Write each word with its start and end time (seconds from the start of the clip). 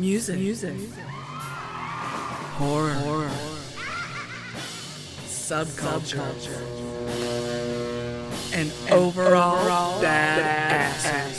Music. 0.00 0.38
Music. 0.38 0.74
Horror. 2.56 2.94
Horror. 2.94 3.30
Subculture. 5.26 6.56
And, 8.54 8.72
overall, 8.90 9.58
overall 9.58 10.00
bad, 10.00 11.36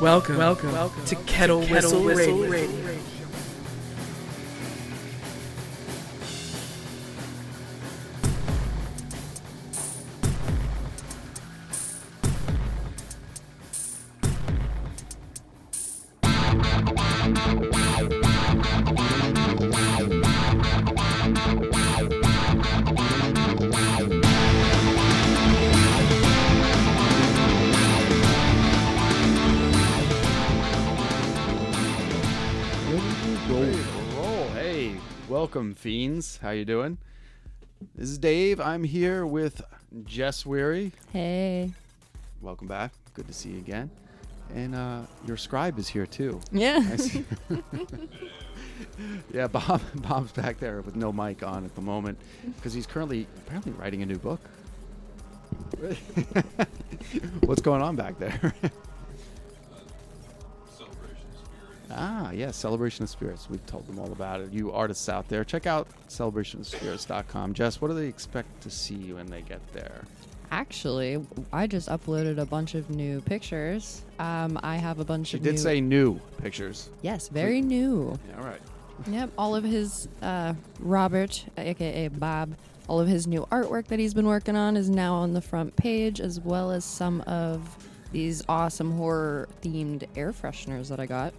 Welcome, 0.00 0.38
welcome, 0.38 0.72
welcome 0.72 1.04
to 1.04 1.16
Kettle, 1.26 1.62
to 1.62 1.72
Whistle, 1.72 2.02
Whistle 2.02 2.38
Radio. 2.38 2.50
Radio. 2.50 3.13
Welcome, 35.34 35.74
fiends. 35.74 36.38
How 36.40 36.50
you 36.50 36.64
doing? 36.64 36.96
This 37.96 38.08
is 38.08 38.18
Dave. 38.18 38.60
I'm 38.60 38.84
here 38.84 39.26
with 39.26 39.62
Jess 40.04 40.46
Weary. 40.46 40.92
Hey. 41.12 41.72
Welcome 42.40 42.68
back. 42.68 42.92
Good 43.14 43.26
to 43.26 43.32
see 43.32 43.48
you 43.48 43.58
again. 43.58 43.90
And 44.54 44.76
uh, 44.76 45.00
your 45.26 45.36
scribe 45.36 45.76
is 45.80 45.88
here 45.88 46.06
too. 46.06 46.40
Yeah. 46.52 46.96
yeah, 49.32 49.48
Bob. 49.48 49.80
Bob's 49.96 50.30
back 50.30 50.60
there 50.60 50.82
with 50.82 50.94
no 50.94 51.12
mic 51.12 51.42
on 51.42 51.64
at 51.64 51.74
the 51.74 51.82
moment 51.82 52.16
because 52.54 52.72
he's 52.72 52.86
currently 52.86 53.26
apparently 53.38 53.72
writing 53.72 54.04
a 54.04 54.06
new 54.06 54.18
book. 54.18 54.40
What's 57.40 57.60
going 57.60 57.82
on 57.82 57.96
back 57.96 58.20
there? 58.20 58.54
Ah, 61.96 62.30
yeah, 62.32 62.50
Celebration 62.50 63.04
of 63.04 63.10
Spirits. 63.10 63.48
We've 63.48 63.64
told 63.66 63.86
them 63.86 63.98
all 63.98 64.12
about 64.12 64.40
it. 64.40 64.52
You 64.52 64.72
artists 64.72 65.08
out 65.08 65.28
there, 65.28 65.44
check 65.44 65.66
out 65.66 65.88
celebrationofspirits.com. 66.08 67.54
Jess, 67.54 67.80
what 67.80 67.88
do 67.88 67.94
they 67.94 68.06
expect 68.06 68.60
to 68.62 68.70
see 68.70 69.12
when 69.12 69.26
they 69.26 69.42
get 69.42 69.60
there? 69.72 70.02
Actually, 70.50 71.24
I 71.52 71.66
just 71.66 71.88
uploaded 71.88 72.38
a 72.38 72.46
bunch 72.46 72.74
of 72.74 72.90
new 72.90 73.20
pictures. 73.22 74.02
Um, 74.18 74.58
I 74.62 74.76
have 74.76 74.98
a 75.00 75.04
bunch 75.04 75.28
she 75.28 75.38
of. 75.38 75.42
did 75.42 75.52
new... 75.52 75.58
say 75.58 75.80
new 75.80 76.20
pictures. 76.38 76.90
Yes, 77.02 77.28
very 77.28 77.60
new. 77.60 78.18
Yeah, 78.28 78.38
all 78.38 78.46
right. 78.46 78.60
Yep, 79.08 79.30
all 79.36 79.56
of 79.56 79.64
his 79.64 80.08
uh, 80.22 80.54
Robert, 80.78 81.44
aka 81.58 82.08
Bob, 82.08 82.54
all 82.88 83.00
of 83.00 83.08
his 83.08 83.26
new 83.26 83.46
artwork 83.50 83.86
that 83.88 83.98
he's 83.98 84.14
been 84.14 84.26
working 84.26 84.56
on 84.56 84.76
is 84.76 84.88
now 84.88 85.14
on 85.14 85.32
the 85.32 85.40
front 85.40 85.74
page, 85.76 86.20
as 86.20 86.38
well 86.40 86.70
as 86.70 86.84
some 86.84 87.20
of 87.22 87.88
these 88.12 88.44
awesome 88.48 88.96
horror 88.96 89.48
themed 89.62 90.06
air 90.14 90.32
fresheners 90.32 90.88
that 90.88 91.00
I 91.00 91.06
got. 91.06 91.34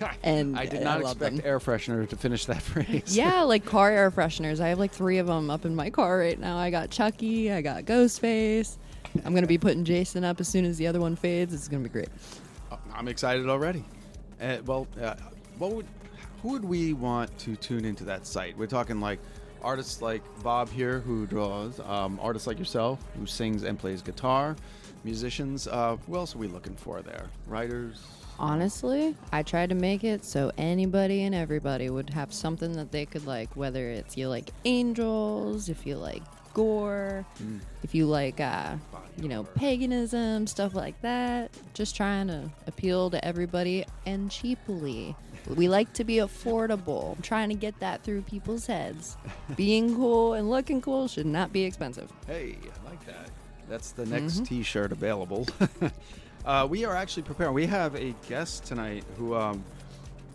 and 0.22 0.58
I 0.58 0.66
did 0.66 0.82
not 0.82 0.98
I 0.98 1.00
expect 1.10 1.36
them. 1.36 1.40
air 1.44 1.58
freshener 1.58 2.08
to 2.08 2.16
finish 2.16 2.46
that 2.46 2.62
phrase. 2.62 3.16
Yeah, 3.16 3.42
like 3.42 3.64
car 3.64 3.90
air 3.90 4.10
fresheners. 4.10 4.60
I 4.60 4.68
have 4.68 4.78
like 4.78 4.92
three 4.92 5.18
of 5.18 5.26
them 5.26 5.50
up 5.50 5.64
in 5.64 5.74
my 5.74 5.90
car 5.90 6.18
right 6.18 6.38
now. 6.38 6.56
I 6.56 6.70
got 6.70 6.90
Chucky, 6.90 7.52
I 7.52 7.60
got 7.62 7.84
Ghostface. 7.84 8.76
I'm 9.24 9.34
gonna 9.34 9.46
be 9.46 9.58
putting 9.58 9.84
Jason 9.84 10.24
up 10.24 10.40
as 10.40 10.48
soon 10.48 10.64
as 10.64 10.76
the 10.76 10.86
other 10.86 11.00
one 11.00 11.16
fades. 11.16 11.54
It's 11.54 11.68
gonna 11.68 11.82
be 11.82 11.88
great. 11.88 12.08
Uh, 12.70 12.76
I'm 12.94 13.08
excited 13.08 13.48
already. 13.48 13.84
Uh, 14.40 14.58
well, 14.66 14.86
uh, 15.00 15.14
what 15.58 15.72
would 15.72 15.86
who 16.42 16.50
would 16.50 16.64
we 16.64 16.92
want 16.92 17.36
to 17.38 17.56
tune 17.56 17.84
into 17.84 18.04
that 18.04 18.26
site? 18.26 18.56
We're 18.58 18.66
talking 18.66 19.00
like 19.00 19.18
artists 19.62 20.02
like 20.02 20.22
Bob 20.42 20.68
here 20.68 21.00
who 21.00 21.26
draws, 21.26 21.80
um, 21.80 22.20
artists 22.22 22.46
like 22.46 22.58
yourself 22.58 23.02
who 23.18 23.26
sings 23.26 23.62
and 23.64 23.78
plays 23.78 24.02
guitar, 24.02 24.54
musicians. 25.02 25.66
Uh, 25.66 25.96
who 26.06 26.16
else 26.16 26.34
are 26.34 26.38
we 26.38 26.46
looking 26.46 26.76
for 26.76 27.00
there? 27.02 27.26
Writers, 27.46 28.06
Honestly, 28.38 29.14
I 29.32 29.42
tried 29.42 29.70
to 29.70 29.74
make 29.74 30.04
it 30.04 30.24
so 30.24 30.52
anybody 30.58 31.22
and 31.22 31.34
everybody 31.34 31.88
would 31.90 32.10
have 32.10 32.32
something 32.32 32.72
that 32.72 32.92
they 32.92 33.06
could 33.06 33.26
like, 33.26 33.54
whether 33.56 33.88
it's 33.88 34.16
you 34.16 34.28
like 34.28 34.50
angels, 34.64 35.68
if 35.68 35.86
you 35.86 35.96
like 35.96 36.22
gore, 36.56 37.26
mm. 37.42 37.60
if 37.82 37.94
you 37.94 38.06
like, 38.06 38.40
uh, 38.40 38.74
you 39.20 39.28
know, 39.28 39.44
paganism, 39.44 40.46
stuff 40.46 40.74
like 40.74 41.00
that. 41.02 41.50
Just 41.74 41.94
trying 41.94 42.28
to 42.28 42.50
appeal 42.66 43.10
to 43.10 43.22
everybody 43.24 43.84
and 44.06 44.30
cheaply. 44.30 45.14
We 45.54 45.68
like 45.68 45.92
to 45.94 46.04
be 46.04 46.16
affordable. 46.16 47.14
I'm 47.16 47.22
trying 47.22 47.50
to 47.50 47.54
get 47.54 47.78
that 47.80 48.02
through 48.02 48.22
people's 48.22 48.66
heads. 48.66 49.16
Being 49.56 49.94
cool 49.94 50.34
and 50.34 50.50
looking 50.50 50.80
cool 50.80 51.08
should 51.08 51.26
not 51.26 51.52
be 51.52 51.64
expensive. 51.64 52.10
Hey, 52.26 52.56
I 52.62 52.88
like 52.88 53.04
that. 53.06 53.30
That's 53.68 53.92
the 53.92 54.06
next 54.06 54.34
mm-hmm. 54.34 54.44
t 54.44 54.62
shirt 54.62 54.92
available. 54.92 55.46
Uh, 56.46 56.64
we 56.64 56.84
are 56.84 56.94
actually 56.94 57.24
preparing. 57.24 57.52
We 57.52 57.66
have 57.66 57.96
a 57.96 58.14
guest 58.28 58.64
tonight 58.64 59.02
who, 59.18 59.34
um, 59.34 59.64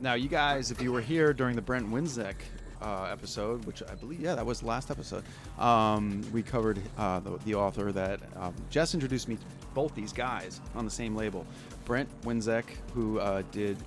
now 0.02 0.16
you 0.16 0.28
guys, 0.28 0.70
if 0.70 0.82
you 0.82 0.92
were 0.92 1.00
here 1.00 1.32
during 1.32 1.56
the 1.56 1.62
Brent 1.62 1.90
Winzek 1.90 2.36
uh, 2.82 3.08
episode, 3.10 3.64
which 3.64 3.82
I 3.90 3.96
believe, 3.96 4.20
yeah, 4.20 4.36
that 4.36 4.46
was 4.46 4.60
the 4.60 4.66
last 4.66 4.92
episode, 4.92 5.24
um, 5.58 6.22
we 6.34 6.44
covered 6.44 6.82
uh, 6.98 7.22
the, 7.22 7.38
the, 7.46 7.56
author 7.56 7.94
that 7.94 8.20
um, 8.36 8.54
Jess 8.70 8.94
introduced 8.94 9.30
me 9.30 9.38
to 9.38 9.42
both 9.74 9.96
these 9.96 10.12
guys 10.12 10.60
on 10.76 10.84
the 10.84 10.92
same 10.92 11.16
label. 11.16 11.46
Brent 11.86 12.10
Winzek, 12.24 12.66
who 12.94 13.20
uh, 13.20 13.44
did 13.54 13.78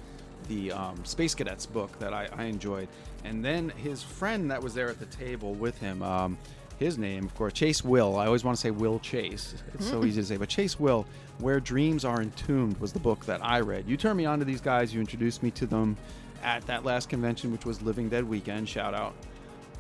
the 0.49 0.73
um, 0.73 1.05
Space 1.05 1.35
Cadets 1.35 1.67
book 1.67 1.99
that 1.99 2.15
I, 2.15 2.29
I, 2.35 2.45
enjoyed, 2.45 2.89
and 3.25 3.45
then 3.45 3.69
his 3.69 4.03
friend 4.03 4.51
that 4.51 4.63
was 4.63 4.73
there 4.73 4.89
at 4.89 4.99
the 4.99 5.07
table 5.07 5.53
with 5.53 5.77
him 5.77 6.03
um, 6.03 6.39
his 6.79 6.99
name, 6.99 7.25
of 7.25 7.35
course, 7.35 7.53
Chase 7.53 7.85
Will. 7.85 8.19
I 8.19 8.27
always 8.27 8.45
want 8.45 8.57
to 8.57 8.61
say 8.61 8.71
Will 8.71 8.99
Chase. 8.99 9.55
It's 9.75 9.89
so 9.89 10.05
easy 10.05 10.21
to 10.21 10.27
say, 10.27 10.37
but 10.37 10.49
Chase 10.49 10.79
Will, 10.79 11.07
Where 11.39 11.61
Dreams 11.61 12.05
Are 12.05 12.23
Entombed 12.23 12.79
was 12.79 12.93
the 12.93 13.01
book 13.01 13.25
that 13.27 13.45
I 13.45 13.61
read. 13.61 13.89
You 13.89 13.97
turned 13.97 14.17
me 14.17 14.25
on 14.25 14.39
to 14.39 14.45
these 14.45 14.61
guys. 14.61 14.95
You 14.95 15.01
introduced 15.01 15.43
me 15.43 15.51
to 15.53 15.67
them 15.67 15.97
at 16.43 16.65
that 16.67 16.85
last 16.85 17.09
convention, 17.09 17.51
which 17.51 17.65
was 17.65 17.83
Living 17.83 18.09
Dead 18.09 18.25
Weekend. 18.25 18.69
Shout 18.69 18.95
out. 18.95 19.15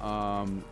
Um, 0.00 0.64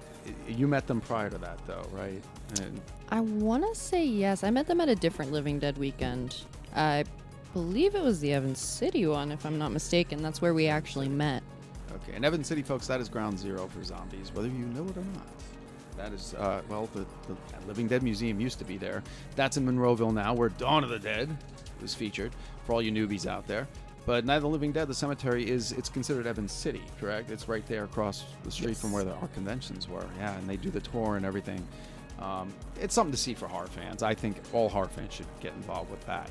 you 0.49 0.67
met 0.67 0.87
them 0.87 1.01
prior 1.01 1.31
to 1.31 1.39
that, 1.39 1.59
though, 1.67 1.87
right? 1.93 2.23
And 2.61 2.81
I 3.11 3.21
want 3.21 3.65
to 3.65 3.79
say 3.79 4.05
yes. 4.05 4.45
I 4.45 4.51
met 4.51 4.67
them 4.67 4.81
at 4.81 4.89
a 4.89 4.95
different 4.95 5.33
Living 5.33 5.59
Dead 5.59 5.79
weekend. 5.79 6.37
I 6.75 7.05
believe 7.53 7.95
it 7.95 8.03
was 8.03 8.21
the 8.21 8.33
Evans 8.33 8.59
City 8.59 9.07
one, 9.07 9.31
if 9.33 9.45
I'm 9.47 9.59
not 9.59 9.73
mistaken. 9.73 10.23
That's 10.23 10.41
where 10.41 10.55
we 10.55 10.67
actually 10.69 11.09
met. 11.09 11.43
Okay, 11.95 12.15
and 12.15 12.25
Evans 12.25 12.47
City, 12.47 12.63
folks, 12.63 12.87
that 12.87 13.01
is 13.01 13.09
ground 13.09 13.39
zero 13.39 13.69
for 13.69 13.85
zombies, 13.85 14.33
whether 14.33 14.49
you 14.49 14.65
know 14.67 14.85
it 14.85 14.97
or 14.97 15.05
not. 15.15 15.27
That 15.97 16.13
is, 16.13 16.35
uh, 16.35 16.63
well, 16.69 16.89
the, 16.95 17.07
the, 17.29 17.37
Living 17.67 17.87
Dead 17.87 18.03
Museum 18.03 18.41
used 18.41 18.59
to 18.59 18.65
be 18.65 18.77
there. 18.77 19.03
That's 19.37 19.57
in 19.57 19.67
Monroeville 19.67 20.13
now, 20.13 20.35
where 20.35 20.49
Dawn 20.49 20.85
of 20.85 20.91
the 20.91 20.99
Dead 20.99 21.37
was 21.81 21.95
featured. 21.95 22.33
For 22.65 22.73
all 22.73 22.83
you 22.83 22.93
newbies 22.93 23.27
out 23.27 23.47
there, 23.47 23.67
But 24.07 24.25
Night 24.25 24.37
of 24.37 24.43
the 24.43 24.49
Living 24.49 24.73
Dead, 24.73 24.89
the 24.89 24.95
cemetery 24.95 25.49
is 25.49 25.73
it's 25.73 25.89
considered 25.89 26.27
Evans 26.27 26.53
City, 26.53 26.83
correct? 27.01 27.31
It's 27.31 27.49
right 27.49 27.67
there 27.67 27.85
across 27.85 28.25
the 28.45 28.51
street 28.51 28.77
from 28.77 28.93
where 28.93 29.05
the, 29.05 29.13
our 29.15 29.29
conventions 29.29 29.89
were. 29.89 30.07
Yeah, 30.19 30.37
and 30.37 30.49
they 30.49 30.57
do 30.57 30.71
the 30.71 30.81
tour 30.81 31.17
and 31.17 31.27
everything. 31.27 31.67
Um, 32.19 32.53
it's 32.81 32.95
something 32.95 33.13
to 33.13 33.19
see 33.19 33.35
for 33.35 33.49
horror 33.49 33.67
fans. 33.67 34.03
I 34.03 34.15
think 34.15 34.37
all 34.53 34.69
horror 34.69 34.89
fans 34.89 35.13
should 35.13 35.27
get 35.41 35.53
involved 35.55 35.91
with 35.91 36.05
that. 36.07 36.31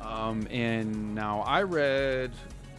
Um, 0.00 0.46
and 0.50 1.14
now 1.14 1.40
I 1.40 1.62
read 1.62 2.32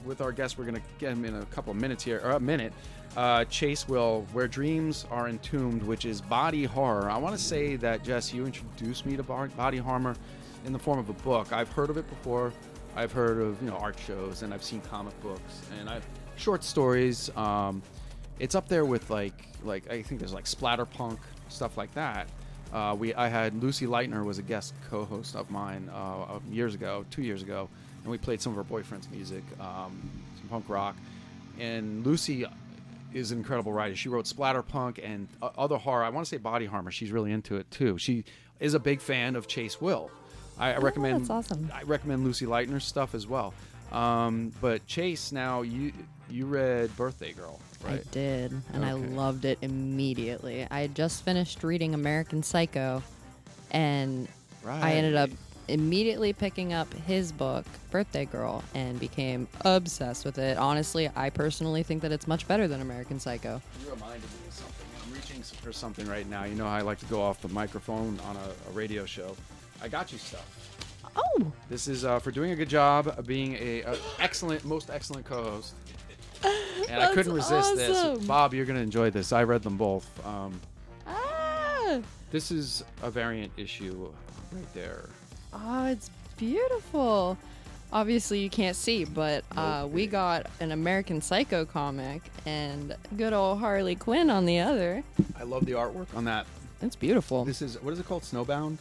with 0.06 0.22
our 0.22 0.32
guest, 0.32 0.58
we're 0.58 0.66
going 0.66 0.76
to 0.76 0.82
get 1.00 1.12
him 1.12 1.26
in 1.26 1.36
a 1.36 1.46
couple 1.46 1.74
minutes 1.74 2.04
here, 2.04 2.22
or 2.24 2.32
a 2.32 2.40
minute. 2.40 2.74
Uh, 3.16 3.46
Chase 3.46 3.88
Will, 3.88 4.26
Where 4.34 4.48
Dreams 4.48 5.06
Are 5.12 5.30
Entombed, 5.30 5.84
which 5.84 6.06
is 6.06 6.20
body 6.20 6.64
horror. 6.64 7.10
I 7.10 7.18
want 7.18 7.38
to 7.38 7.42
say 7.42 7.76
that, 7.78 8.04
Jess, 8.04 8.34
you 8.34 8.46
introduced 8.46 9.06
me 9.06 9.16
to 9.16 9.24
body 9.24 9.78
horror 9.78 10.16
in 10.66 10.74
the 10.74 10.80
form 10.80 11.00
of 11.00 11.10
a 11.10 11.14
book. 11.14 11.54
I've 11.54 11.70
heard 11.70 11.90
of 11.90 11.98
it 11.98 12.10
before. 12.10 12.52
I've 12.96 13.12
heard 13.12 13.42
of 13.42 13.62
you 13.62 13.70
know 13.70 13.78
art 13.78 13.98
shows 14.00 14.44
and 14.44 14.54
I've 14.54 14.64
seen 14.64 14.82
comic 14.82 15.20
books 15.22 15.62
and 15.80 15.90
I've 15.90 16.06
short 16.36 16.64
stories. 16.64 17.36
Um, 17.36 17.82
it's 18.40 18.56
up 18.56 18.68
there 18.68 18.86
with 18.86 19.10
like 19.10 19.48
like 19.64 19.90
I 19.92 20.02
think 20.02 20.20
there's 20.20 20.34
like 20.34 20.46
splatterpunk 20.46 21.18
stuff 21.50 21.78
like 21.78 21.94
that. 21.96 22.30
Uh, 22.72 22.96
we 22.98 23.14
I 23.14 23.28
had 23.28 23.62
Lucy 23.62 23.86
Leitner 23.86 24.24
was 24.24 24.40
a 24.40 24.42
guest 24.42 24.74
co-host 24.90 25.36
of 25.36 25.50
mine 25.50 25.90
uh, 25.94 26.40
years 26.50 26.76
ago, 26.76 27.06
two 27.10 27.22
years 27.22 27.42
ago, 27.42 27.70
and 28.04 28.12
we 28.12 28.18
played 28.18 28.42
some 28.42 28.52
of 28.52 28.58
her 28.58 28.64
boyfriend's 28.64 29.10
music, 29.10 29.44
um, 29.60 30.00
some 30.40 30.48
punk 30.50 30.70
rock. 30.70 30.96
And 31.60 32.06
Lucy 32.06 32.46
is 33.14 33.32
an 33.32 33.38
incredible 33.38 33.72
writer. 33.72 33.96
She 33.96 34.10
wrote 34.10 34.26
splatterpunk 34.26 35.00
and 35.04 35.28
other 35.42 35.78
horror. 35.78 36.04
I 36.04 36.10
want 36.10 36.26
to 36.26 36.30
say 36.30 36.38
body 36.38 36.66
horror. 36.66 36.92
She's 36.92 37.12
really 37.12 37.32
into 37.32 37.58
it 37.58 37.70
too. 37.72 37.98
She 37.98 38.26
is 38.60 38.74
a 38.74 38.80
big 38.80 39.02
fan 39.02 39.36
of 39.36 39.48
Chase 39.48 39.80
Will. 39.80 40.12
I, 40.58 40.74
I 40.74 40.78
recommend. 40.78 41.16
Oh, 41.16 41.20
that's 41.20 41.30
awesome. 41.30 41.72
I 41.74 41.84
recommend 41.84 42.24
Lucy 42.24 42.46
Leitner's 42.46 42.86
stuff 42.86 43.16
as 43.16 43.26
well. 43.28 43.54
Um, 43.92 44.52
but 44.62 44.86
Chase, 44.88 45.32
now 45.32 45.62
you 45.62 45.94
you 46.30 46.46
read 46.46 46.96
Birthday 46.98 47.34
Girl, 47.34 47.60
right? 47.84 48.00
I 48.02 48.04
did, 48.12 48.52
and 48.74 48.84
I 48.84 48.94
loved 48.94 49.46
it 49.46 49.60
immediately. 49.62 50.68
I 50.70 50.82
had 50.82 50.96
just 50.96 51.24
finished 51.24 51.64
reading 51.64 51.94
American 51.94 52.42
Psycho, 52.42 53.04
and 53.72 54.28
I 54.66 54.94
ended 54.94 55.16
up 55.16 55.30
Right. 55.30 55.38
Immediately 55.68 56.34
picking 56.34 56.74
up 56.74 56.92
his 56.94 57.32
book, 57.32 57.66
Birthday 57.92 58.26
Girl, 58.26 58.64
and 58.74 59.00
became 59.00 59.48
obsessed 59.66 60.26
with 60.26 60.38
it. 60.38 60.58
Honestly, 60.58 61.10
I 61.16 61.30
personally 61.30 61.84
think 61.84 62.02
that 62.02 62.12
it's 62.12 62.28
much 62.28 62.48
better 62.48 62.68
than 62.68 62.82
American 62.82 63.20
Psycho. 63.20 63.62
You 63.84 63.92
reminded 63.92 64.22
me 64.22 64.48
of 64.48 64.54
something. 64.54 64.86
I'm 65.06 65.14
reaching 65.14 65.42
for 65.42 65.72
something 65.74 66.08
right 66.08 66.28
now. 66.30 66.44
You 66.46 66.56
know 66.56 66.66
how 66.66 66.76
I 66.76 66.82
like 66.82 67.00
to 67.00 67.06
go 67.06 67.22
off 67.22 67.42
the 67.42 67.50
microphone 67.50 68.20
on 68.26 68.36
a, 68.36 68.70
a 68.70 68.74
radio 68.74 69.06
show. 69.06 69.36
I 69.82 69.88
got 69.88 70.12
you 70.12 70.18
stuff. 70.18 70.46
Oh, 71.16 71.52
This 71.70 71.88
is 71.88 72.06
uh, 72.06 72.20
for 72.20 72.32
doing 72.32 72.52
a 72.52 72.56
good 72.56 72.70
job 72.70 73.08
of 73.08 73.28
being 73.28 73.56
a, 73.56 73.82
a 73.84 73.98
excellent, 74.20 74.66
most 74.66 74.90
excellent 74.90 75.26
co-host. 75.26 75.74
And 76.90 77.02
I 77.02 77.14
couldn't 77.14 77.34
resist 77.34 77.76
this. 77.76 78.26
Bob, 78.26 78.54
you're 78.54 78.66
gonna 78.66 78.80
enjoy 78.80 79.10
this. 79.10 79.32
I 79.32 79.44
read 79.44 79.64
them 79.64 79.78
both. 79.78 80.10
Um, 80.26 80.60
ah, 81.08 82.00
this 82.32 82.52
is 82.52 82.84
a 83.02 83.10
variant 83.10 83.52
issue 83.58 84.12
right 84.52 84.74
there. 84.74 85.10
Oh, 85.54 85.86
it's 85.88 86.10
beautiful. 86.38 87.38
Obviously, 87.92 88.40
you 88.40 88.50
can't 88.50 88.76
see, 88.76 89.06
but 89.06 89.44
uh, 89.56 89.88
we 89.92 90.08
got 90.08 90.48
an 90.60 90.72
American 90.72 91.22
Psycho 91.22 91.64
comic 91.64 92.24
and 92.46 92.96
good 93.18 93.34
old 93.34 93.60
Harley 93.60 93.96
Quinn 93.96 94.32
on 94.32 94.46
the 94.46 94.60
other. 94.60 95.04
I 95.40 95.44
love 95.44 95.66
the 95.66 95.74
artwork 95.74 96.08
on 96.16 96.26
that. 96.26 96.48
It's 96.82 96.96
beautiful. 96.96 97.46
This 97.46 97.62
is 97.62 97.82
what 97.82 97.94
is 97.94 98.00
it 98.00 98.08
called? 98.08 98.24
Snowbound. 98.24 98.78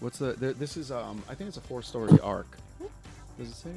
What's 0.00 0.18
the? 0.18 0.32
this 0.32 0.76
is 0.76 0.90
um. 0.90 1.22
I 1.28 1.34
think 1.34 1.48
it's 1.48 1.58
a 1.58 1.62
four-story 1.62 2.18
arc. 2.20 2.56
Does 3.38 3.48
it 3.48 3.54
say? 3.54 3.70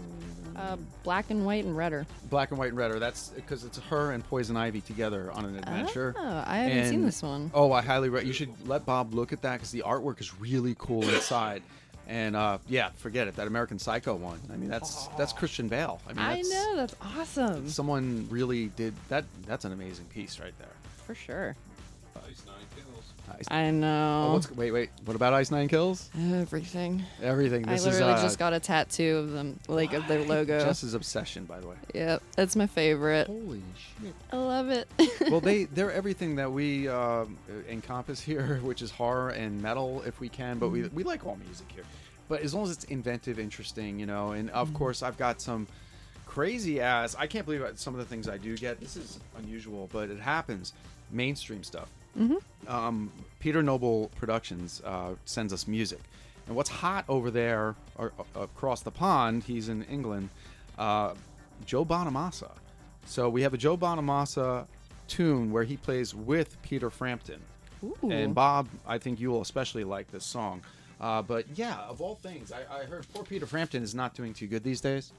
Uh, 0.56 0.78
black 1.04 1.30
and 1.30 1.46
white 1.46 1.64
and 1.64 1.76
redder. 1.76 2.06
Black 2.30 2.52
and 2.52 2.60
white 2.60 2.70
and 2.70 2.78
red, 2.78 2.92
or 2.92 3.00
that's 3.00 3.30
because 3.30 3.64
it's 3.64 3.78
her 3.80 4.12
and 4.12 4.24
Poison 4.24 4.58
Ivy 4.58 4.82
together 4.82 5.32
on 5.32 5.46
an 5.46 5.58
adventure. 5.58 6.14
Oh, 6.18 6.44
I 6.46 6.58
haven't 6.58 6.90
seen 6.90 7.06
this 7.06 7.22
one. 7.22 7.52
Oh, 7.54 7.72
I 7.72 7.82
highly 7.82 8.10
recommend. 8.10 8.28
you 8.28 8.34
should 8.34 8.68
let 8.68 8.86
Bob 8.86 9.14
look 9.14 9.32
at 9.32 9.42
that 9.44 9.54
because 9.54 9.72
the 9.72 9.84
artwork 9.86 10.20
is 10.20 10.40
really 10.40 10.76
cool 10.78 11.08
inside. 11.08 11.62
And 12.08 12.36
uh, 12.36 12.60
yeah, 12.68 12.90
forget 12.98 13.28
it. 13.28 13.36
That 13.36 13.48
American 13.48 13.80
Psycho 13.80 14.16
one. 14.16 14.40
I 14.54 14.58
mean, 14.58 14.70
that's 14.70 15.08
that's 15.18 15.34
Christian 15.34 15.68
Bale. 15.68 16.00
I 16.08 16.14
mean, 16.14 16.20
I 16.20 16.36
that's, 16.36 16.52
know 16.52 16.76
that's 16.76 16.96
awesome 17.02 17.68
Someone 17.70 18.28
really 18.30 18.68
did 18.68 18.94
that. 19.10 19.26
That's 19.48 19.66
an 19.66 19.74
amazing 19.74 20.06
piece 20.06 20.40
right 20.40 20.54
there. 20.60 20.68
for 21.06 21.16
sure. 21.16 21.56
Ice- 23.30 23.46
I 23.50 23.72
know 23.72 24.28
Oh, 24.30 24.34
what's, 24.34 24.52
wait, 24.52 24.72
wait. 24.72 24.90
What 25.06 25.16
about 25.16 25.34
Ice 25.34 25.52
Nine 25.52 25.68
Kills? 25.68 26.10
everything. 26.18 27.04
Everything. 27.22 27.68
I 27.68 27.74
This 27.74 27.86
literally 27.86 28.14
is 28.14 28.20
uh, 28.20 28.24
just 28.24 28.40
got 28.40 28.54
a 28.54 28.60
tattoo 28.60 29.18
of 29.18 29.32
them, 29.32 29.60
like 29.68 29.94
of 29.94 30.08
their 30.08 30.24
logo. 30.24 30.60
Jess's 30.60 30.94
obsession, 30.94 31.46
by 31.46 31.60
the 31.60 31.68
way. 31.68 31.76
Yep, 31.94 32.22
that's 32.36 32.56
my 32.56 32.68
favorite. 32.68 33.28
Holy 33.28 33.62
shit. 34.02 34.14
I 34.32 34.38
love 34.38 34.70
it. 34.70 34.88
well, 35.30 35.42
they 35.42 35.64
they're 35.74 35.92
everything 35.92 36.36
that 36.36 36.52
we 36.52 36.88
um, 36.88 37.38
encompass 37.70 38.22
here, 38.22 38.60
which 38.64 38.82
is 38.82 38.92
horror 38.92 39.30
and 39.30 39.62
metal, 39.62 40.02
if 40.06 40.20
we 40.20 40.30
can. 40.30 40.58
But 40.60 40.70
we 40.70 40.84
we 40.88 41.04
like 41.04 41.26
all 41.26 41.38
music 41.46 41.72
here. 41.74 41.84
But 42.28 42.42
as 42.42 42.54
long 42.54 42.64
as 42.64 42.72
it's 42.72 42.86
inventive, 42.86 43.38
interesting, 43.40 44.00
you 44.00 44.06
know. 44.06 44.32
And 44.32 44.50
of 44.52 44.74
course, 44.74 45.04
I've 45.04 45.18
got 45.18 45.42
some 45.42 45.68
crazy 46.26 46.82
ass. 46.82 47.16
I 47.18 47.28
can't 47.28 47.46
believe 47.46 47.64
some 47.76 47.94
of 47.94 48.00
the 48.00 48.06
things 48.06 48.28
I 48.28 48.38
do 48.38 48.58
get. 48.58 48.80
This 48.80 48.96
is 48.96 49.20
unusual, 49.38 49.90
but 49.92 50.10
it 50.10 50.20
happens. 50.20 50.74
Mainstream 51.12 51.64
stuff. 51.64 51.90
Um, 52.68 53.12
Peter 53.40 53.62
Noble 53.62 54.10
Productions 54.16 54.82
uh, 54.86 55.16
sends 55.26 55.54
us 55.54 55.68
music, 55.68 56.00
and 56.48 56.56
what's 56.56 56.70
hot 56.70 57.06
over 57.08 57.30
there 57.30 57.76
or, 57.98 58.12
uh, 58.18 58.42
across 58.42 58.82
the 58.82 58.92
pond? 58.92 59.44
He's 59.44 59.70
in 59.70 59.84
England. 59.84 60.30
Uh, 60.78 61.14
Joe 61.66 61.86
Bonamassa. 61.86 62.52
So 63.06 63.30
we 63.30 63.42
have 63.44 63.54
a 63.54 63.58
Joe 63.58 63.78
Bonamassa 63.78 64.66
tune 65.08 65.52
where 65.52 65.64
he 65.64 65.78
plays 65.78 66.16
with 66.16 66.62
Peter 66.64 66.90
Frampton. 66.90 67.40
Ooh. 67.84 68.12
And 68.12 68.34
Bob, 68.34 68.68
I 68.88 68.98
think 68.98 69.20
you 69.20 69.30
will 69.30 69.42
especially 69.42 69.84
like 69.84 70.10
this 70.12 70.26
song. 70.26 70.62
Uh, 71.00 71.22
but 71.22 71.46
yeah, 71.56 71.78
of 71.82 72.02
all 72.02 72.16
things, 72.16 72.52
I, 72.52 72.62
I 72.74 72.84
heard 72.86 73.06
poor 73.14 73.24
Peter 73.24 73.46
Frampton 73.46 73.84
is 73.84 73.94
not 73.94 74.16
doing 74.16 74.34
too 74.34 74.48
good 74.48 74.64
these 74.64 74.82
days. 74.82 75.12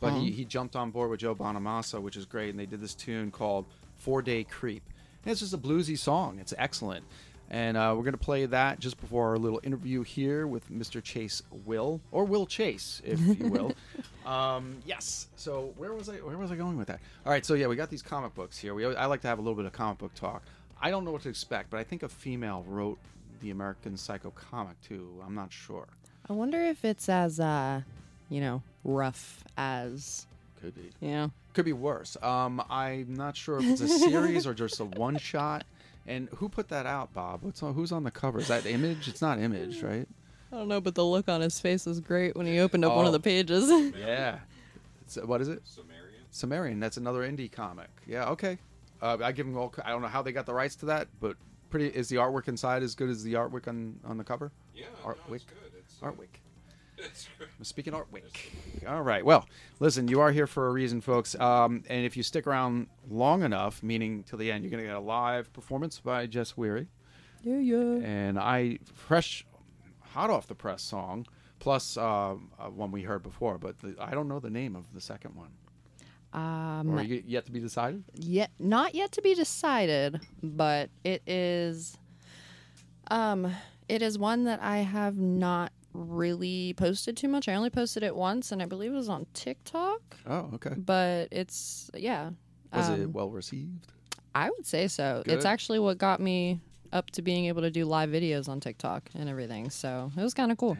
But 0.00 0.12
he, 0.14 0.30
he 0.30 0.44
jumped 0.44 0.76
on 0.76 0.90
board 0.90 1.10
with 1.10 1.20
Joe 1.20 1.34
Bonamassa, 1.34 2.00
which 2.00 2.16
is 2.16 2.26
great. 2.26 2.50
And 2.50 2.58
they 2.58 2.66
did 2.66 2.80
this 2.80 2.94
tune 2.94 3.30
called 3.30 3.64
Four 3.96 4.20
Day 4.20 4.44
Creep. 4.44 4.82
And 5.24 5.32
it's 5.32 5.40
just 5.40 5.54
a 5.54 5.58
bluesy 5.58 5.98
song. 5.98 6.38
It's 6.40 6.52
excellent. 6.58 7.04
And 7.50 7.76
uh, 7.76 7.94
we're 7.96 8.02
going 8.04 8.12
to 8.12 8.18
play 8.18 8.46
that 8.46 8.80
just 8.80 8.98
before 9.00 9.28
our 9.30 9.38
little 9.38 9.60
interview 9.62 10.02
here 10.02 10.46
with 10.46 10.70
Mr. 10.70 11.02
Chase 11.02 11.42
Will, 11.66 12.00
or 12.10 12.24
Will 12.24 12.46
Chase, 12.46 13.02
if 13.04 13.20
you 13.20 13.48
will. 13.50 13.72
um, 14.26 14.76
yes. 14.86 15.28
So 15.36 15.72
where 15.76 15.92
was 15.92 16.08
I? 16.08 16.14
Where 16.16 16.38
was 16.38 16.50
I 16.50 16.56
going 16.56 16.78
with 16.78 16.88
that? 16.88 17.00
All 17.24 17.32
right. 17.32 17.44
So 17.44 17.54
yeah, 17.54 17.66
we 17.66 17.76
got 17.76 17.90
these 17.90 18.02
comic 18.02 18.34
books 18.34 18.58
here. 18.58 18.74
We 18.74 18.86
I 18.96 19.06
like 19.06 19.20
to 19.22 19.28
have 19.28 19.38
a 19.38 19.42
little 19.42 19.54
bit 19.56 19.66
of 19.66 19.72
comic 19.72 19.98
book 19.98 20.14
talk. 20.14 20.42
I 20.80 20.90
don't 20.90 21.04
know 21.04 21.10
what 21.12 21.22
to 21.22 21.28
expect, 21.28 21.70
but 21.70 21.78
I 21.78 21.84
think 21.84 22.02
a 22.02 22.08
female 22.08 22.64
wrote 22.66 22.98
the 23.40 23.50
American 23.50 23.96
Psycho 23.96 24.30
comic 24.30 24.80
too. 24.82 25.08
I'm 25.24 25.34
not 25.34 25.52
sure. 25.52 25.86
I 26.28 26.32
wonder 26.32 26.58
if 26.64 26.84
it's 26.84 27.08
as, 27.10 27.38
uh, 27.38 27.82
you 28.30 28.40
know, 28.40 28.62
rough 28.84 29.44
as, 29.58 30.26
Could 30.64 30.74
be. 30.74 30.90
you 31.06 31.12
know. 31.12 31.30
Could 31.52 31.64
be 31.64 31.72
worse. 31.72 32.16
Um, 32.22 32.62
I'm 32.70 33.14
not 33.14 33.36
sure 33.36 33.58
if 33.58 33.64
it's 33.64 33.80
a 33.80 33.88
series 33.88 34.46
or 34.46 34.54
just 34.54 34.80
a 34.80 34.84
one 34.84 35.16
shot. 35.18 35.64
And 36.06 36.28
who 36.36 36.48
put 36.48 36.68
that 36.68 36.84
out, 36.86 37.12
Bob? 37.14 37.42
What's 37.42 37.62
on, 37.62 37.74
who's 37.74 37.90
on 37.92 38.04
the 38.04 38.10
cover? 38.10 38.38
Is 38.38 38.48
that 38.48 38.66
Image? 38.66 39.08
It's 39.08 39.22
not 39.22 39.38
Image, 39.38 39.82
right? 39.82 40.06
I 40.52 40.56
don't 40.56 40.68
know, 40.68 40.80
but 40.80 40.94
the 40.94 41.04
look 41.04 41.28
on 41.28 41.40
his 41.40 41.58
face 41.58 41.86
was 41.86 41.98
great 42.00 42.36
when 42.36 42.46
he 42.46 42.58
opened 42.60 42.84
up 42.84 42.94
one 42.94 43.04
Oh. 43.04 43.08
of 43.08 43.12
the 43.12 43.20
pages. 43.20 43.68
Yeah. 43.98 44.38
It's, 45.02 45.16
what 45.16 45.40
is 45.40 45.48
it? 45.48 45.62
Sumerian. 45.64 46.04
Sumerian. 46.30 46.80
That's 46.80 46.96
another 46.96 47.20
indie 47.20 47.50
comic. 47.50 47.88
Yeah. 48.06 48.28
Okay. 48.30 48.58
Uh, 49.02 49.18
I 49.22 49.32
give 49.32 49.46
them 49.46 49.56
all. 49.56 49.74
I 49.84 49.90
don't 49.90 50.00
know 50.02 50.08
how 50.08 50.22
they 50.22 50.32
got 50.32 50.46
the 50.46 50.54
rights 50.54 50.76
to 50.76 50.86
that, 50.86 51.08
but 51.20 51.36
pretty. 51.70 51.88
Is 51.88 52.08
the 52.08 52.16
artwork 52.16 52.48
inside 52.48 52.82
as 52.82 52.94
good 52.94 53.10
as 53.10 53.22
the 53.22 53.34
artwork 53.34 53.68
on 53.68 53.98
on 54.04 54.16
the 54.16 54.24
cover? 54.24 54.50
Yeah, 54.74 54.86
Artwick. 55.04 55.16
no, 55.28 55.34
it's 55.34 55.44
good. 55.44 55.58
It's, 55.78 55.94
Artwick. 56.00 56.22
it's 56.34 56.38
I'm 56.38 56.43
speaking 57.62 57.92
Artwick. 57.92 58.86
All 58.86 59.02
right. 59.02 59.24
Well, 59.24 59.46
listen, 59.80 60.08
you 60.08 60.20
are 60.20 60.30
here 60.32 60.46
for 60.46 60.68
a 60.68 60.72
reason, 60.72 61.00
folks. 61.00 61.34
Um, 61.38 61.82
and 61.88 62.04
if 62.04 62.16
you 62.16 62.22
stick 62.22 62.46
around 62.46 62.88
long 63.10 63.42
enough, 63.42 63.82
meaning 63.82 64.22
till 64.24 64.38
the 64.38 64.50
end, 64.50 64.64
you're 64.64 64.70
going 64.70 64.82
to 64.82 64.88
get 64.88 64.96
a 64.96 65.00
live 65.00 65.52
performance 65.52 66.00
by 66.00 66.26
Jess 66.26 66.56
Weary. 66.56 66.88
yeah, 67.42 67.58
yeah. 67.58 68.06
And 68.06 68.38
I, 68.38 68.78
fresh, 68.94 69.44
hot 70.00 70.30
off 70.30 70.46
the 70.46 70.54
press 70.54 70.82
song, 70.82 71.26
plus 71.58 71.96
uh, 71.96 72.32
uh, 72.32 72.36
one 72.68 72.90
we 72.90 73.02
heard 73.02 73.22
before, 73.22 73.58
but 73.58 73.78
the, 73.80 73.96
I 73.98 74.12
don't 74.12 74.28
know 74.28 74.40
the 74.40 74.50
name 74.50 74.76
of 74.76 74.84
the 74.92 75.00
second 75.00 75.34
one. 75.34 75.50
Um, 76.32 76.90
or 76.98 77.00
yet 77.02 77.46
to 77.46 77.52
be 77.52 77.60
decided? 77.60 78.02
yet 78.14 78.50
not 78.58 78.92
yet 78.92 79.12
to 79.12 79.22
be 79.22 79.36
decided, 79.36 80.20
but 80.42 80.90
it 81.04 81.22
is 81.28 81.96
um 83.08 83.54
it 83.88 84.02
is 84.02 84.18
one 84.18 84.42
that 84.44 84.60
I 84.60 84.78
have 84.78 85.16
not 85.16 85.72
really 85.94 86.74
posted 86.76 87.16
too 87.16 87.28
much. 87.28 87.48
I 87.48 87.54
only 87.54 87.70
posted 87.70 88.02
it 88.02 88.14
once 88.14 88.52
and 88.52 88.60
I 88.60 88.66
believe 88.66 88.92
it 88.92 88.96
was 88.96 89.08
on 89.08 89.26
TikTok, 89.32 90.00
Oh, 90.26 90.50
okay. 90.54 90.74
but 90.76 91.28
it's 91.30 91.90
yeah. 91.94 92.30
Was 92.72 92.88
it 92.90 93.04
um, 93.04 93.12
well 93.12 93.30
received? 93.30 93.86
I 94.34 94.50
would 94.50 94.66
say 94.66 94.88
so. 94.88 95.22
Good. 95.24 95.34
It's 95.34 95.44
actually 95.44 95.78
what 95.78 95.96
got 95.96 96.20
me 96.20 96.60
up 96.92 97.10
to 97.12 97.22
being 97.22 97.46
able 97.46 97.62
to 97.62 97.70
do 97.70 97.84
live 97.84 98.10
videos 98.10 98.48
on 98.48 98.60
TikTok 98.60 99.08
and 99.14 99.28
everything. 99.28 99.70
So, 99.70 100.10
it 100.16 100.20
was 100.22 100.34
kind 100.34 100.50
of 100.52 100.58
cool. 100.58 100.76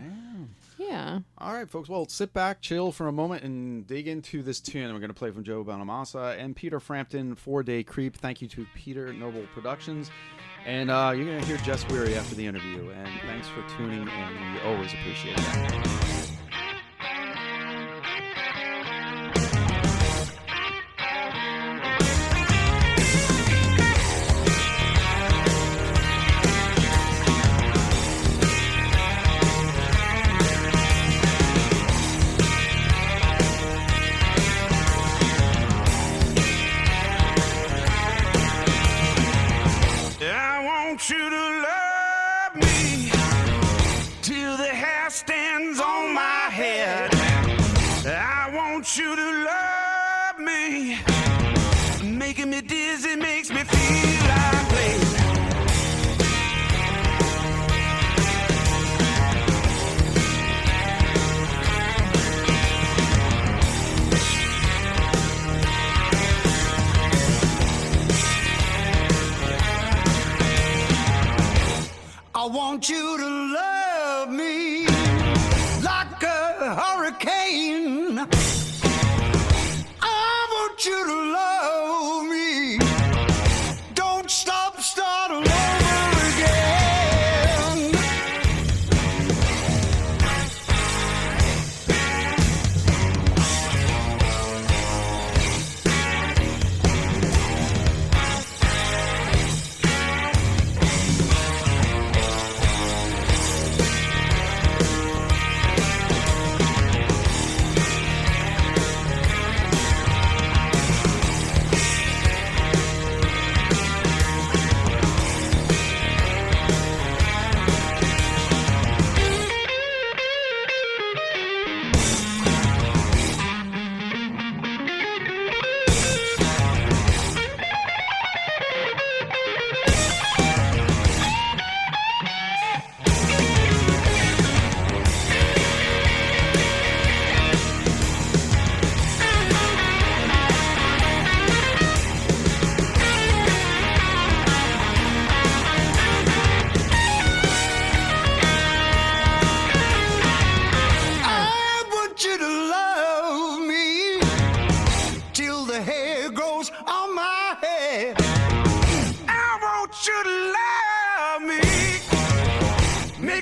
Yeah. 0.78 1.21
All 1.38 1.52
right, 1.52 1.68
folks. 1.68 1.88
Well, 1.88 2.06
sit 2.09 2.33
back, 2.33 2.61
chill 2.61 2.90
for 2.92 3.06
a 3.09 3.12
moment, 3.12 3.42
and 3.44 3.87
dig 3.87 4.06
into 4.09 4.42
this 4.42 4.61
tune. 4.61 4.92
We're 4.92 4.99
going 5.00 5.09
to 5.09 5.14
play 5.14 5.30
from 5.30 5.44
Joe 5.44 5.64
Bonamassa 5.64 6.38
and 6.38 6.54
Peter 6.54 6.78
Frampton, 6.80 7.35
Four 7.37 7.62
Day 7.62 7.83
Creep. 7.85 8.16
Thank 8.16 8.42
you 8.42 8.49
to 8.49 8.66
Peter 8.75 9.12
Noble 9.12 9.44
Productions. 9.54 10.11
And 10.66 10.90
uh, 10.90 11.12
you're 11.14 11.26
going 11.26 11.40
to 11.40 11.47
hear 11.47 11.59
Jess 11.59 11.87
Weary 11.88 12.14
after 12.14 12.35
the 12.35 12.47
interview. 12.47 12.90
And 12.90 13.21
thanks 13.23 13.49
for 13.49 13.62
tuning 13.76 14.00
in. 14.00 14.52
We 14.54 14.61
always 14.61 14.92
appreciate 14.94 15.37
that. 15.37 16.34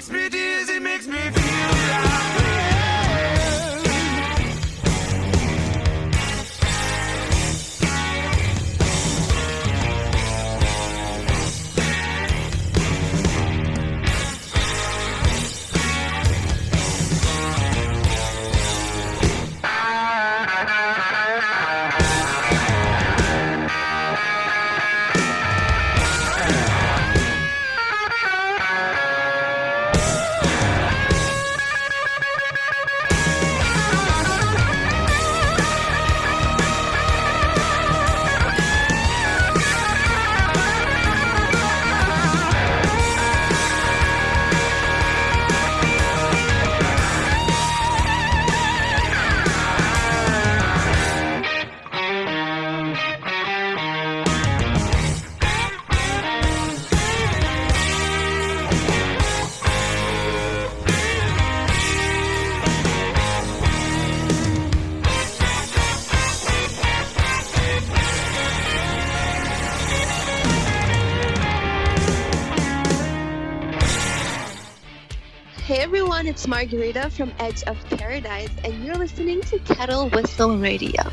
Makes 0.02 0.10
me 0.10 0.28
dizzy, 0.30 0.80
makes 0.80 1.06
me 1.06 1.41
it's 76.32 76.48
Margarita 76.48 77.10
from 77.10 77.30
Edge 77.38 77.62
of 77.64 77.78
Paradise, 77.90 78.48
and 78.64 78.82
you're 78.82 78.94
listening 78.94 79.42
to 79.42 79.58
Kettle 79.58 80.08
Whistle 80.08 80.56
Radio. 80.56 81.11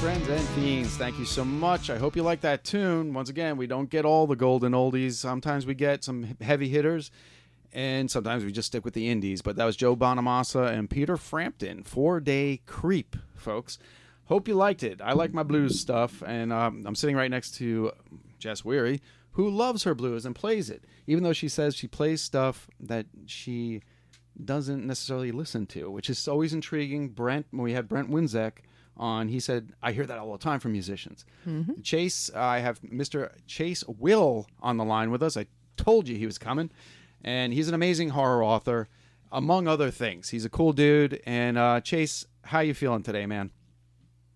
Friends, 0.00 0.28
and 0.28 0.48
fiends, 0.50 0.96
thank 0.96 1.18
you 1.18 1.24
so 1.24 1.44
much. 1.44 1.90
I 1.90 1.98
hope 1.98 2.14
you 2.14 2.22
like 2.22 2.42
that 2.42 2.62
tune. 2.62 3.12
Once 3.12 3.30
again, 3.30 3.56
we 3.56 3.66
don't 3.66 3.90
get 3.90 4.04
all 4.04 4.28
the 4.28 4.36
golden 4.36 4.72
oldies. 4.72 5.14
Sometimes 5.14 5.66
we 5.66 5.74
get 5.74 6.04
some 6.04 6.36
heavy 6.40 6.68
hitters, 6.68 7.10
and 7.72 8.08
sometimes 8.08 8.44
we 8.44 8.52
just 8.52 8.68
stick 8.68 8.84
with 8.84 8.94
the 8.94 9.08
indies. 9.08 9.42
But 9.42 9.56
that 9.56 9.64
was 9.64 9.74
Joe 9.74 9.96
Bonamassa 9.96 10.72
and 10.72 10.88
Peter 10.88 11.16
Frampton, 11.16 11.82
Four 11.82 12.20
Day 12.20 12.60
Creep, 12.64 13.16
folks. 13.34 13.76
Hope 14.26 14.46
you 14.46 14.54
liked 14.54 14.84
it. 14.84 15.00
I 15.02 15.14
like 15.14 15.32
my 15.32 15.42
blues 15.42 15.80
stuff, 15.80 16.22
and 16.24 16.52
um, 16.52 16.84
I'm 16.86 16.94
sitting 16.94 17.16
right 17.16 17.30
next 17.30 17.56
to 17.56 17.90
Jess 18.38 18.64
Weary, 18.64 19.02
who 19.32 19.50
loves 19.50 19.82
her 19.82 19.96
blues 19.96 20.24
and 20.24 20.32
plays 20.32 20.70
it, 20.70 20.84
even 21.08 21.24
though 21.24 21.32
she 21.32 21.48
says 21.48 21.74
she 21.74 21.88
plays 21.88 22.22
stuff 22.22 22.68
that 22.78 23.06
she 23.26 23.82
doesn't 24.44 24.86
necessarily 24.86 25.32
listen 25.32 25.66
to, 25.66 25.90
which 25.90 26.08
is 26.08 26.28
always 26.28 26.54
intriguing. 26.54 27.08
Brent, 27.08 27.46
when 27.50 27.64
we 27.64 27.72
had 27.72 27.88
Brent 27.88 28.12
Winzek 28.12 28.58
on. 28.98 29.28
He 29.28 29.40
said, 29.40 29.72
I 29.82 29.92
hear 29.92 30.06
that 30.06 30.18
all 30.18 30.32
the 30.32 30.38
time 30.38 30.60
from 30.60 30.72
musicians. 30.72 31.24
Chase, 31.82 32.30
I 32.34 32.58
have 32.58 32.80
Mr. 32.82 33.30
Chase 33.46 33.84
Will 33.86 34.46
on 34.60 34.76
the 34.76 34.84
line 34.84 35.10
with 35.10 35.22
us. 35.22 35.36
I 35.36 35.46
told 35.76 36.08
you 36.08 36.16
he 36.16 36.26
was 36.26 36.38
coming. 36.38 36.70
And 37.22 37.52
he's 37.52 37.68
an 37.68 37.74
amazing 37.74 38.10
horror 38.10 38.44
author, 38.44 38.88
among 39.32 39.66
other 39.66 39.90
things. 39.90 40.28
He's 40.28 40.44
a 40.44 40.48
cool 40.50 40.72
dude. 40.72 41.20
And 41.26 41.58
uh, 41.58 41.80
Chase, 41.80 42.26
how 42.44 42.60
you 42.60 42.74
feeling 42.74 43.02
today, 43.02 43.26
man? 43.26 43.50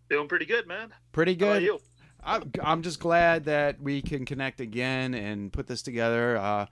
Feeling 0.08 0.28
pretty 0.28 0.46
good, 0.46 0.66
man. 0.66 0.92
Pretty 1.12 1.34
How 1.34 1.46
about 1.46 1.52
good. 1.60 1.62
you? 1.62 1.80
I'm, 2.24 2.52
I'm 2.62 2.82
just 2.82 3.00
glad 3.00 3.44
that 3.46 3.80
we 3.80 4.02
can 4.02 4.24
connect 4.24 4.60
again 4.60 5.14
and 5.14 5.52
put 5.52 5.66
this 5.66 5.82
together. 5.82 6.36
Uh, 6.36 6.66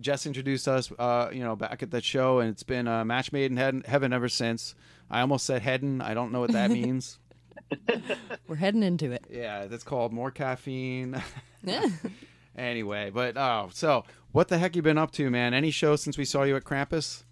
Jess 0.00 0.26
introduced 0.26 0.68
us, 0.68 0.90
uh, 0.98 1.28
you 1.32 1.42
know, 1.44 1.56
back 1.56 1.82
at 1.82 1.90
that 1.90 2.04
show, 2.04 2.40
and 2.40 2.50
it's 2.50 2.62
been 2.62 2.86
a 2.86 3.04
match 3.04 3.32
made 3.32 3.50
in 3.50 3.56
heaven, 3.56 3.82
heaven 3.86 4.12
ever 4.12 4.28
since. 4.28 4.74
I 5.10 5.20
almost 5.20 5.44
said 5.46 5.62
heaven. 5.62 6.00
I 6.00 6.14
don't 6.14 6.32
know 6.32 6.40
what 6.40 6.52
that 6.52 6.70
means. 6.72 7.18
We're 8.48 8.56
heading 8.56 8.82
into 8.82 9.12
it. 9.12 9.24
yeah, 9.30 9.66
that's 9.66 9.84
called 9.84 10.12
more 10.12 10.30
caffeine. 10.30 11.22
Anyway, 12.56 13.10
but 13.10 13.36
oh, 13.36 13.70
so 13.72 14.04
what 14.32 14.48
the 14.48 14.58
heck 14.58 14.76
you 14.76 14.82
been 14.82 14.98
up 14.98 15.10
to, 15.12 15.30
man? 15.30 15.54
Any 15.54 15.70
shows 15.70 16.02
since 16.02 16.18
we 16.18 16.24
saw 16.24 16.42
you 16.42 16.56
at 16.56 16.64
Krampus? 16.64 17.24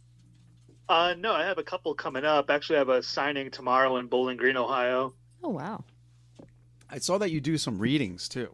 Uh, 0.88 1.14
no, 1.18 1.32
I 1.32 1.44
have 1.44 1.58
a 1.58 1.62
couple 1.62 1.94
coming 1.94 2.24
up. 2.24 2.50
Actually, 2.50 2.76
I 2.76 2.78
have 2.80 2.88
a 2.88 3.02
signing 3.02 3.50
tomorrow 3.50 3.96
in 3.98 4.06
Bowling 4.06 4.38
Green, 4.38 4.56
Ohio. 4.56 5.12
Oh 5.42 5.50
wow. 5.50 5.84
I 6.88 6.98
saw 6.98 7.18
that 7.18 7.30
you 7.30 7.40
do 7.40 7.58
some 7.58 7.78
readings 7.78 8.28
too. 8.28 8.48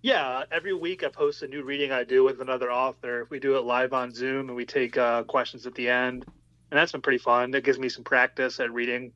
Yeah, 0.00 0.44
every 0.50 0.74
week 0.74 1.04
I 1.04 1.08
post 1.08 1.42
a 1.42 1.48
new 1.48 1.62
reading 1.62 1.92
I 1.92 2.04
do 2.04 2.24
with 2.24 2.40
another 2.40 2.72
author. 2.72 3.26
We 3.30 3.38
do 3.38 3.56
it 3.56 3.64
live 3.64 3.92
on 3.92 4.12
Zoom 4.12 4.48
and 4.48 4.56
we 4.56 4.64
take 4.64 4.96
uh, 4.96 5.24
questions 5.24 5.66
at 5.66 5.74
the 5.74 5.88
end. 5.88 6.24
And 6.70 6.78
that's 6.78 6.92
been 6.92 7.02
pretty 7.02 7.18
fun. 7.18 7.54
It 7.54 7.64
gives 7.64 7.78
me 7.78 7.88
some 7.88 8.04
practice 8.04 8.58
at 8.60 8.72
reading 8.72 9.12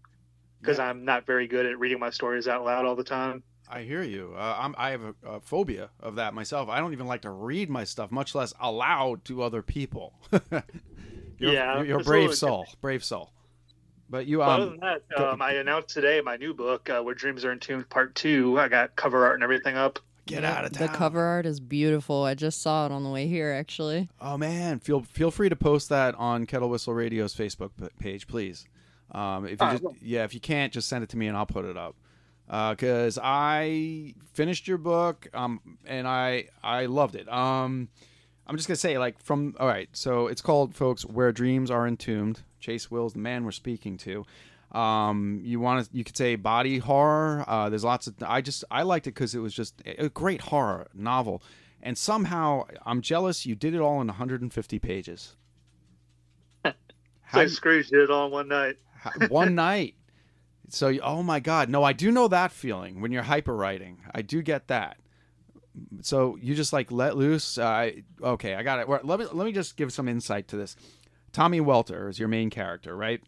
because 0.62 0.78
Yeah. 0.78 0.86
I'm 0.88 1.04
not 1.04 1.26
very 1.26 1.46
good 1.46 1.66
at 1.66 1.78
reading 1.78 1.98
my 2.00 2.08
stories 2.10 2.48
out 2.48 2.64
loud 2.64 2.86
all 2.86 2.96
the 2.96 3.04
time. 3.04 3.42
I 3.68 3.82
hear 3.82 4.02
you. 4.02 4.34
Uh, 4.36 4.56
I'm, 4.58 4.74
I 4.78 4.90
have 4.90 5.02
a, 5.02 5.14
a 5.26 5.40
phobia 5.40 5.90
of 6.00 6.16
that 6.16 6.32
myself. 6.34 6.68
I 6.68 6.78
don't 6.80 6.92
even 6.92 7.06
like 7.06 7.22
to 7.22 7.30
read 7.30 7.68
my 7.70 7.84
stuff, 7.84 8.10
much 8.10 8.34
less 8.34 8.52
aloud 8.60 9.24
to 9.26 9.42
other 9.42 9.62
people. 9.62 10.14
you're, 10.50 10.62
Yeah, 11.38 11.76
you're, 11.78 11.84
you're 11.86 11.96
a 11.96 12.00
it's 12.00 12.06
a 12.06 12.10
brave 12.10 12.20
little- 12.30 12.36
soul, 12.36 12.66
brave 12.80 13.04
soul. 13.04 13.30
But 14.10 14.26
you, 14.26 14.38
But 14.38 14.48
other 14.48 14.62
um, 14.64 14.70
than 14.78 14.80
that, 14.80 15.20
um, 15.22 15.40
I 15.40 15.52
announced 15.52 15.88
today 15.94 16.20
my 16.20 16.36
new 16.36 16.52
book, 16.52 16.90
uh, 16.90 17.00
Where 17.02 17.14
Dreams 17.14 17.46
Are 17.46 17.52
Entombed 17.52 17.88
Part 17.88 18.14
2. 18.14 18.60
I 18.60 18.68
got 18.68 18.94
cover 18.94 19.24
art 19.24 19.36
and 19.36 19.42
everything 19.42 19.74
up. 19.74 20.00
get 20.26 20.44
out 20.44 20.66
of 20.66 20.72
town. 20.72 20.88
The 20.88 20.92
cover 20.92 21.22
art 21.22 21.46
is 21.46 21.60
beautiful. 21.60 22.22
I 22.24 22.34
just 22.34 22.60
saw 22.60 22.84
it 22.84 22.92
on 22.92 23.04
the 23.04 23.08
way 23.08 23.26
here, 23.26 23.50
actually. 23.50 24.10
Oh 24.20 24.36
man, 24.36 24.80
feel 24.80 25.00
feel 25.00 25.30
free 25.30 25.48
to 25.48 25.56
post 25.56 25.88
that 25.88 26.14
on 26.16 26.44
Kettle 26.44 26.68
Whistle 26.68 26.92
Radio's 26.92 27.34
Facebook 27.34 27.70
page, 27.98 28.26
please. 28.26 28.66
Um, 29.12 29.44
if 29.46 29.60
you 29.60 29.66
just, 29.78 29.84
yeah, 30.02 30.24
if 30.24 30.34
you 30.34 30.40
can't, 30.40 30.72
just 30.72 30.88
send 30.88 31.04
it 31.04 31.10
to 31.10 31.16
me 31.16 31.26
and 31.28 31.36
I'll 31.36 31.46
put 31.46 31.64
it 31.64 31.76
up. 31.76 31.94
Because 32.46 33.18
I 33.22 34.14
finished 34.32 34.66
your 34.68 34.78
book, 34.78 35.28
um, 35.32 35.78
and 35.86 36.06
I 36.08 36.48
I 36.62 36.86
loved 36.86 37.14
it. 37.14 37.30
Um, 37.32 37.88
I'm 38.46 38.56
just 38.56 38.68
gonna 38.68 38.76
say, 38.76 38.98
like, 38.98 39.18
from 39.22 39.54
all 39.60 39.66
right, 39.68 39.88
so 39.92 40.26
it's 40.26 40.42
called, 40.42 40.74
folks, 40.74 41.04
"Where 41.06 41.32
Dreams 41.32 41.70
Are 41.70 41.86
Entombed." 41.86 42.42
Chase 42.60 42.90
Will's 42.90 43.12
the 43.14 43.18
man 43.20 43.44
we're 43.44 43.50
speaking 43.52 43.96
to. 43.98 44.24
Um, 44.72 45.40
you 45.42 45.60
want 45.60 45.84
to, 45.86 45.96
you 45.96 46.04
could 46.04 46.16
say 46.16 46.34
body 46.36 46.78
horror. 46.78 47.44
Uh, 47.46 47.68
there's 47.68 47.84
lots 47.84 48.06
of. 48.06 48.14
I 48.26 48.40
just 48.40 48.64
I 48.70 48.82
liked 48.82 49.06
it 49.06 49.10
because 49.14 49.34
it 49.34 49.38
was 49.40 49.54
just 49.54 49.80
a 49.86 50.08
great 50.08 50.40
horror 50.42 50.88
novel, 50.94 51.42
and 51.82 51.96
somehow 51.96 52.66
I'm 52.84 53.00
jealous 53.02 53.46
you 53.46 53.54
did 53.54 53.74
it 53.74 53.80
all 53.80 54.00
in 54.00 54.08
150 54.08 54.78
pages. 54.78 55.36
So 56.64 56.72
How 57.22 57.40
you- 57.42 57.48
Scrooge 57.48 57.88
did 57.88 58.00
it 58.02 58.10
all 58.10 58.26
in 58.26 58.32
one 58.32 58.48
night. 58.48 58.76
One 59.28 59.54
night. 59.56 59.94
So, 60.68 60.92
oh 61.02 61.22
my 61.22 61.40
God, 61.40 61.68
no, 61.68 61.82
I 61.82 61.92
do 61.92 62.10
know 62.10 62.28
that 62.28 62.50
feeling 62.50 63.00
when 63.00 63.12
you're 63.12 63.22
hyper 63.22 63.54
writing. 63.54 64.00
I 64.14 64.22
do 64.22 64.40
get 64.42 64.68
that. 64.68 64.96
So 66.00 66.38
you 66.40 66.54
just 66.54 66.72
like 66.72 66.90
let 66.90 67.16
loose. 67.16 67.58
Uh, 67.58 67.92
okay, 68.22 68.54
I 68.54 68.62
got 68.62 68.80
it. 68.80 68.88
Let 69.04 69.18
me 69.18 69.26
let 69.32 69.44
me 69.44 69.52
just 69.52 69.76
give 69.76 69.92
some 69.92 70.08
insight 70.08 70.48
to 70.48 70.56
this. 70.56 70.76
Tommy 71.32 71.60
Welter 71.60 72.08
is 72.08 72.18
your 72.18 72.28
main 72.28 72.50
character, 72.50 72.94
right? 72.94 73.22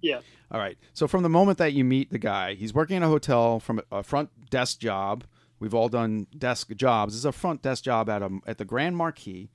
Yeah. 0.00 0.20
All 0.50 0.58
right. 0.58 0.78
So 0.94 1.06
from 1.06 1.22
the 1.22 1.28
moment 1.28 1.58
that 1.58 1.72
you 1.72 1.84
meet 1.84 2.10
the 2.10 2.18
guy, 2.18 2.54
he's 2.54 2.72
working 2.72 2.96
in 2.96 3.02
a 3.02 3.08
hotel 3.08 3.60
from 3.60 3.80
a 3.92 4.02
front 4.02 4.50
desk 4.50 4.80
job. 4.80 5.24
We've 5.58 5.74
all 5.74 5.90
done 5.90 6.26
desk 6.36 6.70
jobs. 6.74 7.12
This 7.12 7.18
is 7.18 7.24
a 7.26 7.32
front 7.32 7.62
desk 7.62 7.84
job 7.84 8.08
at 8.08 8.22
a, 8.22 8.38
at 8.46 8.58
the 8.58 8.64
Grand 8.64 8.96
Marquis. 8.96 9.50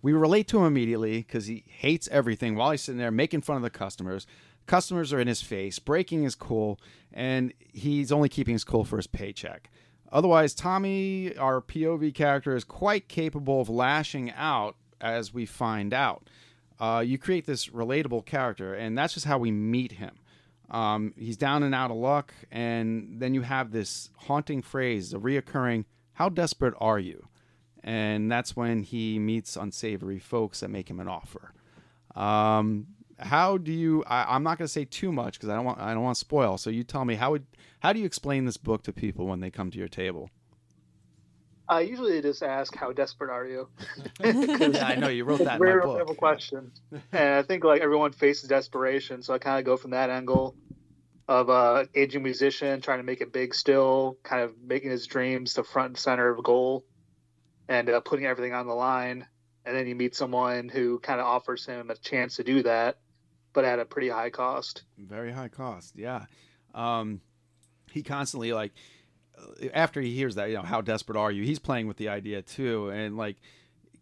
We 0.00 0.12
relate 0.12 0.46
to 0.48 0.58
him 0.58 0.64
immediately 0.64 1.18
because 1.18 1.46
he 1.46 1.64
hates 1.66 2.08
everything 2.12 2.54
while 2.54 2.70
he's 2.70 2.82
sitting 2.82 3.00
there 3.00 3.10
making 3.10 3.40
fun 3.40 3.56
of 3.56 3.62
the 3.62 3.70
customers. 3.70 4.26
Customers 4.68 5.14
are 5.14 5.18
in 5.18 5.26
his 5.26 5.40
face. 5.40 5.78
Breaking 5.78 6.24
is 6.24 6.34
cool, 6.34 6.78
and 7.12 7.54
he's 7.72 8.12
only 8.12 8.28
keeping 8.28 8.52
his 8.52 8.64
cool 8.64 8.84
for 8.84 8.98
his 8.98 9.06
paycheck. 9.06 9.70
Otherwise, 10.12 10.54
Tommy, 10.54 11.34
our 11.36 11.62
POV 11.62 12.14
character, 12.14 12.54
is 12.54 12.64
quite 12.64 13.08
capable 13.08 13.62
of 13.62 13.70
lashing 13.70 14.30
out 14.32 14.76
as 15.00 15.32
we 15.32 15.46
find 15.46 15.94
out. 15.94 16.28
Uh, 16.78 17.02
you 17.04 17.16
create 17.16 17.46
this 17.46 17.68
relatable 17.68 18.26
character, 18.26 18.74
and 18.74 18.96
that's 18.96 19.14
just 19.14 19.24
how 19.24 19.38
we 19.38 19.50
meet 19.50 19.92
him. 19.92 20.16
Um, 20.70 21.14
he's 21.16 21.38
down 21.38 21.62
and 21.62 21.74
out 21.74 21.90
of 21.90 21.96
luck, 21.96 22.34
and 22.50 23.20
then 23.20 23.32
you 23.32 23.40
have 23.40 23.72
this 23.72 24.10
haunting 24.16 24.60
phrase, 24.60 25.14
a 25.14 25.18
reoccurring, 25.18 25.86
How 26.12 26.28
desperate 26.28 26.74
are 26.78 26.98
you? 26.98 27.26
And 27.82 28.30
that's 28.30 28.54
when 28.54 28.82
he 28.82 29.18
meets 29.18 29.56
unsavory 29.56 30.18
folks 30.18 30.60
that 30.60 30.68
make 30.68 30.90
him 30.90 31.00
an 31.00 31.08
offer. 31.08 31.54
Um, 32.14 32.88
how 33.18 33.58
do 33.58 33.72
you? 33.72 34.04
I, 34.06 34.34
I'm 34.34 34.42
not 34.42 34.58
going 34.58 34.66
to 34.66 34.72
say 34.72 34.84
too 34.84 35.12
much 35.12 35.34
because 35.34 35.48
I 35.48 35.56
don't 35.56 35.64
want 35.64 35.80
I 35.80 35.94
don't 35.94 36.02
want 36.02 36.16
to 36.16 36.20
spoil. 36.20 36.58
So 36.58 36.70
you 36.70 36.84
tell 36.84 37.04
me 37.04 37.14
how 37.14 37.32
would 37.32 37.46
how 37.80 37.92
do 37.92 38.00
you 38.00 38.06
explain 38.06 38.44
this 38.44 38.56
book 38.56 38.82
to 38.84 38.92
people 38.92 39.26
when 39.26 39.40
they 39.40 39.50
come 39.50 39.70
to 39.70 39.78
your 39.78 39.88
table? 39.88 40.30
I 41.68 41.82
usually 41.82 42.22
just 42.22 42.42
ask, 42.42 42.74
"How 42.74 42.92
desperate 42.92 43.30
are 43.30 43.46
you?" 43.46 43.68
yeah, 44.24 44.86
I 44.86 44.94
know 44.96 45.08
you 45.08 45.24
wrote 45.24 45.40
It's 45.40 45.44
that 45.44 45.60
a 45.60 45.62
in 45.62 45.62
very 45.62 45.80
my 45.80 46.04
book. 46.04 46.16
question, 46.16 46.72
and 47.12 47.34
I 47.34 47.42
think 47.42 47.64
like 47.64 47.82
everyone 47.82 48.12
faces 48.12 48.48
desperation, 48.48 49.22
so 49.22 49.34
I 49.34 49.38
kind 49.38 49.58
of 49.58 49.64
go 49.64 49.76
from 49.76 49.90
that 49.90 50.08
angle 50.10 50.56
of 51.28 51.50
uh, 51.50 51.84
aging 51.94 52.22
musician 52.22 52.80
trying 52.80 53.00
to 53.00 53.04
make 53.04 53.20
it 53.20 53.32
big 53.32 53.54
still, 53.54 54.16
kind 54.22 54.42
of 54.42 54.54
making 54.62 54.90
his 54.90 55.06
dreams 55.06 55.52
the 55.54 55.62
front 55.62 55.88
and 55.88 55.98
center 55.98 56.30
of 56.30 56.38
a 56.38 56.42
goal, 56.42 56.84
and 57.68 57.90
uh, 57.90 58.00
putting 58.00 58.24
everything 58.24 58.54
on 58.54 58.66
the 58.66 58.74
line. 58.74 59.26
And 59.66 59.76
then 59.76 59.86
you 59.86 59.94
meet 59.94 60.16
someone 60.16 60.70
who 60.70 60.98
kind 61.00 61.20
of 61.20 61.26
offers 61.26 61.66
him 61.66 61.90
a 61.90 61.96
chance 61.96 62.36
to 62.36 62.44
do 62.44 62.62
that, 62.62 62.96
but 63.58 63.64
at 63.64 63.80
a 63.80 63.84
pretty 63.84 64.08
high 64.08 64.30
cost. 64.30 64.84
Very 64.96 65.32
high 65.32 65.48
cost, 65.48 65.94
yeah. 65.96 66.26
Um, 66.76 67.20
he 67.90 68.04
constantly 68.04 68.52
like 68.52 68.70
uh, 69.36 69.66
after 69.74 70.00
he 70.00 70.14
hears 70.14 70.36
that, 70.36 70.48
you 70.48 70.54
know, 70.54 70.62
how 70.62 70.80
desperate 70.80 71.18
are 71.18 71.32
you? 71.32 71.42
He's 71.42 71.58
playing 71.58 71.88
with 71.88 71.96
the 71.96 72.08
idea 72.08 72.40
too, 72.40 72.90
and 72.90 73.16
like 73.16 73.34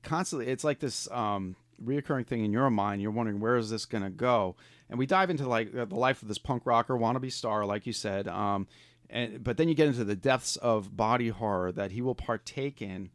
constantly, 0.03 0.49
it's 0.49 0.63
like 0.63 0.79
this 0.79 1.11
um, 1.11 1.57
reoccurring 1.83 2.27
thing 2.27 2.45
in 2.45 2.53
your 2.53 2.69
mind. 2.69 3.01
You're 3.01 3.13
wondering 3.13 3.41
where 3.41 3.57
is 3.57 3.71
this 3.71 3.87
gonna 3.87 4.11
go, 4.11 4.57
and 4.91 4.99
we 4.99 5.07
dive 5.07 5.31
into 5.31 5.49
like 5.49 5.75
uh, 5.75 5.87
the 5.87 5.95
life 5.95 6.21
of 6.21 6.29
this 6.29 6.37
punk 6.37 6.67
rocker 6.67 6.93
wannabe 6.93 7.33
star, 7.33 7.65
like 7.65 7.87
you 7.87 7.95
said. 7.95 8.29
Um, 8.29 8.69
and 9.09 9.43
but 9.43 9.57
then 9.57 9.71
you 9.71 9.75
get 9.75 9.89
into 9.89 10.05
the 10.05 10.15
depths 10.15 10.57
of 10.57 10.99
body 10.99 11.31
horror 11.31 11.73
that 11.73 11.93
he 11.93 12.03
will 12.03 12.15
partake 12.15 12.83
in 12.83 13.09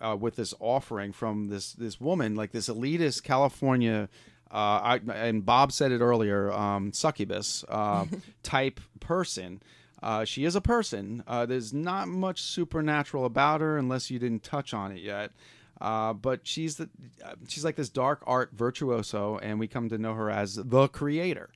uh, 0.00 0.16
with 0.16 0.36
this 0.36 0.54
offering 0.60 1.10
from 1.10 1.48
this 1.48 1.72
this 1.72 2.00
woman, 2.00 2.36
like 2.36 2.52
this 2.52 2.68
elitist 2.68 3.24
California. 3.24 4.08
Uh, 4.52 4.98
I, 4.98 5.00
and 5.14 5.44
Bob 5.46 5.72
said 5.72 5.92
it 5.92 6.00
earlier, 6.00 6.50
um, 6.52 6.92
succubus 6.92 7.64
uh, 7.68 8.06
type 8.42 8.80
person. 8.98 9.62
Uh, 10.02 10.24
she 10.24 10.44
is 10.44 10.56
a 10.56 10.60
person. 10.60 11.22
Uh, 11.26 11.46
there's 11.46 11.72
not 11.72 12.08
much 12.08 12.42
supernatural 12.42 13.24
about 13.24 13.60
her 13.60 13.78
unless 13.78 14.10
you 14.10 14.18
didn't 14.18 14.42
touch 14.42 14.74
on 14.74 14.92
it 14.92 15.00
yet. 15.02 15.32
Uh, 15.80 16.12
but 16.12 16.46
she's 16.46 16.76
the 16.76 16.90
uh, 17.24 17.32
she's 17.48 17.64
like 17.64 17.76
this 17.76 17.88
dark 17.88 18.22
art 18.26 18.50
virtuoso, 18.52 19.38
and 19.38 19.58
we 19.58 19.66
come 19.66 19.88
to 19.88 19.96
know 19.96 20.14
her 20.14 20.30
as 20.30 20.56
the 20.56 20.88
creator. 20.88 21.50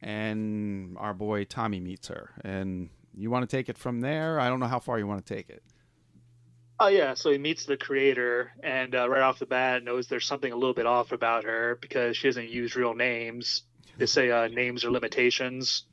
And 0.00 0.96
our 0.98 1.14
boy 1.14 1.44
Tommy 1.44 1.80
meets 1.80 2.08
her, 2.08 2.30
and 2.44 2.88
you 3.16 3.30
want 3.30 3.48
to 3.48 3.56
take 3.56 3.68
it 3.68 3.78
from 3.78 4.00
there. 4.00 4.40
I 4.40 4.48
don't 4.48 4.60
know 4.60 4.66
how 4.66 4.80
far 4.80 4.98
you 4.98 5.06
want 5.06 5.24
to 5.24 5.34
take 5.34 5.48
it. 5.48 5.62
Oh 6.80 6.86
yeah, 6.88 7.14
so 7.14 7.30
he 7.32 7.38
meets 7.38 7.64
the 7.64 7.76
creator, 7.76 8.52
and 8.62 8.94
uh, 8.94 9.08
right 9.08 9.22
off 9.22 9.38
the 9.40 9.46
bat 9.46 9.82
knows 9.82 10.06
there's 10.06 10.26
something 10.26 10.52
a 10.52 10.56
little 10.56 10.74
bit 10.74 10.86
off 10.86 11.10
about 11.12 11.44
her 11.44 11.76
because 11.80 12.16
she 12.16 12.28
doesn't 12.28 12.48
use 12.48 12.76
real 12.76 12.94
names. 12.94 13.62
They 13.96 14.06
say 14.06 14.30
uh, 14.30 14.46
names 14.46 14.84
are 14.84 14.90
limitations, 14.92 15.84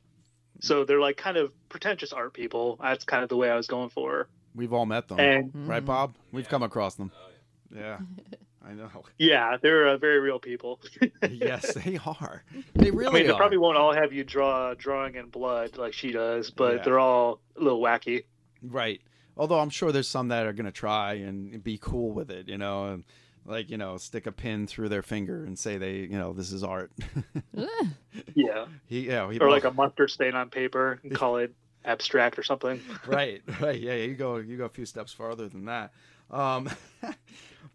so 0.60 0.84
they're 0.84 1.00
like 1.00 1.16
kind 1.16 1.36
of 1.36 1.52
pretentious 1.68 2.12
art 2.12 2.34
people. 2.34 2.78
That's 2.80 3.04
kind 3.04 3.24
of 3.24 3.28
the 3.28 3.36
way 3.36 3.50
I 3.50 3.56
was 3.56 3.66
going 3.66 3.90
for. 3.90 4.28
We've 4.54 4.72
all 4.72 4.86
met 4.86 5.08
them, 5.08 5.18
And 5.18 5.50
right, 5.68 5.84
Bob? 5.84 6.14
We've 6.32 6.48
come 6.48 6.62
across 6.62 6.94
them. 6.94 7.10
Yeah, 7.74 7.98
I 8.64 8.72
know. 8.72 8.88
yeah, 9.18 9.56
they're 9.60 9.88
uh, 9.88 9.96
very 9.96 10.20
real 10.20 10.38
people. 10.38 10.80
yes, 11.30 11.74
they 11.74 11.98
are. 12.06 12.44
They 12.76 12.86
I 12.88 12.90
really 12.90 13.12
mean, 13.14 13.26
they 13.26 13.32
are. 13.32 13.36
probably 13.36 13.58
won't 13.58 13.76
all 13.76 13.92
have 13.92 14.12
you 14.12 14.22
draw 14.22 14.72
drawing 14.74 15.16
in 15.16 15.30
blood 15.30 15.76
like 15.76 15.94
she 15.94 16.12
does, 16.12 16.52
but 16.52 16.76
Yeah. 16.76 16.82
they're 16.84 16.98
all 17.00 17.40
a 17.56 17.60
little 17.60 17.80
wacky. 17.82 18.24
Right. 18.62 19.00
Although 19.36 19.60
I'm 19.60 19.70
sure 19.70 19.92
there's 19.92 20.08
some 20.08 20.28
that 20.28 20.46
are 20.46 20.52
going 20.52 20.66
to 20.66 20.72
try 20.72 21.14
and 21.14 21.62
be 21.62 21.78
cool 21.78 22.12
with 22.12 22.30
it, 22.30 22.48
you 22.48 22.58
know. 22.58 22.86
And 22.86 23.04
like 23.48 23.70
you 23.70 23.76
know 23.76 23.96
stick 23.96 24.26
a 24.26 24.32
pin 24.32 24.66
through 24.66 24.88
their 24.88 25.02
finger 25.02 25.44
and 25.44 25.58
say 25.58 25.78
they 25.78 25.98
you 25.98 26.18
know 26.18 26.32
this 26.32 26.52
is 26.52 26.62
art. 26.62 26.90
Yeah. 28.34 28.66
he 28.86 29.08
yeah 29.08 29.30
he 29.30 29.38
Or 29.38 29.50
like 29.50 29.64
a 29.64 29.70
mustard 29.70 30.10
stain 30.10 30.34
on 30.34 30.48
paper 30.50 30.98
and 31.02 31.14
call 31.14 31.36
it 31.36 31.54
abstract 31.84 32.38
or 32.38 32.42
something. 32.42 32.80
right 33.06 33.42
right 33.60 33.78
yeah 33.80 33.94
you 33.94 34.14
go 34.14 34.36
you 34.36 34.56
go 34.56 34.64
a 34.64 34.70
few 34.70 34.86
steps 34.86 35.12
farther 35.12 35.48
than 35.48 35.66
that. 35.66 35.92
Um, 36.30 36.68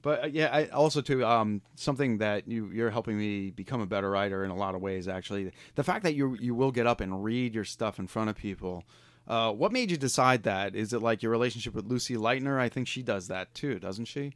but 0.01 0.23
uh, 0.23 0.27
yeah, 0.27 0.49
I 0.51 0.67
also 0.67 1.01
too 1.01 1.25
um 1.25 1.61
something 1.75 2.17
that 2.19 2.47
you 2.47 2.69
you're 2.71 2.89
helping 2.89 3.17
me 3.17 3.51
become 3.51 3.81
a 3.81 3.85
better 3.85 4.09
writer 4.09 4.43
in 4.43 4.51
a 4.51 4.55
lot 4.55 4.75
of 4.75 4.81
ways. 4.81 5.07
Actually, 5.07 5.51
the 5.75 5.83
fact 5.83 6.03
that 6.03 6.15
you 6.15 6.35
you 6.39 6.53
will 6.55 6.71
get 6.71 6.87
up 6.87 7.01
and 7.01 7.23
read 7.23 7.53
your 7.53 7.65
stuff 7.65 7.99
in 7.99 8.07
front 8.07 8.29
of 8.29 8.35
people. 8.35 8.83
Uh, 9.27 9.51
what 9.51 9.71
made 9.71 9.91
you 9.91 9.97
decide 9.97 10.43
that? 10.43 10.75
Is 10.75 10.93
it 10.93 11.01
like 11.01 11.21
your 11.21 11.31
relationship 11.31 11.73
with 11.73 11.85
Lucy 11.85 12.15
Leitner? 12.15 12.59
I 12.59 12.69
think 12.69 12.87
she 12.87 13.01
does 13.03 13.27
that 13.27 13.53
too, 13.53 13.79
doesn't 13.79 14.05
she? 14.05 14.33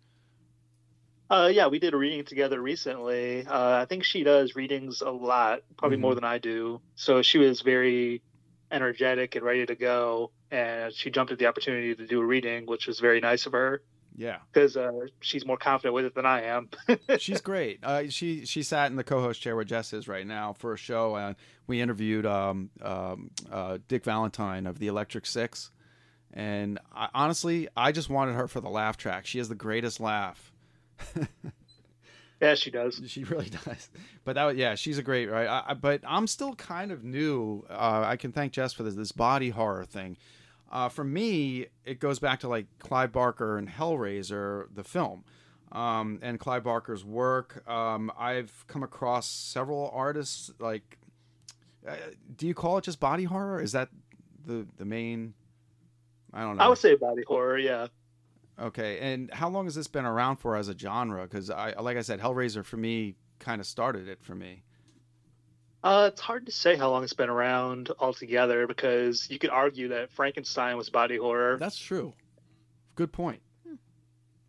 Uh, 1.29 1.49
yeah, 1.51 1.67
we 1.67 1.79
did 1.79 1.93
a 1.93 1.97
reading 1.97 2.23
together 2.23 2.61
recently. 2.61 3.45
Uh, 3.47 3.81
I 3.81 3.85
think 3.85 4.03
she 4.03 4.23
does 4.23 4.55
readings 4.55 5.01
a 5.01 5.09
lot, 5.09 5.61
probably 5.75 5.97
more 5.97 6.11
Mhm. 6.11 6.15
than 6.15 6.23
I 6.23 6.37
do. 6.37 6.81
So 6.95 7.23
she 7.23 7.39
was 7.39 7.61
very 7.61 8.21
energetic 8.71 9.35
and 9.35 9.43
ready 9.43 9.65
to 9.65 9.75
go, 9.75 10.31
and 10.51 10.93
she 10.93 11.09
jumped 11.09 11.31
at 11.31 11.39
the 11.39 11.47
opportunity 11.47 11.95
to 11.95 12.05
do 12.05 12.21
a 12.21 12.25
reading, 12.25 12.67
which 12.67 12.85
was 12.85 12.99
very 12.99 13.19
nice 13.21 13.47
of 13.47 13.53
her 13.53 13.81
Yeah, 14.17 14.37
because 14.53 14.77
uh, 14.77 14.91
she's 15.19 15.45
more 15.45 15.57
confident 15.57 15.93
with 15.93 16.05
it 16.05 16.15
than 16.15 16.25
I 16.25 16.43
am. 16.43 16.69
she's 17.19 17.41
great. 17.41 17.79
Uh, 17.83 18.03
she 18.09 18.45
she 18.45 18.63
sat 18.63 18.89
in 18.89 18.95
the 18.95 19.03
co-host 19.03 19.41
chair 19.41 19.55
where 19.55 19.65
Jess 19.65 19.91
is 19.91 20.07
right 20.07 20.25
now 20.25 20.53
for 20.53 20.71
a 20.73 20.77
show, 20.77 21.17
and 21.17 21.35
we 21.67 21.81
interviewed 21.81 22.25
um, 22.25 22.69
um, 22.81 23.31
uh, 23.51 23.77
Dick 23.89 24.05
Valentine 24.05 24.67
of 24.67 24.79
the 24.79 24.87
Electric 24.87 25.25
Six. 25.25 25.69
And 26.31 26.79
I, 26.93 27.09
honestly, 27.13 27.67
I 27.75 27.91
just 27.91 28.09
wanted 28.09 28.35
her 28.35 28.47
for 28.47 28.61
the 28.61 28.69
laugh 28.69 28.95
track. 28.97 29.25
She 29.25 29.37
has 29.37 29.49
the 29.49 29.55
greatest 29.55 29.99
laugh. 29.99 30.51
yeah, 32.41 32.55
she 32.55 32.71
does. 32.71 33.01
She 33.07 33.23
really 33.23 33.49
does. 33.65 33.89
But 34.23 34.35
that, 34.35 34.43
was- 34.45 34.57
yeah, 34.57 34.75
she's 34.75 34.97
a 34.97 35.03
great 35.03 35.27
right. 35.29 35.47
I, 35.47 35.73
but 35.73 36.01
I'm 36.05 36.27
still 36.27 36.53
kind 36.55 36.91
of 36.91 37.03
new. 37.03 37.65
Uh, 37.69 38.03
I 38.05 38.17
can 38.17 38.31
thank 38.31 38.53
Jess 38.53 38.73
for 38.73 38.83
this 38.83 38.95
this 38.95 39.11
body 39.11 39.49
horror 39.49 39.85
thing. 39.85 40.17
Uh, 40.71 40.89
for 40.89 41.03
me, 41.03 41.67
it 41.85 41.99
goes 41.99 42.19
back 42.19 42.39
to 42.41 42.47
like 42.47 42.65
Clive 42.79 43.11
Barker 43.11 43.57
and 43.57 43.69
Hellraiser, 43.69 44.65
the 44.73 44.83
film, 44.83 45.23
um, 45.71 46.19
and 46.21 46.39
Clive 46.39 46.63
Barker's 46.63 47.05
work. 47.05 47.67
Um, 47.69 48.11
I've 48.17 48.65
come 48.67 48.83
across 48.83 49.27
several 49.27 49.89
artists. 49.93 50.51
Like, 50.59 50.97
uh, 51.87 51.95
do 52.35 52.47
you 52.47 52.53
call 52.53 52.77
it 52.77 52.83
just 52.83 52.99
body 52.99 53.25
horror? 53.25 53.61
Is 53.61 53.71
that 53.73 53.89
the 54.45 54.67
the 54.77 54.85
main? 54.85 55.33
I 56.33 56.41
don't 56.41 56.57
know. 56.57 56.63
I 56.63 56.67
would 56.67 56.77
say 56.77 56.95
body 56.95 57.23
horror. 57.27 57.57
Yeah. 57.57 57.87
Okay, 58.59 58.99
and 58.99 59.31
how 59.33 59.49
long 59.49 59.65
has 59.65 59.75
this 59.75 59.87
been 59.87 60.05
around 60.05 60.37
for 60.37 60.55
as 60.55 60.69
a 60.69 60.77
genre? 60.77 61.23
Because 61.23 61.49
I, 61.49 61.73
like 61.73 61.97
I 61.97 62.01
said, 62.01 62.21
Hellraiser 62.21 62.63
for 62.63 62.77
me 62.77 63.15
kind 63.39 63.59
of 63.59 63.67
started 63.67 64.07
it 64.07 64.23
for 64.23 64.33
me. 64.33 64.63
Uh, 65.85 66.09
it's 66.11 66.19
hard 66.19 66.47
to 66.47 66.51
say 66.51 66.75
how 66.75 66.89
long 66.89 67.03
it's 67.03 67.13
been 67.13 67.29
around 67.29 67.91
altogether 67.99 68.65
because 68.65 69.29
you 69.29 69.37
could 69.37 69.51
argue 69.51 69.89
that 69.89 70.11
Frankenstein 70.11 70.77
was 70.77 70.89
body 70.89 71.15
horror. 71.15 71.57
That's 71.59 71.77
true. 71.77 72.11
Good 72.95 73.11
point. 73.11 73.39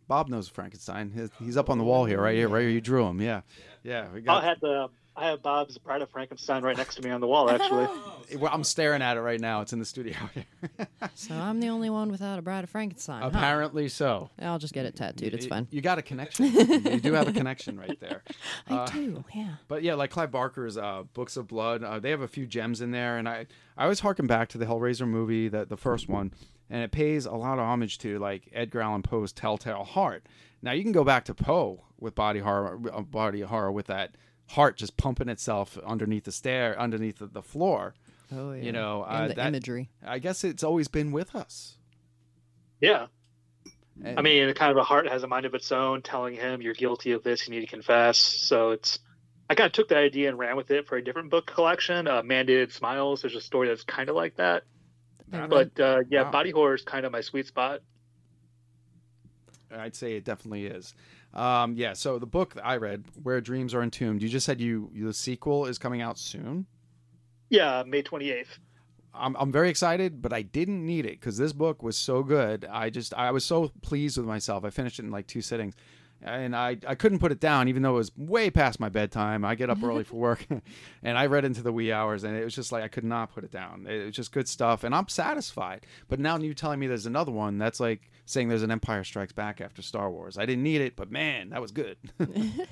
Bob 0.07 0.29
knows 0.29 0.49
Frankenstein. 0.49 1.11
He's, 1.13 1.29
he's 1.37 1.55
up 1.55 1.69
on 1.69 1.77
the 1.77 1.83
wall 1.83 2.05
here, 2.05 2.19
right 2.19 2.35
here, 2.35 2.47
right 2.49 2.61
here. 2.61 2.71
You 2.71 2.81
drew 2.81 3.05
him, 3.05 3.21
yeah, 3.21 3.41
yeah. 3.83 4.07
We 4.11 4.21
got... 4.21 4.37
I 4.37 4.39
got. 4.39 4.43
had 4.47 4.61
the 4.61 4.87
I 5.19 5.25
have 5.29 5.41
Bob's 5.41 5.77
Bride 5.79 6.03
of 6.03 6.11
Frankenstein 6.11 6.61
right 6.63 6.77
next 6.77 6.95
to 6.95 7.01
me 7.01 7.09
on 7.09 7.19
the 7.21 7.27
wall, 7.27 7.49
actually. 7.49 7.87
Well, 8.37 8.51
I'm 8.53 8.65
staring 8.65 9.01
at 9.01 9.15
it 9.15 9.21
right 9.21 9.39
now. 9.39 9.61
It's 9.61 9.71
in 9.71 9.79
the 9.79 9.85
studio 9.85 10.13
here. 10.33 10.43
So 11.15 11.33
I'm 11.33 11.61
the 11.61 11.69
only 11.69 11.89
one 11.89 12.11
without 12.11 12.37
a 12.37 12.41
Bride 12.41 12.65
of 12.65 12.69
Frankenstein. 12.69 13.21
huh? 13.21 13.29
Apparently 13.29 13.87
so. 13.87 14.29
I'll 14.41 14.59
just 14.59 14.73
get 14.73 14.85
it 14.85 14.97
tattooed. 14.97 15.33
It's 15.33 15.45
You- 15.45 15.49
fine. 15.49 15.65
You 15.71 15.79
got 15.79 15.97
a 15.97 16.01
connection. 16.01 16.47
you 16.47 16.99
do 16.99 17.13
have 17.13 17.29
a 17.29 17.31
connection 17.31 17.79
right 17.79 17.97
there. 18.01 18.23
I 18.67 18.73
Uh, 18.75 18.85
do. 18.87 19.23
Yeah. 19.33 19.51
But 19.69 19.81
yeah, 19.81 19.93
like 19.93 20.09
Clive 20.11 20.29
Barker's 20.29 20.77
uh, 20.77 21.03
Books 21.13 21.37
of 21.37 21.47
Blood, 21.47 21.85
uh, 21.85 21.99
they 21.99 22.09
have 22.09 22.19
a 22.19 22.27
few 22.27 22.45
gems 22.45 22.81
in 22.81 22.91
there, 22.91 23.17
and 23.17 23.29
I 23.29 23.47
I 23.77 23.83
always 23.83 24.01
harken 24.01 24.27
back 24.27 24.49
to 24.49 24.57
the 24.57 24.65
Hellraiser 24.65 25.07
movie, 25.07 25.47
the 25.47 25.63
the 25.65 25.77
first 25.77 26.09
one, 26.09 26.33
and 26.69 26.83
it 26.83 26.91
pays 26.91 27.25
a 27.25 27.31
lot 27.35 27.59
of 27.59 27.63
homage 27.65 27.97
to 27.99 28.19
like 28.19 28.49
Edgar 28.51 28.81
Allan 28.81 29.03
Poe's 29.03 29.31
Telltale 29.31 29.85
Heart. 29.85 30.25
Now 30.61 30.73
you 30.73 30.83
can 30.83 30.91
go 30.91 31.05
back 31.05 31.23
to 31.25 31.33
Poe 31.33 31.85
with 31.97 32.13
body 32.13 32.41
horror, 32.41 32.77
uh, 32.93 33.01
body 33.03 33.39
horror 33.41 33.71
with 33.71 33.87
that 33.87 34.15
heart 34.49 34.77
just 34.77 34.97
pumping 34.97 35.29
itself 35.29 35.77
underneath 35.85 36.23
the 36.25 36.31
stair, 36.31 36.79
underneath 36.79 37.19
the, 37.19 37.27
the 37.27 37.41
floor. 37.41 37.93
Oh 38.31 38.51
yeah. 38.53 38.63
You 38.63 38.71
know, 38.71 39.03
uh, 39.03 39.27
the 39.29 39.33
that- 39.35 39.47
imagery. 39.47 39.89
I 40.05 40.19
guess 40.19 40.43
it's 40.43 40.63
always 40.63 40.87
been 40.87 41.11
with 41.11 41.35
us. 41.35 41.77
Yeah. 42.81 43.07
And- 44.03 44.19
I 44.19 44.21
mean, 44.21 44.53
kind 44.53 44.71
of 44.71 44.77
a 44.77 44.83
heart 44.83 45.07
has 45.09 45.23
a 45.23 45.27
mind 45.27 45.45
of 45.45 45.53
its 45.55 45.71
own, 45.71 46.01
telling 46.01 46.35
him 46.35 46.61
you're 46.61 46.73
guilty 46.73 47.11
of 47.13 47.23
this, 47.23 47.47
you 47.47 47.53
need 47.53 47.61
to 47.61 47.67
confess. 47.67 48.17
So 48.17 48.71
it's, 48.71 48.99
I 49.49 49.55
kind 49.55 49.65
of 49.67 49.71
took 49.71 49.89
that 49.89 49.97
idea 49.97 50.29
and 50.29 50.37
ran 50.37 50.55
with 50.57 50.69
it 50.71 50.87
for 50.87 50.97
a 50.97 51.03
different 51.03 51.29
book 51.31 51.45
collection. 51.47 52.05
Uh, 52.07 52.21
Mandated 52.21 52.71
Smiles. 52.73 53.21
There's 53.21 53.35
a 53.35 53.41
story 53.41 53.69
that's 53.69 53.83
kind 53.83 54.09
of 54.09 54.15
like 54.15 54.35
that. 54.35 54.63
I 55.31 55.47
But 55.47 55.79
uh, 55.79 56.01
yeah, 56.09 56.23
Wow. 56.23 56.31
body 56.31 56.51
horror 56.51 56.75
is 56.75 56.81
kind 56.83 57.05
of 57.05 57.11
my 57.11 57.21
sweet 57.21 57.47
spot. 57.47 57.81
I'd 59.71 59.95
say 59.95 60.15
it 60.15 60.23
definitely 60.23 60.65
is. 60.65 60.93
Um, 61.33 61.75
yeah. 61.75 61.93
So 61.93 62.19
the 62.19 62.25
book 62.25 62.55
that 62.55 62.65
I 62.65 62.77
read, 62.77 63.05
Where 63.21 63.41
Dreams 63.41 63.73
Are 63.73 63.83
Entombed, 63.83 64.21
you 64.21 64.29
just 64.29 64.45
said 64.45 64.59
you 64.59 64.89
the 64.95 65.13
sequel 65.13 65.65
is 65.65 65.77
coming 65.77 66.01
out 66.01 66.17
soon. 66.17 66.65
Yeah, 67.49 67.83
May 67.85 68.03
28th. 68.03 68.59
I'm, 69.13 69.35
I'm 69.37 69.51
very 69.51 69.69
excited, 69.69 70.21
but 70.21 70.33
I 70.33 70.41
didn't 70.41 70.85
need 70.85 71.05
it 71.05 71.19
because 71.19 71.37
this 71.37 71.53
book 71.53 71.81
was 71.81 71.97
so 71.97 72.23
good. 72.23 72.65
I 72.69 72.89
just 72.89 73.13
I 73.13 73.31
was 73.31 73.43
so 73.43 73.71
pleased 73.81 74.17
with 74.17 74.27
myself. 74.27 74.63
I 74.63 74.69
finished 74.69 74.99
it 74.99 75.05
in 75.05 75.11
like 75.11 75.27
two 75.27 75.41
sittings, 75.41 75.73
and 76.21 76.55
I, 76.55 76.77
I 76.87 76.95
couldn't 76.95 77.19
put 77.19 77.31
it 77.31 77.39
down 77.39 77.67
even 77.67 77.83
though 77.83 77.91
it 77.91 77.97
was 77.97 78.11
way 78.17 78.49
past 78.49 78.79
my 78.79 78.89
bedtime. 78.89 79.45
I 79.45 79.55
get 79.55 79.69
up 79.69 79.81
early 79.83 80.03
for 80.03 80.15
work, 80.15 80.45
and 81.03 81.17
I 81.17 81.25
read 81.27 81.45
into 81.45 81.61
the 81.61 81.71
wee 81.71 81.91
hours, 81.91 82.23
and 82.23 82.35
it 82.35 82.43
was 82.43 82.55
just 82.55 82.71
like 82.71 82.83
I 82.83 82.87
could 82.87 83.03
not 83.03 83.33
put 83.33 83.43
it 83.43 83.51
down. 83.51 83.85
It 83.87 84.05
was 84.05 84.15
just 84.15 84.31
good 84.31 84.47
stuff, 84.47 84.83
and 84.83 84.93
I'm 84.95 85.07
satisfied. 85.07 85.85
But 86.07 86.19
now 86.19 86.37
you 86.37 86.53
telling 86.53 86.79
me 86.79 86.87
there's 86.87 87.05
another 87.05 87.31
one 87.31 87.57
that's 87.57 87.79
like 87.79 88.09
saying 88.25 88.49
there's 88.49 88.63
an 88.63 88.71
Empire 88.71 89.03
Strikes 89.03 89.33
Back 89.33 89.61
after 89.61 89.81
Star 89.81 90.09
Wars. 90.11 90.37
I 90.37 90.45
didn't 90.45 90.63
need 90.63 90.81
it, 90.81 90.95
but 90.95 91.11
man, 91.11 91.49
that 91.49 91.61
was 91.61 91.71
good. 91.71 91.97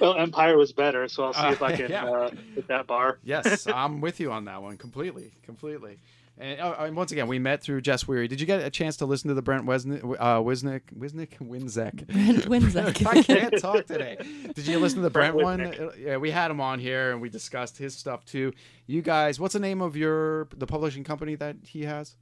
Well, 0.00 0.16
Empire 0.16 0.56
was 0.56 0.72
better, 0.72 1.08
so 1.08 1.24
I'll 1.24 1.32
see 1.32 1.40
Uh, 1.40 1.50
if 1.52 1.62
I 1.62 1.76
can 1.76 1.90
yeah. 1.90 2.04
uh, 2.04 2.30
hit 2.54 2.68
that 2.68 2.86
bar. 2.86 3.18
yes, 3.24 3.66
I'm 3.74 4.00
with 4.00 4.20
you 4.20 4.30
on 4.30 4.44
that 4.44 4.62
one 4.62 4.76
completely, 4.76 5.32
completely. 5.42 5.98
And, 6.38 6.58
uh, 6.60 6.74
and 6.78 6.96
once 6.96 7.12
again, 7.12 7.28
we 7.28 7.38
met 7.38 7.62
through 7.62 7.82
Jess 7.82 8.08
Weary. 8.08 8.26
Did 8.26 8.40
you 8.40 8.46
get 8.46 8.62
a 8.62 8.70
chance 8.70 8.96
to 8.98 9.06
listen 9.06 9.28
to 9.28 9.34
the 9.34 9.42
Brent 9.42 9.66
Wesnick, 9.66 10.02
uh, 10.18 10.38
Wisnick, 10.40 10.82
Wisnick, 10.98 11.38
Winzek? 11.38 12.06
Brent 12.06 12.44
Winzek. 12.46 13.06
I 13.16 13.22
can't 13.22 13.58
talk 13.60 13.84
today. 13.86 14.16
Did 14.54 14.66
you 14.66 14.78
listen 14.78 14.96
to 14.98 15.02
the 15.02 15.10
Brent, 15.10 15.34
Brent 15.34 15.44
one? 15.44 15.60
Uh, 15.88 15.90
Yeah, 15.98 16.16
we 16.16 16.30
had 16.30 16.50
him 16.50 16.60
on 16.60 16.78
here 16.78 17.12
and 17.12 17.20
we 17.20 17.28
discussed 17.28 17.76
his 17.76 17.94
stuff 17.94 18.24
too. 18.24 18.52
You 18.86 19.02
guys, 19.02 19.38
what's 19.38 19.52
the 19.52 19.60
name 19.60 19.82
of 19.82 19.96
your 19.96 20.48
the 20.56 20.66
publishing 20.66 21.04
company 21.04 21.34
that 21.34 21.56
he 21.66 21.84
has? 21.84 22.16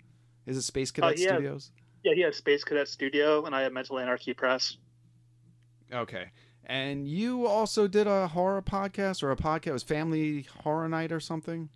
Is 0.47 0.57
it 0.57 0.63
Space 0.63 0.91
Cadet 0.91 1.17
he 1.19 1.25
has- 1.25 1.33
Studios? 1.35 1.71
Yeah, 2.05 2.15
he 2.15 2.23
has 2.23 2.37
Space 2.37 2.63
Cadet 2.65 2.89
Studio, 2.89 3.45
and 3.45 3.55
I 3.55 3.63
have 3.63 3.73
Mental 3.73 3.99
Anarchy 3.99 4.33
Press. 4.33 4.77
Okay. 5.93 6.31
And 6.65 7.09
you 7.09 7.47
also 7.47 7.89
did 7.89 8.07
a 8.07 8.29
horror 8.29 8.63
podcast 8.63 9.23
or 9.23 9.31
a 9.31 9.37
podcast? 9.37 9.69
It 9.69 9.73
was 9.73 9.83
Family 9.83 10.47
Horror 10.63 10.89
Night 10.89 11.13
or 11.13 11.21
something? 11.21 11.71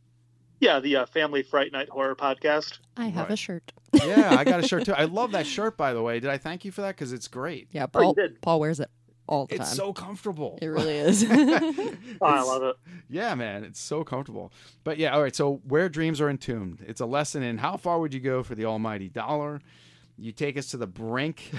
Yeah, 0.63 0.79
the 0.79 0.95
uh, 0.95 1.07
Family 1.07 1.43
Fright 1.43 1.73
Night 1.73 1.89
Horror 1.89 2.15
Podcast. 2.15 2.79
I 2.97 3.07
have 3.07 3.25
Right. 3.25 3.33
a 3.33 3.37
shirt. 3.37 3.73
Yeah, 4.07 4.37
I 4.39 4.45
got 4.45 4.61
a 4.65 4.69
shirt 4.69 4.85
too. 4.87 4.95
I 4.95 5.05
love 5.21 5.33
that 5.33 5.45
shirt, 5.45 5.77
by 5.77 5.93
the 5.93 6.01
way. 6.01 6.21
Did 6.21 6.31
I 6.31 6.39
thank 6.39 6.65
you 6.65 6.71
for 6.71 6.83
that? 6.83 6.95
Because 6.95 7.13
it's 7.13 7.27
great. 7.27 7.67
Yeah, 7.73 7.87
Oh, 7.93 7.99
you 8.01 8.05
Paul. 8.07 8.15
did. 8.15 8.41
Paul 8.41 8.61
wears 8.61 8.79
it 8.79 8.89
all 9.27 9.47
the 9.47 9.57
It's 9.57 9.59
time. 9.65 9.67
It's 9.69 9.77
so 9.77 9.93
comfortable. 9.93 10.59
it 10.63 10.67
really 10.69 10.97
is. 10.99 11.25
Oh, 11.29 12.27
I 12.27 12.43
love 12.43 12.63
it. 12.63 12.77
Yeah, 13.11 13.35
man, 13.35 13.65
it's 13.65 13.81
so 13.81 14.05
comfortable. 14.05 14.53
But 14.85 14.99
yeah, 14.99 15.13
all 15.15 15.21
right. 15.23 15.35
So 15.35 15.61
where 15.67 15.89
dreams 15.89 16.21
are 16.21 16.31
entombed, 16.31 16.79
it's 16.87 17.01
a 17.01 17.07
lesson 17.07 17.43
in 17.43 17.59
how 17.59 17.77
far 17.77 17.99
would 17.99 18.15
you 18.15 18.21
go 18.21 18.45
for 18.45 18.55
the 18.55 18.65
almighty 18.67 19.09
dollar. 19.09 19.61
You 20.17 20.31
take 20.31 20.57
us 20.57 20.69
to 20.69 20.77
the 20.77 20.87
brink, 20.87 21.51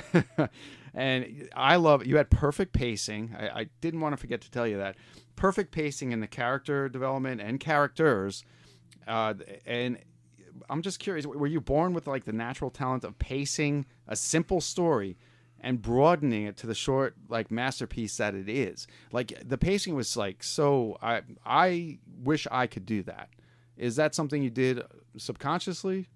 and 0.94 1.50
I 1.56 1.76
love 1.76 2.06
you 2.06 2.16
had 2.18 2.30
perfect 2.30 2.72
pacing. 2.72 3.36
I, 3.38 3.60
I 3.62 3.70
didn't 3.82 4.00
want 4.00 4.14
to 4.14 4.18
forget 4.18 4.40
to 4.42 4.50
tell 4.52 4.66
you 4.66 4.78
that 4.78 4.96
perfect 5.36 5.72
pacing 5.74 6.14
in 6.14 6.22
the 6.22 6.28
character 6.28 6.88
development 6.88 7.42
and 7.42 7.60
characters. 7.60 8.46
Uh, 9.08 9.34
and 9.66 9.98
I'm 10.70 10.82
just 10.82 11.00
curious, 11.00 11.26
were 11.26 11.48
you 11.48 11.62
born 11.62 11.94
with 11.94 12.08
like 12.08 12.26
the 12.26 12.34
natural 12.34 12.70
talent 12.70 13.04
of 13.04 13.18
pacing 13.20 13.86
a 14.08 14.16
simple 14.16 14.62
story? 14.62 15.18
and 15.66 15.82
broadening 15.82 16.44
it 16.46 16.58
to 16.58 16.68
the 16.68 16.76
short 16.76 17.16
like 17.30 17.50
masterpiece 17.50 18.18
that 18.18 18.36
it 18.36 18.50
is. 18.50 18.86
Like 19.14 19.34
the 19.48 19.58
pacing 19.58 19.96
was 19.96 20.18
like 20.18 20.44
so 20.44 20.98
I 21.02 21.22
I 21.46 22.00
wish 22.22 22.46
I 22.52 22.68
could 22.68 22.86
do 22.86 23.02
that. 23.04 23.30
Is 23.78 23.96
that 23.96 24.14
something 24.14 24.44
you 24.44 24.50
did 24.50 24.84
subconsciously? 25.18 26.10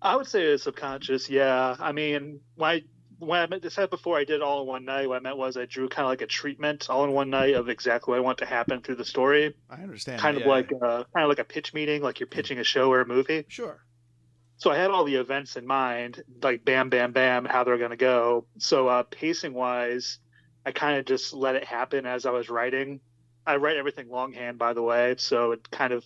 I 0.00 0.14
would 0.16 0.26
say 0.26 0.44
it's 0.44 0.62
subconscious. 0.62 1.28
Yeah, 1.28 1.74
I 1.80 1.90
mean, 1.90 2.40
when 2.54 2.70
I 2.70 2.82
when 3.18 3.40
I 3.40 3.46
meant 3.46 3.62
to 3.62 3.70
said 3.70 3.90
before, 3.90 4.18
I 4.18 4.24
did 4.24 4.42
all 4.42 4.62
in 4.62 4.66
one 4.66 4.84
night. 4.84 5.08
What 5.08 5.16
I 5.16 5.20
meant 5.20 5.36
was 5.36 5.56
I 5.56 5.64
drew 5.64 5.88
kind 5.88 6.04
of 6.04 6.10
like 6.10 6.22
a 6.22 6.26
treatment 6.26 6.88
all 6.90 7.04
in 7.04 7.12
one 7.12 7.30
night 7.30 7.54
of 7.54 7.68
exactly 7.68 8.12
what 8.12 8.18
I 8.18 8.20
want 8.20 8.38
to 8.38 8.46
happen 8.46 8.82
through 8.82 8.96
the 8.96 9.04
story. 9.04 9.54
I 9.70 9.82
understand. 9.82 10.20
Kind 10.20 10.36
of 10.36 10.42
yeah. 10.42 10.48
like 10.48 10.72
uh, 10.72 11.04
kind 11.14 11.24
of 11.24 11.28
like 11.28 11.38
a 11.38 11.44
pitch 11.44 11.72
meeting, 11.72 12.02
like 12.02 12.20
you're 12.20 12.26
pitching 12.26 12.58
a 12.58 12.64
show 12.64 12.90
or 12.92 13.00
a 13.00 13.06
movie. 13.06 13.44
sure. 13.48 13.82
so 14.56 14.70
I 14.70 14.76
had 14.76 14.90
all 14.90 15.04
the 15.04 15.16
events 15.16 15.56
in 15.56 15.66
mind, 15.66 16.22
like 16.42 16.64
bam, 16.64 16.90
bam, 16.90 17.12
bam, 17.12 17.44
how 17.44 17.64
they're 17.64 17.78
going 17.78 17.90
to 17.90 17.96
go. 17.96 18.46
So 18.58 18.88
uh, 18.88 19.02
pacing 19.04 19.54
wise, 19.54 20.18
I 20.64 20.72
kind 20.72 20.98
of 20.98 21.06
just 21.06 21.32
let 21.32 21.54
it 21.54 21.64
happen 21.64 22.06
as 22.06 22.26
I 22.26 22.30
was 22.30 22.48
writing. 22.48 23.00
I 23.46 23.56
write 23.56 23.76
everything 23.76 24.10
longhand, 24.10 24.58
by 24.58 24.72
the 24.72 24.82
way, 24.82 25.14
so 25.18 25.52
it 25.52 25.70
kind 25.70 25.92
of 25.92 26.04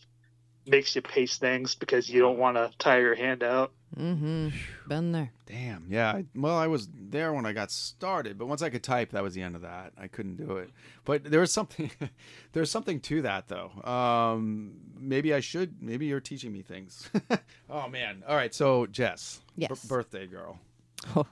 makes 0.70 0.94
you 0.94 1.02
pace 1.02 1.37
things 1.37 1.74
because 1.74 2.09
you 2.09 2.20
don't 2.20 2.38
want 2.38 2.56
to 2.56 2.70
tire 2.78 3.00
your 3.00 3.14
hand 3.14 3.42
out. 3.42 3.72
Mm-hmm. 3.98 4.48
Been 4.88 5.12
there. 5.12 5.33
Damn. 5.46 5.87
Yeah. 5.90 6.12
I, 6.12 6.24
well, 6.35 6.56
I 6.56 6.68
was 6.68 6.88
there 6.94 7.33
when 7.33 7.44
I 7.44 7.52
got 7.52 7.72
started, 7.72 8.38
but 8.38 8.46
once 8.46 8.62
I 8.62 8.70
could 8.70 8.85
type, 8.85 9.11
that 9.11 9.22
was 9.22 9.35
the 9.35 9.42
end 9.42 9.56
of 9.56 9.62
that. 9.62 9.92
I 9.98 10.06
couldn't 10.06 10.37
do 10.37 10.59
it. 10.59 10.70
But 11.04 11.24
there 11.24 11.40
was 11.40 11.52
something. 11.52 11.90
there's 12.52 12.70
something 12.70 13.00
to 13.00 13.22
that, 13.22 13.48
though. 13.48 13.70
Um, 13.83 14.74
maybe 14.96 15.35
I 15.35 15.40
should. 15.40 15.83
Maybe 15.83 16.06
you're 16.06 16.20
teaching 16.20 16.52
me 16.52 16.62
things. 16.62 17.11
oh 17.70 17.88
man. 17.88 18.22
All 18.28 18.37
right. 18.37 18.54
So 18.54 18.87
Jess. 18.87 19.40
Yes. 19.56 19.83
b- 19.83 19.88
birthday 19.88 20.26
girl. 20.26 20.59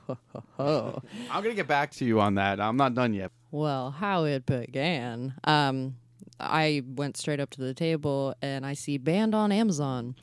Oh. 0.60 1.00
I'm 1.30 1.42
gonna 1.42 1.54
get 1.54 1.68
back 1.68 1.92
to 1.92 2.04
you 2.04 2.20
on 2.20 2.34
that. 2.34 2.58
I'm 2.58 2.76
not 2.76 2.94
done 2.94 3.14
yet. 3.14 3.30
Well, 3.52 3.92
how 3.92 4.24
it 4.24 4.44
began. 4.44 5.34
Um, 5.44 5.94
I 6.40 6.82
went 6.86 7.16
straight 7.16 7.40
up 7.40 7.50
to 7.50 7.60
the 7.60 7.74
table 7.74 8.34
and 8.42 8.64
I 8.64 8.74
see 8.74 8.98
banned 8.98 9.34
on 9.34 9.52
Amazon. 9.52 10.14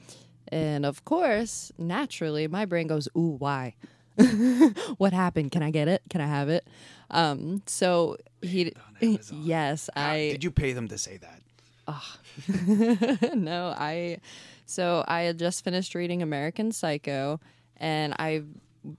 And 0.50 0.86
of 0.86 1.04
course, 1.06 1.72
naturally, 1.78 2.48
my 2.48 2.66
brain 2.66 2.88
goes, 2.88 3.08
Ooh, 3.18 3.36
why? 3.38 3.76
what 4.98 5.14
happened? 5.14 5.52
Can 5.52 5.64
I 5.64 5.72
get 5.72 5.88
it? 5.88 6.02
Can 6.10 6.22
I 6.22 6.28
have 6.28 6.50
it? 6.50 6.68
Um, 7.12 7.64
so 7.66 8.18
he, 8.42 8.74
yes, 9.32 9.90
How- 9.96 10.12
I 10.12 10.30
did 10.32 10.44
you 10.44 10.52
pay 10.52 10.74
them 10.74 10.88
to 10.88 10.98
say 10.98 11.18
that? 11.18 11.42
no, 13.36 13.74
I 13.78 14.20
so 14.66 15.04
I 15.08 15.22
had 15.22 15.38
just 15.38 15.64
finished 15.64 15.94
reading 15.94 16.22
American 16.24 16.72
Psycho 16.72 17.40
and 17.78 18.14
I 18.18 18.44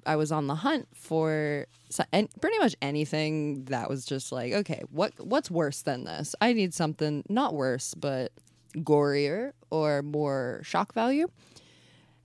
I 0.04 0.16
was 0.16 0.32
on 0.32 0.46
the 0.46 0.54
hunt 0.56 0.88
for 0.94 1.66
so- 1.88 2.04
and 2.12 2.28
pretty 2.40 2.58
much 2.58 2.74
anything 2.82 3.64
that 3.66 3.88
was 3.88 4.04
just 4.04 4.32
like, 4.32 4.52
okay, 4.52 4.82
what 4.90 5.12
what's 5.24 5.50
worse 5.50 5.82
than 5.82 6.04
this? 6.04 6.34
I 6.40 6.52
need 6.52 6.74
something 6.74 7.24
not 7.28 7.54
worse, 7.54 7.94
but 7.94 8.32
gorier 8.76 9.52
or 9.70 10.02
more 10.02 10.60
shock 10.62 10.92
value. 10.92 11.28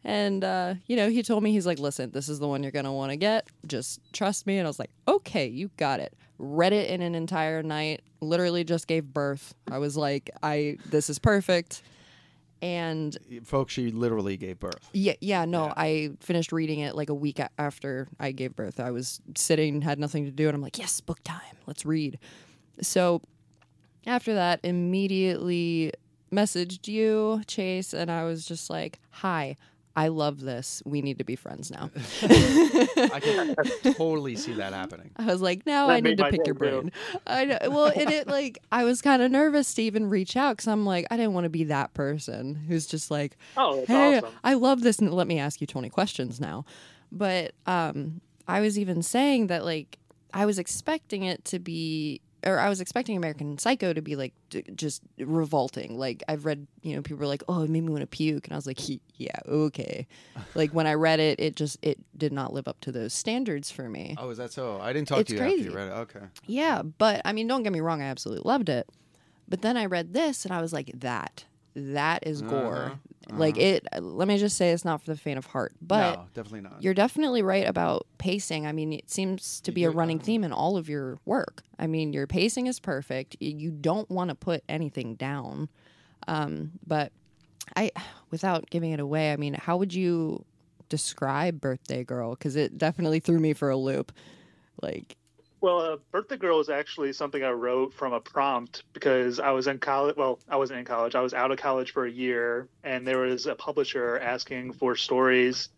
And 0.04 0.43
uh, 0.43 0.76
you 0.88 0.95
know, 0.95 1.10
he 1.10 1.21
told 1.21 1.43
me 1.43 1.52
he's 1.52 1.67
like, 1.67 1.78
"Listen, 1.80 2.10
this 2.12 2.28
is 2.28 2.39
the 2.39 2.47
one 2.47 2.63
you're 2.63 2.71
gonna 2.71 2.93
want 2.93 3.12
to 3.12 3.17
get. 3.17 3.47
Just 3.67 4.00
trust 4.13 4.47
me." 4.47 4.58
And 4.58 4.65
I 4.65 4.69
was 4.69 4.80
like, 4.80 4.89
"Okay, 5.08 5.45
you 5.45 5.69
got 5.78 6.00
it." 6.00 6.13
Read 6.39 6.74
it 6.74 6.89
in 6.89 7.02
an 7.04 7.13
entire 7.13 7.62
night. 7.62 8.02
Literally 8.19 8.63
just 8.63 8.88
gave 8.88 9.06
birth. 9.13 9.54
I 9.69 9.78
was 9.78 9.95
like, 9.95 10.32
"I 10.41 10.78
this 10.89 11.08
is 11.10 11.19
perfect." 11.19 11.84
And 12.62 13.17
Folks, 13.43 13.74
she 13.74 13.89
literally 13.91 14.38
gave 14.38 14.60
birth. 14.60 14.88
yeah, 14.93 15.13
yeah, 15.19 15.45
no, 15.45 15.74
I 15.76 16.12
finished 16.19 16.52
reading 16.52 16.80
it 16.80 16.95
like 16.95 17.10
a 17.10 17.13
week 17.15 17.39
a- 17.39 17.50
after 17.58 18.08
I 18.19 18.32
gave 18.32 18.56
birth. 18.56 18.80
I 18.80 18.91
was 18.91 19.19
sitting, 19.36 19.82
had 19.82 19.97
nothing 19.97 20.26
to 20.26 20.32
do, 20.32 20.47
and 20.47 20.56
I'm 20.56 20.62
like, 20.62 20.78
"Yes, 20.78 21.00
book 21.02 21.24
time. 21.24 21.58
Let's 21.65 21.86
read." 21.86 22.19
So 22.82 23.21
after 24.06 24.34
that, 24.36 24.60
immediately 24.63 25.91
messaged 26.32 26.88
you, 26.88 27.41
Chase, 27.47 27.93
and 27.93 28.12
I 28.12 28.24
was 28.26 28.45
just 28.45 28.69
like, 28.69 29.00
"Hi." 29.10 29.58
I 29.95 30.08
love 30.08 30.39
this. 30.39 30.82
We 30.86 31.01
need 31.01 31.17
to 31.17 31.23
be 31.25 31.36
friends 31.36 31.69
now. 31.69 31.89
I 32.21 33.19
can 33.21 33.56
totally 33.95 34.36
see 34.36 34.54
that 34.54 34.73
happening. 34.73 35.12
I 35.17 35.25
was 35.25 35.41
like, 35.41 35.65
now 35.65 35.88
That 35.88 35.93
I 35.95 35.99
need 35.99 36.17
to 36.17 36.23
pick 36.30 36.45
your 36.45 36.56
too. 36.56 36.60
brain. 36.60 36.91
I 37.27 37.45
know. 37.45 37.58
Well, 37.63 37.91
and 37.93 38.10
it 38.10 38.27
like 38.27 38.60
I 38.71 38.84
was 38.86 39.01
kind 39.01 39.21
of 39.21 39.32
nervous 39.32 39.73
to 39.73 39.82
even 39.84 40.10
reach 40.10 40.38
out 40.38 40.58
because 40.58 40.67
I'm 40.67 40.86
like, 40.86 41.08
I 41.12 41.17
didn't 41.17 41.34
want 41.34 41.43
to 41.43 41.49
be 41.49 41.65
that 41.65 41.93
person 41.93 42.56
who's 42.56 42.86
just 42.88 43.12
like, 43.12 43.38
Oh, 43.58 43.84
hey, 43.86 44.17
awesome. 44.19 44.32
I 44.43 44.54
love 44.54 44.82
this, 44.82 44.99
and 44.99 45.13
let 45.13 45.27
me 45.27 45.39
ask 45.39 45.60
you 45.60 45.67
20 45.67 45.89
questions 45.89 46.39
now. 46.39 46.65
But 47.12 47.54
um, 47.65 48.21
I 48.47 48.62
was 48.62 48.80
even 48.80 49.01
saying 49.04 49.47
that 49.47 49.65
like 49.65 49.97
I 50.34 50.45
was 50.45 50.58
expecting 50.58 51.23
it 51.23 51.43
to 51.45 51.60
be. 51.60 52.21
Or 52.45 52.60
I 52.60 52.69
was 52.69 52.82
expecting 52.82 53.15
American 53.17 53.58
Psycho 53.58 53.93
to 53.93 54.01
be 54.01 54.15
like 54.15 54.34
d- 54.49 54.63
just 54.75 55.01
revolting. 55.19 55.97
Like 55.97 56.23
I've 56.27 56.45
read, 56.45 56.65
you 56.82 56.95
know, 56.95 57.01
people 57.01 57.19
were 57.19 57.27
like, 57.27 57.43
"Oh, 57.47 57.63
it 57.63 57.69
made 57.69 57.84
me 57.84 57.91
want 57.91 58.01
to 58.01 58.08
puke," 58.08 58.47
and 58.47 58.54
I 58.54 58.56
was 58.56 58.65
like, 58.65 58.80
"Yeah, 59.15 59.39
okay." 59.47 60.08
like 60.56 60.71
when 60.71 60.88
I 60.88 60.95
read 60.95 61.19
it, 61.19 61.39
it 61.39 61.56
just 61.56 61.77
it 61.82 61.99
did 62.17 62.34
not 62.34 62.54
live 62.54 62.67
up 62.67 62.80
to 62.82 62.91
those 62.91 63.13
standards 63.13 63.69
for 63.69 63.88
me. 63.89 64.15
Oh, 64.17 64.30
is 64.30 64.38
that 64.38 64.51
so? 64.51 64.80
I 64.82 64.91
didn't 64.93 65.08
talk 65.08 65.19
It's 65.19 65.30
to 65.30 65.36
you 65.36 65.41
after 65.43 65.56
you 65.58 65.71
read 65.71 65.88
it. 65.89 65.91
Okay. 65.91 66.25
Yeah, 66.47 66.82
but 66.82 67.21
I 67.25 67.34
mean, 67.34 67.47
don't 67.47 67.63
get 67.63 67.73
me 67.73 67.82
wrong, 67.82 68.01
I 68.01 68.06
absolutely 68.06 68.47
loved 68.49 68.69
it. 68.69 68.89
But 69.47 69.62
then 69.62 69.77
I 69.77 69.86
read 69.86 70.13
this 70.13 70.45
and 70.45 70.54
I 70.54 70.62
was 70.62 70.71
like, 70.73 70.91
that, 71.01 71.45
that 71.75 72.27
is 72.27 72.41
gore. 72.41 72.75
Uh-huh, 72.75 73.38
like 73.38 73.55
uh-huh. 73.55 73.79
it, 73.93 74.03
let 74.03 74.27
me 74.27 74.38
just 74.38 74.57
say 74.57 74.71
it's 74.71 74.84
not 74.84 75.01
for 75.01 75.12
the 75.12 75.17
faint 75.17 75.38
of 75.38 75.45
heart, 75.45 75.73
but 75.81 76.15
no, 76.15 76.25
definitely 76.34 76.62
not. 76.62 76.84
you're 76.84 76.93
definitely 76.93 77.41
right 77.41 77.67
about 77.67 78.07
pacing. 78.17 78.65
I 78.67 78.71
mean, 78.71 78.93
it 78.93 79.10
seems 79.10 79.62
to 79.62 79.71
be 79.71 79.84
a 79.84 79.89
running 79.89 80.17
uh-huh. 80.17 80.25
theme 80.25 80.43
in 80.43 80.51
all 80.51 80.77
of 80.77 80.89
your 80.89 81.19
work. 81.25 81.63
I 81.79 81.88
mean, 81.88 82.13
your 82.13 82.27
pacing 82.27 82.67
is 82.67 82.79
perfect. 82.79 83.38
You 83.39 83.71
don't 83.71 84.10
want 84.10 84.29
to 84.29 84.36
put 84.36 84.63
anything 84.67 85.15
down. 85.15 85.69
Um, 86.27 86.71
but 86.86 87.12
I, 87.75 87.91
without 88.29 88.69
giving 88.69 88.91
it 88.91 88.99
away, 88.99 89.31
I 89.31 89.38
mean, 89.38 89.53
how 89.53 89.77
would 89.77 89.93
you 89.93 90.45
describe 90.89 91.62
Birthday 91.62 92.03
Girl? 92.03 92.31
Because 92.31 92.55
it 92.55 92.77
definitely 92.77 93.19
threw 93.19 93.39
me 93.39 93.53
for 93.53 93.69
a 93.69 93.77
loop. 93.77 94.12
Like, 94.81 95.15
Well, 95.62 95.80
uh, 95.80 95.97
Birthday 96.12 96.38
Girl 96.38 96.60
is 96.60 96.69
actually 96.69 97.13
something 97.13 97.43
I 97.43 97.52
wrote 97.52 97.93
from 97.93 98.13
a 98.13 98.19
prompt 98.19 98.84
because 98.93 99.39
I 99.39 99.52
was 99.52 99.67
in 99.67 99.78
college. 99.78 100.15
Well, 100.17 100.39
I 100.50 100.56
wasn't 100.56 100.80
in 100.80 100.86
college. 100.86 101.13
I 101.13 101.21
was 101.21 101.36
out 101.36 101.52
of 101.52 101.60
college 101.60 101.91
for 101.91 102.06
a 102.06 102.12
year, 102.12 102.67
and 102.84 103.08
there 103.08 103.19
was 103.19 103.45
a 103.45 103.54
publisher 103.54 104.17
asking 104.17 104.74
for 104.74 104.95
stories 104.95 105.69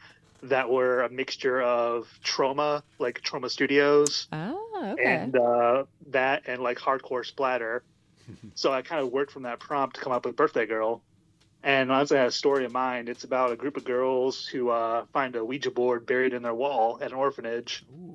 that 0.43 0.69
were 0.69 1.01
a 1.01 1.09
mixture 1.09 1.61
of 1.61 2.07
trauma, 2.23 2.81
like 2.97 3.21
Troma 3.21 3.49
Studios, 3.49 4.27
oh, 4.31 4.93
okay. 4.93 5.03
and 5.03 5.35
uh, 5.35 5.83
that, 6.11 6.43
and 6.47 6.63
like 6.63 6.77
hardcore 6.77 7.25
splatter. 7.25 7.83
so 8.55 8.71
I 8.71 8.83
kind 8.83 9.01
of 9.01 9.11
worked 9.11 9.31
from 9.31 9.43
that 9.43 9.59
prompt 9.59 9.97
to 9.97 10.01
come 10.01 10.13
up 10.13 10.25
with 10.25 10.37
Birthday 10.37 10.65
Girl. 10.65 11.01
And 11.61 11.91
honestly, 11.91 12.17
I 12.17 12.21
had 12.21 12.29
a 12.29 12.31
story 12.31 12.65
in 12.65 12.73
mind. 12.73 13.07
It's 13.07 13.23
about 13.23 13.51
a 13.51 13.55
group 13.55 13.77
of 13.77 13.85
girls 13.85 14.45
who 14.45 14.69
uh, 14.69 15.05
find 15.13 15.35
a 15.37 15.45
Ouija 15.45 15.71
board 15.71 16.05
buried 16.05 16.33
in 16.33 16.41
their 16.41 16.53
wall 16.53 16.99
at 17.01 17.11
an 17.11 17.17
orphanage 17.17 17.85
Ooh. 17.89 18.12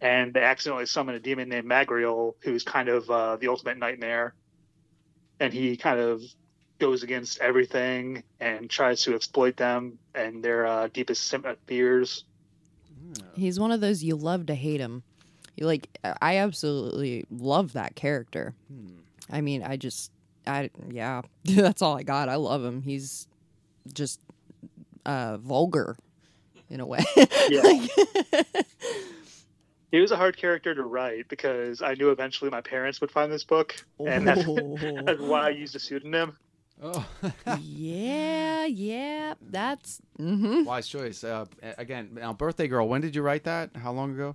And 0.00 0.32
they 0.32 0.42
accidentally 0.42 0.86
summon 0.86 1.14
a 1.14 1.20
demon 1.20 1.48
named 1.48 1.68
Magriel, 1.68 2.34
who's 2.42 2.64
kind 2.64 2.88
of 2.88 3.10
uh, 3.10 3.36
the 3.36 3.48
ultimate 3.48 3.78
nightmare. 3.78 4.34
And 5.38 5.52
he 5.52 5.76
kind 5.76 6.00
of 6.00 6.22
goes 6.78 7.02
against 7.02 7.38
everything 7.40 8.24
and 8.40 8.68
tries 8.68 9.02
to 9.02 9.14
exploit 9.14 9.56
them 9.56 9.98
and 10.14 10.42
their 10.42 10.66
uh, 10.66 10.88
deepest 10.92 11.34
fears. 11.66 12.24
He's 13.34 13.60
one 13.60 13.72
of 13.72 13.80
those 13.80 14.02
you 14.02 14.16
love 14.16 14.46
to 14.46 14.54
hate 14.54 14.80
him. 14.80 15.02
You 15.56 15.66
like 15.66 15.88
I 16.22 16.38
absolutely 16.38 17.24
love 17.30 17.74
that 17.74 17.94
character. 17.94 18.54
I 19.30 19.40
mean, 19.40 19.62
I 19.62 19.76
just 19.76 20.10
I 20.46 20.70
yeah, 20.88 21.22
that's 21.44 21.82
all 21.82 21.96
I 21.96 22.02
got. 22.02 22.28
I 22.28 22.36
love 22.36 22.64
him. 22.64 22.82
He's 22.82 23.28
just 23.92 24.20
uh 25.04 25.36
vulgar 25.38 25.96
in 26.68 26.80
a 26.80 26.86
way. 26.86 27.04
Yeah. 27.48 27.62
He 29.90 30.00
was 30.00 30.12
a 30.12 30.16
hard 30.16 30.36
character 30.36 30.74
to 30.74 30.82
write 30.82 31.28
because 31.28 31.82
I 31.82 31.94
knew 31.94 32.10
eventually 32.10 32.50
my 32.50 32.60
parents 32.60 33.00
would 33.00 33.10
find 33.10 33.32
this 33.32 33.44
book, 33.44 33.74
and 33.98 34.26
that's, 34.26 34.44
that's 35.04 35.20
why 35.20 35.46
I 35.46 35.50
used 35.50 35.74
a 35.74 35.80
pseudonym. 35.80 36.36
Oh, 36.82 37.06
yeah, 37.60 38.64
yeah, 38.64 39.34
that's 39.40 40.00
mm-hmm. 40.18 40.64
wise 40.64 40.88
choice. 40.88 41.24
Uh, 41.24 41.46
again, 41.76 42.10
now, 42.12 42.32
birthday 42.32 42.68
girl. 42.68 42.88
When 42.88 43.00
did 43.00 43.14
you 43.14 43.22
write 43.22 43.44
that? 43.44 43.70
How 43.76 43.92
long 43.92 44.12
ago? 44.12 44.34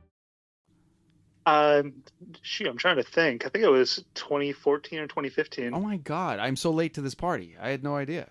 Um, 1.45 1.93
shoot, 2.41 2.67
I'm 2.67 2.77
trying 2.77 2.97
to 2.97 3.03
think. 3.03 3.45
I 3.45 3.49
think 3.49 3.63
it 3.65 3.69
was 3.69 4.03
2014 4.15 4.99
or 4.99 5.07
2015. 5.07 5.73
Oh 5.73 5.79
my 5.79 5.97
god, 5.97 6.39
I'm 6.39 6.55
so 6.55 6.71
late 6.71 6.93
to 6.95 7.01
this 7.01 7.15
party. 7.15 7.55
I 7.59 7.69
had 7.69 7.83
no 7.83 7.95
idea. 7.95 8.29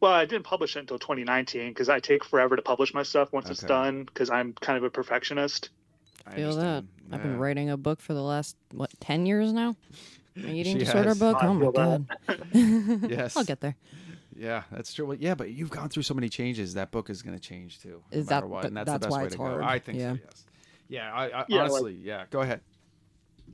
Well, 0.00 0.12
I 0.12 0.24
didn't 0.26 0.44
publish 0.44 0.76
it 0.76 0.80
until 0.80 0.98
2019 0.98 1.68
because 1.70 1.88
I 1.88 2.00
take 2.00 2.24
forever 2.24 2.56
to 2.56 2.62
publish 2.62 2.92
my 2.92 3.02
stuff 3.04 3.32
once 3.32 3.48
it's 3.48 3.62
done 3.62 4.04
because 4.04 4.28
I'm 4.30 4.52
kind 4.54 4.76
of 4.76 4.84
a 4.84 4.90
perfectionist. 4.90 5.70
I 6.26 6.34
Feel 6.34 6.56
that. 6.56 6.60
understand. 6.60 6.88
I've 7.12 7.22
been 7.22 7.38
writing 7.38 7.70
a 7.70 7.76
book 7.76 8.00
for 8.00 8.14
the 8.14 8.22
last 8.22 8.56
what 8.72 8.90
ten 9.00 9.24
years 9.26 9.52
now. 9.52 9.76
My 10.36 10.48
eating 10.50 10.74
She 10.78 10.84
disorder 10.84 11.10
has. 11.10 11.18
book. 11.18 11.36
I 11.40 11.46
Oh 11.46 11.54
my 11.54 11.70
god. 11.70 12.06
Yes. 13.10 13.36
I'll 13.36 13.44
get 13.44 13.60
there. 13.60 13.76
Yeah, 14.36 14.64
that's 14.72 14.92
true. 14.92 15.06
Well, 15.06 15.16
yeah, 15.18 15.34
but 15.36 15.50
you've 15.50 15.70
gone 15.70 15.88
through 15.88 16.02
so 16.02 16.12
many 16.14 16.28
changes. 16.28 16.74
That 16.74 16.90
book 16.90 17.08
is 17.08 17.22
going 17.22 17.38
to 17.38 17.40
change 17.40 17.80
too. 17.80 18.02
No 18.12 18.18
Is 18.18 18.28
matter 18.28 18.46
that- 18.46 18.50
what, 18.50 18.64
and 18.64 18.76
that's, 18.76 18.86
that's 18.90 18.94
the 19.02 19.06
best 19.06 19.12
why 19.12 19.18
way 19.20 19.26
it's 19.26 19.36
to 19.36 19.40
hard. 19.40 19.60
go. 19.60 19.64
I 19.66 19.78
think 19.78 19.98
Yeah. 19.98 20.14
so. 20.14 20.18
Yes. 20.24 20.43
Yeah. 20.94 21.12
I, 21.12 21.24
I 21.24 21.44
Yeah, 21.48 21.62
like- 21.62 21.70
honestly, 21.70 21.98
yeah. 22.02 22.24
Go 22.30 22.40
ahead. 22.40 22.60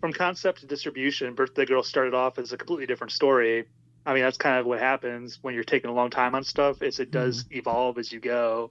From 0.00 0.12
concept 0.12 0.60
to 0.60 0.66
distribution, 0.66 1.34
Birthday 1.34 1.66
Girl 1.66 1.82
started 1.82 2.14
off 2.14 2.38
as 2.38 2.52
a 2.52 2.56
completely 2.56 2.86
different 2.86 3.12
story. 3.12 3.66
I 4.06 4.14
mean, 4.14 4.22
that's 4.22 4.38
kind 4.38 4.58
of 4.58 4.64
what 4.66 4.78
happens 4.78 5.38
when 5.42 5.54
you're 5.54 5.64
taking 5.64 5.90
a 5.90 5.92
long 5.92 6.10
time 6.10 6.34
on 6.34 6.42
stuff. 6.44 6.82
Is 6.82 7.00
it 7.00 7.10
does 7.10 7.44
evolve 7.50 7.98
as 7.98 8.10
you 8.10 8.18
go, 8.18 8.70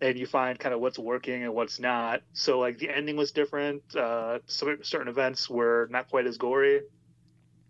and 0.00 0.18
you 0.18 0.26
find 0.26 0.58
kind 0.58 0.74
of 0.74 0.80
what's 0.80 0.98
working 0.98 1.44
and 1.44 1.54
what's 1.54 1.78
not. 1.78 2.22
So, 2.32 2.58
like 2.58 2.78
the 2.78 2.90
ending 2.90 3.16
was 3.16 3.30
different. 3.30 3.82
Uh, 3.94 4.40
some 4.46 4.78
certain 4.82 5.06
events 5.08 5.48
were 5.48 5.86
not 5.90 6.08
quite 6.10 6.26
as 6.26 6.38
gory. 6.38 6.80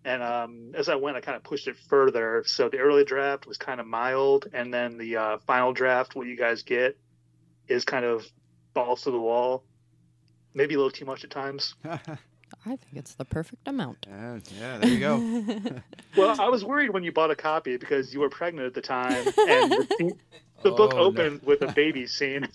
And 0.05 0.23
um, 0.23 0.73
as 0.75 0.89
I 0.89 0.95
went, 0.95 1.19
I 1.19 1.21
kind 1.21 1.37
of 1.37 1.43
pushed 1.43 1.69
it 1.69 1.77
further. 1.89 2.43
So 2.47 2.71
the 2.71 2.79
early 2.79 3.05
draft 3.05 3.47
was 3.47 3.59
kind 3.59 3.81
of 3.81 3.87
mild, 3.87 4.47
and 4.55 4.73
then 4.73 4.97
the 4.97 5.17
uh, 5.17 5.39
final 5.47 5.75
draft, 5.75 6.15
what 6.15 6.27
you 6.27 6.37
guys 6.37 6.63
get, 6.63 6.97
is 7.67 7.85
kind 7.85 8.07
of 8.07 8.27
balls 8.73 9.03
to 9.03 9.11
the 9.11 9.21
wall. 9.21 9.65
Maybe 10.59 10.75
a 10.75 10.77
little 10.79 10.91
too 10.91 11.05
much 11.05 11.23
at 11.23 11.31
times. 11.31 11.77
I 11.85 11.97
think 12.65 12.81
it's 12.95 13.15
the 13.15 13.25
perfect 13.25 13.69
amount. 13.69 14.07
yeah, 14.11 14.39
yeah, 14.59 14.79
there 14.79 14.91
you 14.91 14.99
go. 14.99 15.81
Well, 16.17 16.41
I 16.41 16.49
was 16.49 16.65
worried 16.65 16.91
when 16.91 17.05
you 17.05 17.13
bought 17.13 17.31
a 17.31 17.37
copy 17.37 17.77
because 17.77 18.13
you 18.13 18.19
were 18.19 18.29
pregnant 18.29 18.67
at 18.67 18.75
the 18.75 18.81
time, 18.81 19.25
and 19.49 19.71
the, 19.71 19.87
scene- 19.99 20.19
the 20.65 20.73
book 20.73 20.95
Oh, 20.95 20.99
no. 20.99 21.03
opened 21.05 21.43
with 21.45 21.63
a 21.63 21.71
baby 21.73 22.09
scene. 22.09 22.49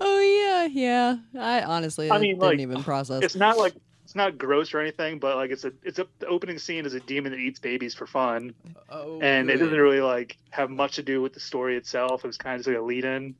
oh 0.00 0.20
yeah, 0.20 0.64
yeah. 0.64 1.16
I 1.38 1.62
honestly 1.62 2.10
I 2.10 2.16
mean, 2.18 2.36
didn't 2.36 2.42
like, 2.42 2.58
even 2.60 2.82
process. 2.82 3.22
It's 3.22 3.36
not 3.36 3.58
like 3.58 3.74
it's 4.04 4.14
not 4.14 4.38
gross 4.38 4.72
or 4.72 4.80
anything, 4.80 5.18
but 5.18 5.36
like 5.36 5.50
it's 5.50 5.64
a 5.64 5.72
it's 5.82 5.98
a 5.98 6.06
the 6.20 6.26
opening 6.26 6.56
scene 6.58 6.86
is 6.86 6.94
a 6.94 7.00
demon 7.00 7.32
that 7.32 7.38
eats 7.38 7.58
babies 7.60 7.92
for 7.94 8.06
fun, 8.06 8.54
oh, 8.88 9.20
and 9.20 9.50
it 9.50 9.58
good. 9.58 9.64
doesn't 9.64 9.78
really 9.78 10.00
like 10.00 10.38
have 10.50 10.70
much 10.70 10.96
to 10.96 11.02
do 11.02 11.20
with 11.20 11.34
the 11.34 11.40
story 11.40 11.76
itself. 11.76 12.24
It 12.24 12.28
was 12.28 12.38
kind 12.38 12.54
of 12.54 12.60
just 12.60 12.68
like 12.68 12.78
a 12.78 12.82
lead 12.82 13.04
in. 13.04 13.34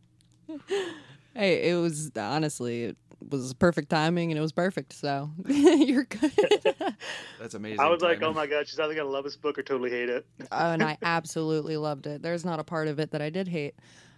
Hey, 1.34 1.70
it 1.70 1.74
was 1.80 2.10
honestly 2.16 2.84
it 2.84 2.96
was 3.30 3.54
perfect 3.54 3.90
timing 3.90 4.30
and 4.30 4.38
it 4.38 4.40
was 4.40 4.52
perfect. 4.52 4.92
So 4.92 5.30
you're 5.46 6.04
good. 6.04 6.32
That's 7.40 7.54
amazing. 7.54 7.80
I 7.80 7.88
was 7.88 8.02
like, 8.02 8.22
oh 8.22 8.32
my 8.32 8.46
god, 8.46 8.68
she's 8.68 8.78
either 8.78 8.94
gonna 8.94 9.08
love 9.08 9.24
this 9.24 9.36
book 9.36 9.58
or 9.58 9.62
totally 9.62 9.90
hate 9.90 10.08
it. 10.08 10.26
Oh, 10.52 10.70
and 10.70 10.82
I 10.82 10.98
absolutely 11.02 11.76
loved 11.76 12.06
it. 12.06 12.22
There's 12.22 12.44
not 12.44 12.60
a 12.60 12.64
part 12.64 12.86
of 12.86 12.98
it 12.98 13.10
that 13.10 13.20
I 13.22 13.30
did 13.30 13.48
hate. 13.48 13.74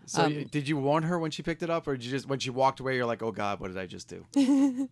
So, 0.06 0.24
um, 0.24 0.44
did 0.44 0.68
you 0.68 0.76
warn 0.76 1.02
her 1.04 1.18
when 1.18 1.30
she 1.30 1.42
picked 1.42 1.62
it 1.62 1.70
up, 1.70 1.88
or 1.88 1.96
did 1.96 2.04
you 2.04 2.10
just 2.10 2.28
when 2.28 2.38
she 2.38 2.50
walked 2.50 2.80
away, 2.80 2.96
you're 2.96 3.06
like, 3.06 3.22
oh 3.22 3.32
god, 3.32 3.58
what 3.58 3.68
did 3.68 3.78
I 3.78 3.86
just 3.86 4.08
do? 4.08 4.88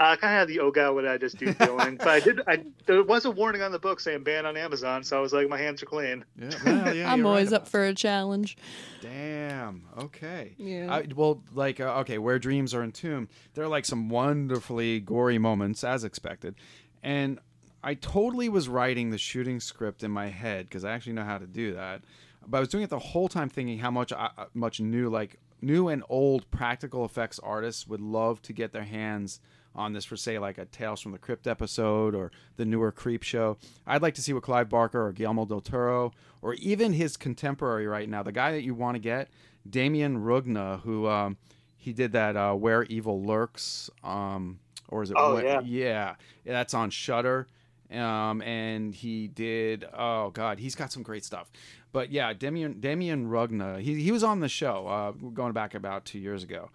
I 0.00 0.16
kind 0.16 0.32
of 0.32 0.38
had 0.38 0.48
the 0.48 0.60
oh 0.60 0.70
god, 0.70 0.94
what 0.94 1.02
did 1.02 1.10
I 1.10 1.18
just 1.18 1.36
do 1.36 1.52
feeling, 1.54 1.96
but 1.96 2.08
I 2.08 2.20
did. 2.20 2.40
I 2.46 2.64
there 2.86 3.02
was 3.02 3.26
a 3.26 3.30
warning 3.30 3.60
on 3.60 3.70
the 3.70 3.78
book 3.78 4.00
saying 4.00 4.22
banned 4.22 4.46
on 4.46 4.56
Amazon, 4.56 5.04
so 5.04 5.18
I 5.18 5.20
was 5.20 5.32
like, 5.32 5.48
my 5.48 5.58
hands 5.58 5.82
are 5.82 5.86
clean. 5.86 6.24
Yeah, 6.38 6.50
well, 6.64 6.94
yeah, 6.94 7.12
I'm 7.12 7.18
you're 7.18 7.26
right 7.26 7.30
always 7.30 7.52
up 7.52 7.68
for 7.68 7.84
a 7.84 7.94
challenge. 7.94 8.56
Damn. 9.02 9.84
Okay. 9.98 10.54
Yeah. 10.56 10.92
I, 10.92 11.06
well, 11.14 11.42
like, 11.52 11.80
uh, 11.80 11.98
okay, 12.00 12.16
where 12.18 12.38
dreams 12.38 12.72
are 12.74 12.82
entombed, 12.82 13.28
there 13.54 13.64
are 13.64 13.68
like 13.68 13.84
some 13.84 14.08
wonderfully 14.08 15.00
gory 15.00 15.38
moments, 15.38 15.84
as 15.84 16.02
expected, 16.02 16.54
and 17.02 17.38
I 17.84 17.94
totally 17.94 18.48
was 18.48 18.68
writing 18.68 19.10
the 19.10 19.18
shooting 19.18 19.60
script 19.60 20.02
in 20.02 20.10
my 20.10 20.28
head 20.28 20.66
because 20.66 20.84
I 20.84 20.92
actually 20.92 21.12
know 21.12 21.24
how 21.24 21.38
to 21.38 21.46
do 21.46 21.74
that. 21.74 22.02
But 22.46 22.56
I 22.56 22.60
was 22.60 22.70
doing 22.70 22.84
it 22.84 22.90
the 22.90 22.98
whole 22.98 23.28
time, 23.28 23.50
thinking 23.50 23.78
how 23.78 23.90
much 23.90 24.12
I, 24.14 24.30
uh, 24.36 24.46
much 24.54 24.80
new, 24.80 25.10
like 25.10 25.38
new 25.60 25.88
and 25.88 26.02
old 26.08 26.50
practical 26.50 27.04
effects 27.04 27.38
artists 27.38 27.86
would 27.86 28.00
love 28.00 28.40
to 28.42 28.54
get 28.54 28.72
their 28.72 28.84
hands 28.84 29.40
on 29.74 29.92
this 29.92 30.04
for 30.04 30.16
say 30.16 30.38
like 30.38 30.58
a 30.58 30.64
Tales 30.64 31.00
from 31.00 31.12
the 31.12 31.18
Crypt 31.18 31.46
episode 31.46 32.14
or 32.14 32.32
the 32.56 32.64
newer 32.64 32.90
Creepshow. 32.92 33.56
I'd 33.86 34.02
like 34.02 34.14
to 34.14 34.22
see 34.22 34.32
what 34.32 34.42
Clive 34.42 34.68
Barker 34.68 35.06
or 35.06 35.12
Guillermo 35.12 35.46
del 35.46 35.60
Toro 35.60 36.12
or 36.42 36.54
even 36.54 36.92
his 36.92 37.16
contemporary 37.16 37.86
right 37.86 38.08
now, 38.08 38.22
the 38.22 38.32
guy 38.32 38.52
that 38.52 38.62
you 38.62 38.74
want 38.74 38.96
to 38.96 38.98
get, 38.98 39.28
Damien 39.68 40.18
Rugna, 40.24 40.80
who 40.80 41.06
um, 41.06 41.36
he 41.76 41.92
did 41.92 42.12
that 42.12 42.36
uh, 42.36 42.54
Where 42.54 42.84
Evil 42.84 43.22
Lurks, 43.22 43.90
um, 44.02 44.58
or 44.88 45.02
is 45.02 45.10
it? 45.10 45.16
Oh, 45.18 45.34
Where- 45.34 45.44
yeah. 45.44 45.60
yeah, 45.64 46.14
that's 46.44 46.74
on 46.74 46.90
Shudder. 46.90 47.46
Um, 47.92 48.40
and 48.42 48.94
he 48.94 49.26
did. 49.26 49.84
Oh 49.92 50.30
God, 50.30 50.60
he's 50.60 50.76
got 50.76 50.92
some 50.92 51.02
great 51.02 51.24
stuff. 51.24 51.50
But 51.92 52.12
yeah, 52.12 52.32
Damien 52.32 52.78
Damien 52.78 53.28
Rugna, 53.28 53.80
he 53.80 54.00
he 54.00 54.12
was 54.12 54.22
on 54.22 54.38
the 54.38 54.48
show 54.48 54.86
uh, 54.86 55.10
going 55.10 55.52
back 55.52 55.74
about 55.74 56.04
two 56.04 56.20
years 56.20 56.44
ago. 56.44 56.70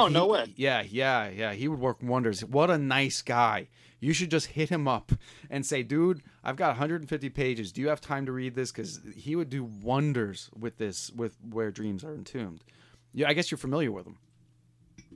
Oh 0.00 0.08
no 0.08 0.26
way! 0.26 0.52
Yeah, 0.56 0.82
yeah, 0.88 1.28
yeah. 1.28 1.52
He 1.52 1.68
would 1.68 1.78
work 1.78 1.98
wonders. 2.02 2.44
What 2.44 2.70
a 2.70 2.78
nice 2.78 3.22
guy. 3.22 3.68
You 4.00 4.14
should 4.14 4.30
just 4.30 4.46
hit 4.46 4.70
him 4.70 4.88
up 4.88 5.12
and 5.50 5.64
say, 5.64 5.82
dude, 5.82 6.22
I've 6.42 6.56
got 6.56 6.68
150 6.68 7.28
pages. 7.28 7.70
Do 7.70 7.82
you 7.82 7.88
have 7.88 8.00
time 8.00 8.24
to 8.26 8.32
read 8.32 8.54
this? 8.54 8.72
Because 8.72 8.98
he 9.14 9.36
would 9.36 9.50
do 9.50 9.64
wonders 9.64 10.48
with 10.58 10.78
this, 10.78 11.10
with 11.10 11.36
Where 11.50 11.70
Dreams 11.70 12.02
Are 12.02 12.14
Entombed. 12.14 12.64
Yeah, 13.12 13.28
I 13.28 13.34
guess 13.34 13.50
you're 13.50 13.58
familiar 13.58 13.92
with 13.92 14.06
him. 14.06 14.16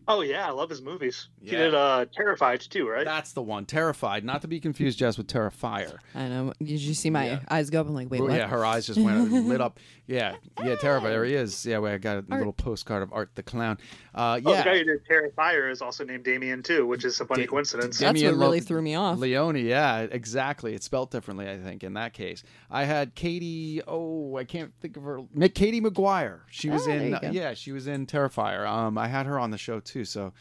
Oh 0.07 0.21
yeah, 0.21 0.47
I 0.47 0.51
love 0.51 0.69
his 0.69 0.83
movies. 0.83 1.29
He 1.41 1.51
did 1.51 1.75
uh 1.75 2.05
Terrified 2.15 2.61
too, 2.61 2.89
right? 2.89 3.05
That's 3.05 3.33
the 3.33 3.43
one. 3.43 3.65
Terrified. 3.65 4.25
Not 4.25 4.43
to 4.43 4.49
be 4.49 4.61
confused, 4.61 4.99
Jess, 4.99 5.17
with 5.17 5.29
Terrifier. 5.29 5.97
I 6.15 6.29
know. 6.29 6.53
Did 6.59 6.81
you 6.81 6.93
see 6.95 7.09
my 7.11 7.27
Yeah. 7.27 7.41
eyes 7.49 7.71
go 7.71 7.81
up? 7.81 7.89
I'm 7.89 7.95
like, 7.95 8.11
wait, 8.11 8.21
Oh, 8.21 8.25
what? 8.25 8.33
yeah, 8.35 8.47
her 8.49 8.65
eyes 8.67 8.87
just 8.87 9.01
went 9.01 9.31
lit 9.49 9.61
up. 9.61 9.79
Yeah, 10.07 10.37
yeah, 10.63 10.75
Terrifier. 10.75 11.05
There 11.05 11.25
he 11.25 11.35
is. 11.35 11.65
Yeah, 11.65 11.79
wait, 11.79 11.95
I 11.95 11.99
got 11.99 12.25
a 12.31 12.37
little 12.37 12.53
postcard 12.53 13.03
of 13.03 13.13
Art 13.15 13.31
the 13.35 13.43
Clown. 13.43 13.79
Uh, 14.15 14.37
Oh, 14.37 14.41
the 14.41 14.51
yeah. 14.51 14.65
guy 14.65 14.79
who 14.79 14.85
did 14.85 15.07
Terrifier 15.09 15.71
is 15.71 15.81
also 15.81 16.05
named 16.05 16.25
Damien 16.25 16.63
too, 16.63 16.87
which 16.87 17.05
is 17.07 17.19
a 17.21 17.25
funny 17.25 17.45
Da- 17.45 17.49
coincidence. 17.51 17.99
That's 17.99 18.13
Damien 18.21 18.39
what 18.39 18.45
really 18.47 18.61
Lo- 18.61 18.67
threw 18.67 18.83
me 18.83 18.95
off. 18.97 19.19
Leone, 19.19 19.57
yeah, 19.57 20.01
exactly. 20.01 20.75
It's 20.75 20.85
spelled 20.85 21.11
differently, 21.11 21.49
I 21.49 21.57
think, 21.59 21.83
in 21.83 21.95
that 21.95 22.13
case. 22.13 22.43
I 22.71 22.85
had 22.85 23.15
Katie. 23.15 23.81
Oh, 23.89 24.37
I 24.37 24.45
can't 24.45 24.73
think 24.81 24.97
of 24.99 25.05
her. 25.05 25.21
Katie 25.55 25.81
McGuire. 25.81 26.41
She 26.51 26.69
was 26.69 26.87
Oh, 26.87 26.91
in. 26.91 27.13
you. 27.23 27.31
Yeah, 27.33 27.55
she 27.55 27.73
was 27.73 27.87
in 27.87 28.07
Terrifier. 28.07 28.67
Um, 28.69 28.99
I 28.99 29.09
had 29.09 29.25
her 29.25 29.39
on 29.39 29.51
the 29.51 29.59
show 29.59 29.81
too. 29.81 29.94
So, 30.03 30.33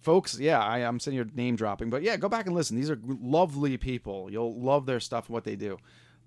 folks, 0.00 0.38
yeah, 0.38 0.60
I, 0.60 0.78
I'm 0.78 0.98
sitting 0.98 1.18
here 1.18 1.28
name 1.34 1.54
dropping, 1.54 1.90
but 1.90 2.02
yeah, 2.02 2.16
go 2.16 2.28
back 2.28 2.46
and 2.46 2.54
listen. 2.54 2.76
These 2.76 2.90
are 2.90 2.98
lovely 3.04 3.76
people. 3.76 4.28
You'll 4.30 4.58
love 4.58 4.86
their 4.86 5.00
stuff 5.00 5.26
and 5.26 5.34
what 5.34 5.44
they 5.44 5.56
do. 5.56 5.78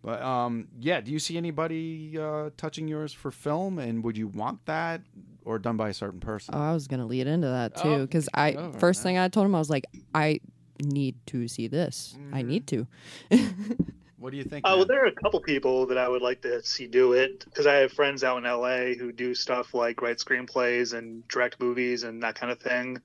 But 0.04 0.22
um, 0.22 0.68
yeah, 0.80 1.02
do 1.02 1.12
you 1.12 1.20
see 1.20 1.38
anybody 1.38 2.18
uh, 2.18 2.50
touching 2.58 2.88
yours 2.88 3.14
for 3.14 3.30
film, 3.32 3.78
and 3.78 4.04
would 4.04 4.18
you 4.18 4.28
want 4.28 4.66
that, 4.66 5.02
or 5.46 5.60
done 5.60 5.78
by 5.78 5.90
a 5.90 5.94
certain 5.94 6.20
person? 6.20 6.56
Oh, 6.56 6.60
I 6.60 6.74
was 6.74 6.88
gonna 6.88 7.06
lead 7.06 7.28
into 7.28 7.48
that 7.48 7.76
too, 7.76 8.00
because 8.00 8.28
I 8.34 8.54
oh, 8.54 8.72
first 8.74 9.00
yeah. 9.00 9.04
thing 9.04 9.18
I 9.20 9.28
told 9.28 9.46
him 9.46 9.54
I 9.54 9.60
was 9.60 9.70
like, 9.70 9.86
I 10.16 10.40
need 10.82 11.16
to 11.28 11.48
see 11.48 11.68
this. 11.68 12.16
Mm-hmm. 12.18 12.36
I 12.36 12.42
need 12.42 12.68
to. 12.68 12.88
What 14.22 14.30
do 14.30 14.38
you 14.38 14.44
think? 14.44 14.66
Oh, 14.68 14.78
well, 14.78 14.86
there 14.86 15.04
are 15.04 15.08
a 15.08 15.12
couple 15.12 15.40
people 15.40 15.88
that 15.88 15.98
I 15.98 16.08
would 16.08 16.22
like 16.22 16.44
to 16.44 16.64
see 16.64 16.86
do 16.86 17.14
it 17.14 17.44
because 17.44 17.66
I 17.66 17.74
have 17.78 17.92
friends 17.92 18.24
out 18.24 18.38
in 18.38 18.44
LA 18.44 18.94
who 18.94 19.12
do 19.12 19.34
stuff 19.34 19.74
like 19.74 20.00
write 20.04 20.20
screenplays 20.20 20.94
and 20.94 21.28
direct 21.28 21.60
movies 21.60 22.04
and 22.04 22.22
that 22.22 22.36
kind 22.36 22.52
of 22.52 22.60
thing. 22.60 23.02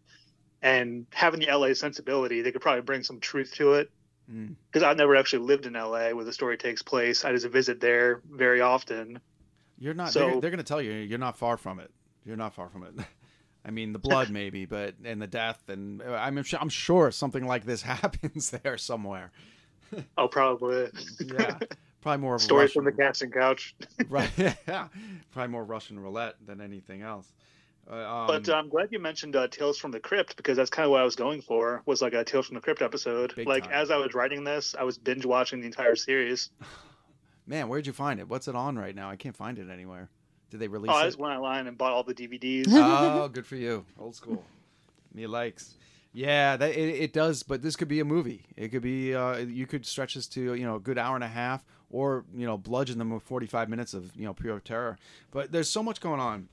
And 0.61 1.07
having 1.15 1.41
the 1.41 1.47
LA 1.47 1.73
sensibility, 1.73 2.43
they 2.43 2.53
could 2.53 2.61
probably 2.61 2.83
bring 2.83 3.03
some 3.03 3.19
truth 3.19 3.55
to 3.55 3.75
it. 3.75 3.91
Mm. 4.31 4.57
Because 4.67 4.83
I've 4.83 4.99
never 4.99 5.17
actually 5.17 5.47
lived 5.47 5.65
in 5.65 5.73
LA 5.73 6.11
where 6.11 6.25
the 6.25 6.35
story 6.35 6.59
takes 6.59 6.83
place. 6.83 7.25
I 7.25 7.33
just 7.33 7.47
visit 7.47 7.81
there 7.81 8.21
very 8.31 8.61
often. 8.61 9.19
You're 9.79 9.95
not. 9.95 10.13
So- 10.13 10.33
they're, 10.33 10.41
they're 10.43 10.51
going 10.51 10.59
to 10.59 10.65
tell 10.65 10.83
you 10.83 10.93
you're 10.93 11.19
not 11.19 11.39
far 11.39 11.57
from 11.57 11.81
it. 11.81 11.91
You're 12.27 12.37
not 12.37 12.55
far 12.55 12.69
from 12.69 12.83
it. 12.83 12.93
I 13.65 13.71
mean, 13.71 13.95
the 13.95 13.99
blood 13.99 14.31
maybe, 14.31 14.67
but 14.67 14.95
and 15.03 15.21
the 15.21 15.27
death, 15.27 15.61
and 15.69 16.01
uh, 16.01 16.13
I'm 16.13 16.39
I'm 16.61 16.69
sure 16.69 17.11
something 17.11 17.45
like 17.47 17.65
this 17.65 17.83
happens 17.83 18.51
there 18.51 18.77
somewhere. 18.77 19.33
Oh, 20.19 20.29
probably. 20.29 20.91
Yeah, 21.21 21.59
probably 22.01 22.21
more 22.21 22.35
of 22.35 22.41
a 22.41 22.45
Stories 22.45 22.71
Russian, 22.71 22.83
from 22.83 22.85
the 22.85 23.03
casting 23.03 23.31
couch. 23.31 23.75
right? 24.09 24.31
Yeah, 24.67 24.89
probably 25.33 25.51
more 25.51 25.65
Russian 25.65 25.99
roulette 25.99 26.35
than 26.45 26.61
anything 26.61 27.03
else. 27.03 27.33
Uh, 27.91 27.95
um, 27.95 28.27
But 28.27 28.49
I'm 28.49 28.69
glad 28.69 28.89
you 28.91 28.99
mentioned 28.99 29.37
uh, 29.37 29.47
Tales 29.49 29.79
from 29.79 29.93
the 29.93 30.01
Crypt 30.01 30.37
because 30.37 30.57
that's 30.57 30.71
kind 30.71 30.85
of 30.85 30.91
what 30.91 31.01
I 31.01 31.05
was 31.05 31.15
going 31.17 31.41
for. 31.41 31.83
Was 31.87 32.03
like 32.03 32.15
a 32.15 32.25
Tales 32.25 32.47
from 32.47 32.57
the 32.57 32.61
Crypt 32.61 32.83
episode. 32.83 33.35
Like 33.47 33.65
time. 33.65 33.73
as 33.73 33.91
I 33.91 33.97
was 33.97 34.15
writing 34.15 34.45
this, 34.45 34.75
I 34.79 34.83
was 34.83 34.99
binge 34.99 35.25
watching 35.25 35.61
the 35.61 35.67
entire 35.67 35.95
series. 35.95 36.51
man, 37.47 37.69
where'd 37.69 37.87
you 37.87 37.93
find 37.93 38.19
it? 38.19 38.29
What's 38.29 38.49
it 38.49 38.57
on 38.57 38.77
right 38.77 38.95
now? 38.95 39.09
I 39.09 39.17
can't 39.17 39.37
find 39.37 39.59
it 39.59 39.71
anywhere. 39.71 40.11
Did 40.51 40.61
they 40.61 40.69
release 40.69 40.91
it? 40.91 40.95
Oh, 40.95 40.99
I 40.99 41.05
just 41.05 41.19
went 41.19 41.35
online 41.35 41.67
and 41.67 41.77
bought 41.77 41.93
all 41.93 42.03
the 42.03 42.15
DVDs. 42.15 42.67
oh, 42.69 43.29
good 43.29 43.47
for 43.47 43.57
you. 43.57 43.85
Old 43.99 44.15
school. 44.15 44.45
Me 45.13 45.27
likes. 45.27 45.75
Yeah, 46.17 46.57
that 46.57 46.71
it, 46.71 47.03
it 47.03 47.13
does, 47.13 47.43
but 47.43 47.61
this 47.61 47.77
could 47.77 47.89
be 47.89 48.01
a 48.01 48.05
movie. 48.05 48.47
It 48.57 48.69
could 48.69 48.81
be 48.81 49.15
uh, 49.15 49.37
you 49.37 49.67
could 49.67 49.85
stretch 49.85 50.15
this 50.15 50.27
to 50.29 50.55
you 50.55 50.65
know 50.65 50.77
a 50.77 50.81
good 50.81 50.97
hour 50.97 51.15
and 51.15 51.23
a 51.23 51.29
half, 51.29 51.63
or 51.91 52.25
you 52.35 52.47
know 52.47 52.57
bludgeon 52.57 52.97
them 52.97 53.11
with 53.11 53.23
forty 53.23 53.45
five 53.45 53.69
minutes 53.69 53.93
of 53.93 54.17
you 54.17 54.25
know 54.25 54.33
pure 54.33 54.59
terror. 54.59 54.97
But 55.31 55.53
there's 55.53 55.69
so 55.69 55.83
much 55.83 56.01
going 56.01 56.19
on. 56.19 56.49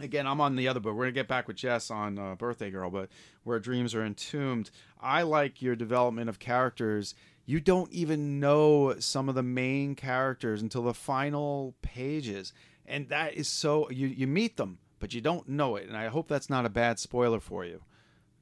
Again, 0.00 0.26
I'm 0.26 0.40
on 0.40 0.56
the 0.56 0.68
other 0.68 0.80
book. 0.80 0.94
We're 0.94 1.04
gonna 1.04 1.12
get 1.12 1.28
back 1.28 1.46
with 1.48 1.58
Jess 1.58 1.90
on 1.90 2.18
uh, 2.18 2.34
Birthday 2.34 2.70
Girl, 2.70 2.88
but 2.88 3.10
where 3.42 3.58
dreams 3.58 3.94
are 3.94 4.02
entombed. 4.02 4.70
I 4.98 5.20
like 5.20 5.60
your 5.60 5.76
development 5.76 6.30
of 6.30 6.38
characters. 6.38 7.14
You 7.44 7.60
don't 7.60 7.92
even 7.92 8.40
know 8.40 8.98
some 9.00 9.28
of 9.28 9.34
the 9.34 9.42
main 9.42 9.96
characters 9.96 10.62
until 10.62 10.84
the 10.84 10.94
final 10.94 11.74
pages, 11.82 12.54
and 12.86 13.10
that 13.10 13.34
is 13.34 13.48
so 13.48 13.90
you 13.90 14.06
you 14.06 14.26
meet 14.26 14.56
them, 14.56 14.78
but 14.98 15.12
you 15.12 15.20
don't 15.20 15.46
know 15.46 15.76
it. 15.76 15.88
And 15.88 15.96
I 15.96 16.06
hope 16.06 16.26
that's 16.26 16.48
not 16.48 16.64
a 16.64 16.70
bad 16.70 16.98
spoiler 16.98 17.38
for 17.38 17.66
you 17.66 17.82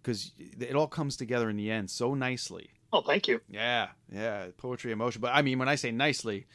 because 0.03 0.33
it 0.39 0.75
all 0.75 0.87
comes 0.87 1.17
together 1.17 1.49
in 1.49 1.57
the 1.57 1.71
end 1.71 1.91
so 1.91 2.15
nicely. 2.15 2.71
Oh, 2.93 3.01
thank 3.01 3.29
you. 3.29 3.41
Yeah, 3.49 3.89
yeah, 4.13 4.47
poetry, 4.59 4.93
emotion. 4.93 5.21
But 5.21 5.33
I 5.35 5.43
mean, 5.43 5.59
when 5.59 5.69
I 5.69 5.77
say 5.77 5.91
nicely, 5.91 6.47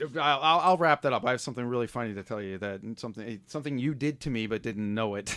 I'll, 0.00 0.20
I'll, 0.20 0.60
I'll 0.60 0.76
wrap 0.76 1.02
that 1.02 1.12
up. 1.12 1.24
I 1.24 1.32
have 1.32 1.40
something 1.40 1.64
really 1.64 1.86
funny 1.86 2.14
to 2.14 2.22
tell 2.22 2.40
you 2.40 2.58
that 2.58 2.80
something 2.96 3.40
something 3.46 3.78
you 3.78 3.94
did 3.94 4.20
to 4.20 4.30
me 4.30 4.46
but 4.46 4.62
didn't 4.62 4.94
know 4.94 5.14
it. 5.16 5.36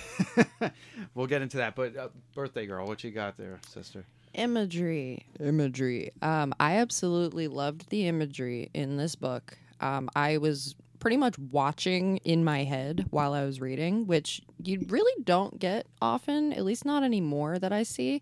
we'll 1.15 1.27
get 1.27 1.41
into 1.41 1.57
that. 1.57 1.75
But 1.75 1.95
uh, 1.97 2.09
birthday 2.35 2.65
girl, 2.65 2.85
what 2.87 3.03
you 3.03 3.11
got 3.11 3.37
there, 3.37 3.59
sister? 3.67 4.05
Imagery, 4.35 5.25
imagery. 5.39 6.11
Um, 6.21 6.53
I 6.59 6.75
absolutely 6.77 7.47
loved 7.47 7.89
the 7.89 8.07
imagery 8.07 8.69
in 8.73 8.97
this 8.97 9.15
book. 9.15 9.57
Um, 9.81 10.09
I 10.15 10.37
was 10.37 10.75
pretty 10.99 11.17
much 11.17 11.37
watching 11.37 12.17
in 12.17 12.43
my 12.43 12.63
head 12.63 13.05
while 13.09 13.33
I 13.33 13.45
was 13.45 13.61
reading, 13.61 14.05
which 14.07 14.41
you 14.63 14.85
really 14.89 15.23
don't 15.23 15.59
get 15.59 15.87
often, 16.01 16.53
at 16.53 16.63
least 16.63 16.85
not 16.85 17.03
anymore 17.03 17.59
that 17.59 17.71
I 17.71 17.83
see. 17.83 18.21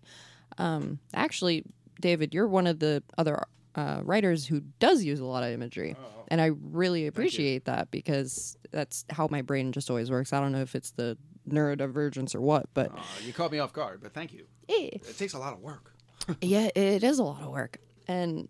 Um, 0.58 0.98
actually, 1.14 1.64
David, 2.00 2.34
you're 2.34 2.48
one 2.48 2.66
of 2.66 2.78
the 2.78 3.02
other 3.16 3.42
uh, 3.74 4.00
writers 4.02 4.46
who 4.46 4.60
does 4.78 5.04
use 5.04 5.20
a 5.20 5.24
lot 5.24 5.42
of 5.42 5.50
imagery. 5.50 5.96
And 6.28 6.40
I 6.40 6.50
really 6.62 7.06
appreciate 7.06 7.64
that 7.64 7.90
because 7.90 8.56
that's 8.70 9.04
how 9.10 9.28
my 9.30 9.42
brain 9.42 9.72
just 9.72 9.88
always 9.88 10.10
works. 10.10 10.32
I 10.32 10.40
don't 10.40 10.52
know 10.52 10.60
if 10.60 10.74
it's 10.74 10.90
the 10.90 11.16
neurodivergence 11.48 12.34
or 12.34 12.40
what, 12.40 12.66
but 12.74 12.92
you 13.24 13.32
caught 13.32 13.50
me 13.50 13.58
off 13.58 13.72
guard, 13.72 14.00
but 14.02 14.12
thank 14.12 14.32
you. 14.32 14.46
Eh. 14.68 14.90
It 14.92 15.16
takes 15.16 15.32
a 15.32 15.38
lot 15.38 15.54
of 15.54 15.60
work. 15.60 15.94
yeah, 16.42 16.68
it 16.74 17.02
is 17.02 17.18
a 17.18 17.24
lot 17.24 17.42
of 17.42 17.50
work. 17.50 17.78
And 18.06 18.48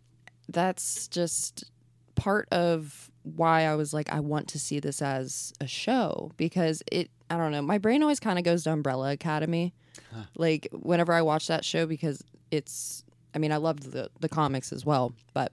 that's 0.49 1.07
just 1.09 1.70
part 2.16 2.49
of 2.51 3.08
why 3.23 3.62
I 3.66 3.75
was 3.75 3.93
like, 3.93 4.12
I 4.12 4.21
want 4.21 4.49
to 4.49 4.59
see 4.59 4.81
this 4.81 5.03
as 5.03 5.53
a 5.61 5.66
show 5.66 6.33
because 6.37 6.83
it, 6.91 7.11
I 7.31 7.37
don't 7.37 7.53
know, 7.53 7.62
my 7.62 7.79
brain 7.79 8.03
always 8.03 8.21
kind 8.21 8.39
of 8.39 8.45
goes 8.45 8.64
to 8.64 8.73
Umbrella 8.73 9.12
Academy. 9.12 9.75
Like, 10.37 10.69
whenever 10.73 11.12
I 11.12 11.23
watch 11.23 11.49
that 11.49 11.64
show, 11.64 11.85
because 11.87 12.23
it's, 12.51 13.05
I 13.35 13.39
mean, 13.39 13.53
I 13.53 13.57
loved 13.57 13.93
the, 13.93 14.11
the 14.21 14.29
comics 14.29 14.73
as 14.73 14.87
well, 14.87 15.12
but 15.35 15.53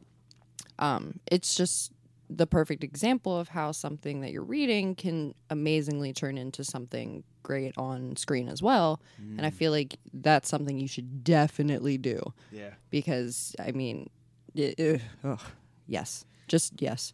um, 0.80 1.20
it's 1.32 1.56
just 1.56 1.92
the 2.30 2.48
perfect 2.48 2.84
example 2.84 3.38
of 3.38 3.50
how 3.50 3.72
something 3.72 4.22
that 4.22 4.32
you're 4.32 4.44
reading 4.44 4.96
can 4.96 5.36
amazingly 5.50 6.14
turn 6.14 6.38
into 6.38 6.64
something 6.64 7.24
great 7.44 7.74
on 7.78 8.16
screen 8.16 8.48
as 8.48 8.62
well. 8.64 9.00
And 9.38 9.46
I 9.46 9.52
feel 9.52 9.72
like 9.72 9.98
that's 10.14 10.50
something 10.50 10.80
you 10.80 10.88
should 10.88 11.24
definitely 11.24 11.98
do 12.00 12.34
Yeah. 12.52 12.72
because 12.90 13.56
I 13.60 13.72
mean, 13.72 14.10
it, 14.56 15.02
ugh, 15.24 15.42
yes, 15.88 16.26
just 16.48 16.82
yes, 16.82 17.14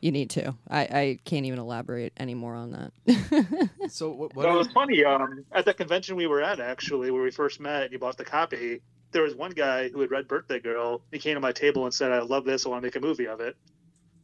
you 0.00 0.12
need 0.12 0.30
to. 0.30 0.54
I, 0.68 0.80
I 0.80 1.18
can't 1.24 1.46
even 1.46 1.58
elaborate 1.58 2.12
anymore 2.18 2.54
on 2.54 2.70
that. 2.72 3.70
So 3.88 4.10
what? 4.10 4.34
Well, 4.34 4.52
it 4.54 4.58
was 4.58 4.68
funny. 4.72 5.04
Um, 5.04 5.44
at 5.52 5.64
the 5.64 5.72
convention 5.72 6.16
we 6.16 6.26
were 6.26 6.42
at, 6.42 6.58
actually, 6.58 7.10
where 7.12 7.22
we 7.22 7.30
first 7.30 7.60
met, 7.60 7.84
and 7.84 7.92
you 7.92 7.98
bought 8.00 8.16
the 8.16 8.24
copy. 8.24 8.80
There 9.12 9.22
was 9.22 9.34
one 9.34 9.52
guy 9.52 9.88
who 9.88 10.00
had 10.00 10.10
read 10.10 10.26
Birthday 10.26 10.58
Girl. 10.58 11.02
He 11.12 11.20
came 11.20 11.34
to 11.34 11.40
my 11.40 11.52
table 11.52 11.84
and 11.84 11.94
said, 11.94 12.10
"I 12.10 12.20
love 12.20 12.44
this. 12.44 12.66
I 12.66 12.68
want 12.68 12.82
to 12.82 12.86
make 12.86 12.96
a 12.96 13.00
movie 13.00 13.28
of 13.28 13.40
it." 13.40 13.56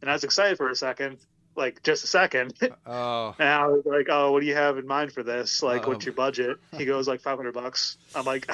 And 0.01 0.09
I 0.09 0.13
was 0.13 0.25
excited 0.25 0.57
for 0.57 0.69
a 0.69 0.75
second, 0.75 1.17
like 1.55 1.81
just 1.83 2.03
a 2.03 2.07
second. 2.07 2.53
Oh, 2.85 3.33
and 3.39 3.47
I 3.47 3.67
was 3.67 3.85
like, 3.85 4.07
"Oh, 4.09 4.33
what 4.33 4.41
do 4.41 4.45
you 4.47 4.55
have 4.55 4.77
in 4.77 4.85
mind 4.85 5.13
for 5.13 5.23
this? 5.23 5.63
Like, 5.63 5.87
what's 5.87 6.05
your 6.05 6.13
budget?" 6.13 6.57
He 6.77 6.83
goes, 6.83 7.07
"Like 7.07 7.21
500 7.21 7.53
bucks." 7.53 7.97
I'm 8.13 8.25
like, 8.25 8.51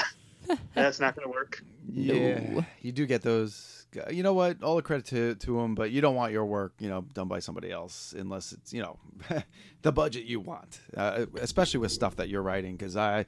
"That's 0.75 0.99
not 0.99 1.15
going 1.15 1.25
to 1.27 1.31
work." 1.31 1.63
yeah. 1.91 2.61
You 2.81 2.91
do 2.91 3.07
get 3.07 3.23
those. 3.23 3.78
You 4.11 4.23
know 4.23 4.33
what? 4.33 4.61
All 4.63 4.75
the 4.75 4.81
credit 4.81 5.05
to 5.07 5.35
to 5.35 5.57
them, 5.57 5.75
but 5.75 5.91
you 5.91 6.01
don't 6.01 6.15
want 6.15 6.31
your 6.31 6.45
work, 6.45 6.73
you 6.79 6.89
know, 6.89 7.01
done 7.13 7.27
by 7.27 7.39
somebody 7.39 7.71
else 7.71 8.13
unless 8.17 8.51
it's 8.51 8.73
you 8.73 8.81
know 8.81 8.97
the 9.81 9.91
budget 9.91 10.25
you 10.25 10.39
want, 10.39 10.79
uh, 10.95 11.25
especially 11.41 11.79
with 11.79 11.91
stuff 11.91 12.15
that 12.17 12.29
you're 12.29 12.41
writing. 12.41 12.75
Because 12.75 12.95
I, 12.95 13.25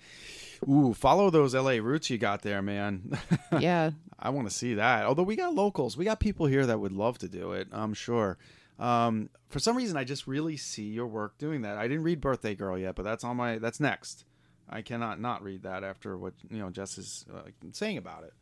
ooh, 0.69 0.93
follow 0.93 1.29
those 1.29 1.55
LA 1.55 1.77
roots 1.81 2.09
you 2.09 2.17
got 2.17 2.41
there, 2.41 2.61
man. 2.61 3.17
yeah, 3.59 3.91
I 4.19 4.29
want 4.29 4.49
to 4.49 4.55
see 4.55 4.75
that. 4.75 5.05
Although 5.05 5.23
we 5.23 5.35
got 5.35 5.55
locals, 5.55 5.97
we 5.97 6.05
got 6.05 6.19
people 6.19 6.45
here 6.45 6.65
that 6.65 6.79
would 6.79 6.93
love 6.93 7.17
to 7.19 7.27
do 7.27 7.53
it. 7.53 7.67
I'm 7.71 7.93
sure. 7.93 8.37
Um, 8.79 9.29
for 9.49 9.59
some 9.59 9.77
reason, 9.77 9.95
I 9.95 10.03
just 10.03 10.27
really 10.27 10.57
see 10.57 10.85
your 10.85 11.07
work 11.07 11.37
doing 11.37 11.61
that. 11.61 11.77
I 11.77 11.87
didn't 11.87 12.03
read 12.03 12.21
Birthday 12.21 12.55
Girl 12.55 12.77
yet, 12.77 12.95
but 12.95 13.03
that's 13.03 13.23
on 13.23 13.37
my 13.37 13.57
that's 13.57 13.79
next. 13.79 14.25
I 14.69 14.81
cannot 14.81 15.19
not 15.19 15.43
read 15.43 15.63
that 15.63 15.83
after 15.83 16.17
what 16.17 16.33
you 16.49 16.59
know 16.59 16.69
Jess 16.69 16.97
is 16.97 17.25
uh, 17.33 17.41
saying 17.73 17.97
about 17.97 18.23
it. 18.23 18.33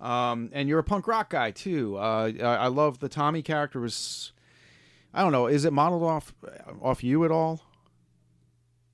Um, 0.00 0.50
and 0.52 0.68
you're 0.68 0.80
a 0.80 0.84
punk 0.84 1.06
rock 1.06 1.30
guy 1.30 1.50
too. 1.50 1.96
Uh, 1.96 2.32
I, 2.40 2.44
I 2.44 2.66
love 2.66 2.98
the 2.98 3.08
Tommy 3.08 3.42
character 3.42 3.80
was. 3.80 4.32
I 5.12 5.22
don't 5.22 5.32
know. 5.32 5.46
Is 5.46 5.64
it 5.64 5.72
modeled 5.72 6.02
off 6.02 6.34
off 6.82 7.04
you 7.04 7.24
at 7.24 7.30
all? 7.30 7.62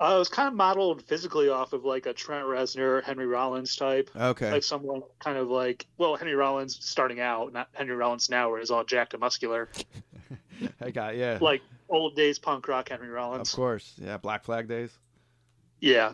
Uh, 0.00 0.14
it 0.16 0.18
was 0.18 0.30
kind 0.30 0.48
of 0.48 0.54
modeled 0.54 1.02
physically 1.02 1.50
off 1.50 1.74
of 1.74 1.84
like 1.84 2.06
a 2.06 2.12
Trent 2.14 2.46
Reznor, 2.46 3.02
Henry 3.04 3.26
Rollins 3.26 3.76
type. 3.76 4.10
Okay. 4.16 4.50
Like 4.50 4.62
someone 4.62 5.02
kind 5.18 5.36
of 5.36 5.48
like, 5.48 5.86
well, 5.98 6.16
Henry 6.16 6.34
Rollins 6.34 6.78
starting 6.80 7.20
out, 7.20 7.52
not 7.52 7.68
Henry 7.72 7.94
Rollins 7.94 8.30
now, 8.30 8.48
where 8.48 8.60
he's 8.60 8.70
all 8.70 8.82
jacked 8.82 9.12
and 9.12 9.20
muscular. 9.20 9.68
I 10.80 10.90
got 10.90 11.16
yeah. 11.16 11.38
Like 11.40 11.60
old 11.90 12.16
days 12.16 12.38
punk 12.38 12.66
rock 12.66 12.88
Henry 12.88 13.10
Rollins. 13.10 13.50
of 13.50 13.56
course, 13.56 13.94
yeah. 13.98 14.16
Black 14.16 14.44
Flag 14.44 14.68
days. 14.68 14.90
Yeah. 15.80 16.12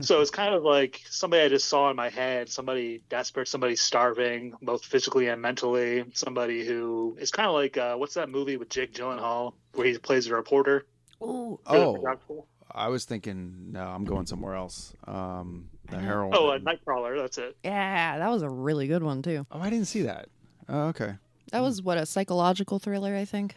So 0.00 0.20
it's 0.22 0.30
kind 0.30 0.54
of 0.54 0.62
like 0.62 1.02
somebody 1.10 1.42
I 1.42 1.48
just 1.48 1.68
saw 1.68 1.90
in 1.90 1.96
my 1.96 2.08
head, 2.08 2.48
somebody 2.48 3.02
desperate, 3.10 3.46
somebody 3.48 3.76
starving, 3.76 4.54
both 4.62 4.84
physically 4.84 5.28
and 5.28 5.42
mentally. 5.42 6.04
Somebody 6.14 6.64
who 6.66 7.16
is 7.20 7.30
kind 7.30 7.46
of 7.46 7.54
like, 7.54 7.76
uh, 7.76 7.96
what's 7.96 8.14
that 8.14 8.30
movie 8.30 8.56
with 8.56 8.70
Jake 8.70 8.94
Gyllenhaal 8.94 9.52
where 9.74 9.86
he 9.86 9.98
plays 9.98 10.26
a 10.28 10.34
reporter? 10.34 10.86
Ooh. 11.22 11.58
For 11.66 11.76
Oh, 11.76 11.94
production? 11.96 12.42
I 12.70 12.88
was 12.88 13.04
thinking. 13.04 13.72
No, 13.72 13.82
I'm 13.82 14.04
going 14.04 14.26
somewhere 14.26 14.54
else. 14.54 14.94
Um, 15.06 15.68
the 15.90 15.98
heroin. 15.98 16.32
Oh, 16.34 16.48
uh, 16.50 16.58
Nightcrawler. 16.58 17.18
That's 17.20 17.38
it. 17.38 17.56
yeah, 17.64 18.18
that 18.18 18.28
was 18.30 18.42
a 18.42 18.48
really 18.50 18.86
good 18.86 19.02
one 19.02 19.22
too. 19.22 19.46
Oh, 19.50 19.60
I 19.60 19.70
didn't 19.70 19.86
see 19.86 20.02
that. 20.02 20.28
Oh, 20.68 20.88
okay. 20.88 21.14
That 21.52 21.60
was 21.60 21.80
what 21.82 21.96
a 21.96 22.06
psychological 22.06 22.78
thriller, 22.78 23.14
I 23.14 23.24
think. 23.24 23.54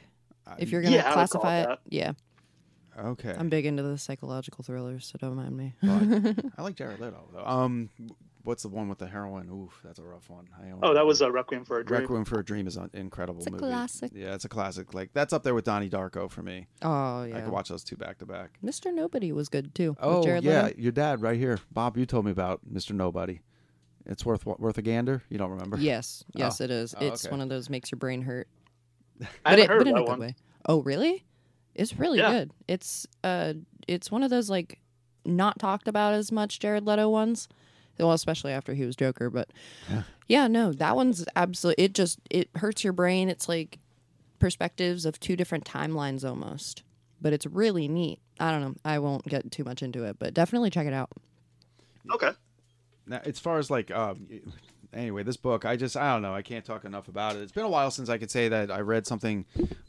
If 0.58 0.72
you're 0.72 0.82
gonna 0.82 0.96
yeah, 0.98 1.06
I 1.08 1.10
it 1.12 1.14
classify 1.14 1.60
it, 1.60 1.68
that. 1.68 1.80
yeah, 1.90 2.12
Okay. 3.00 3.36
I'm 3.38 3.50
big 3.50 3.66
into 3.66 3.84
the 3.84 3.98
psychological 3.98 4.64
thrillers, 4.64 5.06
so 5.08 5.18
don't 5.20 5.36
mind 5.36 5.56
me. 5.56 5.74
I 6.58 6.62
like 6.62 6.76
Jared 6.76 7.00
Leto 7.00 7.30
though. 7.34 7.46
Um, 7.46 7.90
what's 8.44 8.64
the 8.64 8.70
one 8.70 8.90
with 8.90 8.98
the 9.00 9.08
heroin? 9.08 9.50
Oof, 9.50 9.80
that's 9.84 10.00
a 10.00 10.04
rough 10.04 10.30
one. 10.30 10.48
I 10.62 10.70
don't 10.70 10.80
Oh, 10.84 10.94
that 10.94 11.06
was 11.06 11.22
a 11.22 11.32
Requiem 11.32 11.66
for 11.66 11.80
a 11.80 11.86
Dream. 11.86 12.02
Requiem 12.02 12.26
for 12.26 12.40
a 12.40 12.44
Dream 12.46 12.68
is 12.68 12.78
an 12.78 12.90
incredible 12.94 13.40
It's 13.40 13.48
a 13.48 13.52
movie. 13.52 13.62
classic. 13.64 14.12
Yeah, 14.14 14.34
it's 14.34 14.46
a 14.46 14.50
classic. 14.50 14.94
Like 14.94 15.12
that's 15.14 15.34
up 15.34 15.44
there 15.44 15.54
with 15.54 15.66
Donnie 15.66 15.90
Darko 15.90 16.30
for 16.30 16.42
me. 16.44 16.68
oh 16.82 17.24
yeah. 17.24 17.36
I 17.36 17.38
yeah, 17.40 17.42
could 17.42 17.54
watch 17.54 17.70
those 17.70 17.84
two 17.84 17.96
back 17.98 18.18
to 18.20 18.26
back. 18.26 18.58
Mr. 18.64 18.94
Nobody 18.94 19.32
was 19.32 19.50
good 19.50 19.74
too. 19.76 19.96
Oh 20.02 20.24
Jared 20.24 20.44
yeah, 20.44 20.66
Leto. 20.66 20.80
your 20.82 20.92
dad 20.92 21.22
right 21.22 21.38
here, 21.38 21.60
Bob. 21.72 21.98
You 21.98 22.06
told 22.06 22.26
me 22.26 22.32
about 22.32 22.62
Mr. 22.72 22.92
Nobody. 22.92 23.42
It's 24.06 24.26
worth 24.26 24.46
worth 24.46 24.78
a 24.78 24.82
gander. 24.82 25.22
You 25.30 25.38
don't 25.38 25.52
remember? 25.52 25.78
Yes, 25.78 26.24
yes, 26.34 26.60
Oh. 26.60 26.64
it 26.64 26.72
is. 26.72 26.96
Oh, 27.00 27.06
it's 27.06 27.26
okay. 27.26 27.32
one 27.32 27.42
of 27.42 27.50
those 27.50 27.70
makes 27.70 27.92
your 27.92 27.98
brain 28.00 28.22
hurt. 28.24 28.48
I 29.22 29.26
but 29.44 29.60
haven't 29.60 29.64
it, 29.66 29.68
heard 29.70 29.78
but 29.80 29.82
of 29.82 29.88
in 29.88 29.96
a 29.96 30.00
good 30.00 30.08
one. 30.08 30.20
way. 30.20 30.36
Oh, 30.66 30.82
really? 30.82 31.26
It's 31.80 31.98
really 31.98 32.20
Yeah. 32.20 32.32
good. 32.32 32.52
It's 32.68 33.08
uh, 33.24 33.54
it's 33.88 34.12
one 34.12 34.22
of 34.24 34.30
those 34.30 34.50
like 34.50 34.80
not 35.26 35.60
talked 35.60 35.88
about 35.88 36.14
as 36.14 36.32
much 36.32 36.60
Jared 36.60 36.86
Leto 36.86 37.10
ones. 37.10 37.48
Well, 37.98 38.14
especially 38.14 38.54
after 38.54 38.74
he 38.74 38.86
was 38.86 38.96
Joker, 38.96 39.30
but 39.30 39.50
yeah, 39.90 40.04
yeah 40.28 40.48
no, 40.48 40.72
that 40.74 40.96
one's 40.96 41.26
absolutely. 41.36 41.84
It 41.84 41.94
just 41.94 42.20
it 42.30 42.50
hurts 42.56 42.84
your 42.84 42.94
brain. 42.94 43.30
It's 43.30 43.50
like 43.50 43.80
perspectives 44.40 45.06
of 45.06 45.20
two 45.20 45.36
different 45.36 45.66
timelines 45.66 46.28
almost, 46.28 46.84
but 47.22 47.34
it's 47.34 47.46
really 47.46 47.88
neat. 47.88 48.20
I 48.40 48.52
don't 48.52 48.62
know. 48.62 48.76
I 48.86 49.00
won't 49.00 49.26
get 49.28 49.52
too 49.52 49.64
much 49.66 49.84
into 49.84 50.06
it, 50.06 50.18
but 50.18 50.34
definitely 50.34 50.70
check 50.70 50.88
it 50.88 50.94
out. 50.94 51.10
Okay. 52.14 52.32
Now, 53.06 53.22
as 53.26 53.38
far 53.40 53.58
as 53.58 53.70
like, 53.70 53.92
um, 53.92 54.28
anyway, 54.94 55.24
this 55.24 55.36
book, 55.36 55.66
I 55.66 55.76
just, 55.76 55.98
I 55.98 56.14
don't 56.14 56.22
know, 56.22 56.34
I 56.34 56.42
can't 56.42 56.64
talk 56.64 56.86
enough 56.86 57.08
about 57.10 57.36
it. 57.36 57.42
It's 57.42 57.52
been 57.52 57.66
a 57.66 57.70
while 57.70 57.92
since 57.92 58.08
I 58.08 58.18
could 58.18 58.32
say 58.32 58.48
that 58.50 58.72
I 58.72 58.80
read 58.80 59.06
something, 59.08 59.46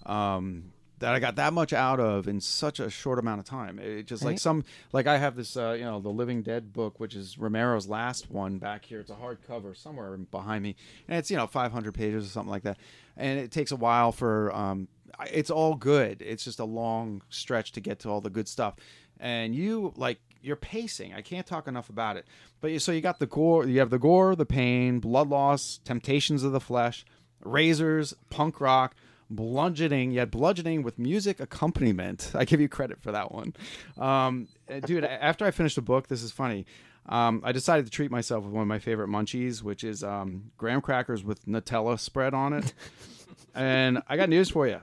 um, 0.07 0.73
that 1.01 1.15
I 1.15 1.19
got 1.19 1.37
that 1.37 1.53
much 1.53 1.73
out 1.73 1.99
of 1.99 2.29
in 2.29 2.41
such 2.41 2.79
a 2.79 2.89
short 2.89 3.19
amount 3.19 3.41
of 3.41 3.47
time. 3.47 3.79
It 3.79 4.07
just 4.07 4.25
like 4.25 4.39
some, 4.39 4.65
like 4.93 5.07
I 5.07 5.19
have 5.19 5.35
this, 5.35 5.57
uh, 5.57 5.73
you 5.73 5.85
know, 5.85 5.99
the 5.99 6.11
Living 6.11 6.43
Dead 6.43 6.73
book, 6.73 7.01
which 7.01 7.15
is 7.15 7.37
Romero's 7.37 7.89
last 7.89 8.31
one 8.31 8.59
back 8.59 8.85
here. 8.85 9.01
It's 9.01 9.11
a 9.11 9.15
hardcover 9.15 9.77
somewhere 9.77 10.17
behind 10.17 10.63
me, 10.63 10.77
and 11.09 11.19
it's 11.19 11.31
you 11.31 11.37
know 11.37 11.47
500 11.47 11.93
pages 11.93 12.27
or 12.27 12.29
something 12.29 12.51
like 12.51 12.63
that. 12.63 12.79
And 13.17 13.39
it 13.39 13.51
takes 13.51 13.73
a 13.73 13.77
while 13.77 14.13
for, 14.13 14.55
um, 14.55 14.89
it's 15.31 15.51
all 15.51 15.75
good. 15.75 16.23
It's 16.23 16.45
just 16.45 16.59
a 16.59 16.65
long 16.65 17.23
stretch 17.29 17.73
to 17.73 17.81
get 17.81 17.99
to 18.01 18.09
all 18.09 18.21
the 18.21 18.31
good 18.31 18.49
stuff. 18.49 18.77
And 19.19 19.55
you 19.55 19.93
like 19.97 20.21
your 20.43 20.57
pacing. 20.57 21.13
I 21.13 21.21
can't 21.21 21.47
talk 21.47 21.69
enough 21.69 21.91
about 21.91 22.17
it. 22.17 22.27
But 22.61 22.71
you, 22.71 22.79
so 22.79 22.93
you 22.93 23.01
got 23.01 23.19
the 23.19 23.27
gore, 23.27 23.67
you 23.67 23.79
have 23.81 23.91
the 23.91 23.99
gore, 23.99 24.35
the 24.35 24.47
pain, 24.47 25.01
blood 25.01 25.29
loss, 25.29 25.81
temptations 25.85 26.43
of 26.43 26.53
the 26.53 26.61
flesh, 26.61 27.05
razors, 27.45 28.15
punk 28.31 28.61
rock, 28.61 28.95
bludgeoning. 29.31 30.11
yet 30.11 30.31
bludgeoning 30.31 30.83
with 30.83 30.99
music 30.99 31.41
accompaniment. 31.41 32.33
I 32.35 32.45
give 32.45 32.61
you 32.61 32.69
credit 32.69 33.01
for 33.01 33.13
that 33.13 33.33
one, 33.33 33.55
um, 33.99 34.49
uh, 34.71 34.81
dude. 34.81 35.05
after 35.05 35.45
I 35.45 35.51
finished 35.51 35.77
the 35.77 35.83
book, 35.83 36.09
this 36.09 36.23
is 36.23 36.33
funny. 36.33 36.67
Um, 37.07 37.41
I 37.45 37.53
decided 37.53 37.87
to 37.87 37.91
treat 37.91 38.11
myself 38.11 38.45
with 38.45 38.53
one 38.53 38.63
of 38.63 38.69
my 38.69 38.79
favorite 38.79 39.09
munchies, 39.09 39.63
which 39.63 39.85
is 39.85 40.05
um, 40.05 40.51
graham 40.59 40.81
crackers 40.81 41.25
with 41.25 41.45
Nutella 41.47 41.99
spread 41.99 42.35
on 42.35 42.53
it. 42.53 42.73
and 43.55 44.03
I 44.09 44.17
got 44.17 44.29
news 44.29 44.51
for 44.51 44.67
you. 44.67 44.81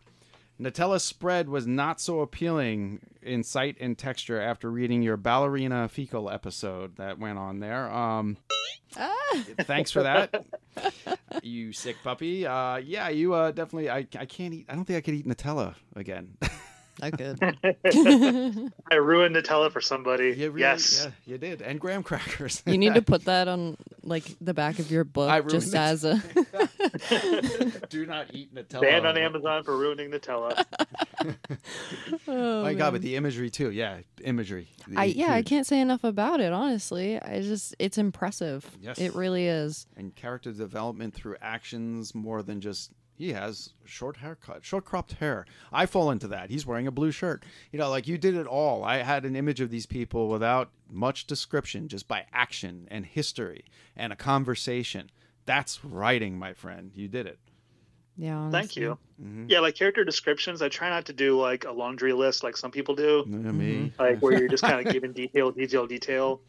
Nutella 0.60 1.00
spread 1.00 1.50
was 1.50 1.68
not 1.68 2.02
so 2.02 2.22
appealing 2.22 3.00
in 3.22 3.44
sight 3.44 3.78
and 3.80 3.98
texture 3.98 4.42
after 4.42 4.72
reading 4.72 5.04
your 5.04 5.18
ballerina 5.18 5.88
fecal 5.88 6.30
episode 6.30 6.96
that 6.98 7.20
went 7.20 7.38
on 7.38 7.60
there. 7.60 7.92
Um, 7.92 8.38
thanks 9.62 9.92
for 9.92 10.04
that, 10.04 10.46
you 11.44 11.74
sick 11.74 11.98
puppy. 12.04 12.48
Uh, 12.48 12.78
yeah, 12.78 13.10
you 13.10 13.34
uh, 13.34 13.52
definitely. 13.52 13.90
I, 13.90 14.08
I 14.18 14.26
can't 14.26 14.54
eat. 14.54 14.66
I 14.68 14.76
don't 14.76 14.86
think 14.86 14.98
I 14.98 15.02
could 15.02 15.14
eat 15.14 15.28
Nutella 15.28 15.76
again. 15.96 16.38
I 17.02 17.12
could. 17.12 17.40
I 18.92 18.96
ruined 18.96 19.36
Nutella 19.36 19.72
for 19.72 19.82
somebody. 19.82 20.30
You 20.30 20.50
really- 20.52 20.62
yes. 20.62 21.04
yeah, 21.06 21.12
you 21.26 21.38
did, 21.38 21.62
and 21.62 21.80
graham 21.80 22.04
crackers. 22.04 22.64
You 22.66 22.78
need 22.78 22.96
to 22.96 23.02
put 23.14 23.26
that 23.26 23.48
on 23.48 23.78
like 24.04 24.36
the 24.42 24.54
back 24.54 24.80
of 24.80 24.90
your 24.90 25.04
book, 25.04 25.30
I 25.30 25.42
just 25.42 25.74
ruined 25.74 25.88
as 25.88 26.04
a. 26.04 26.22
Do 27.90 28.06
not 28.06 28.28
eat 28.34 28.54
Nutella. 28.54 28.82
Banned 28.82 29.06
on 29.06 29.18
Amazon 29.18 29.64
for 29.64 29.78
ruining 29.78 30.12
Nutella. 30.12 30.64
Oh, 32.28 32.64
my 32.64 32.74
God, 32.74 32.94
but 32.94 33.02
the 33.02 33.16
imagery 33.16 33.50
too. 33.50 33.72
Yeah, 33.72 33.98
imagery. 34.24 34.68
I 34.96 35.06
yeah, 35.06 35.34
I 35.34 35.42
can't 35.42 35.66
say 35.66 35.80
enough 35.80 36.04
about 36.04 36.40
it. 36.40 36.54
Honestly, 36.54 37.22
I 37.22 37.42
just 37.42 37.76
it's 37.80 37.98
impressive. 37.98 38.70
Yes. 38.82 39.00
it 39.00 39.16
really 39.16 39.48
is. 39.48 39.88
and 39.98 40.16
character 40.16 40.52
development 40.52 41.14
through 41.14 41.36
actions 41.42 42.16
more 42.16 42.44
than 42.44 42.62
just 42.62 42.92
he 43.18 43.34
has 43.34 43.74
short 43.84 44.18
haircut, 44.18 44.64
short 44.64 44.86
cropped 44.86 45.14
hair. 45.14 45.48
I 45.74 45.88
fall 45.88 46.12
into 46.12 46.28
that. 46.28 46.52
He's 46.52 46.68
wearing 46.68 46.86
a 46.86 46.92
blue 46.92 47.10
shirt. 47.10 47.44
You 47.72 47.80
know, 47.80 47.90
like 47.90 48.08
you 48.08 48.16
did 48.20 48.36
it 48.36 48.46
all. 48.46 48.84
I 48.84 48.98
had 48.98 49.26
an 49.26 49.36
image 49.36 49.60
of 49.60 49.72
these 49.72 49.88
people 49.88 50.30
without 50.30 50.70
much 50.88 51.26
description, 51.26 51.88
just 51.88 52.08
by 52.08 52.28
action 52.32 52.88
and 52.92 53.08
history 53.08 53.66
and 53.96 54.14
a 54.14 54.16
conversation. 54.16 55.10
That's 55.48 55.84
writing, 55.84 56.38
my 56.38 56.54
friend. 56.54 56.92
You 56.94 57.08
did 57.08 57.26
it. 57.26 57.40
Yeah. 58.18 58.50
Thank 58.50 58.76
you. 58.76 58.98
Mhm. 59.24 59.50
Yeah, 59.50 59.60
like 59.60 59.76
character 59.76 60.04
descriptions, 60.04 60.62
I 60.62 60.70
try 60.70 60.90
not 60.90 61.06
to 61.06 61.14
do 61.14 61.40
like 61.40 61.66
a 61.66 61.72
laundry 61.72 62.14
list 62.14 62.44
like 62.44 62.58
some 62.58 62.72
people 62.72 62.96
do. 62.96 63.24
Yeah, 63.28 63.38
me. 63.52 63.92
Like 64.00 64.20
where 64.22 64.38
you're 64.38 64.48
just 64.48 64.64
kind 64.64 64.86
of 64.86 64.92
giving 64.94 65.12
detail, 65.14 65.52
detail, 65.52 65.86
detail. 65.86 66.42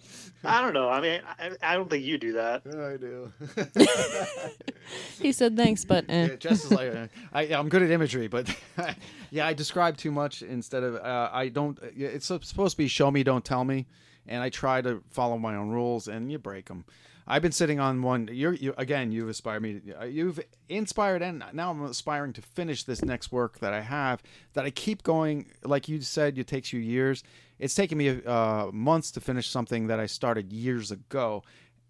I 0.44 0.60
don't 0.62 0.72
know. 0.72 0.88
I 0.88 1.00
mean, 1.00 1.20
I, 1.38 1.50
I 1.62 1.74
don't 1.74 1.90
think 1.90 2.04
you 2.04 2.16
do 2.18 2.32
that. 2.32 2.62
I 2.66 2.96
do. 2.96 3.32
He 5.20 5.32
said 5.32 5.56
thanks, 5.56 5.84
but 5.84 6.04
eh. 6.08 6.28
Yeah, 6.28 6.36
Jess 6.36 6.64
is 6.64 6.70
like, 6.72 6.94
uh, 6.94 7.08
I, 7.32 7.42
I'm 7.54 7.68
good 7.68 7.82
at 7.82 7.90
imagery, 7.90 8.28
but 8.28 8.48
yeah, 9.30 9.46
I 9.46 9.52
describe 9.52 9.96
too 9.96 10.10
much 10.12 10.42
instead 10.42 10.82
of 10.82 10.94
uh, 10.96 11.28
I 11.32 11.48
don't. 11.48 11.78
It's 11.94 12.26
supposed 12.26 12.72
to 12.72 12.76
be 12.76 12.88
show 12.88 13.10
me, 13.10 13.22
don't 13.24 13.44
tell 13.44 13.64
me, 13.64 13.86
and 14.26 14.42
I 14.42 14.48
try 14.48 14.80
to 14.80 15.02
follow 15.10 15.36
my 15.36 15.56
own 15.56 15.68
rules, 15.70 16.08
and 16.08 16.30
you 16.32 16.38
break 16.38 16.66
them. 16.66 16.84
I've 17.30 17.42
been 17.42 17.52
sitting 17.52 17.78
on 17.78 18.00
one. 18.00 18.30
You're 18.32 18.54
you 18.54 18.74
again. 18.78 19.12
You've 19.12 19.28
inspired 19.28 19.60
me. 19.60 19.80
Uh, 20.00 20.06
you've 20.06 20.40
inspired, 20.70 21.20
and 21.20 21.44
now 21.52 21.70
I'm 21.70 21.84
aspiring 21.84 22.32
to 22.32 22.42
finish 22.42 22.84
this 22.84 23.04
next 23.04 23.30
work 23.30 23.58
that 23.58 23.74
I 23.74 23.82
have. 23.82 24.22
That 24.54 24.64
I 24.64 24.70
keep 24.70 25.02
going. 25.02 25.52
Like 25.62 25.88
you 25.88 26.00
said, 26.00 26.38
it 26.38 26.46
takes 26.46 26.72
you 26.72 26.80
years. 26.80 27.22
It's 27.58 27.74
taken 27.74 27.98
me 27.98 28.24
uh, 28.24 28.70
months 28.72 29.10
to 29.12 29.20
finish 29.20 29.48
something 29.48 29.88
that 29.88 30.00
I 30.00 30.06
started 30.06 30.52
years 30.52 30.90
ago, 30.90 31.42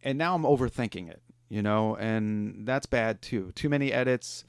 and 0.02 0.18
now 0.18 0.34
I'm 0.34 0.42
overthinking 0.42 1.08
it. 1.08 1.22
You 1.48 1.62
know, 1.62 1.96
and 1.96 2.66
that's 2.66 2.86
bad 2.86 3.22
too. 3.22 3.52
Too 3.54 3.68
many 3.68 3.92
edits. 3.92 4.44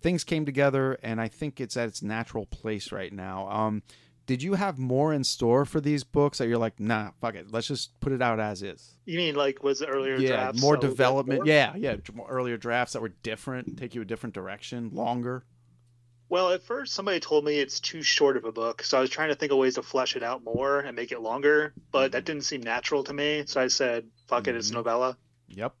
Things 0.00 0.24
came 0.24 0.44
together, 0.44 0.98
and 1.04 1.20
I 1.20 1.28
think 1.28 1.60
it's 1.60 1.76
at 1.76 1.86
its 1.88 2.02
natural 2.02 2.46
place 2.46 2.90
right 2.90 3.12
now. 3.12 3.48
Um, 3.48 3.82
did 4.26 4.42
you 4.42 4.54
have 4.54 4.78
more 4.78 5.12
in 5.12 5.24
store 5.24 5.64
for 5.64 5.80
these 5.80 6.04
books 6.04 6.38
that 6.38 6.48
you're 6.48 6.58
like, 6.58 6.78
nah, 6.78 7.10
fuck 7.20 7.34
it, 7.34 7.50
let's 7.50 7.66
just 7.66 7.98
put 8.00 8.12
it 8.12 8.22
out 8.22 8.40
as 8.40 8.62
is? 8.62 8.98
You 9.04 9.18
mean 9.18 9.34
like 9.34 9.62
was 9.62 9.80
it 9.82 9.86
earlier 9.86 10.16
yeah, 10.16 10.28
drafts? 10.28 10.60
more 10.60 10.76
development. 10.76 11.46
Yeah, 11.46 11.74
yeah, 11.76 11.96
earlier 12.28 12.56
drafts 12.56 12.92
that 12.92 13.02
were 13.02 13.08
different, 13.22 13.76
take 13.78 13.94
you 13.94 14.02
a 14.02 14.04
different 14.04 14.34
direction, 14.34 14.90
longer. 14.92 15.44
Well, 16.28 16.50
at 16.52 16.62
first 16.62 16.94
somebody 16.94 17.20
told 17.20 17.44
me 17.44 17.58
it's 17.58 17.78
too 17.78 18.02
short 18.02 18.36
of 18.38 18.44
a 18.44 18.52
book, 18.52 18.82
so 18.82 18.96
I 18.96 19.00
was 19.00 19.10
trying 19.10 19.28
to 19.28 19.34
think 19.34 19.52
of 19.52 19.58
ways 19.58 19.74
to 19.74 19.82
flesh 19.82 20.16
it 20.16 20.22
out 20.22 20.42
more 20.42 20.80
and 20.80 20.96
make 20.96 21.12
it 21.12 21.20
longer, 21.20 21.74
but 21.90 22.12
that 22.12 22.24
didn't 22.24 22.44
seem 22.44 22.62
natural 22.62 23.04
to 23.04 23.12
me. 23.12 23.44
So 23.46 23.60
I 23.60 23.66
said, 23.68 24.06
"Fuck 24.28 24.46
it, 24.48 24.56
it's 24.56 24.68
Mm-hmm. 24.68 24.76
novella." 24.76 25.18
Yep. 25.48 25.74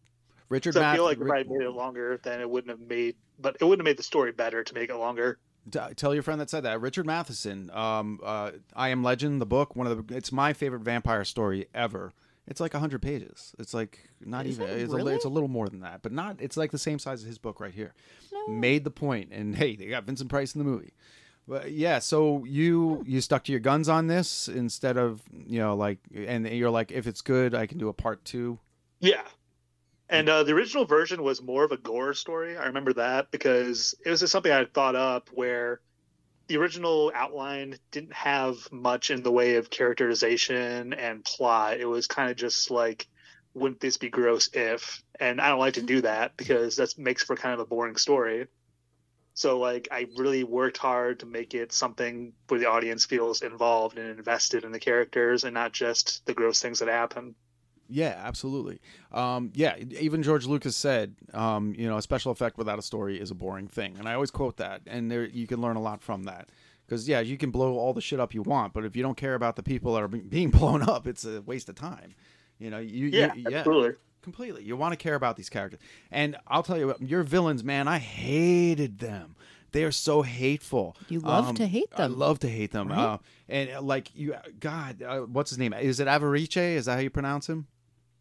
Richard 0.50 0.74
So 0.74 0.84
I 0.84 0.94
feel 0.94 1.04
like 1.04 1.18
if 1.18 1.30
I 1.30 1.44
made 1.44 1.62
it 1.62 1.70
longer, 1.70 2.20
then 2.22 2.40
it 2.42 2.50
wouldn't 2.50 2.70
have 2.78 2.86
made, 2.86 3.16
but 3.38 3.56
it 3.60 3.64
wouldn't 3.64 3.80
have 3.80 3.90
made 3.90 3.96
the 3.96 4.02
story 4.02 4.32
better 4.32 4.62
to 4.62 4.74
make 4.74 4.90
it 4.90 4.96
longer. 4.96 5.38
T- 5.70 5.78
tell 5.96 6.12
your 6.14 6.22
friend 6.22 6.40
that 6.40 6.50
said 6.50 6.64
that. 6.64 6.80
Richard 6.80 7.06
Matheson, 7.06 7.70
um, 7.72 8.18
uh, 8.22 8.52
I 8.74 8.88
Am 8.88 9.02
Legend, 9.02 9.40
the 9.40 9.46
book, 9.46 9.76
one 9.76 9.86
of 9.86 10.06
the, 10.08 10.16
it's 10.16 10.32
my 10.32 10.52
favorite 10.52 10.82
vampire 10.82 11.24
story 11.24 11.66
ever. 11.74 12.12
It's 12.48 12.60
like 12.60 12.72
hundred 12.72 13.00
pages. 13.02 13.54
It's 13.58 13.72
like 13.72 14.08
not 14.20 14.46
Is 14.46 14.58
even. 14.58 14.68
it 14.70 14.80
It's, 14.82 14.92
a, 14.92 14.96
really? 14.96 15.14
it's 15.14 15.24
a 15.24 15.28
little 15.28 15.48
more 15.48 15.68
than 15.68 15.80
that, 15.80 16.02
but 16.02 16.10
not. 16.10 16.36
It's 16.40 16.56
like 16.56 16.72
the 16.72 16.78
same 16.78 16.98
size 16.98 17.20
as 17.22 17.26
his 17.28 17.38
book 17.38 17.60
right 17.60 17.72
here. 17.72 17.94
Made 18.48 18.82
the 18.82 18.90
point, 18.90 19.30
and 19.30 19.54
hey, 19.62 19.76
they 19.76 19.86
got 19.86 20.04
Vincent 20.04 20.28
Price 20.28 20.54
in 20.54 20.58
the 20.58 20.64
movie. 20.64 20.92
But 21.46 21.70
yeah, 21.70 22.00
so 22.00 22.44
you 22.44 23.04
you 23.06 23.20
stuck 23.20 23.44
to 23.44 23.52
your 23.52 23.60
guns 23.60 23.88
on 23.88 24.08
this 24.08 24.48
instead 24.48 24.96
of 24.96 25.22
you 25.46 25.60
know 25.60 25.76
like, 25.76 25.98
and 26.14 26.48
you're 26.48 26.70
like, 26.70 26.90
if 26.90 27.06
it's 27.06 27.20
good, 27.20 27.54
I 27.54 27.66
can 27.66 27.78
do 27.78 27.88
a 27.88 27.92
part 27.92 28.24
two. 28.24 28.58
Yeah. 28.98 29.22
And 30.12 30.28
uh, 30.28 30.42
the 30.42 30.52
original 30.52 30.84
version 30.84 31.22
was 31.22 31.40
more 31.40 31.64
of 31.64 31.72
a 31.72 31.78
gore 31.78 32.12
story. 32.12 32.58
I 32.58 32.66
remember 32.66 32.92
that 32.92 33.30
because 33.30 33.94
it 34.04 34.10
was 34.10 34.20
just 34.20 34.30
something 34.30 34.52
I 34.52 34.58
had 34.58 34.74
thought 34.74 34.94
up 34.94 35.30
where 35.32 35.80
the 36.48 36.58
original 36.58 37.10
outline 37.14 37.78
didn't 37.92 38.12
have 38.12 38.70
much 38.70 39.10
in 39.10 39.22
the 39.22 39.32
way 39.32 39.56
of 39.56 39.70
characterization 39.70 40.92
and 40.92 41.24
plot. 41.24 41.80
It 41.80 41.86
was 41.86 42.08
kind 42.08 42.30
of 42.30 42.36
just 42.36 42.70
like, 42.70 43.06
wouldn't 43.54 43.80
this 43.80 43.96
be 43.96 44.10
gross 44.10 44.50
if? 44.52 45.02
And 45.18 45.40
I 45.40 45.48
don't 45.48 45.58
like 45.58 45.74
to 45.74 45.82
do 45.82 46.02
that 46.02 46.36
because 46.36 46.76
that 46.76 46.98
makes 46.98 47.24
for 47.24 47.34
kind 47.34 47.54
of 47.54 47.60
a 47.60 47.66
boring 47.66 47.96
story. 47.96 48.48
So 49.32 49.58
like 49.58 49.88
I 49.90 50.08
really 50.18 50.44
worked 50.44 50.76
hard 50.76 51.20
to 51.20 51.26
make 51.26 51.54
it 51.54 51.72
something 51.72 52.34
where 52.48 52.60
the 52.60 52.68
audience 52.68 53.06
feels 53.06 53.40
involved 53.40 53.96
and 53.96 54.18
invested 54.18 54.64
in 54.64 54.72
the 54.72 54.78
characters 54.78 55.44
and 55.44 55.54
not 55.54 55.72
just 55.72 56.26
the 56.26 56.34
gross 56.34 56.60
things 56.60 56.80
that 56.80 56.88
happen. 56.88 57.34
Yeah, 57.92 58.20
absolutely. 58.24 58.80
Um, 59.12 59.52
yeah, 59.54 59.76
even 59.76 60.22
George 60.22 60.46
Lucas 60.46 60.76
said, 60.76 61.14
um, 61.34 61.74
you 61.76 61.86
know, 61.86 61.98
a 61.98 62.02
special 62.02 62.32
effect 62.32 62.56
without 62.56 62.78
a 62.78 62.82
story 62.82 63.20
is 63.20 63.30
a 63.30 63.34
boring 63.34 63.68
thing, 63.68 63.96
and 63.98 64.08
I 64.08 64.14
always 64.14 64.30
quote 64.30 64.56
that, 64.56 64.80
and 64.86 65.10
there 65.10 65.24
you 65.24 65.46
can 65.46 65.60
learn 65.60 65.76
a 65.76 65.82
lot 65.82 66.02
from 66.02 66.24
that. 66.24 66.48
Because 66.86 67.08
yeah, 67.08 67.20
you 67.20 67.36
can 67.36 67.50
blow 67.50 67.76
all 67.76 67.92
the 67.92 68.00
shit 68.00 68.18
up 68.18 68.34
you 68.34 68.42
want, 68.42 68.72
but 68.72 68.84
if 68.84 68.96
you 68.96 69.02
don't 69.02 69.16
care 69.16 69.34
about 69.34 69.56
the 69.56 69.62
people 69.62 69.94
that 69.94 70.02
are 70.02 70.08
being 70.08 70.50
blown 70.58 70.82
up, 70.82 71.06
it's 71.06 71.24
a 71.24 71.42
waste 71.42 71.68
of 71.68 71.74
time. 71.74 72.14
You 72.58 72.70
know, 72.70 72.78
you 72.78 73.08
Yeah, 73.08 73.34
you, 73.34 73.50
yeah, 73.50 73.58
absolutely. 73.58 73.94
completely. 74.22 74.64
You 74.64 74.76
want 74.76 74.92
to 74.92 74.96
care 74.96 75.14
about 75.14 75.36
these 75.36 75.50
characters, 75.50 75.80
and 76.10 76.36
I'll 76.46 76.62
tell 76.62 76.78
you, 76.78 76.88
what, 76.88 77.02
your 77.02 77.22
villains, 77.22 77.62
man, 77.62 77.88
I 77.88 77.98
hated 77.98 78.98
them. 78.98 79.36
They 79.72 79.84
are 79.84 79.92
so 79.92 80.22
hateful. 80.22 80.96
You 81.08 81.20
love 81.20 81.54
to 81.56 81.66
hate 81.66 81.90
them. 81.90 82.12
I 82.12 82.14
love 82.14 82.38
to 82.40 82.48
hate 82.48 82.72
them. 82.72 82.88
Right? 82.88 82.98
Uh, 82.98 83.18
and 83.48 83.70
uh, 83.70 83.82
like 83.82 84.14
you, 84.14 84.34
God, 84.60 85.02
uh, 85.02 85.20
what's 85.20 85.50
his 85.50 85.58
name? 85.58 85.72
Is 85.72 85.98
it 85.98 86.08
Avarice? 86.08 86.56
Is 86.56 86.84
that 86.86 86.94
how 86.94 87.00
you 87.00 87.10
pronounce 87.10 87.48
him? 87.48 87.66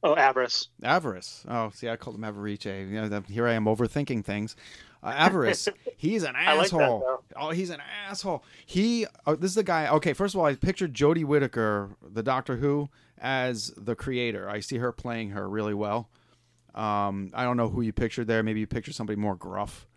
Oh, 0.04 0.16
Avarice. 0.16 0.68
Avarice. 0.84 1.45
Oh, 1.47 1.70
see, 1.74 1.88
I 1.88 1.95
called 1.95 2.16
him 2.16 2.24
Avarice. 2.24 2.66
You 2.66 3.02
know, 3.10 3.22
here 3.28 3.47
I 3.47 3.54
am 3.54 3.66
overthinking 3.66 4.26
things. 4.26 4.56
Uh, 5.04 5.14
Avarice. 5.16 5.68
He's 5.97 6.24
an 6.24 6.36
I 6.36 6.54
like 6.54 6.70
that, 6.72 6.82
asshole. 6.82 7.24
oh, 7.36 7.49
he's 7.52 7.70
an 7.70 7.82
asshole. 8.08 8.43
He. 8.66 9.06
Oh, 9.28 9.36
this 9.36 9.52
is 9.52 9.56
the 9.56 9.64
guy. 9.64 9.88
Okay, 9.89 10.14
first 10.14 10.34
of 10.34 10.39
all, 10.39 10.45
I 10.47 10.56
pictured 10.56 10.93
Jodie 10.93 11.26
Whittaker, 11.26 11.95
the 12.04 12.24
Doctor 12.24 12.56
Who, 12.58 12.89
as 13.20 13.72
the 13.78 13.95
creator. 13.95 14.49
I 14.49 14.60
see 14.60 14.78
her 14.78 14.91
playing 14.91 15.32
her 15.32 15.47
really 15.47 15.74
well. 15.76 16.10
Um, 16.74 17.30
I 17.34 17.43
don't 17.43 17.58
know 17.58 17.70
who 17.70 17.82
you 17.82 17.93
pictured 17.93 18.26
there. 18.28 18.41
Maybe 18.41 18.60
you 18.62 18.68
pictured 18.68 18.95
somebody 18.95 19.18
more 19.18 19.36
gruff. 19.36 19.88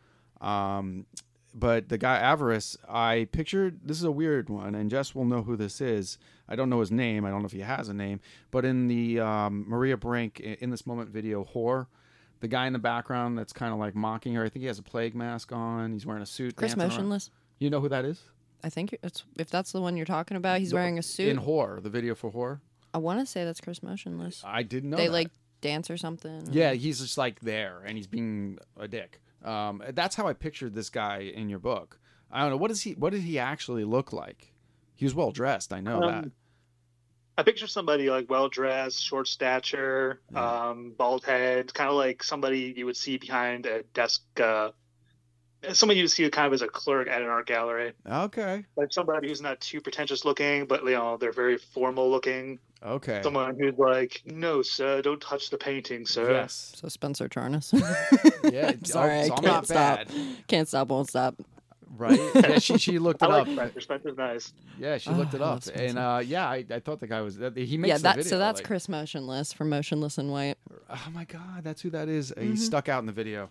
Um, 0.41 1.07
but 1.55 1.89
the 1.89 1.99
guy 1.99 2.19
Avarice, 2.19 2.77
I 2.89 3.29
pictured. 3.33 3.81
This 3.85 3.97
is 3.99 4.05
a 4.05 4.11
weird 4.11 4.49
one, 4.51 4.75
and 4.75 4.91
Jess 4.91 5.15
will 5.15 5.25
know 5.25 5.43
who 5.43 5.57
this 5.57 5.81
is. 5.81 6.19
I 6.49 6.57
don't 6.57 6.69
know 6.69 6.81
his 6.81 6.91
name. 6.91 7.25
I 7.25 7.31
don't 7.31 7.41
know 7.41 7.47
if 7.47 7.53
he 7.53 7.61
has 7.61 7.89
a 7.89 7.95
name. 7.95 8.21
But 8.51 8.65
in 8.65 8.89
the 8.89 9.21
um, 9.21 9.65
Maria 9.69 9.97
Brink 9.97 10.41
in 10.41 10.71
this 10.71 10.87
moment 10.87 11.11
video, 11.11 11.45
whore, 11.45 11.87
the 12.41 12.49
guy 12.49 12.67
in 12.67 12.73
the 12.73 12.79
background 12.79 13.39
that's 13.39 13.53
kind 13.53 13.73
of 13.73 13.79
like 13.79 13.95
mocking 13.95 14.35
her. 14.35 14.45
I 14.45 14.49
think 14.49 14.63
he 14.63 14.67
has 14.67 14.79
a 14.79 14.83
plague 14.83 15.15
mask 15.15 15.53
on. 15.53 15.93
He's 15.93 16.05
wearing 16.05 16.23
a 16.23 16.27
suit. 16.27 16.57
Chris 16.57 16.73
dancing 16.73 16.83
around. 16.83 16.91
Motionless. 16.91 17.31
You 17.61 17.71
know 17.71 17.81
who 17.81 17.89
that 17.89 18.05
is? 18.05 18.21
I 18.63 18.69
think 18.71 18.99
it's 19.03 19.25
if 19.39 19.49
that's 19.51 19.73
the 19.73 19.81
one 19.81 19.97
you're 19.97 20.07
talking 20.07 20.37
about. 20.37 20.59
He's 20.59 20.71
The- 20.71 20.77
wearing 20.77 20.99
a 20.99 21.03
suit. 21.03 21.29
in 21.29 21.39
Whore, 21.39 21.83
the 21.83 21.91
video 21.91 22.15
for 22.15 22.31
Whore. 22.31 22.61
I 22.93 22.99
want 22.99 23.21
to 23.21 23.27
say 23.27 23.45
that's 23.45 23.61
Chris 23.61 23.83
Motionless. 23.83 24.43
I 24.45 24.63
didn't 24.63 24.91
know 24.91 24.97
they 24.97 25.07
that. 25.07 25.13
like 25.13 25.31
dance 25.61 25.91
or 25.91 25.97
something. 25.97 26.49
Yeah, 26.51 26.73
he's 26.73 27.01
just 27.01 27.17
like 27.19 27.41
there, 27.41 27.83
and 27.87 27.97
he's 27.97 28.07
being 28.07 28.59
a 28.79 28.87
dick. 28.87 29.21
Um, 29.45 29.83
that's 29.93 30.17
how 30.17 30.27
I 30.27 30.33
pictured 30.33 30.75
this 30.75 30.91
guy 30.91 31.19
in 31.19 31.49
your 31.49 31.59
book. 31.59 31.99
I 32.31 32.41
don't 32.41 32.51
know 32.51 32.57
what 32.57 32.69
does 32.69 32.83
he. 32.83 32.93
What 32.93 33.13
did 33.13 33.23
he 33.23 33.39
actually 33.39 33.85
look 33.85 34.13
like? 34.13 34.53
He 34.95 35.05
was 35.05 35.15
well 35.15 35.31
dressed. 35.31 35.73
I 35.73 35.81
know 35.81 36.01
that. 36.01 36.25
Um, 36.25 36.33
I 37.37 37.43
picture 37.43 37.67
somebody 37.67 38.11
like 38.11 38.31
well 38.31 38.49
dressed, 38.49 39.03
short 39.03 39.27
stature, 39.27 40.21
um, 40.35 40.93
bald 40.97 41.25
head, 41.25 41.75
kind 41.75 41.91
of 41.91 41.97
like 41.97 42.23
somebody 42.23 42.75
you 42.77 42.87
would 42.87 42.97
see 42.97 43.17
behind 43.19 43.67
a 43.67 43.83
desk. 43.95 44.23
Uh, 44.39 44.71
somebody 45.73 45.99
you 45.99 46.05
would 46.05 46.11
see 46.11 46.29
kind 46.31 46.47
of 46.47 46.53
as 46.53 46.63
a 46.63 46.69
clerk 46.69 47.09
at 47.09 47.23
an 47.23 47.29
art 47.29 47.47
gallery. 47.47 47.93
Okay. 48.09 48.65
Like 48.77 48.93
somebody 48.93 49.29
who's 49.29 49.41
not 49.41 49.61
too 49.61 49.81
pretentious 49.81 50.25
looking, 50.25 50.67
but 50.67 50.85
you 50.85 50.93
know 50.93 51.17
they're 51.17 51.33
very 51.33 51.59
formal 51.59 52.11
looking. 52.11 52.61
Okay. 52.85 53.21
Someone 53.23 53.57
who's 53.59 53.79
like, 53.79 54.23
"No, 54.27 54.61
sir, 54.63 55.01
don't 55.01 55.21
touch 55.21 55.51
the 55.51 55.57
painting, 55.59 56.05
sir." 56.07 56.33
Yes. 56.33 56.73
So 56.77 56.89
Spencer 56.89 57.29
Charnas. 57.29 57.73
Yeah. 58.53 58.73
Sorry, 58.85 59.17
oh, 59.17 59.21
I 59.23 59.27
so 59.29 59.35
I'm 59.35 59.43
can't 59.43 59.47
not 59.47 59.65
stop. 59.67 59.99
bad. 60.07 60.09
Can't 60.49 60.69
stop, 60.69 60.89
won't 60.89 61.09
stop. 61.09 61.35
Right? 61.97 62.19
Yeah, 62.35 62.59
she 62.59 62.77
she 62.77 62.99
looked 62.99 63.23
I 63.23 63.27
it 63.27 63.29
like 63.31 63.41
up. 63.43 63.53
Spencer. 63.55 63.81
Spencer's 63.81 64.17
nice. 64.19 64.53
Yeah, 64.79 64.99
she 64.99 65.11
Oh, 65.11 65.15
looked 65.15 65.33
it 65.33 65.41
I 65.41 65.45
up, 65.45 65.63
and 65.75 65.99
uh, 65.99 66.21
yeah, 66.25 66.47
I, 66.49 66.65
I 66.71 66.81
thought 66.81 67.01
the 67.01 67.07
guy 67.07 67.21
was 67.23 67.39
that 67.39 67.57
he 67.57 67.79
makes 67.79 67.89
yeah, 67.89 67.97
the 67.99 68.03
that 68.03 68.17
video, 68.17 68.31
so 68.31 68.39
that's 68.39 68.59
like- 68.61 68.67
Chris 68.67 68.89
Motionless 68.89 69.53
from 69.55 69.71
Motionless 69.71 70.19
in 70.19 70.31
White. 70.31 70.57
Oh 70.91 71.09
my 71.15 71.25
God, 71.25 71.63
that's 71.63 71.81
who 71.81 71.91
that 71.91 72.09
is. 72.09 72.33
Mm-hmm. 72.33 72.51
He 72.51 72.57
stuck 72.57 72.89
out 72.89 72.99
in 73.01 73.07
the 73.07 73.13
video. 73.13 73.49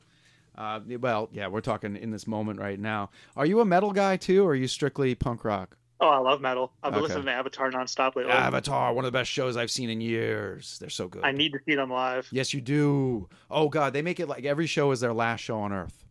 Uh, 0.56 0.80
well, 1.00 1.30
yeah, 1.32 1.48
we're 1.48 1.62
talking 1.62 1.96
in 1.96 2.12
this 2.12 2.28
moment 2.28 2.60
right 2.60 2.80
now. 2.80 3.10
Are 3.36 3.46
you 3.48 3.62
a 3.62 3.66
metal 3.66 3.92
guy 3.94 4.18
too, 4.18 4.44
or 4.46 4.52
are 4.52 4.56
you 4.56 4.68
strictly 4.68 5.16
punk 5.16 5.44
rock? 5.44 5.76
Oh, 6.04 6.10
I 6.10 6.18
love 6.18 6.42
metal. 6.42 6.74
I've 6.84 6.92
been 6.92 7.00
Okay. 7.02 7.08
listening 7.14 7.26
to 7.28 7.32
Avatar 7.32 7.72
nonstop 7.72 8.16
lately. 8.18 8.32
Avatar, 8.34 8.94
one 8.94 9.06
of 9.06 9.12
the 9.12 9.18
best 9.18 9.32
shows 9.32 9.56
I've 9.56 9.72
seen 9.72 9.90
in 9.90 10.02
years. 10.02 10.78
They're 10.80 10.90
so 10.90 11.08
good. 11.08 11.24
I 11.24 11.32
need 11.32 11.54
to 11.54 11.60
see 11.66 11.76
them 11.76 11.90
live. 11.90 12.28
Yes, 12.32 12.54
you 12.54 12.60
do. 12.62 13.30
Oh 13.50 13.70
God, 13.70 13.94
they 13.94 14.02
make 14.02 14.20
it 14.20 14.28
like 14.28 14.44
every 14.44 14.68
show 14.68 14.92
is 14.92 15.00
their 15.00 15.14
last 15.14 15.40
show 15.40 15.60
on 15.60 15.72
Earth. 15.72 16.04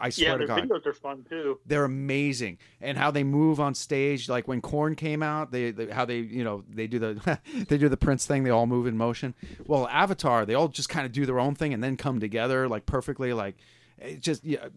I 0.00 0.08
swear 0.08 0.28
Yeah, 0.30 0.32
to 0.32 0.38
their 0.38 0.46
God. 0.48 0.68
videos 0.68 0.86
are 0.86 0.92
fun 0.94 1.24
too. 1.28 1.60
they're 1.66 1.84
amazing 1.84 2.56
and 2.80 2.96
how 2.96 3.10
they 3.10 3.22
move 3.22 3.60
on 3.60 3.74
stage 3.74 4.26
like 4.26 4.48
when 4.48 4.62
Korn 4.62 4.94
came 4.94 5.22
out 5.22 5.52
they, 5.52 5.70
they 5.72 5.88
how 5.90 6.06
they 6.06 6.20
you 6.20 6.42
know 6.42 6.64
they 6.70 6.86
do 6.86 6.98
the 6.98 7.38
they 7.68 7.76
do 7.76 7.90
the 7.90 7.96
prince 7.98 8.24
thing 8.24 8.44
they 8.44 8.50
all 8.50 8.66
move 8.66 8.86
in 8.86 8.96
motion 8.96 9.34
well 9.66 9.86
avatar 9.88 10.46
they 10.46 10.54
all 10.54 10.68
just 10.68 10.88
kind 10.88 11.04
of 11.04 11.12
do 11.12 11.26
their 11.26 11.38
own 11.38 11.54
thing 11.54 11.74
and 11.74 11.84
then 11.84 11.98
come 11.98 12.18
together 12.18 12.66
like 12.66 12.86
perfectly 12.86 13.34
like 13.34 13.56
it's 13.98 14.24
just 14.24 14.42
yeah, 14.42 14.68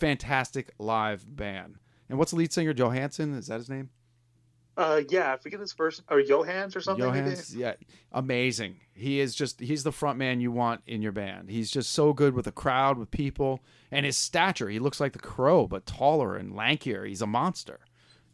fantastic 0.00 0.72
live 0.80 1.24
band 1.36 1.76
and 2.08 2.18
what's 2.18 2.32
the 2.32 2.36
lead 2.36 2.52
singer 2.52 2.72
johansson 2.74 3.34
is 3.34 3.46
that 3.46 3.58
his 3.58 3.68
name 3.70 3.88
Uh, 4.76 5.02
yeah, 5.08 5.32
I 5.32 5.36
forget 5.36 5.60
his 5.60 5.72
first 5.72 6.02
or 6.08 6.22
Johans 6.22 6.74
or 6.74 6.80
something. 6.80 7.04
Johans, 7.04 7.54
yeah, 7.54 7.74
amazing. 8.12 8.76
He 8.92 9.20
is 9.20 9.34
just 9.34 9.60
he's 9.60 9.82
the 9.82 9.92
front 9.92 10.18
man 10.18 10.40
you 10.40 10.52
want 10.52 10.80
in 10.86 11.02
your 11.02 11.12
band. 11.12 11.50
He's 11.50 11.70
just 11.70 11.92
so 11.92 12.12
good 12.12 12.34
with 12.34 12.44
the 12.46 12.52
crowd, 12.52 12.96
with 12.96 13.10
people, 13.10 13.60
and 13.90 14.06
his 14.06 14.16
stature. 14.16 14.68
He 14.68 14.78
looks 14.78 15.00
like 15.00 15.12
the 15.12 15.18
crow, 15.18 15.66
but 15.66 15.86
taller 15.86 16.36
and 16.36 16.52
lankier. 16.52 17.06
He's 17.06 17.20
a 17.22 17.26
monster. 17.26 17.80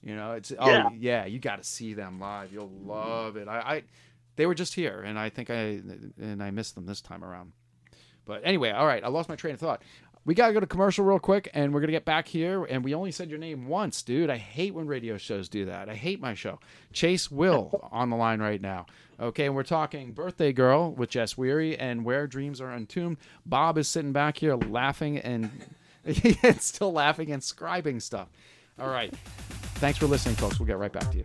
You 0.02 0.14
know, 0.14 0.32
it's 0.32 0.52
oh 0.58 0.68
Yeah. 0.70 0.88
yeah, 0.96 1.24
you 1.24 1.38
got 1.40 1.56
to 1.56 1.64
see 1.64 1.94
them 1.94 2.20
live. 2.20 2.52
You'll 2.52 2.70
love 2.84 3.36
it. 3.36 3.48
I, 3.48 3.58
I 3.58 3.82
they 4.36 4.46
were 4.46 4.54
just 4.54 4.74
here, 4.74 5.00
and 5.02 5.18
I 5.18 5.30
think 5.30 5.50
I 5.50 5.80
and 6.20 6.42
I 6.42 6.50
missed 6.50 6.74
them 6.74 6.86
this 6.86 7.00
time 7.00 7.24
around. 7.24 7.52
But 8.24 8.42
anyway, 8.44 8.70
all 8.70 8.86
right, 8.86 9.02
I 9.04 9.08
lost 9.08 9.28
my 9.28 9.36
train 9.36 9.54
of 9.54 9.60
thought. 9.60 9.82
We 10.26 10.34
gotta 10.34 10.52
go 10.52 10.58
to 10.58 10.66
commercial 10.66 11.04
real 11.04 11.20
quick, 11.20 11.48
and 11.54 11.72
we're 11.72 11.78
gonna 11.78 11.92
get 11.92 12.04
back 12.04 12.26
here. 12.26 12.64
And 12.64 12.82
we 12.82 12.94
only 12.94 13.12
said 13.12 13.30
your 13.30 13.38
name 13.38 13.68
once, 13.68 14.02
dude. 14.02 14.28
I 14.28 14.38
hate 14.38 14.74
when 14.74 14.88
radio 14.88 15.16
shows 15.18 15.48
do 15.48 15.66
that. 15.66 15.88
I 15.88 15.94
hate 15.94 16.20
my 16.20 16.34
show. 16.34 16.58
Chase 16.92 17.30
Will 17.30 17.88
on 17.92 18.10
the 18.10 18.16
line 18.16 18.40
right 18.40 18.60
now. 18.60 18.86
Okay, 19.20 19.46
and 19.46 19.54
we're 19.54 19.62
talking 19.62 20.10
Birthday 20.10 20.52
Girl 20.52 20.90
with 20.90 21.10
Jess 21.10 21.38
Weary 21.38 21.78
and 21.78 22.04
Where 22.04 22.26
Dreams 22.26 22.60
Are 22.60 22.72
Entombed. 22.72 23.18
Bob 23.46 23.78
is 23.78 23.86
sitting 23.86 24.12
back 24.12 24.38
here 24.38 24.56
laughing 24.56 25.18
and 25.18 25.48
still 26.58 26.92
laughing 26.92 27.30
and 27.30 27.40
scribing 27.40 28.02
stuff. 28.02 28.28
All 28.80 28.88
right. 28.88 29.14
Thanks 29.76 29.96
for 29.96 30.06
listening, 30.06 30.34
folks. 30.34 30.58
We'll 30.58 30.66
get 30.66 30.78
right 30.78 30.92
back 30.92 31.08
to 31.12 31.18
you. 31.18 31.24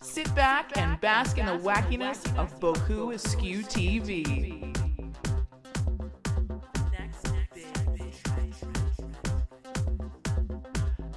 Sit 0.00 0.32
back 0.36 0.76
and 0.76 1.00
bask 1.00 1.38
in 1.38 1.46
the 1.46 1.58
wackiness 1.58 2.24
of 2.38 2.58
Boku 2.60 3.14
Askew 3.14 3.62
TV. 3.64 4.89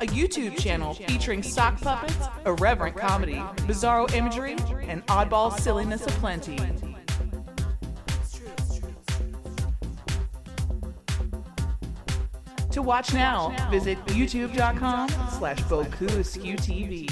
A 0.03 0.05
YouTube 0.07 0.59
channel 0.59 0.95
featuring 0.95 1.41
sock 1.41 1.79
puppets, 1.79 2.27
irreverent 2.45 2.97
comedy, 2.97 3.35
bizarro 3.59 4.13
imagery, 4.13 4.57
and 4.89 5.05
oddball 5.07 5.57
silliness 5.57 6.05
aplenty. 6.05 6.57
To 12.71 12.81
watch 12.81 13.13
now, 13.13 13.55
visit 13.71 13.97
youtube.com 14.07 15.07
slash 15.07 15.61
TV. 15.61 17.09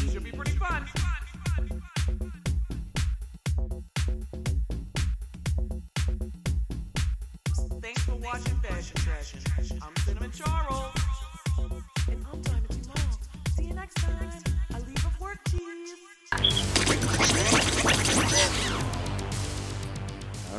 Thanks 7.82 8.02
for 8.04 8.16
watching 8.18 8.56
Fashion 8.58 8.98
Trash. 8.98 9.34
I'm 9.82 9.96
Cinnamon 10.04 10.32
Charles. 10.32 10.91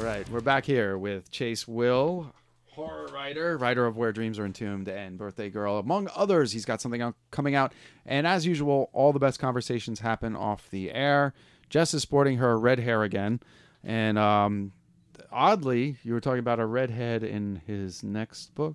All 0.02 0.08
right, 0.08 0.28
we're 0.30 0.40
back 0.40 0.64
here 0.64 0.98
with 0.98 1.30
Chase 1.30 1.68
Will, 1.68 2.34
horror 2.72 3.06
writer, 3.14 3.56
writer 3.56 3.86
of 3.86 3.96
Where 3.96 4.10
Dreams 4.10 4.36
Are 4.36 4.44
Entombed 4.44 4.88
and 4.88 5.16
Birthday 5.16 5.48
Girl, 5.48 5.78
among 5.78 6.08
others. 6.16 6.50
He's 6.50 6.64
got 6.64 6.80
something 6.80 7.00
out, 7.00 7.14
coming 7.30 7.54
out, 7.54 7.72
and 8.04 8.26
as 8.26 8.44
usual, 8.44 8.90
all 8.92 9.12
the 9.12 9.20
best 9.20 9.38
conversations 9.38 10.00
happen 10.00 10.34
off 10.34 10.68
the 10.70 10.90
air. 10.90 11.34
Jess 11.70 11.94
is 11.94 12.02
sporting 12.02 12.38
her 12.38 12.58
red 12.58 12.80
hair 12.80 13.04
again, 13.04 13.38
and 13.84 14.18
um, 14.18 14.72
oddly, 15.30 15.98
you 16.02 16.14
were 16.14 16.20
talking 16.20 16.40
about 16.40 16.58
a 16.58 16.66
redhead 16.66 17.22
in 17.22 17.62
his 17.64 18.02
next 18.02 18.56
book. 18.56 18.74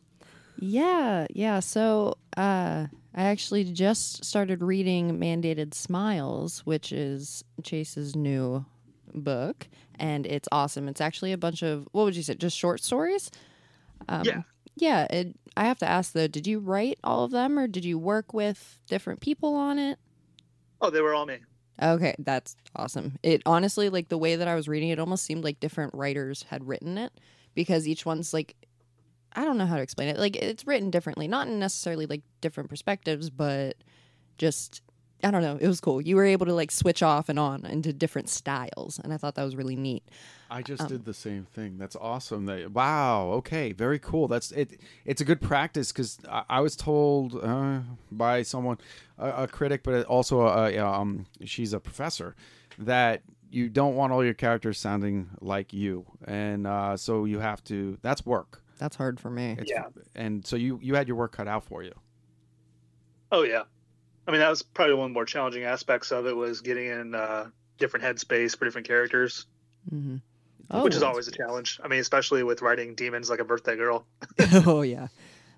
Yeah, 0.57 1.28
yeah. 1.30 1.59
So 1.59 2.15
uh, 2.38 2.88
I 3.13 3.23
actually 3.23 3.65
just 3.65 4.23
started 4.23 4.63
reading 4.63 5.19
Mandated 5.19 5.73
Smiles, 5.73 6.61
which 6.65 6.93
is 6.93 7.43
Chase's 7.63 8.15
new 8.15 8.65
book, 9.14 9.68
and 9.95 10.26
it's 10.26 10.47
awesome. 10.51 10.88
It's 10.88 11.01
actually 11.01 11.32
a 11.32 11.38
bunch 11.38 11.64
of 11.64 11.88
what 11.91 12.03
would 12.03 12.16
you 12.16 12.24
say, 12.24 12.36
just 12.36 12.58
short 12.58 12.82
stories? 12.84 13.32
Um, 14.08 14.24
Yeah. 14.26 14.41
Yeah. 14.76 15.08
It, 15.10 15.36
I 15.55 15.66
have 15.66 15.80
to 15.80 15.88
ask 15.88 16.14
though, 16.14 16.28
did 16.28 16.45
you 16.45 16.60
write 16.60 16.99
all 17.03 17.24
of 17.24 17.32
them, 17.32 17.58
or 17.58 17.68
did 17.68 17.84
you 17.86 17.97
work 17.97 18.34
with 18.34 18.80
different 18.88 19.22
people 19.22 19.55
on 19.55 19.80
it? 19.80 19.97
Oh, 20.82 20.89
they 20.89 21.01
were 21.01 21.14
all 21.16 21.26
me. 21.26 21.39
Okay, 21.82 22.16
that's 22.20 22.55
awesome. 22.76 23.18
It 23.22 23.41
honestly, 23.45 23.89
like 23.89 24.10
the 24.10 24.18
way 24.18 24.36
that 24.36 24.47
I 24.47 24.55
was 24.55 24.68
reading 24.68 24.89
it, 24.89 24.99
almost 24.99 25.26
seemed 25.26 25.43
like 25.43 25.60
different 25.60 25.93
writers 25.93 26.43
had 26.49 26.68
written 26.68 26.97
it 26.97 27.12
because 27.53 27.88
each 27.88 28.05
one's 28.05 28.34
like, 28.34 28.55
I 29.34 29.43
don't 29.45 29.58
know 29.58 29.66
how 29.68 29.76
to 29.76 29.82
explain 29.82 30.10
it. 30.10 30.18
Like 30.18 30.36
it's 30.36 30.66
written 30.66 30.89
differently, 30.89 31.28
not 31.28 31.47
in 31.47 31.60
necessarily 31.60 32.08
like 32.08 32.22
different 32.41 32.70
perspectives, 32.70 33.30
but 33.30 33.78
just 34.39 34.82
I 35.24 35.32
don't 35.32 35.41
know. 35.41 35.57
It 35.59 35.68
was 35.68 35.82
cool. 35.82 35.99
You 35.99 36.15
were 36.15 36.26
able 36.26 36.45
to 36.45 36.53
like 36.53 36.70
switch 36.72 37.01
off 37.01 37.28
and 37.28 37.39
on 37.39 37.65
into 37.65 37.91
different 37.91 38.30
styles, 38.30 38.99
and 39.03 39.11
I 39.13 39.18
thought 39.18 39.36
that 39.36 39.43
was 39.43 39.55
really 39.55 39.76
neat. 39.76 40.03
I 40.49 40.61
just 40.61 40.84
Um, 40.84 40.88
did 40.88 41.05
the 41.05 41.13
same 41.13 41.45
thing. 41.45 41.78
That's 41.78 41.95
awesome. 41.95 42.45
That 42.45 42.72
wow. 42.72 43.32
Okay, 43.38 43.72
very 43.74 43.99
cool. 43.99 44.28
That's 44.28 44.51
it. 44.51 44.80
It's 45.05 45.20
a 45.20 45.26
good 45.26 45.41
practice 45.41 45.91
because 45.91 46.20
I, 46.30 46.43
I 46.49 46.59
was 46.61 46.76
told 46.76 47.36
uh, 47.43 47.80
by 48.11 48.43
someone, 48.43 48.78
a, 49.18 49.43
a 49.43 49.47
critic, 49.47 49.82
but 49.84 50.05
also 50.05 50.41
a, 50.41 50.74
a, 50.74 50.78
um, 50.80 51.26
she's 51.43 51.74
a 51.74 51.80
professor, 51.80 52.36
that 52.78 53.24
you 53.49 53.70
don't 53.70 53.95
want 53.95 54.13
all 54.13 54.24
your 54.24 54.34
characters 54.36 54.78
sounding 54.78 55.30
like 55.41 55.74
you, 55.74 56.05
and 56.26 56.68
uh, 56.68 56.95
so 56.95 57.26
you 57.26 57.39
have 57.39 57.63
to. 57.65 57.97
That's 58.01 58.26
work. 58.26 58.61
That's 58.78 58.95
hard 58.95 59.20
for 59.20 59.32
me. 59.32 59.55
It's, 59.57 59.72
Yeah. 59.72 59.86
And 60.15 60.45
so 60.45 60.55
you 60.55 60.80
you 60.82 60.93
had 60.95 61.07
your 61.07 61.18
work 61.18 61.32
cut 61.32 61.47
out 61.47 61.63
for 61.63 61.82
you. 61.82 61.93
Oh 63.32 63.41
yeah, 63.43 63.63
I 64.28 64.32
mean 64.32 64.41
that 64.41 64.49
was 64.49 64.61
probably 64.61 64.95
one 64.95 65.05
of 65.05 65.09
the 65.11 65.13
more 65.13 65.25
challenging 65.25 65.63
aspects 65.63 66.11
of 66.11 66.25
it 66.28 66.36
was 66.36 66.61
getting 66.61 66.88
in 66.88 67.15
uh, 67.15 67.47
different 67.78 68.05
headspace 68.05 68.57
for 68.57 68.65
different 68.65 68.88
characters, 68.88 69.45
Mm-hmm. 69.93 70.82
which 70.84 70.95
is 70.95 71.01
always 71.03 71.30
a 71.30 71.32
challenge. 71.32 71.80
I 71.82 71.88
mean, 71.88 71.99
especially 72.01 72.43
with 72.43 72.61
writing 72.61 72.93
demons 72.93 73.30
like 73.30 73.39
a 73.39 73.45
birthday 73.45 73.78
girl. 73.78 74.05
oh 74.65 74.82
yeah. 74.82 75.07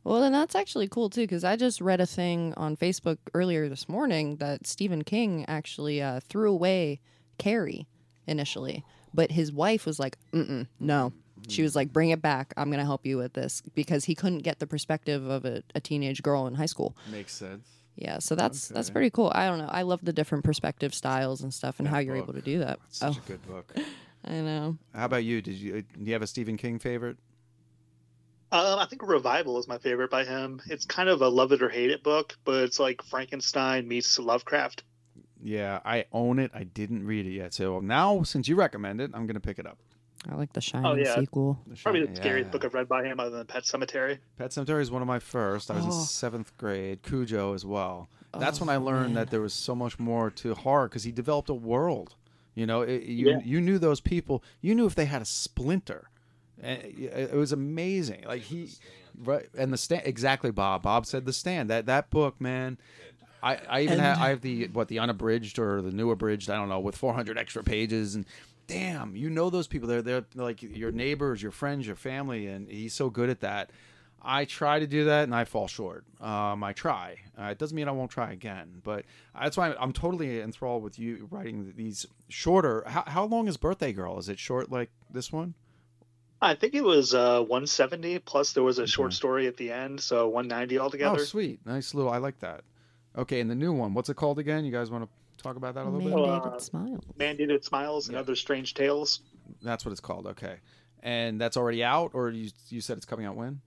Well, 0.03 0.21
then 0.21 0.31
that's 0.31 0.55
actually 0.55 0.87
cool 0.87 1.09
too, 1.09 1.21
because 1.21 1.43
I 1.43 1.55
just 1.55 1.81
read 1.81 1.99
a 1.99 2.05
thing 2.05 2.53
on 2.55 2.77
Facebook 2.77 3.17
earlier 3.33 3.67
this 3.69 3.89
morning 3.89 4.37
that 4.37 4.67
Stephen 4.67 5.03
King 5.03 5.45
actually 5.47 6.01
uh, 6.01 6.19
threw 6.29 6.51
away 6.51 6.99
Carrie 7.39 7.87
initially, 8.27 8.85
but 9.13 9.31
his 9.31 9.51
wife 9.51 9.85
was 9.85 9.99
like, 9.99 10.17
Mm-mm, 10.31 10.67
"No." 10.79 11.11
She 11.47 11.63
was 11.63 11.75
like, 11.75 11.91
"Bring 11.91 12.11
it 12.11 12.21
back. 12.21 12.53
I'm 12.57 12.69
gonna 12.69 12.85
help 12.85 13.05
you 13.05 13.17
with 13.17 13.33
this," 13.33 13.63
because 13.73 14.05
he 14.05 14.13
couldn't 14.13 14.39
get 14.39 14.59
the 14.59 14.67
perspective 14.67 15.25
of 15.27 15.45
a, 15.45 15.63
a 15.73 15.79
teenage 15.79 16.21
girl 16.21 16.45
in 16.47 16.53
high 16.53 16.67
school. 16.67 16.95
Makes 17.11 17.33
sense. 17.33 17.67
Yeah, 17.95 18.19
so 18.19 18.35
that's 18.35 18.69
that's 18.69 18.89
pretty 18.89 19.09
cool. 19.09 19.31
I 19.35 19.47
don't 19.47 19.59
know. 19.59 19.69
I 19.69 19.81
love 19.81 19.99
the 20.03 20.13
different 20.13 20.43
perspective 20.43 20.93
styles 20.93 21.41
and 21.41 21.53
stuff, 21.53 21.79
and 21.79 21.87
That 21.87 21.91
how 21.91 21.99
you're 21.99 22.15
book. 22.15 22.23
able 22.23 22.33
to 22.33 22.41
do 22.41 22.59
that. 22.59 22.79
Such 22.89 23.17
oh, 23.17 23.21
a 23.25 23.27
good 23.27 23.47
book. 23.47 23.75
I 24.25 24.31
know. 24.41 24.77
How 24.93 25.05
about 25.05 25.23
you? 25.23 25.41
Did 25.41 25.55
you 25.55 25.81
do 25.81 26.05
you 26.05 26.13
have 26.13 26.21
a 26.21 26.27
Stephen 26.27 26.55
King 26.57 26.79
favorite? 26.79 27.17
Um, 28.51 28.79
I 28.79 28.85
think 28.85 29.07
Revival 29.07 29.59
is 29.59 29.67
my 29.67 29.77
favorite 29.77 30.09
by 30.09 30.23
him. 30.23 30.59
It's 30.67 30.85
kind 30.85 31.07
of 31.07 31.21
a 31.21 31.27
love 31.29 31.51
it 31.51 31.61
or 31.61 31.69
hate 31.69 31.91
it 31.91 32.01
book, 32.01 32.35
but 32.45 32.63
it's 32.63 32.79
like 32.79 33.03
Frankenstein 33.03 33.87
meets 33.87 34.17
Lovecraft. 34.17 34.83
Yeah, 35.41 35.79
I 35.85 36.05
own 36.11 36.39
it. 36.39 36.51
I 36.53 36.63
didn't 36.63 37.05
read 37.05 37.27
it 37.27 37.31
yet. 37.31 37.53
So 37.53 37.79
now, 37.79 38.23
since 38.23 38.47
you 38.47 38.55
recommend 38.55 39.01
it, 39.01 39.11
I'm 39.13 39.27
going 39.27 39.35
to 39.35 39.39
pick 39.39 39.59
it 39.59 39.67
up. 39.67 39.77
I 40.27 40.35
like 40.35 40.51
the 40.53 40.61
Shining 40.61 40.85
Oh, 40.85 40.95
yeah. 40.95 41.15
sequel. 41.15 41.59
Probably 41.83 42.01
the 42.01 42.07
Shining, 42.07 42.15
scariest 42.15 42.47
yeah. 42.47 42.51
book 42.51 42.65
I've 42.65 42.73
read 42.73 42.89
by 42.89 43.03
him, 43.05 43.19
other 43.19 43.29
than 43.37 43.45
Pet 43.47 43.63
Sematary. 43.63 44.17
Pet 44.37 44.51
Sematary 44.51 44.81
is 44.81 44.91
one 44.91 45.01
of 45.01 45.07
my 45.07 45.19
first. 45.19 45.71
I 45.71 45.75
was 45.75 45.85
in 45.85 45.91
Oh. 45.91 46.03
seventh 46.03 46.55
grade. 46.57 47.03
Cujo 47.03 47.53
as 47.53 47.65
well. 47.65 48.09
That's 48.37 48.59
when 48.59 48.69
I 48.69 48.75
Oh, 48.75 48.83
learned 48.83 49.13
man. 49.13 49.25
that 49.25 49.31
there 49.31 49.41
was 49.41 49.53
so 49.53 49.73
much 49.75 49.97
more 49.97 50.29
to 50.31 50.53
horror 50.55 50.87
because 50.89 51.03
he 51.03 51.11
developed 51.11 51.49
a 51.49 51.53
world. 51.53 52.15
You 52.53 52.65
know, 52.65 52.81
it, 52.81 53.03
you 53.03 53.29
Yeah. 53.29 53.39
you 53.45 53.61
knew 53.61 53.79
those 53.79 54.01
people. 54.01 54.43
You 54.61 54.75
knew 54.75 54.85
if 54.85 54.93
they 54.95 55.05
had 55.05 55.21
a 55.21 55.25
splinter. 55.25 56.09
And 56.61 56.81
It 56.83 57.29
it 57.31 57.33
was 57.35 57.53
amazing. 57.53 58.25
Like 58.27 58.41
he, 58.41 58.69
right? 59.17 59.47
And 59.57 59.71
the 59.71 59.77
stand 59.77 60.01
exactly. 60.05 60.51
Bob. 60.51 60.83
Bob 60.83 61.05
said 61.05 61.25
the 61.25 61.31
stand. 61.33 61.69
That 61.69 61.85
that 61.85 62.09
book, 62.09 62.41
man. 62.41 62.77
I, 63.41 63.55
I 63.69 63.79
even 63.81 63.93
And- 63.93 64.01
have 64.01 64.17
I 64.19 64.29
have 64.29 64.41
the 64.41 64.67
what 64.67 64.89
the 64.89 64.99
unabridged 64.99 65.57
or 65.57 65.81
the 65.81 65.91
new 65.91 66.11
abridged 66.11 66.49
I 66.49 66.55
don't 66.57 66.67
know 66.67 66.81
with 66.81 66.97
400 66.97 67.37
extra 67.37 67.63
pages 67.63 68.13
and 68.13 68.25
damn 68.69 69.15
you 69.15 69.29
know 69.29 69.49
those 69.49 69.67
people. 69.67 69.87
They're 69.87 70.01
they're 70.01 70.25
like 70.35 70.61
your 70.61 70.91
neighbors 70.91 71.41
your 71.41 71.51
friends 71.51 71.87
your 71.87 71.95
family 71.95 72.47
and 72.47 72.69
he's 72.69 72.93
so 72.93 73.09
good 73.09 73.29
at 73.29 73.41
that. 73.41 73.71
I 74.21 74.45
try 74.45 74.79
to 74.79 74.87
do 74.87 75.05
that 75.05 75.23
and 75.23 75.33
I 75.33 75.45
fall 75.45 75.67
short. 75.67 76.03
Um, 76.21 76.61
I 76.63 76.73
try. 76.73 77.15
Uh, 77.39 77.45
it 77.45 77.57
doesn't 77.57 77.75
mean 77.75 77.87
I 77.87 77.91
won't 77.91 78.11
try 78.11 78.31
again 78.31 78.81
but 78.83 79.05
that's 79.39 79.57
why 79.57 79.69
I'm, 79.69 79.75
I'm 79.79 79.93
totally 79.93 80.41
enthralled 80.41 80.83
with 80.83 80.99
you 80.99 81.27
writing 81.31 81.73
these 81.75 82.05
shorter. 82.27 82.83
How, 82.85 83.03
how 83.07 83.23
long 83.25 83.47
is 83.47 83.57
birthday 83.57 83.91
girl? 83.91 84.19
Is 84.19 84.29
it 84.29 84.37
short 84.39 84.71
like 84.71 84.91
this 85.09 85.31
one? 85.33 85.55
I 86.41 86.55
think 86.55 86.73
it 86.73 86.83
was 86.83 87.13
uh, 87.13 87.39
170 87.41 88.19
plus 88.19 88.53
there 88.53 88.63
was 88.63 88.79
a 88.79 88.87
short 88.87 89.11
story 89.13 89.47
at 89.47 89.57
the 89.57 89.71
end, 89.73 89.99
so 89.99 90.27
190 90.27 90.79
altogether. 90.79 91.19
oh 91.19 91.23
sweet. 91.23 91.65
Nice 91.65 91.93
little 91.93 92.11
I 92.11 92.17
like 92.17 92.39
that. 92.39 92.61
Okay 93.17 93.39
and 93.41 93.49
the 93.49 93.55
new 93.55 93.73
one 93.73 93.93
what's 93.95 94.09
it 94.09 94.15
called 94.15 94.37
again? 94.37 94.63
You 94.63 94.71
guys 94.71 94.91
want 94.91 95.05
to 95.05 95.09
talk 95.43 95.55
about 95.55 95.75
that 95.75 95.85
a 95.85 95.89
little 95.89 95.99
bit 96.09 96.13
Mandated 96.17 96.55
Uh, 96.55 96.59
smile. 96.59 97.03
Mandated 97.17 97.63
Smiles 97.63 98.07
and 98.07 98.17
Other 98.17 98.35
Strange 98.35 98.73
Tales. 98.73 99.21
That's 99.61 99.85
what 99.85 99.91
it's 99.91 100.01
called. 100.01 100.27
Okay, 100.27 100.57
and 101.01 101.39
that's 101.39 101.57
already 101.57 101.83
out, 101.83 102.11
or 102.13 102.29
you 102.29 102.49
you 102.69 102.81
said 102.81 102.97
it's 102.97 103.05
coming 103.05 103.25
out 103.25 103.35
when? 103.35 103.61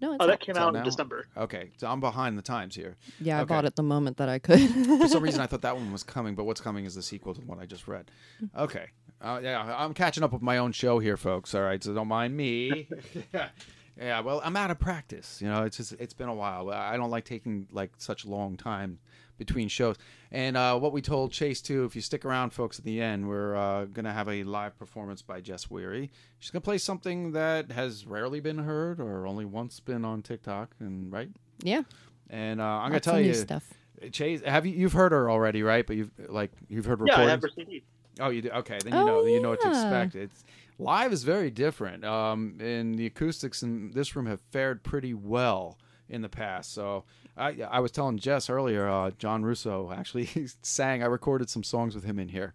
No, 0.00 0.12
it's 0.12 0.22
Oh, 0.22 0.26
not- 0.26 0.32
that 0.32 0.40
came 0.40 0.52
It's 0.52 0.58
out 0.60 0.68
in 0.68 0.74
now? 0.74 0.84
December. 0.84 1.26
Okay, 1.36 1.72
so 1.76 1.88
I'm 1.88 1.98
behind 1.98 2.38
the 2.38 2.42
times 2.42 2.76
here. 2.76 2.96
Yeah, 3.20 3.40
I 3.40 3.44
bought 3.44 3.64
it 3.64 3.74
the 3.74 3.82
moment 3.82 4.18
that 4.18 4.28
I 4.28 4.38
could. 4.38 4.60
For 5.00 5.08
some 5.08 5.22
reason, 5.24 5.40
I 5.40 5.46
thought 5.48 5.62
that 5.62 5.76
one 5.76 5.90
was 5.90 6.04
coming, 6.04 6.36
but 6.36 6.44
what's 6.44 6.60
coming 6.60 6.84
is 6.84 6.94
the 6.94 7.02
sequel 7.02 7.34
to 7.34 7.40
what 7.40 7.58
I 7.58 7.66
just 7.66 7.88
read. 7.88 8.10
Okay, 8.56 8.86
uh, 9.20 9.40
yeah, 9.42 9.74
I'm 9.76 9.94
catching 9.94 10.22
up 10.22 10.32
with 10.32 10.40
my 10.42 10.58
own 10.58 10.70
show 10.70 11.00
here, 11.00 11.16
folks. 11.16 11.52
All 11.54 11.62
right, 11.62 11.82
so 11.82 11.92
don't 11.94 12.06
mind 12.08 12.36
me. 12.36 12.86
yeah. 13.34 13.48
yeah, 13.98 14.20
well, 14.20 14.40
I'm 14.44 14.54
out 14.56 14.70
of 14.70 14.78
practice. 14.78 15.40
You 15.42 15.48
know, 15.48 15.64
it's 15.64 15.78
just 15.78 15.92
it's 15.94 16.14
been 16.14 16.28
a 16.28 16.34
while. 16.34 16.70
I 16.70 16.96
don't 16.96 17.10
like 17.10 17.24
taking 17.24 17.66
like 17.72 17.90
such 17.98 18.24
long 18.24 18.56
time 18.56 19.00
between 19.38 19.68
shows. 19.68 19.96
And 20.30 20.56
uh, 20.56 20.78
what 20.78 20.92
we 20.92 21.00
told 21.00 21.32
Chase 21.32 21.62
too, 21.62 21.84
if 21.84 21.96
you 21.96 22.02
stick 22.02 22.24
around, 22.24 22.50
folks, 22.50 22.78
at 22.78 22.84
the 22.84 23.00
end, 23.00 23.26
we're 23.28 23.56
uh, 23.56 23.86
gonna 23.86 24.12
have 24.12 24.28
a 24.28 24.42
live 24.44 24.78
performance 24.78 25.22
by 25.22 25.40
Jess 25.40 25.70
Weary. 25.70 26.10
She's 26.38 26.50
gonna 26.50 26.60
play 26.60 26.78
something 26.78 27.32
that 27.32 27.72
has 27.72 28.04
rarely 28.06 28.40
been 28.40 28.58
heard 28.58 29.00
or 29.00 29.26
only 29.26 29.44
once 29.46 29.80
been 29.80 30.04
on 30.04 30.22
TikTok, 30.22 30.74
and 30.80 31.10
right. 31.12 31.30
yeah. 31.62 31.82
And 32.28 32.60
uh, 32.60 32.64
I'm 32.64 32.90
gonna 32.90 33.00
tell 33.00 33.20
you, 33.20 33.32
stuff. 33.32 33.72
Chase, 34.12 34.42
have 34.44 34.66
you 34.66 34.74
you've 34.74 34.92
heard 34.92 35.12
her 35.12 35.30
already, 35.30 35.62
right? 35.62 35.86
But 35.86 35.96
you've 35.96 36.10
like 36.28 36.50
you've 36.68 36.84
heard 36.84 37.00
Yeah, 37.06 37.14
I 37.14 37.24
recordings. 37.24 37.30
have 37.30 37.42
her 37.42 37.48
CD. 37.56 37.84
Oh, 38.20 38.28
you 38.30 38.42
do. 38.42 38.50
Okay, 38.50 38.78
then 38.84 38.92
you 38.92 38.98
Oh, 38.98 39.06
know 39.06 39.24
you 39.24 39.40
know 39.40 39.50
what 39.50 39.60
to 39.62 39.68
expect. 39.68 40.14
It's 40.14 40.44
live 40.78 41.12
is 41.12 41.24
very 41.24 41.50
different. 41.50 42.04
Um, 42.04 42.58
and 42.60 42.98
the 42.98 43.06
acoustics 43.06 43.62
in 43.62 43.92
this 43.92 44.14
room 44.14 44.26
have 44.26 44.40
fared 44.50 44.82
pretty 44.82 45.14
well 45.14 45.78
in 46.08 46.22
the 46.22 46.28
past. 46.28 46.72
So 46.72 47.04
I 47.38 47.56
I 47.70 47.80
was 47.80 47.90
telling 47.90 48.18
Jess 48.18 48.50
earlier, 48.50 48.88
uh, 48.88 49.10
John 49.18 49.44
Russo 49.44 49.92
actually 49.92 50.28
sang. 50.62 51.02
I 51.02 51.06
recorded 51.06 51.48
some 51.50 51.62
songs 51.62 51.94
with 51.94 52.04
him 52.04 52.18
in 52.18 52.28
here. 52.28 52.54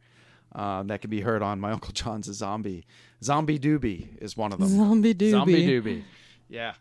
Uh, 0.54 0.84
that 0.84 1.02
can 1.02 1.10
be 1.10 1.22
heard 1.22 1.42
on 1.42 1.60
my 1.60 1.72
Uncle 1.72 1.92
John's 1.94 2.32
Zombie. 2.32 2.86
Zombie 3.24 3.58
Doobie 3.58 4.22
is 4.22 4.38
one 4.38 4.54
of 4.54 4.60
them. 4.60 4.68
Zombie 4.68 5.16
doobie. 5.16 5.32
Zombie 5.32 5.68
Doobie. 5.68 6.04
Yeah. 6.48 6.74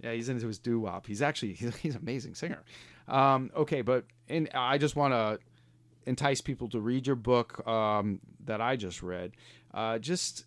Yeah, 0.00 0.12
he's 0.12 0.28
into 0.28 0.46
his 0.46 0.58
doo 0.58 0.80
wop. 0.80 1.06
He's 1.06 1.22
actually 1.22 1.52
he's, 1.54 1.76
he's 1.76 1.94
an 1.94 2.02
amazing 2.02 2.34
singer. 2.34 2.62
Um, 3.06 3.50
okay, 3.56 3.82
but 3.82 4.04
in, 4.28 4.48
I 4.54 4.78
just 4.78 4.96
want 4.96 5.12
to 5.12 5.38
entice 6.06 6.40
people 6.40 6.68
to 6.70 6.80
read 6.80 7.06
your 7.06 7.16
book 7.16 7.66
um, 7.66 8.20
that 8.44 8.60
I 8.60 8.76
just 8.76 9.02
read. 9.02 9.32
Uh, 9.74 9.98
just 9.98 10.44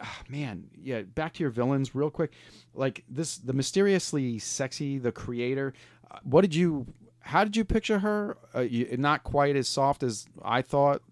ah, 0.00 0.22
man, 0.28 0.68
yeah. 0.80 1.02
Back 1.02 1.34
to 1.34 1.42
your 1.42 1.50
villains, 1.50 1.94
real 1.94 2.10
quick. 2.10 2.32
Like 2.74 3.04
this, 3.08 3.36
the 3.38 3.52
mysteriously 3.52 4.38
sexy, 4.38 4.98
the 4.98 5.12
creator. 5.12 5.74
What 6.22 6.42
did 6.42 6.54
you? 6.54 6.86
How 7.20 7.44
did 7.44 7.56
you 7.56 7.64
picture 7.64 8.00
her? 8.00 8.36
Uh, 8.54 8.60
you, 8.60 8.96
not 8.96 9.22
quite 9.24 9.56
as 9.56 9.68
soft 9.68 10.02
as 10.02 10.26
I 10.42 10.62
thought. 10.62 11.02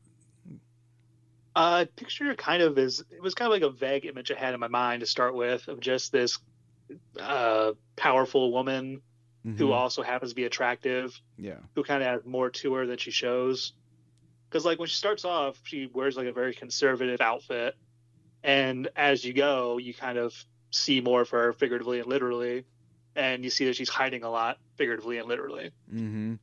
Uh, 1.57 1.85
picture 1.97 2.25
her 2.27 2.35
kind 2.35 2.63
of 2.63 2.79
as 2.79 3.01
it 3.11 3.23
was 3.23 3.35
kind 3.35 3.47
of 3.47 3.53
like 3.53 3.63
a 3.69 3.75
vague 3.75 4.07
image 4.07 4.31
I 4.31 4.39
had 4.39 4.55
in 4.55 4.61
my 4.61 4.69
mind 4.69 5.01
to 5.01 5.07
start 5.07 5.35
with 5.35 5.67
of 5.69 5.81
just 5.81 6.13
this 6.13 6.39
uh, 7.21 7.73
powerful 7.97 8.53
woman 8.53 9.01
who 9.45 9.69
Mhm. 9.69 9.73
also 9.75 10.03
happens 10.03 10.33
to 10.33 10.35
be 10.37 10.45
attractive, 10.45 11.19
Yeah. 11.39 11.59
who 11.75 11.83
kind 11.83 12.03
of 12.03 12.09
has 12.09 12.25
more 12.27 12.51
to 12.51 12.75
her 12.75 12.87
than 12.87 12.99
she 12.99 13.11
shows. 13.11 13.73
Because 14.49 14.65
like 14.65 14.79
when 14.79 14.89
she 14.89 14.97
starts 14.97 15.25
off, 15.25 15.59
she 15.65 15.87
wears 15.87 16.17
like 16.17 16.27
a 16.27 16.33
very 16.33 16.53
conservative 16.55 17.21
outfit, 17.21 17.75
and 18.43 18.89
as 18.97 19.25
you 19.25 19.33
go, 19.33 19.79
you 19.79 19.95
kind 19.95 20.19
of 20.19 20.35
see 20.73 21.01
more 21.01 21.23
of 21.23 21.31
her 21.31 21.53
figuratively 21.53 22.01
and 22.01 22.09
literally, 22.09 22.65
and 23.17 23.45
you 23.45 23.51
see 23.51 23.65
that 23.67 23.77
she's 23.77 23.89
hiding 23.89 24.23
a 24.23 24.31
lot 24.31 24.59
figuratively 24.77 25.19
and 25.19 25.29
literally. 25.29 25.71
Mm-hmm. 25.93 26.35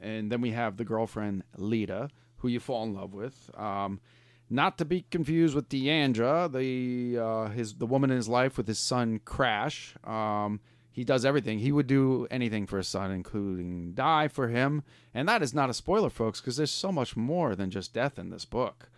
And 0.00 0.30
then 0.30 0.40
we 0.40 0.50
have 0.50 0.76
the 0.76 0.84
girlfriend 0.84 1.42
Lita, 1.56 2.10
who 2.38 2.48
you 2.48 2.60
fall 2.60 2.84
in 2.84 2.94
love 2.94 3.14
with. 3.14 3.50
Um, 3.56 4.00
not 4.48 4.78
to 4.78 4.84
be 4.84 5.04
confused 5.10 5.54
with 5.54 5.68
Deandra, 5.68 6.52
the 6.52 7.18
uh, 7.18 7.48
his 7.48 7.74
the 7.74 7.86
woman 7.86 8.10
in 8.10 8.16
his 8.16 8.28
life 8.28 8.56
with 8.56 8.68
his 8.68 8.78
son 8.78 9.20
Crash. 9.24 9.94
Um, 10.04 10.60
he 10.96 11.04
does 11.04 11.24
everything. 11.26 11.58
He 11.58 11.72
would 11.72 11.86
do 11.86 12.26
anything 12.30 12.66
for 12.66 12.78
his 12.78 12.88
son, 12.88 13.10
including 13.10 13.92
die 13.92 14.28
for 14.28 14.48
him. 14.48 14.82
And 15.12 15.28
that 15.28 15.42
is 15.42 15.52
not 15.52 15.68
a 15.68 15.74
spoiler, 15.74 16.08
folks, 16.08 16.40
because 16.40 16.56
there's 16.56 16.70
so 16.70 16.90
much 16.90 17.16
more 17.16 17.54
than 17.54 17.70
just 17.70 17.92
death 17.92 18.18
in 18.18 18.30
this 18.30 18.46
book. 18.46 18.88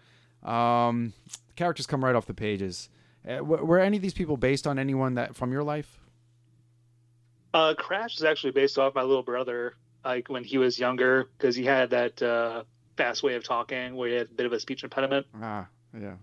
Um, 0.44 1.12
characters 1.56 1.86
come 1.86 2.04
right 2.04 2.14
off 2.14 2.26
the 2.26 2.34
pages. 2.34 2.88
Uh, 3.28 3.42
were, 3.42 3.64
were 3.64 3.78
any 3.80 3.96
of 3.96 4.02
these 4.02 4.14
people 4.14 4.36
based 4.36 4.64
on 4.64 4.78
anyone 4.78 5.14
that 5.14 5.34
from 5.34 5.50
your 5.50 5.64
life? 5.64 5.98
Uh, 7.54 7.74
Crash 7.74 8.16
is 8.16 8.24
actually 8.24 8.52
based 8.52 8.78
off 8.78 8.94
my 8.94 9.02
little 9.02 9.22
brother, 9.22 9.74
like 10.04 10.28
when 10.28 10.44
he 10.44 10.58
was 10.58 10.78
younger, 10.78 11.28
because 11.38 11.56
he 11.56 11.64
had 11.64 11.90
that 11.90 12.20
uh, 12.22 12.64
fast 12.96 13.22
way 13.22 13.34
of 13.34 13.44
talking 13.44 13.96
where 13.96 14.08
he 14.08 14.14
had 14.16 14.26
a 14.30 14.34
bit 14.34 14.46
of 14.46 14.52
a 14.52 14.60
speech 14.60 14.84
impediment, 14.84 15.26
Ah, 15.40 15.66
yeah. 15.98 16.14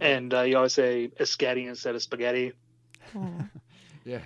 and 0.00 0.32
uh, 0.34 0.42
you 0.42 0.56
always 0.56 0.72
say 0.72 1.10
"escati" 1.20 1.68
instead 1.68 1.94
of 1.94 2.02
spaghetti. 2.02 2.52
Yeah. 4.04 4.20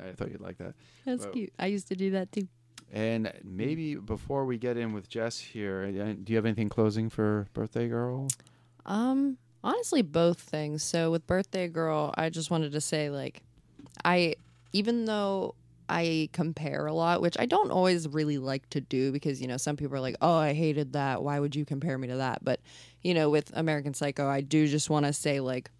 I 0.00 0.12
thought 0.12 0.30
you'd 0.30 0.40
like 0.42 0.58
that. 0.58 0.74
That's 1.06 1.24
Well, 1.24 1.32
cute. 1.32 1.52
I 1.58 1.66
used 1.66 1.88
to 1.88 1.96
do 1.96 2.10
that 2.12 2.30
too. 2.30 2.46
And 2.92 3.32
maybe 3.42 3.94
before 3.96 4.44
we 4.44 4.58
get 4.58 4.76
in 4.76 4.92
with 4.92 5.08
Jess 5.08 5.38
here, 5.40 5.84
uh, 5.84 6.12
do 6.22 6.32
you 6.32 6.36
have 6.36 6.44
anything 6.46 6.68
closing 6.68 7.08
for 7.08 7.48
Birthday 7.54 7.88
Girl? 7.88 8.28
Um, 8.86 9.38
honestly, 9.64 10.02
both 10.02 10.38
things. 10.38 10.82
So 10.82 11.10
with 11.10 11.26
Birthday 11.26 11.66
Girl, 11.66 12.14
I 12.16 12.28
just 12.30 12.50
wanted 12.50 12.72
to 12.72 12.80
say, 12.80 13.08
like, 13.10 13.42
I 14.04 14.34
even 14.72 15.04
though 15.04 15.54
I 15.88 16.28
compare 16.32 16.86
a 16.86 16.92
lot, 16.92 17.22
which 17.22 17.36
I 17.38 17.46
don't 17.46 17.70
always 17.70 18.06
really 18.08 18.38
like 18.38 18.68
to 18.70 18.80
do 18.80 19.10
because 19.10 19.40
you 19.40 19.48
know 19.48 19.56
some 19.56 19.76
people 19.76 19.96
are 19.96 20.00
like, 20.00 20.16
"Oh, 20.20 20.36
I 20.36 20.52
hated 20.52 20.92
that. 20.92 21.22
Why 21.22 21.40
would 21.40 21.56
you 21.56 21.64
compare 21.64 21.96
me 21.96 22.08
to 22.08 22.16
that?" 22.16 22.44
But 22.44 22.60
you 23.02 23.14
know, 23.14 23.30
with 23.30 23.50
American 23.54 23.94
Psycho, 23.94 24.28
I 24.28 24.40
do 24.42 24.66
just 24.66 24.90
want 24.90 25.06
to 25.06 25.12
say 25.12 25.40
like, 25.40 25.70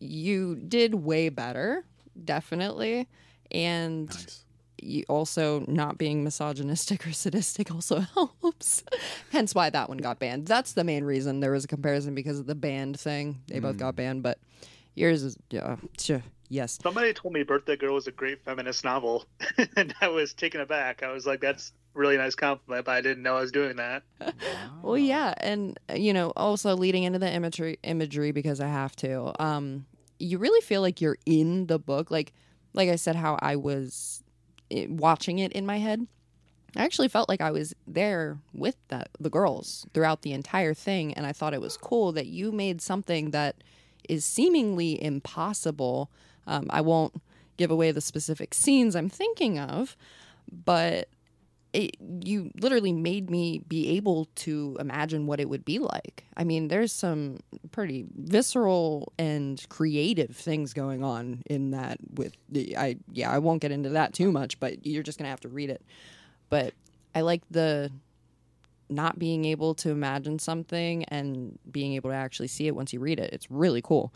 you 0.00 0.56
did 0.56 0.94
way 0.94 1.28
better, 1.28 1.84
definitely, 2.24 3.08
and 3.50 4.10
you 4.82 5.04
also 5.08 5.64
not 5.68 5.96
being 5.96 6.24
misogynistic 6.24 7.06
or 7.06 7.12
sadistic 7.12 7.70
also 7.70 8.00
helps. 8.14 8.82
Hence 9.30 9.54
why 9.54 9.70
that 9.70 9.88
one 9.88 9.98
got 9.98 10.18
banned. 10.18 10.46
That's 10.46 10.72
the 10.72 10.84
main 10.84 11.04
reason 11.04 11.40
there 11.40 11.52
was 11.52 11.64
a 11.64 11.68
comparison 11.68 12.14
because 12.14 12.38
of 12.40 12.46
the 12.46 12.56
band 12.56 12.98
thing. 12.98 13.40
They 13.46 13.60
both 13.60 13.76
got 13.76 13.94
mm. 13.94 13.98
banned, 13.98 14.22
but 14.24 14.38
yours 14.94 15.22
is 15.22 15.36
yeah, 15.50 15.76
sure, 15.98 16.22
yes. 16.52 16.78
Somebody 16.82 17.12
told 17.12 17.34
me 17.34 17.42
"Birthday 17.42 17.76
Girl" 17.76 17.94
was 17.94 18.06
a 18.06 18.12
great 18.12 18.44
feminist 18.44 18.84
novel, 18.84 19.24
and 19.76 19.94
I 20.00 20.08
was 20.08 20.34
taken 20.34 20.60
aback. 20.60 21.02
I 21.02 21.12
was 21.12 21.26
like, 21.26 21.40
"That's 21.40 21.72
really 21.94 22.16
nice 22.16 22.34
compliment," 22.34 22.86
but 22.86 22.92
I 22.92 23.00
didn't 23.00 23.22
know 23.22 23.36
I 23.36 23.40
was 23.40 23.52
doing 23.52 23.76
that. 23.76 24.02
Well, 24.82 24.98
yeah, 24.98 25.32
and 25.36 25.78
uh, 25.88 25.94
you 25.94 26.12
know, 26.12 26.32
also 26.36 26.76
leading 26.76 27.04
into 27.04 27.20
the 27.20 27.32
imagery, 27.32 27.78
imagery 27.84 28.32
because 28.32 28.60
I 28.60 28.66
have 28.66 28.96
to. 28.96 29.32
Um, 29.40 29.86
you 30.18 30.38
really 30.38 30.60
feel 30.60 30.80
like 30.80 31.00
you're 31.00 31.18
in 31.24 31.68
the 31.68 31.78
book, 31.78 32.10
like, 32.10 32.32
like 32.72 32.88
I 32.88 32.96
said, 32.96 33.14
how 33.14 33.38
I 33.40 33.54
was 33.54 34.24
eh, 34.72 34.86
watching 34.88 35.38
it 35.38 35.52
in 35.52 35.64
my 35.64 35.78
head. 35.78 36.06
I 36.76 36.84
actually 36.84 37.08
felt 37.08 37.28
like 37.28 37.40
I 37.40 37.52
was 37.52 37.74
there 37.86 38.38
with 38.52 38.76
that 38.88 39.10
the 39.20 39.30
girls 39.30 39.86
throughout 39.94 40.22
the 40.22 40.32
entire 40.32 40.74
thing, 40.74 41.14
and 41.14 41.26
I 41.26 41.32
thought 41.32 41.54
it 41.54 41.60
was 41.60 41.76
cool 41.76 42.10
that 42.12 42.26
you 42.26 42.50
made 42.50 42.80
something 42.82 43.30
that 43.30 43.62
is 44.08 44.24
seemingly 44.24 45.02
impossible. 45.02 46.10
Um, 46.46 46.66
I 46.70 46.80
won't 46.80 47.14
give 47.56 47.70
away 47.70 47.92
the 47.92 48.00
specific 48.00 48.54
scenes 48.54 48.96
I'm 48.96 49.08
thinking 49.08 49.58
of, 49.58 49.96
but 50.50 51.08
it, 51.72 51.96
you 52.00 52.50
literally 52.60 52.92
made 52.92 53.30
me 53.30 53.62
be 53.66 53.90
able 53.96 54.26
to 54.34 54.76
imagine 54.78 55.26
what 55.26 55.40
it 55.40 55.48
would 55.48 55.64
be 55.64 55.78
like. 55.78 56.24
I 56.36 56.44
mean, 56.44 56.68
there's 56.68 56.92
some 56.92 57.38
pretty 57.70 58.04
visceral 58.14 59.12
and 59.18 59.64
creative 59.70 60.36
things 60.36 60.74
going 60.74 61.02
on 61.02 61.42
in 61.46 61.70
that. 61.70 61.98
With 62.14 62.34
the, 62.50 62.76
I, 62.76 62.96
yeah, 63.12 63.30
I 63.30 63.38
won't 63.38 63.62
get 63.62 63.72
into 63.72 63.88
that 63.90 64.12
too 64.12 64.30
much, 64.30 64.60
but 64.60 64.84
you're 64.86 65.02
just 65.02 65.18
gonna 65.18 65.30
have 65.30 65.40
to 65.40 65.48
read 65.48 65.70
it. 65.70 65.82
But 66.50 66.74
I 67.14 67.22
like 67.22 67.42
the 67.50 67.90
not 68.90 69.18
being 69.18 69.46
able 69.46 69.74
to 69.74 69.90
imagine 69.90 70.38
something 70.38 71.04
and 71.04 71.58
being 71.70 71.94
able 71.94 72.10
to 72.10 72.16
actually 72.16 72.48
see 72.48 72.66
it 72.66 72.76
once 72.76 72.92
you 72.92 73.00
read 73.00 73.18
it. 73.18 73.32
It's 73.32 73.50
really 73.50 73.80
cool. 73.80 74.12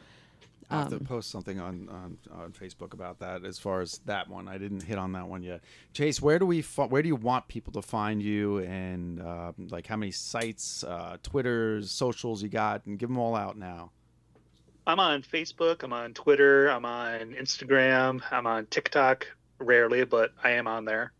I'll 0.71 0.81
have 0.81 0.89
to 0.89 0.97
Um, 0.97 1.05
post 1.05 1.31
something 1.31 1.61
on, 1.61 1.89
on 1.89 2.19
on 2.33 2.53
Facebook 2.53 2.93
about 2.93 3.19
that. 3.21 3.45
As 3.45 3.59
far 3.59 3.81
as 3.81 3.99
that 4.07 4.29
one, 4.29 4.49
I 4.49 4.59
didn't 4.59 4.83
hit 4.83 4.99
on 4.99 5.13
that 5.13 5.29
one 5.29 5.43
yet. 5.43 5.63
Chase, 5.93 6.21
where 6.21 6.39
do 6.39 6.47
we 6.47 6.63
fi- 6.63 6.87
where 6.87 7.03
do 7.03 7.09
you 7.09 7.17
want 7.17 7.47
people 7.49 7.73
to 7.75 7.83
find 7.83 8.23
you, 8.23 8.59
and 8.59 9.21
uh, 9.21 9.53
like 9.71 9.87
how 9.87 9.97
many 9.97 10.11
sites, 10.11 10.83
uh, 10.85 11.17
Twitters, 11.23 11.91
socials 11.91 12.43
you 12.43 12.49
got, 12.49 12.85
and 12.87 12.99
give 12.99 13.09
them 13.09 13.19
all 13.19 13.35
out 13.37 13.57
now. 13.57 13.93
I'm 14.89 15.01
on 15.01 15.23
Facebook. 15.23 15.83
I'm 15.83 15.93
on 15.93 16.15
Twitter. 16.15 16.69
I'm 16.69 16.85
on 16.85 17.35
Instagram. 17.35 18.23
I'm 18.31 18.47
on 18.47 18.67
TikTok. 18.67 19.27
Rarely, 19.59 20.05
but 20.05 20.33
I 20.45 20.51
am 20.51 20.69
on 20.69 20.85
there. 20.85 21.13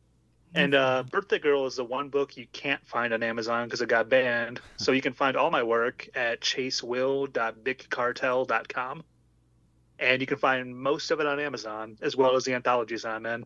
And 0.55 0.75
uh, 0.75 1.03
Birthday 1.11 1.39
Girl 1.39 1.67
is 1.67 1.77
the 1.77 1.85
one 1.85 2.09
book 2.09 2.37
you 2.37 2.47
can't 2.53 2.85
find 2.87 3.13
on 3.13 3.23
Amazon 3.23 3.67
because 3.67 3.81
it 3.83 3.89
got 3.89 4.09
banned. 4.09 4.61
So 4.79 4.93
you 4.93 5.03
can 5.03 5.13
find 5.15 5.37
all 5.37 5.51
my 5.51 5.63
work 5.63 6.09
at 6.15 6.41
chasewill.bigcartel.com. 6.43 9.03
And 9.99 10.21
you 10.21 10.27
can 10.27 10.39
find 10.39 10.77
most 10.77 11.11
of 11.11 11.21
it 11.21 11.27
on 11.27 11.41
Amazon, 11.41 11.97
as 12.03 12.17
well 12.17 12.37
as 12.37 12.45
the 12.45 12.55
anthologies 12.55 13.05
I'm 13.05 13.25
in. 13.27 13.45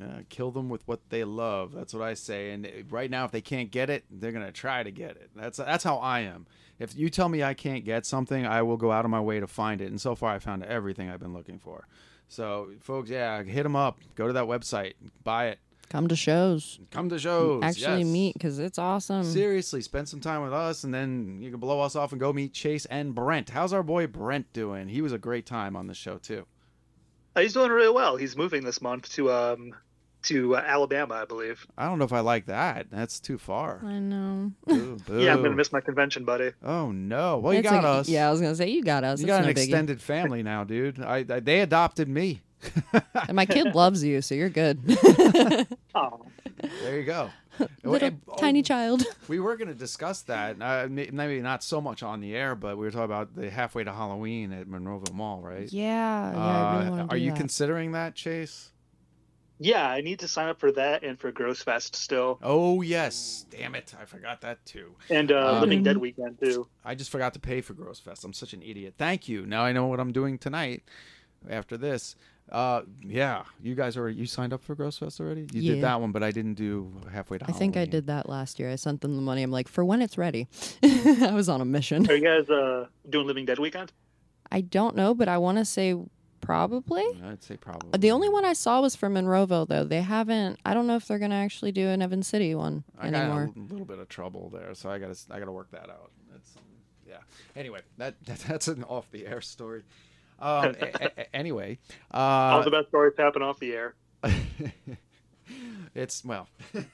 Uh, 0.00 0.20
kill 0.28 0.52
them 0.52 0.68
with 0.68 0.86
what 0.86 1.00
they 1.08 1.24
love. 1.24 1.72
That's 1.72 1.92
what 1.92 2.02
I 2.02 2.14
say. 2.14 2.52
And 2.52 2.70
right 2.90 3.10
now, 3.10 3.24
if 3.24 3.32
they 3.32 3.40
can't 3.40 3.70
get 3.70 3.90
it, 3.90 4.04
they're 4.10 4.30
gonna 4.32 4.52
try 4.52 4.82
to 4.82 4.90
get 4.92 5.12
it. 5.12 5.30
That's 5.34 5.58
that's 5.58 5.82
how 5.82 5.96
I 5.96 6.20
am. 6.20 6.46
If 6.78 6.94
you 6.96 7.10
tell 7.10 7.28
me 7.28 7.42
I 7.42 7.54
can't 7.54 7.84
get 7.84 8.06
something, 8.06 8.46
I 8.46 8.62
will 8.62 8.76
go 8.76 8.92
out 8.92 9.04
of 9.04 9.10
my 9.10 9.20
way 9.20 9.40
to 9.40 9.48
find 9.48 9.80
it. 9.80 9.86
And 9.86 10.00
so 10.00 10.14
far, 10.14 10.34
I 10.34 10.38
found 10.38 10.62
everything 10.62 11.10
I've 11.10 11.18
been 11.18 11.32
looking 11.32 11.58
for. 11.58 11.88
So, 12.28 12.70
folks, 12.80 13.10
yeah, 13.10 13.42
hit 13.42 13.64
them 13.64 13.74
up. 13.74 13.98
Go 14.14 14.28
to 14.28 14.32
that 14.34 14.44
website, 14.44 14.94
buy 15.24 15.48
it. 15.48 15.58
Come 15.90 16.08
to 16.08 16.16
shows. 16.16 16.78
Come 16.90 17.08
to 17.08 17.18
shows. 17.18 17.62
Actually 17.64 17.98
yes. 18.02 18.06
meet 18.06 18.34
because 18.34 18.58
it's 18.58 18.78
awesome. 18.78 19.24
Seriously, 19.24 19.80
spend 19.80 20.08
some 20.08 20.20
time 20.20 20.42
with 20.42 20.52
us, 20.52 20.84
and 20.84 20.92
then 20.92 21.38
you 21.40 21.50
can 21.50 21.60
blow 21.60 21.80
us 21.80 21.96
off 21.96 22.12
and 22.12 22.20
go 22.20 22.32
meet 22.32 22.52
Chase 22.52 22.84
and 22.86 23.14
Brent. 23.14 23.50
How's 23.50 23.72
our 23.72 23.82
boy 23.82 24.06
Brent 24.06 24.52
doing? 24.52 24.88
He 24.88 25.00
was 25.00 25.12
a 25.12 25.18
great 25.18 25.46
time 25.46 25.76
on 25.76 25.86
the 25.86 25.94
show 25.94 26.18
too. 26.18 26.46
Uh, 27.34 27.40
he's 27.40 27.54
doing 27.54 27.70
really 27.70 27.92
well. 27.94 28.16
He's 28.16 28.36
moving 28.36 28.64
this 28.64 28.82
month 28.82 29.10
to 29.14 29.32
um 29.32 29.72
to 30.24 30.56
uh, 30.56 30.62
Alabama, 30.66 31.14
I 31.14 31.24
believe. 31.24 31.64
I 31.78 31.86
don't 31.86 31.98
know 31.98 32.04
if 32.04 32.12
I 32.12 32.20
like 32.20 32.46
that. 32.46 32.88
That's 32.90 33.20
too 33.20 33.38
far. 33.38 33.80
I 33.84 33.98
know. 34.00 34.52
Boo, 34.66 34.98
Yeah, 35.16 35.32
I'm 35.32 35.42
gonna 35.42 35.54
miss 35.54 35.72
my 35.72 35.80
convention, 35.80 36.24
buddy. 36.24 36.50
Oh 36.62 36.90
no! 36.90 37.38
Well, 37.38 37.52
you 37.54 37.60
It's 37.60 37.68
got 37.70 37.84
like- 37.84 38.00
us. 38.00 38.08
Yeah, 38.08 38.28
I 38.28 38.30
was 38.32 38.40
gonna 38.40 38.56
say 38.56 38.68
you 38.68 38.82
got 38.82 39.04
us. 39.04 39.20
You 39.20 39.26
It's 39.26 39.30
got 39.30 39.42
no 39.42 39.48
an 39.48 39.54
biggie. 39.54 39.62
extended 39.62 40.02
family 40.02 40.42
now, 40.42 40.64
dude. 40.64 41.00
I, 41.00 41.18
I 41.18 41.40
they 41.40 41.60
adopted 41.60 42.08
me. 42.08 42.42
And 43.26 43.34
my 43.34 43.46
kid 43.46 43.74
loves 43.74 44.02
you, 44.04 44.20
so 44.22 44.34
you're 44.34 44.48
good. 44.48 44.80
Oh, 45.94 46.20
There 46.82 46.98
you 46.98 47.04
go. 47.04 47.30
Little 47.82 48.10
Oh, 48.28 48.36
tiny 48.36 48.62
child. 48.62 49.04
We 49.26 49.40
were 49.40 49.56
going 49.56 49.66
to 49.68 49.74
discuss 49.74 50.22
that. 50.22 50.60
Uh, 50.62 50.86
maybe 50.88 51.40
not 51.40 51.64
so 51.64 51.80
much 51.80 52.02
on 52.04 52.20
the 52.20 52.36
air, 52.36 52.54
but 52.54 52.76
we 52.78 52.84
were 52.84 52.90
talking 52.92 53.04
about 53.06 53.34
the 53.34 53.50
halfway 53.50 53.82
to 53.82 53.92
Halloween 53.92 54.52
at 54.52 54.68
Monroeville 54.68 55.12
Mall, 55.12 55.40
right? 55.40 55.70
Yeah, 55.72 56.32
yeah, 56.32 56.88
really 56.88 57.00
Uh, 57.00 57.06
are 57.06 57.16
you 57.16 57.30
that. 57.32 57.36
considering 57.38 57.92
that, 57.92 58.14
Chase? 58.14 58.70
yeah, 59.60 59.88
I 59.90 60.02
need 60.02 60.20
to 60.20 60.28
sign 60.28 60.48
up 60.48 60.60
for 60.60 60.70
that 60.72 61.02
and 61.02 61.18
for 61.18 61.32
Gross 61.32 61.60
Fest 61.62 61.96
still, 61.96 62.38
Oh 62.44 62.80
yes. 62.80 63.44
Damn 63.50 63.74
it! 63.74 63.92
I 64.00 64.04
forgot 64.04 64.40
that 64.42 64.64
too. 64.64 64.94
and 65.10 65.32
uh, 65.32 65.54
Um, 65.54 65.60
Living 65.62 65.82
Dead 65.82 65.96
weekend 65.96 66.38
too. 66.40 66.68
I 66.84 66.94
just 66.94 67.10
forgot 67.10 67.34
to 67.34 67.40
pay 67.40 67.60
for 67.60 67.74
Gross 67.74 67.98
Fest. 67.98 68.22
I'm 68.24 68.32
such 68.32 68.52
an 68.52 68.62
idiot. 68.62 68.94
Thank 68.98 69.28
you. 69.28 69.44
Now 69.46 69.62
I 69.64 69.72
know 69.72 69.86
what 69.88 69.98
I'm 69.98 70.12
doing 70.12 70.38
tonight. 70.38 70.84
After 71.50 71.76
this, 71.76 72.14
uh, 72.50 72.82
yeah, 73.02 73.44
you 73.62 73.74
guys 73.74 73.96
are 73.96 74.08
you 74.08 74.26
signed 74.26 74.52
up 74.52 74.62
for 74.62 74.74
Gross 74.74 74.98
Fest 74.98 75.20
already? 75.20 75.46
You 75.52 75.62
Yeah. 75.62 75.74
did 75.74 75.84
that 75.84 76.00
one, 76.00 76.12
but 76.12 76.22
I 76.22 76.30
didn't 76.30 76.54
do 76.54 76.92
halfway 77.12 77.38
to. 77.38 77.44
I 77.48 77.52
think 77.52 77.76
I 77.76 77.80
Halloween. 77.80 77.90
did 77.90 78.06
that 78.06 78.28
last 78.28 78.58
year. 78.58 78.70
I 78.70 78.76
sent 78.76 79.00
them 79.00 79.16
the 79.16 79.22
money. 79.22 79.42
I'm 79.42 79.50
like, 79.50 79.68
for 79.68 79.84
when 79.84 80.00
it's 80.02 80.16
ready. 80.18 80.48
I 80.82 81.32
was 81.34 81.48
on 81.48 81.60
a 81.60 81.64
mission. 81.64 82.08
Are 82.10 82.14
you 82.14 82.22
guys 82.24 82.48
uh 82.50 82.86
doing 83.08 83.26
Living 83.26 83.44
Dead 83.44 83.58
weekend? 83.58 83.92
I 84.50 84.62
don't 84.62 84.96
know, 84.96 85.14
but 85.14 85.28
I 85.28 85.36
want 85.38 85.58
to 85.58 85.64
say 85.64 85.94
probably. 86.40 87.04
I'd 87.24 87.42
say 87.42 87.56
probably. 87.56 87.98
The 87.98 88.10
only 88.10 88.28
one 88.28 88.44
I 88.44 88.52
saw 88.54 88.80
was 88.80 88.96
from 88.96 89.14
Monroeville, 89.14 89.68
though. 89.68 89.84
They 89.84 90.00
haven't. 90.02 90.58
I 90.64 90.72
don't 90.74 90.86
know 90.86 90.96
if 90.96 91.06
they're 91.06 91.18
gonna 91.18 91.34
actually 91.34 91.72
do 91.72 91.88
an 91.88 92.00
Evans 92.00 92.26
City 92.28 92.54
one 92.54 92.84
I 92.98 93.10
got 93.10 93.20
anymore. 93.24 93.50
a 93.54 93.58
little 93.72 93.84
bit 93.84 93.98
of 93.98 94.08
trouble 94.08 94.48
there, 94.50 94.74
so 94.74 94.88
I 94.88 94.98
got 94.98 95.14
to 95.14 95.34
I 95.34 95.38
got 95.38 95.46
to 95.46 95.52
work 95.52 95.70
that 95.72 95.90
out. 95.90 96.12
That's 96.32 96.56
um, 96.56 96.62
yeah. 97.06 97.16
Anyway, 97.56 97.80
that, 97.98 98.14
that 98.24 98.38
that's 98.48 98.68
an 98.68 98.84
off 98.84 99.10
the 99.10 99.26
air 99.26 99.40
story. 99.40 99.82
Um, 100.38 100.74
a- 100.80 101.20
a- 101.20 101.36
anyway, 101.36 101.78
All 102.10 102.60
uh, 102.60 102.64
the 102.64 102.70
best 102.70 102.88
stories 102.88 103.14
happen 103.18 103.42
off 103.42 103.58
the 103.58 103.72
air. 103.72 103.94
it's 105.94 106.24
well, 106.24 106.48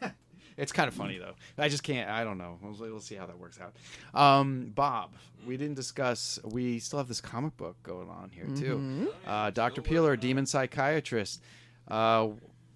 it's 0.57 0.73
kind 0.73 0.89
of 0.89 0.95
funny 0.95 1.19
though. 1.19 1.35
I 1.59 1.69
just 1.69 1.83
can't. 1.83 2.09
I 2.09 2.25
don't 2.25 2.39
know. 2.39 2.59
We'll, 2.63 2.73
we'll 2.73 3.01
see 3.01 3.15
how 3.15 3.27
that 3.27 3.39
works 3.39 3.59
out. 3.61 3.75
Um, 4.19 4.73
Bob, 4.75 5.15
we 5.47 5.57
didn't 5.57 5.75
discuss. 5.77 6.39
We 6.45 6.79
still 6.79 6.99
have 6.99 7.09
this 7.09 7.21
comic 7.21 7.57
book 7.57 7.77
going 7.83 8.09
on 8.09 8.31
here 8.31 8.47
too. 8.47 8.77
Mm-hmm. 8.77 9.07
Uh, 9.27 9.51
Doctor 9.51 9.83
Peeler, 9.83 10.17
demon 10.17 10.47
psychiatrist. 10.47 11.43
Uh, 11.89 12.29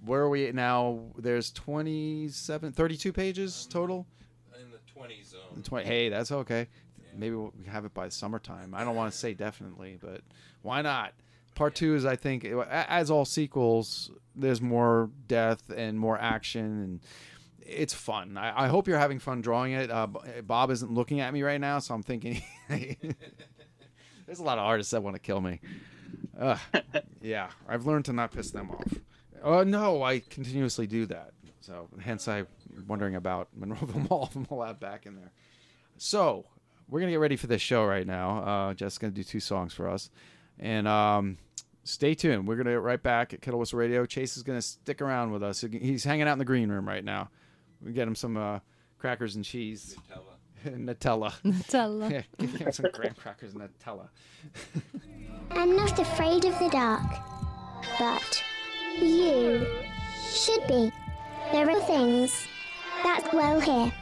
where 0.05 0.21
are 0.23 0.29
we 0.29 0.53
now? 0.53 1.01
There's 1.17 1.51
27, 1.53 2.73
32 2.73 3.13
pages 3.13 3.67
total. 3.71 4.07
In 4.61 4.71
the 4.71 4.79
20 4.93 5.23
zone. 5.25 5.63
20, 5.63 5.87
hey, 5.87 6.09
that's 6.09 6.31
okay. 6.31 6.69
Maybe 7.19 7.37
we'll 7.37 7.53
have 7.69 7.85
it 7.85 7.95
by 7.95 8.09
summertime. 8.09 8.75
I 8.75 8.85
don't 8.85 8.97
want 8.97 9.13
to 9.13 9.19
say 9.19 9.35
definitely, 9.35 9.99
but 10.01 10.23
why 10.63 10.83
not? 10.83 11.13
Part 11.55 11.75
two 11.75 11.95
is, 11.95 12.05
I 12.05 12.17
think, 12.17 12.45
as 12.45 13.11
all 13.11 13.25
sequels, 13.25 14.11
there's 14.37 14.61
more 14.61 15.11
death 15.27 15.63
and 15.75 15.99
more 15.99 16.17
action, 16.17 16.65
and 16.65 17.01
it's 17.61 17.93
fun. 17.93 18.37
I, 18.37 18.65
I 18.65 18.69
hope 18.69 18.87
you're 18.87 18.99
having 18.99 19.19
fun 19.19 19.41
drawing 19.41 19.73
it. 19.73 19.91
Uh, 19.91 20.07
Bob 20.47 20.71
isn't 20.71 20.93
looking 20.93 21.21
at 21.21 21.33
me 21.33 21.43
right 21.43 21.61
now, 21.61 21.81
so 21.81 21.95
I'm 21.95 22.03
thinking 22.05 22.43
there's 22.69 24.39
a 24.39 24.45
lot 24.45 24.59
of 24.59 24.65
artists 24.65 24.93
that 24.93 25.03
want 25.03 25.17
to 25.17 25.21
kill 25.21 25.41
me. 25.41 25.61
Ugh. 26.39 26.59
yeah, 27.21 27.49
I've 27.69 27.87
learned 27.87 28.05
to 28.05 28.13
not 28.13 28.31
piss 28.31 28.51
them 28.53 28.71
off. 28.71 28.95
Oh 29.43 29.65
no, 29.65 30.03
I 30.03 30.21
continuously 30.21 30.87
do 30.87 31.07
that. 31.07 31.33
So 31.61 31.89
hence 32.01 32.29
I'm 32.29 32.47
wondering 32.87 33.15
about 33.15 33.49
Monroeville 33.59 34.09
Mall 34.11 34.27
from 34.27 34.47
all 34.49 34.61
that 34.61 34.81
back 34.81 35.07
in 35.07 35.17
there. 35.17 35.33
So 35.97 36.47
we're 36.89 37.01
gonna 37.01 37.13
get 37.13 37.21
ready 37.21 37.37
for 37.37 37.47
this 37.47 37.63
show 37.63 37.85
right 37.85 38.07
now. 38.07 38.39
Uh, 38.39 38.75
Jeff's 38.75 38.99
gonna 38.99 39.13
do 39.13 39.25
two 39.25 39.41
songs 39.41 39.73
for 39.73 39.89
us, 39.89 40.11
and 40.59 40.89
um, 40.89 41.39
stay 41.85 42.15
tuned. 42.15 42.47
We're 42.49 42.57
gonna 42.57 42.71
get 42.71 42.83
right 42.83 43.03
back 43.03 43.35
at 43.35 43.41
Kettle 43.41 43.61
Whistle 43.61 43.79
Radio. 43.79 44.07
Chase 44.07 44.37
is 44.37 44.43
gonna 44.43 44.63
stick 44.63 45.03
around 45.03 45.33
with 45.33 45.43
us. 45.43 45.61
He's 45.61 46.05
hanging 46.05 46.27
out 46.29 46.33
in 46.33 46.39
the 46.39 46.45
green 46.45 46.71
room 46.71 46.89
right 46.89 47.05
now. 47.05 47.31
We 47.85 47.93
get 47.93 48.09
him 48.09 48.15
some 48.15 48.37
uh, 48.37 48.61
crackers 48.99 49.37
and 49.37 49.45
cheese. 49.45 49.97
Nutella. 50.67 51.33
Nutella. 51.45 52.11
yeah, 52.11 52.23
give 52.39 52.55
him 52.55 52.73
some 52.73 52.91
graham 52.93 53.15
crackers 53.15 53.55
and 53.55 53.63
Nutella. 53.63 54.09
I'm 55.51 55.77
not 55.77 55.99
afraid 55.99 56.45
of 56.45 56.59
the 56.59 56.69
dark, 56.71 57.03
but 57.99 58.45
you 59.01 59.67
should 60.31 60.67
be. 60.67 60.91
There 61.53 61.71
are 61.71 61.81
things 61.83 62.47
that 63.03 63.31
dwell 63.31 63.61
here 63.61 63.93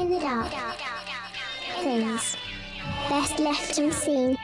in 0.00 0.10
the 0.10 0.20
dark. 0.20 0.52
Things 1.82 2.36
best 3.08 3.38
left 3.38 3.78
unseen. 3.78 4.36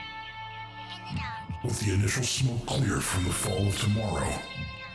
With 1.65 1.81
the 1.81 1.95
initial 1.95 2.23
smoke 2.23 2.67
cleared 2.67 3.03
from 3.03 3.25
the 3.25 3.33
fall 3.33 3.67
of 3.67 3.79
tomorrow, 3.79 4.33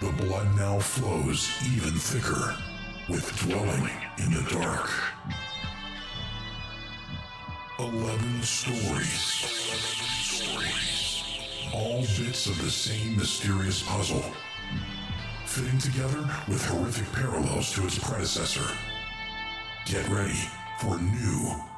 the 0.01 0.11
blood 0.23 0.55
now 0.55 0.79
flows 0.79 1.49
even 1.75 1.93
thicker 1.93 2.55
with 3.09 3.37
dwelling 3.41 3.89
in 4.17 4.33
the 4.33 4.43
dark. 4.49 4.89
Eleven 7.79 8.41
stories. 8.41 9.43
All 11.73 12.01
bits 12.01 12.47
of 12.47 12.61
the 12.63 12.71
same 12.71 13.17
mysterious 13.17 13.83
puzzle, 13.83 14.23
fitting 15.45 15.77
together 15.79 16.29
with 16.47 16.65
horrific 16.65 17.11
parallels 17.13 17.71
to 17.73 17.85
its 17.85 17.99
predecessor. 17.99 18.67
Get 19.85 20.07
ready 20.09 20.41
for 20.79 20.97
new, 20.97 21.55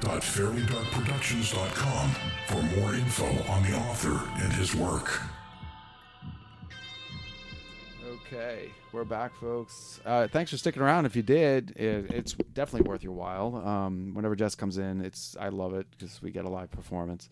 www.fairlydarkproductions.com 0.00 2.10
for 2.46 2.62
more 2.78 2.94
info 2.94 3.26
on 3.50 3.62
the 3.62 3.76
author 3.76 4.20
and 4.42 4.52
his 4.52 4.74
work. 4.74 5.20
Okay, 8.06 8.70
we're 8.92 9.04
back, 9.04 9.34
folks. 9.34 10.00
Uh, 10.04 10.28
thanks 10.28 10.50
for 10.50 10.56
sticking 10.56 10.82
around. 10.82 11.04
If 11.04 11.16
you 11.16 11.22
did, 11.22 11.72
it, 11.72 12.10
it's 12.10 12.32
definitely 12.32 12.88
worth 12.88 13.02
your 13.02 13.12
while. 13.12 13.56
Um, 13.56 14.12
whenever 14.14 14.36
Jess 14.36 14.54
comes 14.54 14.78
in, 14.78 15.00
it's 15.00 15.36
I 15.38 15.48
love 15.48 15.74
it 15.74 15.86
because 15.90 16.22
we 16.22 16.30
get 16.30 16.44
a 16.44 16.48
live 16.48 16.70
performance. 16.70 17.28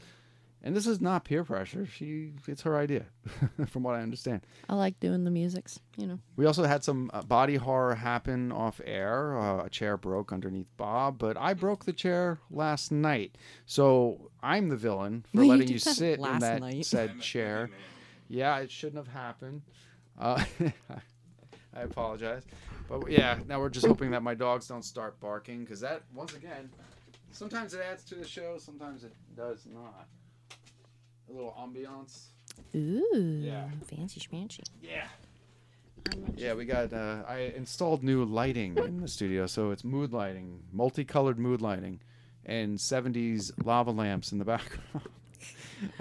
And 0.62 0.74
this 0.74 0.86
is 0.88 1.00
not 1.00 1.24
peer 1.24 1.44
pressure. 1.44 1.86
She, 1.86 2.32
it's 2.48 2.62
her 2.62 2.76
idea, 2.76 3.06
from 3.68 3.84
what 3.84 3.94
I 3.94 4.02
understand. 4.02 4.40
I 4.68 4.74
like 4.74 4.98
doing 4.98 5.22
the 5.24 5.30
musics, 5.30 5.78
you 5.96 6.06
know. 6.06 6.18
We 6.36 6.46
also 6.46 6.64
had 6.64 6.82
some 6.82 7.10
uh, 7.14 7.22
body 7.22 7.54
horror 7.54 7.94
happen 7.94 8.50
off 8.50 8.80
air. 8.84 9.38
Uh, 9.38 9.64
a 9.66 9.70
chair 9.70 9.96
broke 9.96 10.32
underneath 10.32 10.66
Bob, 10.76 11.18
but 11.18 11.36
I 11.36 11.54
broke 11.54 11.84
the 11.84 11.92
chair 11.92 12.40
last 12.50 12.90
night. 12.90 13.38
So 13.66 14.30
I'm 14.42 14.68
the 14.68 14.76
villain 14.76 15.24
for 15.34 15.42
You 15.44 15.48
letting 15.48 15.66
did 15.68 15.72
you 15.74 15.78
sit 15.78 16.18
in 16.18 16.38
that 16.40 16.60
night. 16.60 16.84
said 16.84 17.20
chair. 17.20 17.70
Yeah, 18.28 18.58
it 18.58 18.70
shouldn't 18.70 18.96
have 18.96 19.14
happened. 19.14 19.62
Uh, 20.18 20.44
I 21.74 21.80
apologize. 21.82 22.42
But 22.88 23.10
yeah, 23.10 23.38
now 23.46 23.60
we're 23.60 23.68
just 23.70 23.86
hoping 23.86 24.10
that 24.10 24.22
my 24.22 24.34
dogs 24.34 24.66
don't 24.66 24.84
start 24.84 25.20
barking 25.20 25.60
because 25.60 25.80
that, 25.80 26.02
once 26.12 26.34
again, 26.34 26.68
sometimes 27.30 27.74
it 27.74 27.80
adds 27.80 28.02
to 28.04 28.16
the 28.16 28.26
show, 28.26 28.56
sometimes 28.58 29.04
it 29.04 29.12
does 29.36 29.66
not. 29.72 30.08
A 31.28 31.32
little 31.32 31.54
ambiance. 31.58 32.26
Ooh, 32.74 33.40
Yeah. 33.44 33.68
fancy 33.86 34.20
schmancy. 34.20 34.62
Yeah. 34.82 35.06
Yeah, 36.36 36.54
we 36.54 36.64
got. 36.64 36.92
Uh, 36.92 37.22
I 37.28 37.52
installed 37.56 38.02
new 38.02 38.24
lighting 38.24 38.76
in 38.78 39.00
the 39.00 39.08
studio, 39.08 39.46
so 39.46 39.70
it's 39.72 39.84
mood 39.84 40.12
lighting, 40.12 40.62
multicolored 40.72 41.38
mood 41.38 41.60
lighting, 41.60 42.00
and 42.46 42.78
'70s 42.78 43.52
lava 43.64 43.90
lamps 43.90 44.32
in 44.32 44.38
the 44.38 44.44
background. 44.54 45.06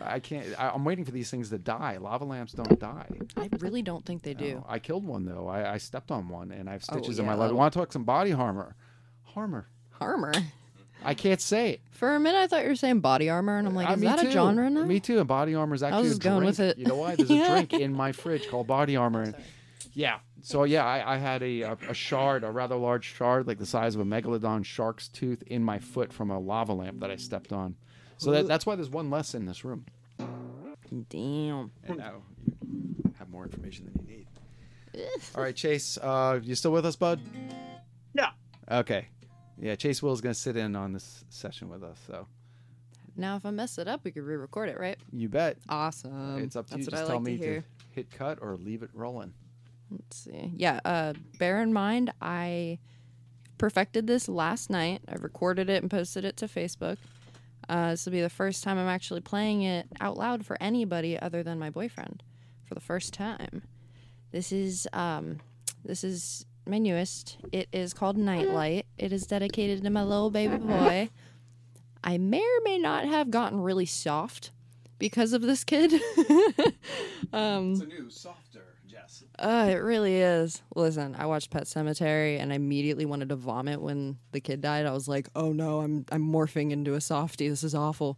I 0.01 0.19
can't. 0.19 0.45
I, 0.57 0.69
I'm 0.69 0.85
waiting 0.85 1.03
for 1.03 1.11
these 1.11 1.29
things 1.29 1.49
to 1.49 1.57
die. 1.57 1.97
Lava 1.97 2.23
lamps 2.23 2.53
don't 2.53 2.79
die. 2.79 3.07
I 3.35 3.49
really 3.59 3.81
don't 3.81 4.05
think 4.05 4.21
they 4.23 4.33
do. 4.33 4.55
No, 4.55 4.65
I 4.69 4.79
killed 4.79 5.05
one 5.05 5.25
though. 5.25 5.47
I, 5.47 5.73
I 5.73 5.77
stepped 5.77 6.09
on 6.11 6.29
one, 6.29 6.51
and 6.51 6.69
I 6.69 6.73
have 6.73 6.83
Oh, 6.89 6.97
stitches 6.97 7.19
in 7.19 7.25
my 7.25 7.33
leg. 7.33 7.41
that'll- 7.47 7.57
Want 7.57 7.73
to 7.73 7.79
talk 7.79 7.91
some 7.91 8.03
body 8.05 8.31
armor? 8.31 8.75
Harmor. 9.23 9.67
Harmor. 9.91 10.31
I 11.03 11.13
can't 11.13 11.39
say 11.41 11.71
it. 11.71 11.81
For 11.91 12.13
a 12.15 12.19
minute, 12.19 12.37
I 12.39 12.47
thought 12.47 12.63
you 12.63 12.69
were 12.69 12.75
saying 12.75 12.99
body 12.99 13.29
armor, 13.29 13.57
and 13.57 13.67
I'm 13.67 13.73
like, 13.75 13.89
Uh, 13.89 13.93
is 13.93 13.99
me 14.01 14.07
that 14.07 14.19
too. 14.19 14.27
a 14.27 14.31
genre 14.31 14.69
now? 14.69 14.83
Me 14.83 14.99
too. 14.99 15.19
And 15.19 15.27
body 15.27 15.55
armor 15.55 15.73
is 15.75 15.83
I 15.83 15.87
actually 15.87 16.03
was 16.03 16.11
a 16.11 16.13
just 16.15 16.21
going 16.23 16.37
drink. 16.39 16.47
with 16.49 16.59
it. 16.59 16.77
You 16.77 16.85
know 16.85 16.95
why? 16.95 17.15
There's 17.15 17.29
a 17.29 17.33
Yeah. 17.35 17.49
drink 17.67 17.73
in 17.73 17.93
my 17.93 18.11
fridge 18.11 18.47
called 18.49 18.67
body 18.67 18.95
armor. 18.95 19.21
and- 19.23 19.35
Yeah. 19.93 20.19
So 20.43 20.63
yeah, 20.63 20.85
I, 20.85 21.15
I 21.15 21.17
had 21.17 21.41
a, 21.43 21.61
a 21.61 21.77
a 21.89 21.93
shard, 21.93 22.43
a 22.43 22.51
rather 22.51 22.75
large 22.75 23.05
shard, 23.05 23.47
like 23.47 23.57
the 23.57 23.65
size 23.65 23.95
of 23.95 24.01
a 24.01 24.05
megalodon 24.05 24.63
shark's 24.63 25.07
tooth, 25.07 25.41
in 25.47 25.63
my 25.63 25.79
foot 25.79 26.13
from 26.13 26.29
a 26.31 26.39
lava 26.39 26.73
lamp 26.73 26.99
that 27.01 27.09
I 27.11 27.15
stepped 27.17 27.51
on. 27.51 27.75
So 28.17 28.31
that, 28.31 28.47
that's 28.47 28.65
why 28.65 28.75
there's 28.75 28.89
one 28.89 29.09
less 29.09 29.33
in 29.35 29.45
this 29.45 29.65
room. 29.65 29.85
Damn. 31.09 31.71
And 31.83 31.97
now 31.97 32.21
you 32.65 33.13
have 33.19 33.29
more 33.29 33.43
information 33.43 33.85
than 33.85 34.05
you 34.07 34.17
need. 34.17 34.27
All 35.35 35.43
right, 35.43 35.55
Chase, 35.55 35.97
uh, 36.01 36.39
you 36.41 36.55
still 36.55 36.71
with 36.71 36.85
us, 36.85 36.95
bud? 36.95 37.19
Yeah. 38.13 38.29
Okay. 38.71 39.07
Yeah, 39.59 39.75
Chase 39.75 40.03
Will 40.03 40.13
is 40.13 40.21
going 40.21 40.33
to 40.33 40.39
sit 40.39 40.55
in 40.55 40.75
on 40.75 40.93
this 40.93 41.25
session 41.29 41.69
with 41.69 41.83
us. 41.83 41.97
So 42.07 42.27
Now, 43.15 43.35
if 43.37 43.45
I 43.45 43.51
mess 43.51 43.77
it 43.77 43.87
up, 43.87 44.01
we 44.03 44.11
could 44.11 44.23
re-record 44.23 44.69
it, 44.69 44.79
right? 44.79 44.97
you 45.11 45.29
bet. 45.29 45.57
Awesome. 45.69 46.39
it's 46.43 46.55
up 46.55 46.67
to 46.67 46.71
That's 46.75 46.81
you. 46.81 46.85
what 46.85 46.91
Just 46.91 47.03
I 47.03 47.07
tell 47.07 47.15
like 47.17 47.25
me 47.25 47.37
to 47.37 47.43
hear. 47.43 47.63
hit 47.91 48.11
cut 48.11 48.39
or 48.41 48.55
leave 48.57 48.83
it 48.83 48.89
rolling. 48.93 49.33
Let's 49.89 50.17
see. 50.17 50.51
Yeah. 50.55 50.79
Uh, 50.85 51.13
bear 51.39 51.61
in 51.63 51.73
mind, 51.73 52.11
I 52.21 52.77
perfected 53.57 54.05
this 54.05 54.27
last 54.29 54.69
night. 54.69 55.01
I 55.07 55.15
recorded 55.15 55.69
it 55.69 55.81
and 55.81 55.89
posted 55.89 56.23
it 56.25 56.37
to 56.37 56.47
Facebook. 56.47 56.97
Uh, 57.69 57.91
this 57.91 58.05
will 58.05 58.11
be 58.11 58.21
the 58.21 58.29
first 58.29 58.63
time 58.63 58.77
I'm 58.77 58.87
actually 58.87 59.21
playing 59.21 59.63
it 59.63 59.87
out 59.99 60.17
loud 60.17 60.45
for 60.45 60.57
anybody 60.61 61.17
other 61.19 61.41
than 61.43 61.57
my 61.57 61.69
boyfriend 61.69 62.21
for 62.65 62.75
the 62.75 62.79
first 62.81 63.13
time. 63.13 63.63
This 64.31 64.51
is 64.51 64.87
um, 64.93 65.39
this 65.83 66.03
is 66.03 66.45
my 66.69 66.77
newest. 66.77 67.37
It 67.51 67.67
is 67.71 67.93
called 67.93 68.17
Nightlight. 68.17 68.85
It 68.97 69.11
is 69.13 69.25
dedicated 69.27 69.83
to 69.83 69.89
my 69.89 70.03
little 70.03 70.29
baby 70.31 70.57
boy. 70.57 71.09
I 72.03 72.17
may 72.17 72.39
or 72.41 72.61
may 72.63 72.77
not 72.77 73.05
have 73.05 73.31
gotten 73.31 73.59
really 73.61 73.85
soft 73.85 74.51
because 74.99 75.33
of 75.33 75.41
this 75.41 75.63
kid. 75.63 75.93
um, 77.33 77.71
It's 77.73 77.81
a 77.81 77.85
new, 77.85 78.09
softer 78.09 78.75
Jess. 78.87 79.23
uh, 79.39 79.67
it 79.69 79.75
really 79.75 80.15
is. 80.17 80.61
Listen, 80.75 81.15
I 81.17 81.25
watched 81.25 81.49
Pet 81.49 81.63
Sematary 81.63 82.39
and 82.39 82.51
I 82.51 82.55
immediately 82.55 83.05
wanted 83.05 83.29
to 83.29 83.35
vomit 83.35 83.81
when 83.81 84.17
the 84.31 84.39
kid 84.39 84.61
died. 84.61 84.85
I 84.85 84.91
was 84.91 85.07
like, 85.07 85.27
"Oh 85.35 85.51
no, 85.51 85.79
I'm 85.81 86.05
I'm 86.11 86.23
morphing 86.23 86.71
into 86.71 86.93
a 86.93 87.01
softie. 87.01 87.49
This 87.49 87.63
is 87.63 87.75
awful." 87.75 88.17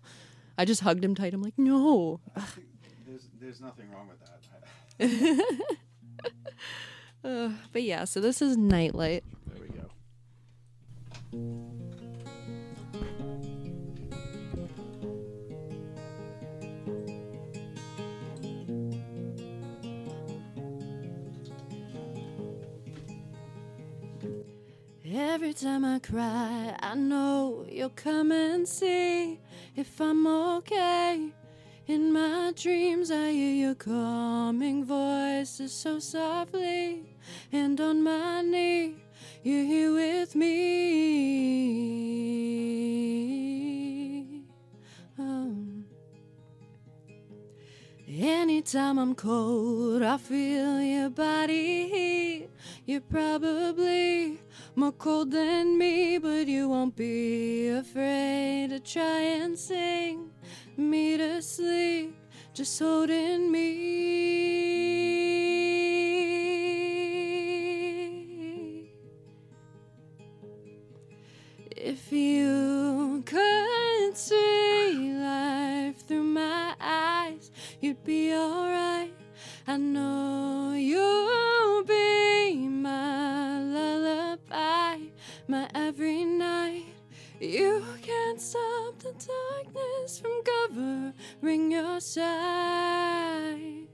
I 0.58 0.66
just 0.66 0.82
hugged 0.82 1.04
him 1.04 1.16
tight. 1.16 1.34
I'm 1.34 1.42
like, 1.42 1.58
"No." 1.58 2.20
There's, 3.08 3.28
there's 3.42 3.62
nothing 3.62 3.90
wrong 3.92 4.08
with 4.08 4.20
that. 4.20 4.26
Uh, 7.24 7.50
but 7.74 7.84
yeah, 7.84 8.06
so 8.06 8.22
this 8.22 8.42
is 8.42 8.56
Nightlight. 8.58 9.24
There 9.48 9.62
we 9.62 9.68
go. 9.68 9.90
Every 25.12 25.54
time 25.54 25.84
I 25.84 26.00
cry, 26.00 26.76
I 26.80 26.96
know 26.96 27.66
you'll 27.70 27.90
come 27.90 28.32
and 28.32 28.68
see 28.68 29.40
if 29.76 30.00
I'm 30.00 30.26
okay. 30.26 31.34
In 31.90 32.14
my 32.14 32.54
dreams, 32.56 33.10
I 33.10 33.32
hear 33.32 33.66
your 33.66 33.74
calming 33.74 34.86
voices 34.86 35.74
so 35.74 35.98
softly, 35.98 37.18
and 37.52 37.82
on 37.82 38.04
my 38.04 38.44
knee, 38.44 38.98
you're 39.42 39.66
here 39.66 39.92
with 39.94 40.36
me. 40.36 40.54
Oh. 45.18 45.52
Anytime 48.08 49.00
I'm 49.00 49.16
cold, 49.16 50.04
I 50.04 50.18
feel 50.18 50.80
your 50.84 51.10
body 51.10 51.90
heat. 51.90 52.50
You're 52.86 53.02
probably 53.02 54.40
more 54.76 54.92
cold 54.92 55.32
than 55.32 55.76
me, 55.80 56.20
but 56.20 56.46
you 56.46 56.70
won't 56.70 56.96
be 56.96 57.70
afraid 57.70 58.70
to 58.70 58.80
try 58.80 59.22
and 59.42 59.58
sing 59.58 60.30
me 60.80 61.18
to 61.18 61.42
sleep, 61.42 62.16
just 62.54 62.80
holding 62.80 63.52
me. 63.52 64.20
If 71.72 72.12
you 72.12 73.24
could 73.26 74.18
see 74.18 75.14
life 75.14 76.06
through 76.08 76.24
my 76.24 76.76
eyes, 76.80 77.52
you'd 77.82 78.04
be 78.04 78.34
alright. 78.34 79.14
I 79.68 79.78
know 79.78 80.74
you'll 80.74 81.39
darkness 89.36 90.20
from 90.20 90.42
covering 90.44 91.72
your 91.72 92.00
sight. 92.00 93.88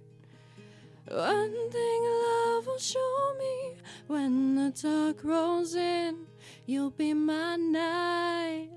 One 1.08 1.72
thing 1.72 2.04
love 2.04 2.66
will 2.66 2.80
show 2.80 3.36
me 3.40 3.76
when 4.08 4.56
the 4.56 4.72
dark 4.72 5.24
rolls 5.24 5.76
in, 5.76 6.26
you'll 6.66 6.90
be 6.90 7.14
my 7.14 7.56
nightlight. 7.56 8.70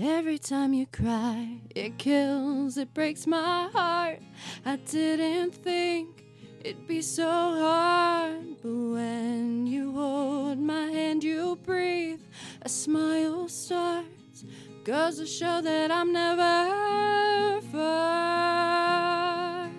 Every 0.00 0.38
time 0.38 0.74
you 0.74 0.86
cry, 0.86 1.60
it 1.74 1.98
kills, 1.98 2.78
it 2.78 2.94
breaks 2.94 3.26
my 3.26 3.68
heart. 3.72 4.20
I 4.64 4.76
didn't 4.76 5.54
think 5.54 6.24
it'd 6.68 6.86
be 6.86 7.00
so 7.00 7.24
hard, 7.24 8.44
but 8.62 8.68
when 8.68 9.66
you 9.66 9.90
hold 9.92 10.58
my 10.58 10.90
hand, 10.90 11.24
you 11.24 11.56
breathe, 11.64 12.20
a 12.60 12.68
smile 12.68 13.48
starts. 13.48 14.44
Goes 14.84 15.16
to 15.18 15.26
show 15.26 15.62
that 15.62 15.90
I'm 15.90 16.12
never 16.12 17.62
far. 17.72 19.70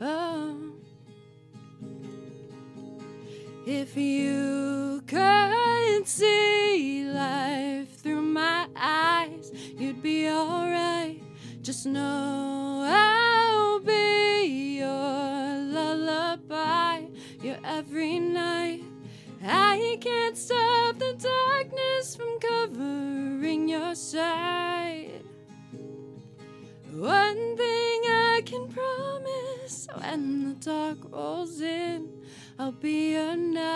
Oh. 0.00 0.56
If 3.64 3.96
you 3.96 5.04
could 5.06 6.08
see 6.08 7.04
life 7.04 8.00
through 8.02 8.22
my 8.22 8.66
eyes, 8.74 9.52
you'd 9.78 10.02
be 10.02 10.28
alright. 10.28 11.22
Just 11.62 11.86
know 11.86 12.82
I'll 12.84 13.78
be 13.78 14.82
your 16.50 17.58
every 17.64 18.18
night. 18.18 18.82
I 19.42 19.96
can't 20.00 20.36
stop 20.36 20.98
the 20.98 21.14
darkness 21.14 22.16
from 22.16 22.40
covering 22.40 23.68
your 23.68 23.94
sight. 23.94 25.22
One 26.92 27.56
thing 27.56 28.02
I 28.04 28.42
can 28.44 28.68
promise 28.68 29.88
when 29.96 30.48
the 30.48 30.54
dark 30.54 30.98
rolls 31.12 31.60
in, 31.60 32.08
I'll 32.58 32.72
be 32.72 33.12
your 33.12 33.36
night, 33.36 33.70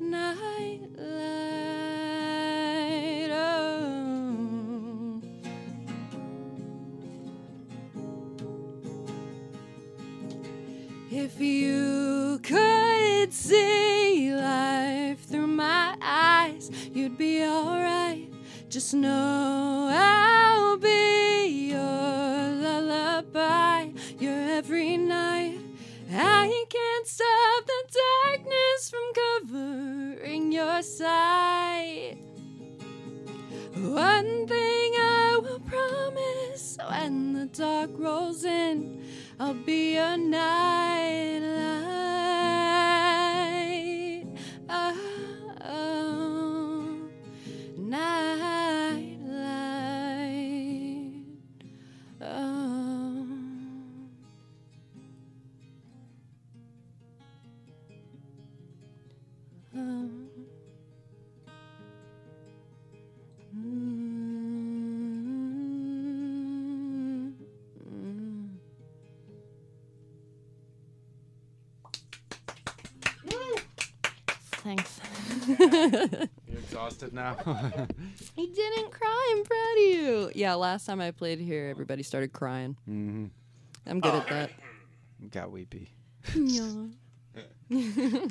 night 0.00 0.95
If 11.28 11.40
you 11.40 12.38
could 12.40 13.32
see 13.32 14.32
life 14.32 15.24
through 15.24 15.48
my 15.48 15.96
eyes, 16.00 16.70
you'd 16.94 17.18
be 17.18 17.42
alright. 17.42 18.32
Just 18.68 18.94
know 18.94 19.88
I'll 19.90 20.76
be 20.76 21.72
your 21.72 21.80
lullaby, 22.62 23.88
your 24.20 24.40
every 24.58 24.96
night. 24.96 25.58
I 26.12 26.64
can't 26.70 27.06
stop 27.08 27.66
the 27.66 27.82
darkness 28.04 28.88
from 28.88 29.12
covering 29.20 30.52
your 30.52 30.80
sight. 30.80 32.18
One 33.76 34.46
thing 34.46 34.92
I 34.96 35.38
will 35.42 35.60
promise 35.60 36.78
when 36.88 37.34
the 37.34 37.44
dark 37.44 37.90
rolls 37.92 38.42
in, 38.42 39.04
I'll 39.38 39.52
be 39.52 39.96
your 39.96 40.16
night 40.16 41.40
light. 41.40 41.66
Oh, 45.60 47.00
night 47.76 48.85
You're 76.48 76.58
exhausted 76.58 77.12
now. 77.12 77.36
He 78.34 78.46
didn't 78.48 78.90
cry. 78.92 79.34
I'm 79.36 79.44
proud 79.44 79.72
of 79.78 79.78
you. 79.84 80.30
Yeah, 80.34 80.54
last 80.54 80.84
time 80.86 81.00
I 81.00 81.10
played 81.10 81.38
here, 81.40 81.68
everybody 81.68 82.02
started 82.02 82.32
crying. 82.32 82.76
mm-hmm. 82.88 83.26
I'm 83.86 84.00
good 84.00 84.14
at 84.14 84.28
that. 84.28 84.50
Got 85.30 85.50
weepy. 85.50 85.90
Yeah. 86.34 86.86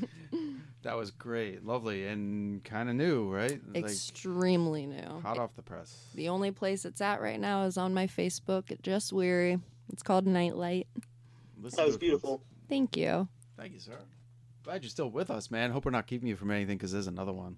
That 0.83 0.97
was 0.97 1.09
great, 1.09 1.65
lovely, 1.65 2.05
and 2.05 2.63
kind 2.63 2.89
of 2.89 2.95
new, 2.95 3.27
right? 3.33 3.59
Like, 3.73 3.85
Extremely 3.85 4.85
new. 4.85 5.19
hot 5.23 5.39
off 5.39 5.55
the 5.55 5.63
press. 5.63 6.05
The 6.13 6.29
only 6.29 6.51
place 6.51 6.85
it's 6.85 7.01
at 7.01 7.21
right 7.23 7.39
now 7.39 7.63
is 7.63 7.75
on 7.75 7.91
my 7.95 8.05
Facebook 8.05 8.71
at 8.71 8.83
Jess 8.83 9.11
Weary. 9.11 9.57
It's 9.91 10.03
called 10.03 10.27
Nightlight. 10.27 10.85
Listen 11.59 11.77
That 11.77 11.81
to 11.85 11.87
was 11.87 11.97
beautiful. 11.97 12.43
Thank 12.69 12.95
you. 12.97 13.27
Thank 13.57 13.73
you, 13.73 13.79
sir. 13.79 13.97
Glad 14.65 14.81
you're 14.83 14.89
still 14.89 15.11
with 15.11 15.29
us, 15.29 15.51
man. 15.51 15.69
Hope 15.71 15.85
we're 15.85 15.91
not 15.91 16.07
keeping 16.07 16.27
you 16.27 16.35
from 16.35 16.49
anything 16.51 16.75
because 16.77 16.91
there's 16.91 17.05
another 17.07 17.31
one. 17.31 17.55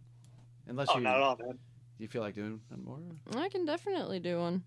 Unless 0.68 0.90
Oh, 0.92 0.98
you, 0.98 1.04
not 1.04 1.16
at 1.16 1.22
all, 1.22 1.38
man. 1.38 1.52
Do 1.52 2.04
you 2.04 2.08
feel 2.10 2.22
like 2.22 2.36
doing 2.36 2.60
one 2.70 2.84
more? 2.84 3.42
I 3.44 3.48
can 3.48 3.66
definitely 3.66 4.20
do 4.20 4.40
one. 4.40 4.64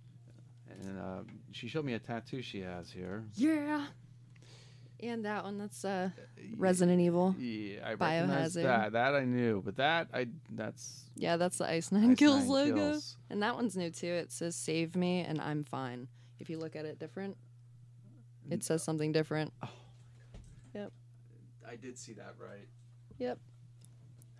And 0.82 0.98
uh, 0.98 1.18
she 1.52 1.68
showed 1.68 1.84
me 1.84 1.92
a 1.92 1.98
tattoo 1.98 2.40
she 2.40 2.60
has 2.60 2.90
here. 2.90 3.24
Yeah. 3.34 3.84
And 5.02 5.24
that 5.26 5.44
one, 5.44 5.58
that's 5.58 5.84
uh, 5.84 6.10
Resident 6.56 7.00
Evil. 7.00 7.34
Yeah, 7.38 7.80
I 7.86 7.94
Biohazard. 7.94 8.62
that. 8.62 8.92
That 8.92 9.14
I 9.14 9.24
knew, 9.24 9.62
but 9.64 9.76
that 9.76 10.08
I 10.12 10.26
that's 10.50 11.04
Yeah, 11.16 11.36
that's 11.36 11.58
the 11.58 11.68
Ice 11.70 11.90
Nine 11.92 12.12
Ice 12.12 12.18
Kills 12.18 12.40
Nine 12.40 12.48
logo. 12.48 12.74
Kills. 12.74 13.16
And 13.30 13.42
that 13.42 13.54
one's 13.54 13.76
new 13.76 13.90
too. 13.90 14.06
It 14.08 14.30
says 14.32 14.56
"Save 14.56 14.96
me" 14.96 15.20
and 15.20 15.40
I'm 15.40 15.64
fine. 15.64 16.08
If 16.38 16.50
you 16.50 16.58
look 16.58 16.76
at 16.76 16.84
it 16.84 16.98
different, 16.98 17.36
it 18.50 18.62
says 18.62 18.82
something 18.82 19.10
different. 19.12 19.52
Oh. 19.62 19.68
Yep. 20.74 20.92
I 21.70 21.76
did 21.76 21.96
see 21.98 22.14
that 22.14 22.34
right. 22.40 22.66
Yep. 23.18 23.38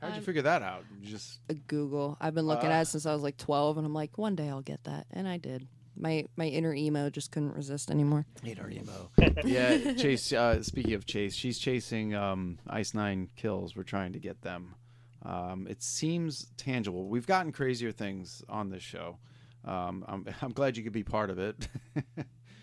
How'd 0.00 0.10
you 0.10 0.14
I'm- 0.14 0.22
figure 0.24 0.42
that 0.42 0.62
out? 0.62 0.84
You 1.00 1.06
just 1.10 1.40
A 1.48 1.54
Google. 1.54 2.16
I've 2.20 2.34
been 2.34 2.46
looking 2.46 2.70
Ah. 2.70 2.74
at 2.74 2.82
it 2.82 2.86
since 2.86 3.06
I 3.06 3.12
was 3.12 3.22
like 3.22 3.36
12, 3.36 3.76
and 3.78 3.86
I'm 3.86 3.94
like, 3.94 4.18
one 4.18 4.34
day 4.34 4.48
I'll 4.48 4.62
get 4.62 4.82
that, 4.84 5.06
and 5.10 5.28
I 5.28 5.36
did. 5.36 5.68
My 5.96 6.24
my 6.36 6.46
inner 6.46 6.72
emo 6.72 7.10
just 7.10 7.30
couldn't 7.30 7.52
resist 7.54 7.90
anymore. 7.90 8.24
Inner 8.42 8.70
emo. 8.70 9.10
yeah, 9.44 9.92
Chase. 9.94 10.32
Uh, 10.32 10.62
speaking 10.62 10.94
of 10.94 11.04
Chase, 11.04 11.34
she's 11.34 11.58
chasing 11.58 12.14
um, 12.14 12.58
Ice 12.68 12.94
Nine 12.94 13.28
kills. 13.36 13.76
We're 13.76 13.82
trying 13.82 14.12
to 14.14 14.18
get 14.18 14.40
them. 14.40 14.74
Um, 15.22 15.66
it 15.68 15.82
seems 15.82 16.46
tangible. 16.56 17.08
We've 17.08 17.26
gotten 17.26 17.52
crazier 17.52 17.92
things 17.92 18.42
on 18.48 18.70
this 18.70 18.82
show. 18.82 19.18
Um, 19.64 20.04
I'm, 20.08 20.24
I'm 20.40 20.52
glad 20.52 20.76
you 20.78 20.82
could 20.84 20.92
be 20.94 21.04
part 21.04 21.28
of 21.28 21.38
it. 21.38 21.68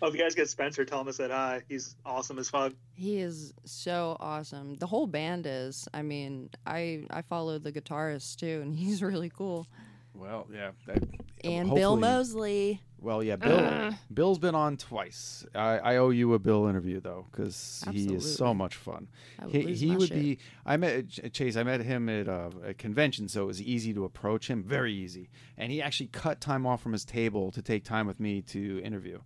Oh, 0.00 0.08
if 0.08 0.14
you 0.14 0.20
guys 0.20 0.34
get 0.34 0.48
Spencer, 0.48 0.84
tell 0.84 1.00
him 1.00 1.08
I 1.08 1.10
said 1.10 1.30
hi. 1.30 1.62
He's 1.68 1.96
awesome 2.06 2.38
as 2.38 2.48
fuck. 2.48 2.72
He 2.94 3.18
is 3.18 3.52
so 3.64 4.16
awesome. 4.20 4.76
The 4.76 4.86
whole 4.86 5.06
band 5.06 5.44
is. 5.46 5.88
I 5.92 6.02
mean, 6.02 6.50
I 6.66 7.04
I 7.10 7.22
follow 7.22 7.58
the 7.58 7.72
guitarist 7.72 8.36
too, 8.36 8.60
and 8.62 8.74
he's 8.78 9.02
really 9.02 9.30
cool. 9.30 9.66
well, 10.14 10.46
yeah. 10.52 10.70
that- 10.86 11.02
And 11.44 11.72
Bill 11.74 11.96
Moseley. 11.96 12.80
Well, 13.00 13.22
yeah, 13.22 13.36
Bill. 13.36 13.58
Ugh. 13.60 13.94
Bill's 14.12 14.40
been 14.40 14.56
on 14.56 14.76
twice. 14.76 15.46
I, 15.54 15.78
I 15.78 15.96
owe 15.98 16.10
you 16.10 16.34
a 16.34 16.38
Bill 16.40 16.66
interview 16.66 17.00
though, 17.00 17.26
because 17.30 17.84
he 17.92 18.12
is 18.12 18.36
so 18.36 18.52
much 18.52 18.74
fun. 18.74 19.06
I 19.38 19.44
would 19.46 19.54
He, 19.54 19.62
lose 19.62 19.80
he 19.80 19.96
would 19.96 20.08
shit. 20.08 20.16
be. 20.16 20.38
I 20.66 20.76
met 20.76 21.32
Chase. 21.32 21.56
I 21.56 21.62
met 21.62 21.80
him 21.80 22.08
at 22.08 22.26
a, 22.26 22.50
a 22.66 22.74
convention, 22.74 23.28
so 23.28 23.44
it 23.44 23.46
was 23.46 23.62
easy 23.62 23.94
to 23.94 24.04
approach 24.04 24.48
him. 24.50 24.64
Very 24.64 24.92
easy, 24.92 25.30
and 25.56 25.70
he 25.70 25.80
actually 25.80 26.08
cut 26.08 26.40
time 26.40 26.66
off 26.66 26.82
from 26.82 26.90
his 26.92 27.04
table 27.04 27.52
to 27.52 27.62
take 27.62 27.84
time 27.84 28.08
with 28.08 28.18
me 28.18 28.42
to 28.42 28.80
interview. 28.82 29.20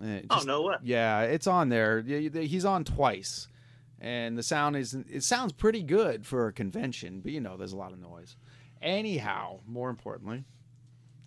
Uh, 0.00 0.20
Oh, 0.30 0.34
just- 0.36 0.46
no 0.46 0.62
way. 0.62 0.76
Yeah, 0.82 1.22
it's 1.22 1.46
on 1.46 1.68
there. 1.68 2.00
Yeah, 2.06 2.18
yeah, 2.18 2.42
He's 2.42 2.64
on 2.64 2.84
twice, 2.84 3.48
and 4.00 4.36
the 4.36 4.42
sound 4.42 4.76
is. 4.76 4.94
It 4.94 5.22
sounds 5.22 5.52
pretty 5.52 5.82
good 5.82 6.26
for 6.26 6.46
a 6.48 6.52
convention, 6.52 7.20
but 7.20 7.32
you 7.32 7.40
know, 7.40 7.56
there's 7.56 7.72
a 7.72 7.76
lot 7.76 7.92
of 7.92 7.98
noise. 7.98 8.36
Anyhow, 8.82 9.60
more 9.66 9.88
importantly, 9.90 10.44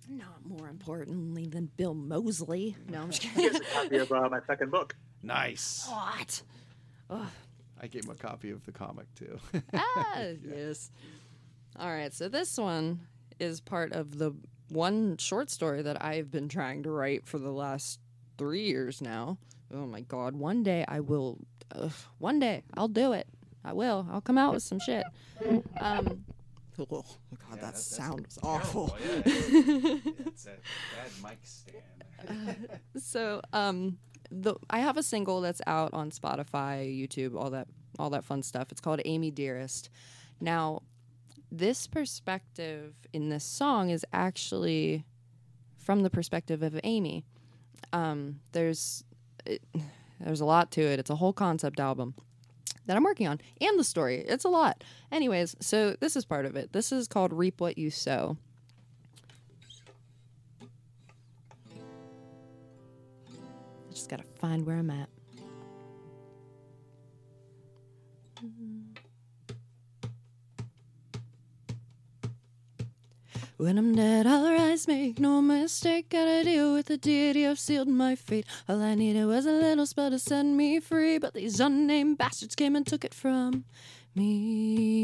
Not 0.08 0.46
more 0.46 0.68
importantly 0.70 1.46
than 1.48 1.70
Bill 1.78 1.94
Moseley. 1.96 2.76
No, 2.90 3.02
I'm 3.02 3.10
just 3.12 3.24
Here's 3.36 3.54
kidding. 3.54 3.68
a 3.68 3.74
copy 3.84 3.98
of 3.98 4.12
uh, 4.12 4.30
my 4.30 4.40
second 4.48 4.72
book. 4.72 4.96
nice. 5.24 5.86
what? 5.90 6.42
Ugh. 7.10 7.28
I 7.82 7.88
gave 7.88 8.04
him 8.06 8.12
a 8.12 8.16
copy 8.16 8.52
of 8.52 8.66
the 8.66 8.72
comic 8.72 9.06
too. 9.16 9.40
ah, 9.74 10.20
yes. 10.56 10.92
All 11.78 11.90
right, 11.90 12.14
so 12.14 12.28
this 12.30 12.58
one 12.58 13.00
is 13.40 13.62
part 13.62 13.94
of 13.94 14.18
the 14.18 14.34
one 14.70 15.18
short 15.18 15.50
story 15.50 15.82
that 15.82 16.04
I've 16.04 16.30
been 16.30 16.50
trying 16.50 16.84
to 16.84 16.92
write 16.92 17.26
for 17.26 17.40
the 17.40 17.52
last 17.52 18.00
three 18.40 18.64
years 18.64 19.02
now. 19.02 19.38
Oh 19.72 19.86
my 19.86 20.02
god, 20.02 20.36
one 20.36 20.64
day 20.64 20.84
I 20.88 21.02
will. 21.02 21.38
Uh, 21.74 21.90
one 22.18 22.40
day 22.40 22.64
I'll 22.76 22.88
do 22.88 23.14
it. 23.14 23.28
I 23.64 23.74
will. 23.74 24.08
I'll 24.12 24.22
come 24.22 24.38
out 24.38 24.54
with 24.54 24.64
some 24.64 24.80
shit. 24.80 25.04
Um, 25.80 26.26
oh 26.80 27.04
god, 27.50 27.62
that 27.62 27.78
sound 27.78 28.26
was 28.26 28.40
awful. 28.42 28.96
it's 29.04 30.48
a 30.48 30.50
bad 30.96 31.12
mic 31.22 31.40
stand. 31.44 32.80
so 32.98 33.42
um 33.54 33.98
the 34.32 34.56
I 34.70 34.80
have 34.80 34.98
a 34.98 35.04
single 35.04 35.42
that's 35.42 35.62
out 35.68 35.94
on 35.94 36.12
Spotify, 36.12 36.88
YouTube, 36.88 37.36
all 37.36 37.52
that 37.52 37.68
all 38.00 38.10
that 38.12 38.24
fun 38.24 38.42
stuff. 38.42 38.72
It's 38.72 38.82
called 38.82 39.02
Amy 39.06 39.30
Dearest. 39.32 39.90
Now, 40.40 40.84
this 41.52 41.88
perspective 41.88 42.94
in 43.12 43.30
this 43.30 43.44
song 43.44 43.90
is 43.90 44.06
actually 44.14 45.04
from 45.78 46.04
the 46.04 46.10
perspective 46.10 46.64
of 46.64 46.80
Amy. 46.84 47.26
Um, 47.94 48.40
there's 48.52 49.04
it, 49.46 49.62
there's 50.20 50.42
a 50.42 50.46
lot 50.46 50.72
to 50.72 50.82
it. 50.82 51.00
It's 51.00 51.10
a 51.10 51.16
whole 51.16 51.34
concept 51.34 51.80
album 51.80 52.14
that 52.86 52.98
I'm 52.98 53.04
working 53.04 53.28
on, 53.28 53.40
and 53.62 53.80
the 53.80 53.84
story. 53.84 54.24
It's 54.28 54.46
a 54.46 54.50
lot. 54.50 54.84
Anyways, 55.12 55.56
so 55.60 55.96
this 56.00 56.16
is 56.16 56.26
part 56.26 56.46
of 56.46 56.56
it. 56.56 56.74
This 56.74 56.92
is 56.92 57.08
called 57.08 57.34
"Reap 57.34 57.62
What 57.62 57.78
You 57.78 57.90
Sow." 57.90 58.38
I 61.72 61.76
just 63.92 64.10
gotta 64.10 64.24
find 64.24 64.66
where 64.66 64.78
I'm 64.78 64.90
at. 64.90 65.10
When 73.60 73.78
I'm 73.78 73.94
dead, 73.94 74.26
I'll 74.26 74.54
rise, 74.54 74.88
make 74.88 75.20
no 75.20 75.42
mistake. 75.42 76.12
Gotta 76.12 76.46
deal 76.46 76.74
with 76.74 76.86
the 76.86 76.96
deity, 76.96 77.46
I've 77.46 77.60
sealed 77.60 77.90
my 77.90 78.16
fate. 78.16 78.46
All 78.70 78.82
I 78.82 78.96
needed 78.96 79.26
was 79.26 79.46
a 79.46 79.52
little 79.52 79.86
spell 79.86 80.10
to 80.12 80.18
set 80.18 80.46
me 80.46 80.80
free, 80.80 81.18
but 81.18 81.34
these 81.34 81.60
unnamed 81.60 82.18
bastards 82.18 82.56
came 82.56 82.78
and 82.78 82.88
took 82.88 83.04
it 83.04 83.14
from 83.14 83.66
me. 84.16 85.02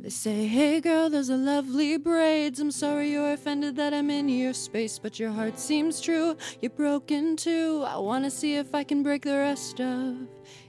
They 0.00 0.10
say, 0.10 0.46
hey 0.46 0.80
girl, 0.80 1.10
those 1.10 1.28
are 1.28 1.36
lovely 1.36 1.96
braids. 1.96 2.60
I'm 2.60 2.70
sorry 2.70 3.10
you're 3.10 3.32
offended 3.32 3.74
that 3.74 3.92
I'm 3.92 4.10
in 4.10 4.28
your 4.28 4.54
space, 4.54 4.96
but 5.00 5.18
your 5.18 5.32
heart 5.32 5.58
seems 5.58 6.00
true. 6.00 6.36
You're 6.60 6.70
broken 6.70 7.34
too. 7.34 7.82
I 7.84 7.96
wanna 7.96 8.30
see 8.30 8.54
if 8.54 8.72
I 8.76 8.84
can 8.84 9.02
break 9.02 9.24
the 9.24 9.38
rest 9.38 9.80
of 9.80 10.18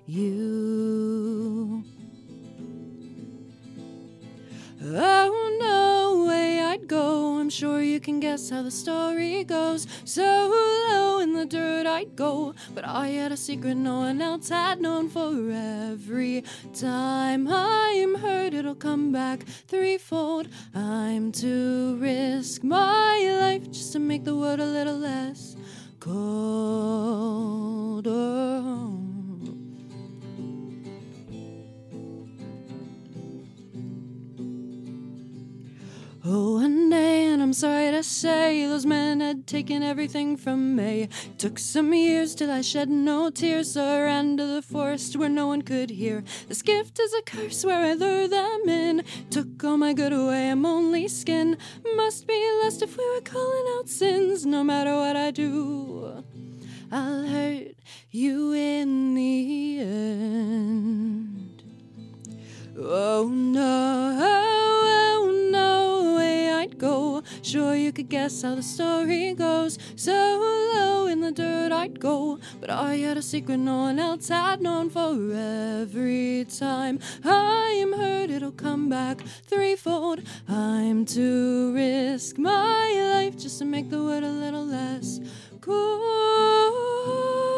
you. 0.08 1.84
Oh, 4.82 5.58
no 5.60 6.26
way 6.26 6.62
I'd 6.62 6.88
go. 6.88 7.38
I'm 7.38 7.50
sure 7.50 7.82
you 7.82 8.00
can 8.00 8.22
guess 8.22 8.50
how 8.50 8.64
the 8.64 8.72
story 8.72 9.44
goes. 9.44 9.86
So 10.06 10.24
low 10.90 11.20
in 11.20 11.34
the 11.34 11.46
dirt 11.46 11.86
I'd 11.86 12.16
go. 12.16 12.56
But 12.74 12.86
I 12.86 13.10
had 13.10 13.34
a 13.34 13.38
secret 13.38 13.76
no 13.76 14.00
one 14.00 14.22
else 14.22 14.48
had 14.48 14.80
known 14.80 15.10
for 15.10 15.52
every 15.52 16.46
time 16.74 17.46
I'm 17.50 18.16
hurt, 18.16 18.54
it'll 18.54 18.74
come 18.74 19.12
back 19.12 19.44
threefold. 19.68 20.48
I'm 20.74 21.34
to 21.34 21.98
risk 22.00 22.64
my 22.64 23.38
life 23.42 23.70
just 23.72 23.92
to 23.94 24.00
make 24.00 24.24
the 24.24 24.36
world 24.36 24.62
a 24.62 24.66
little 24.66 24.98
less 24.98 25.58
cold. 26.00 28.08
Oh. 28.08 29.19
Oh, 36.32 36.54
one 36.62 36.92
day, 36.92 37.26
and 37.26 37.42
I'm 37.42 37.54
sorry 37.54 37.90
to 37.90 38.04
say, 38.04 38.64
those 38.68 38.86
men 38.86 39.20
had 39.20 39.48
taken 39.48 39.82
everything 39.82 40.38
from 40.38 40.76
me. 40.76 41.10
Took 41.40 41.58
some 41.58 41.92
years 41.92 42.36
till 42.36 42.52
I 42.52 42.62
shed 42.62 42.88
no 42.88 43.32
tears, 43.32 43.72
so 43.72 43.84
I 43.84 44.02
ran 44.02 44.38
to 44.38 44.46
the 44.46 44.62
forest 44.62 45.16
where 45.16 45.28
no 45.28 45.48
one 45.48 45.64
could 45.64 45.90
hear. 45.90 46.24
This 46.48 46.62
gift 46.62 47.00
is 47.00 47.16
a 47.16 47.24
curse 47.24 47.66
where 47.66 47.84
I 47.84 47.94
lure 47.94 48.28
them 48.28 48.70
in. 48.70 49.04
Took 49.32 49.64
all 49.64 49.78
my 49.78 49.94
good 49.94 50.14
away, 50.14 50.52
I'm 50.52 50.68
only 50.68 51.08
skin. 51.08 51.58
Must 51.96 52.28
be 52.28 52.60
lust 52.62 52.84
if 52.84 52.96
we 52.96 53.10
were 53.10 53.22
calling 53.22 53.66
out 53.80 53.90
sins. 53.90 54.46
No 54.46 54.64
matter 54.64 54.96
what 54.96 55.16
I 55.16 55.32
do, 55.32 56.24
I'll 56.92 57.26
hurt 57.26 57.76
you 58.12 58.54
in 58.54 59.16
the 59.16 59.80
end. 59.80 61.64
Oh 62.78 63.28
no, 63.28 64.59
you 67.90 67.94
could 67.94 68.10
guess 68.10 68.44
how 68.44 68.54
the 68.54 68.62
story 68.62 69.34
goes. 69.34 69.80
So 69.96 70.12
low 70.76 71.08
in 71.08 71.22
the 71.22 71.32
dirt 71.32 71.72
I'd 71.72 72.00
go. 72.00 72.38
But 72.62 72.70
I 72.70 72.98
had 72.98 73.18
a 73.18 73.22
secret 73.24 73.58
no 73.58 73.78
one 73.78 73.98
else 73.98 74.28
had 74.28 74.62
known 74.62 74.92
for 74.92 75.10
every 75.34 76.46
time 76.46 77.00
I 77.26 77.80
am 77.82 77.94
hurt, 77.94 78.30
it'll 78.30 78.52
come 78.52 78.90
back 78.90 79.22
threefold. 79.48 80.22
I'm 80.48 81.04
to 81.18 81.74
risk 81.74 82.38
my 82.38 82.86
life 83.16 83.36
just 83.40 83.58
to 83.58 83.66
make 83.66 83.90
the 83.90 84.04
world 84.04 84.24
a 84.24 84.30
little 84.30 84.66
less 84.68 85.20
cold. 85.60 87.49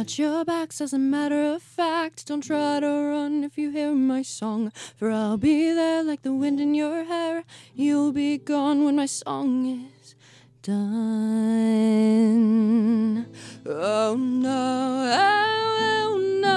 Watch 0.00 0.18
your 0.18 0.46
backs 0.46 0.80
as 0.80 0.94
a 0.94 0.98
matter 0.98 1.42
of 1.52 1.62
fact. 1.62 2.26
Don't 2.26 2.40
try 2.40 2.80
to 2.80 2.86
run 2.86 3.44
if 3.44 3.58
you 3.58 3.70
hear 3.70 3.92
my 3.92 4.22
song. 4.22 4.72
For 4.96 5.10
I'll 5.10 5.36
be 5.36 5.74
there 5.74 6.02
like 6.02 6.22
the 6.22 6.32
wind 6.32 6.58
in 6.58 6.72
your 6.74 7.04
hair. 7.04 7.44
You'll 7.74 8.10
be 8.10 8.38
gone 8.38 8.82
when 8.82 8.96
my 8.96 9.04
song 9.04 9.66
is 9.66 10.14
done. 10.62 10.86
Oh 13.66 14.16
no, 14.16 15.04
oh, 15.12 15.76
oh 15.82 16.18
no, 16.40 16.56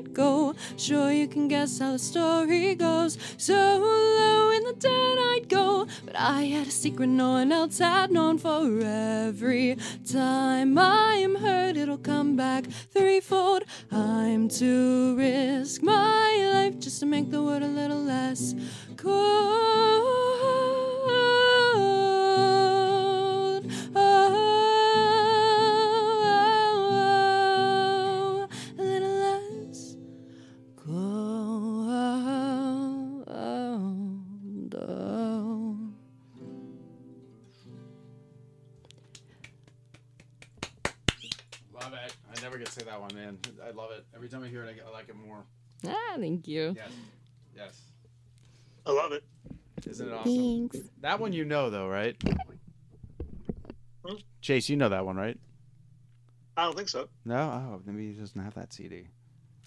I'd 0.00 0.14
go. 0.14 0.54
Sure, 0.78 1.12
you 1.12 1.28
can 1.28 1.46
guess 1.48 1.78
how 1.78 1.92
the 1.92 1.98
story 1.98 2.74
goes. 2.74 3.18
So 3.36 3.54
low 3.54 4.50
in 4.50 4.62
the 4.64 4.72
dirt 4.72 5.18
I'd 5.32 5.46
go. 5.48 5.86
But 6.06 6.16
I 6.16 6.44
had 6.44 6.68
a 6.68 6.70
secret 6.70 7.08
no 7.08 7.32
one 7.32 7.52
else 7.52 7.78
had 7.78 8.10
known 8.10 8.38
for 8.38 8.80
every 8.82 9.76
time 10.10 10.78
I 10.78 11.16
am 11.16 11.36
hurt, 11.36 11.76
it'll 11.76 11.98
come 11.98 12.34
back 12.34 12.64
threefold. 12.94 13.64
I'm 13.92 14.48
to 14.60 15.16
risk 15.16 15.82
my 15.82 16.50
life 16.54 16.78
just 16.78 17.00
to 17.00 17.06
make 17.06 17.30
the 17.30 17.42
world 17.42 17.62
a 17.62 17.66
little 17.66 18.02
less 18.02 18.54
cold. 18.96 20.79
That 42.90 43.00
one, 43.00 43.10
man. 43.14 43.38
I 43.66 43.70
love 43.70 43.90
it. 43.92 44.04
Every 44.14 44.28
time 44.28 44.42
I 44.42 44.48
hear 44.48 44.64
it, 44.64 44.70
I, 44.70 44.72
get, 44.72 44.84
I 44.86 44.90
like 44.90 45.08
it 45.08 45.14
more. 45.16 45.44
Ah, 45.86 46.16
thank 46.18 46.46
you. 46.48 46.74
Yes. 46.76 46.90
Yes. 47.56 47.80
I 48.86 48.90
love 48.92 49.12
it. 49.12 49.24
Isn't 49.86 50.08
it 50.08 50.12
awesome? 50.12 50.68
Thanks. 50.70 50.88
That 51.00 51.20
one 51.20 51.32
you 51.32 51.44
know, 51.44 51.70
though, 51.70 51.88
right? 51.88 52.16
Hmm? 54.04 54.14
Chase, 54.40 54.68
you 54.68 54.76
know 54.76 54.88
that 54.88 55.04
one, 55.06 55.16
right? 55.16 55.38
I 56.56 56.64
don't 56.64 56.76
think 56.76 56.88
so. 56.88 57.08
No? 57.24 57.36
Oh, 57.36 57.82
maybe 57.86 58.08
he 58.08 58.12
doesn't 58.14 58.42
have 58.42 58.54
that 58.54 58.72
CD. 58.72 59.06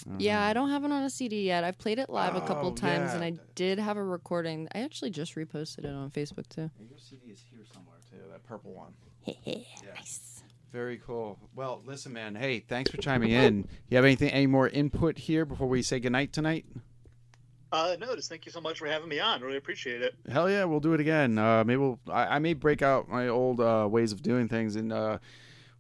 I 0.06 0.10
don't 0.10 0.20
Yeah, 0.20 0.40
know. 0.40 0.46
I 0.46 0.54
don't 0.54 0.70
have 0.70 0.84
it 0.84 0.92
on 0.92 1.04
a 1.04 1.10
CD 1.10 1.44
yet. 1.46 1.64
I've 1.64 1.78
played 1.78 1.98
it 1.98 2.10
live 2.10 2.36
a 2.36 2.42
couple 2.42 2.70
Oh, 2.70 2.74
times, 2.76 3.14
and. 3.14 3.24
I 3.24 3.34
did 3.56 3.80
have 3.80 3.98
a 3.98 4.04
recording. 4.04 4.68
I 4.76 4.80
actually 4.82 5.12
just 5.12 5.36
reposted 5.36 5.86
it 5.86 5.94
on 5.94 6.12
Facebook 6.12 6.48
too. 6.50 6.70
Your 6.80 7.00
CD 7.00 7.32
is 7.32 7.44
here 7.50 7.64
somewhere, 7.74 7.98
too. 8.12 8.18
That 8.32 8.44
purple 8.44 8.74
one. 8.74 8.94
yeah. 9.46 9.60
nice. 9.96 10.33
Very 10.74 10.98
cool. 11.06 11.38
Well, 11.56 11.84
listen, 11.86 12.14
man. 12.14 12.34
Hey, 12.34 12.60
thanks 12.60 12.90
for 12.90 12.98
chiming 12.98 13.30
in. 13.30 13.68
You 13.90 13.96
have 13.98 14.06
anything, 14.06 14.32
any 14.32 14.48
more 14.48 14.68
input 14.68 15.20
here 15.20 15.46
before 15.46 15.68
we 15.70 15.84
say 15.84 16.00
goodnight 16.00 16.34
tonight? 16.34 16.66
Uh, 17.72 17.96
no, 18.00 18.16
just 18.16 18.28
thank 18.28 18.48
you 18.48 18.52
so 18.52 18.60
much 18.60 18.80
for 18.80 18.88
having 18.88 19.08
me 19.08 19.20
on. 19.20 19.40
Really 19.42 19.58
appreciate 19.58 20.02
it. 20.02 20.16
Hell 20.28 20.50
yeah, 20.50 20.64
we'll 20.64 20.80
do 20.80 20.94
it 20.94 21.00
again. 21.00 21.38
Uh, 21.38 21.64
maybe 21.64 21.78
we'll, 21.78 22.00
I, 22.12 22.36
I 22.36 22.40
may 22.40 22.56
break 22.56 22.82
out 22.82 23.08
my 23.08 23.28
old 23.28 23.60
uh, 23.62 23.88
ways 23.90 24.12
of 24.12 24.24
doing 24.24 24.48
things 24.50 24.76
and 24.76 24.92
uh, 24.92 25.20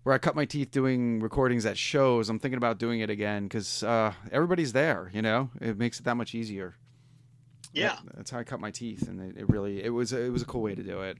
where 0.03 0.13
I 0.13 0.19
cut 0.19 0.35
my 0.35 0.45
teeth 0.45 0.69
doing 0.69 1.19
recordings 1.21 1.65
at 1.65 1.75
shows. 1.75 2.29
I'm 2.29 2.37
thinking 2.37 2.57
about 2.57 2.77
doing 2.77 2.99
it 2.99 3.09
again 3.09 3.43
because 3.45 3.81
uh, 3.81 4.13
everybody's 4.31 4.73
there. 4.73 5.09
You 5.11 5.23
know, 5.23 5.49
it 5.59 5.75
makes 5.79 5.99
it 5.99 6.03
that 6.05 6.15
much 6.17 6.35
easier. 6.35 6.75
Yeah. 7.73 7.97
That- 8.05 8.15
that's 8.17 8.29
how 8.29 8.37
I 8.37 8.43
cut 8.43 8.59
my 8.59 8.69
teeth, 8.69 9.07
and 9.07 9.19
it, 9.19 9.39
it 9.41 9.49
really 9.49 9.83
it 9.83 9.89
was 9.89 10.13
it 10.13 10.31
was 10.31 10.43
a 10.43 10.45
cool 10.45 10.61
way 10.61 10.75
to 10.75 10.83
do 10.83 11.01
it. 11.01 11.17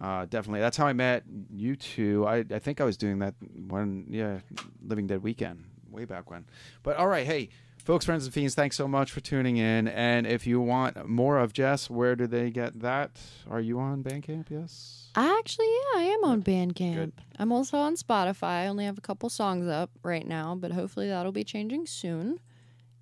Uh, 0.00 0.24
definitely, 0.26 0.60
that's 0.60 0.76
how 0.76 0.86
I 0.86 0.92
met 0.94 1.24
you 1.54 1.76
two. 1.76 2.26
I 2.26 2.44
I 2.50 2.58
think 2.58 2.80
I 2.80 2.84
was 2.84 2.96
doing 2.96 3.18
that 3.18 3.34
when 3.68 4.06
yeah, 4.08 4.38
Living 4.82 5.06
Dead 5.06 5.22
Weekend 5.22 5.64
way 5.90 6.04
back 6.04 6.30
when. 6.30 6.46
But 6.82 6.96
all 6.96 7.08
right, 7.08 7.26
hey. 7.26 7.50
Folks, 7.82 8.04
friends, 8.04 8.26
and 8.26 8.34
fiends, 8.34 8.54
thanks 8.54 8.76
so 8.76 8.86
much 8.86 9.10
for 9.10 9.20
tuning 9.20 9.56
in. 9.56 9.88
And 9.88 10.26
if 10.26 10.46
you 10.46 10.60
want 10.60 11.08
more 11.08 11.38
of 11.38 11.54
Jess, 11.54 11.88
where 11.88 12.14
do 12.14 12.26
they 12.26 12.50
get 12.50 12.78
that? 12.80 13.18
Are 13.48 13.58
you 13.58 13.80
on 13.80 14.02
Bandcamp? 14.04 14.50
Yes. 14.50 15.08
Actually, 15.16 15.64
yeah, 15.94 16.00
I 16.00 16.02
am 16.02 16.24
on 16.24 16.42
Bandcamp. 16.42 16.94
Good. 16.94 17.12
I'm 17.38 17.50
also 17.50 17.78
on 17.78 17.96
Spotify. 17.96 18.42
I 18.64 18.66
only 18.66 18.84
have 18.84 18.98
a 18.98 19.00
couple 19.00 19.30
songs 19.30 19.66
up 19.66 19.90
right 20.02 20.26
now, 20.26 20.54
but 20.54 20.72
hopefully 20.72 21.08
that'll 21.08 21.32
be 21.32 21.42
changing 21.42 21.86
soon. 21.86 22.38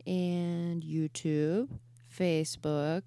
And 0.06 0.84
YouTube, 0.84 1.68
Facebook. 2.16 3.02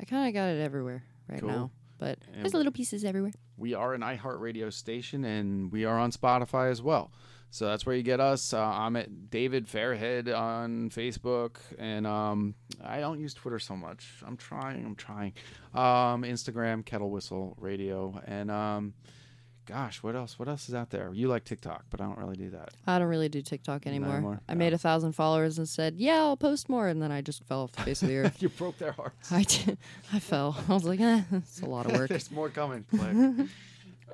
I 0.00 0.04
kind 0.06 0.26
of 0.26 0.32
got 0.34 0.46
it 0.46 0.60
everywhere 0.60 1.04
right 1.28 1.40
Cool. 1.40 1.48
now, 1.50 1.70
but 2.04 2.18
And- 2.34 2.42
there's 2.42 2.52
little 2.52 2.70
pieces 2.72 3.02
everywhere. 3.02 3.32
We 3.56 3.72
are 3.72 3.94
an 3.94 4.02
iHeartRadio 4.02 4.70
station, 4.72 5.24
and 5.24 5.72
we 5.72 5.86
are 5.86 5.98
on 5.98 6.10
Spotify 6.12 6.70
as 6.70 6.82
well. 6.82 7.10
So 7.50 7.66
that's 7.66 7.86
where 7.86 7.94
you 7.96 8.02
get 8.02 8.20
us. 8.20 8.52
Uh, 8.52 8.60
I'm 8.62 8.96
at 8.96 9.30
David 9.30 9.66
Fairhead 9.66 10.26
on 10.36 10.90
Facebook, 10.90 11.56
and 11.78 12.06
um, 12.06 12.56
I 12.82 13.00
don't 13.00 13.20
use 13.20 13.32
Twitter 13.32 13.58
so 13.60 13.74
much. 13.76 14.06
I'm 14.26 14.36
trying. 14.36 14.84
I'm 14.84 14.96
trying. 14.96 15.32
Um, 15.72 16.24
Instagram, 16.24 16.84
Kettle 16.84 17.10
Whistle 17.10 17.56
Radio, 17.58 18.20
and 18.26 18.50
um, 18.50 18.92
gosh, 19.66 20.02
what 20.02 20.14
else? 20.14 20.38
What 20.38 20.48
else 20.48 20.68
is 20.68 20.74
out 20.74 20.90
there? 20.90 21.10
You 21.12 21.28
like 21.28 21.44
TikTok, 21.44 21.84
but 21.90 22.00
I 22.00 22.04
don't 22.04 22.18
really 22.18 22.36
do 22.36 22.50
that. 22.50 22.70
I 22.86 22.98
don't 22.98 23.08
really 23.08 23.28
do 23.28 23.42
TikTok 23.42 23.86
anymore. 23.86 24.14
anymore? 24.16 24.40
I 24.48 24.54
made 24.54 24.72
a 24.72 24.78
thousand 24.78 25.12
followers 25.12 25.58
and 25.58 25.68
said, 25.68 25.94
"Yeah, 25.96 26.16
I'll 26.18 26.36
post 26.36 26.68
more," 26.68 26.88
and 26.88 27.00
then 27.02 27.10
I 27.12 27.20
just 27.20 27.44
fell 27.44 27.62
off 27.62 27.72
the 27.72 27.82
face 27.82 28.02
of 28.02 28.08
the 28.08 28.16
earth. 28.18 28.42
you 28.42 28.48
broke 28.48 28.78
their 28.78 28.92
hearts. 28.92 29.32
I 29.32 29.42
did. 29.42 29.78
I 30.12 30.18
fell. 30.18 30.56
I 30.68 30.72
was 30.74 30.84
like, 30.84 31.00
eh, 31.00 31.22
it's 31.32 31.60
a 31.62 31.66
lot 31.66 31.86
of 31.86 31.92
work. 31.92 32.08
There's 32.10 32.30
more 32.30 32.48
coming. 32.50 32.84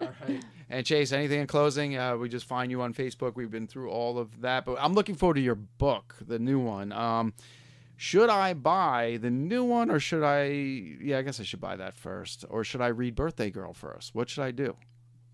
All 0.01 0.09
right. 0.27 0.43
And 0.71 0.87
Chase, 0.87 1.13
anything 1.13 1.41
in 1.41 1.47
closing? 1.47 1.97
Uh, 1.97 2.17
we 2.17 2.29
just 2.29 2.47
find 2.47 2.71
you 2.71 2.81
on 2.83 2.95
Facebook. 2.95 3.35
We've 3.35 3.51
been 3.51 3.67
through 3.67 3.91
all 3.91 4.19
of 4.19 4.41
that, 4.43 4.65
but 4.65 4.77
I'm 4.81 4.95
looking 4.95 5.15
forward 5.17 5.35
to 5.35 5.41
your 5.41 5.57
book, 5.57 6.15
the 6.27 6.39
new 6.39 6.59
one. 6.61 6.93
Um, 6.93 7.35
should 7.97 8.31
I 8.31 8.55
buy 8.55 9.19
the 9.21 9.29
new 9.31 9.63
one, 9.65 9.91
or 9.91 9.99
should 10.01 10.23
I? 10.23 10.45
Yeah, 10.45 11.19
I 11.19 11.23
guess 11.23 11.39
I 11.41 11.43
should 11.43 11.61
buy 11.61 11.77
that 11.77 11.95
first, 11.95 12.45
or 12.49 12.65
should 12.65 12.81
I 12.81 12.87
read 12.87 13.15
Birthday 13.15 13.51
Girl 13.51 13.75
first? 13.75 14.15
What 14.15 14.31
should 14.31 14.45
I 14.45 14.53
do? 14.53 14.75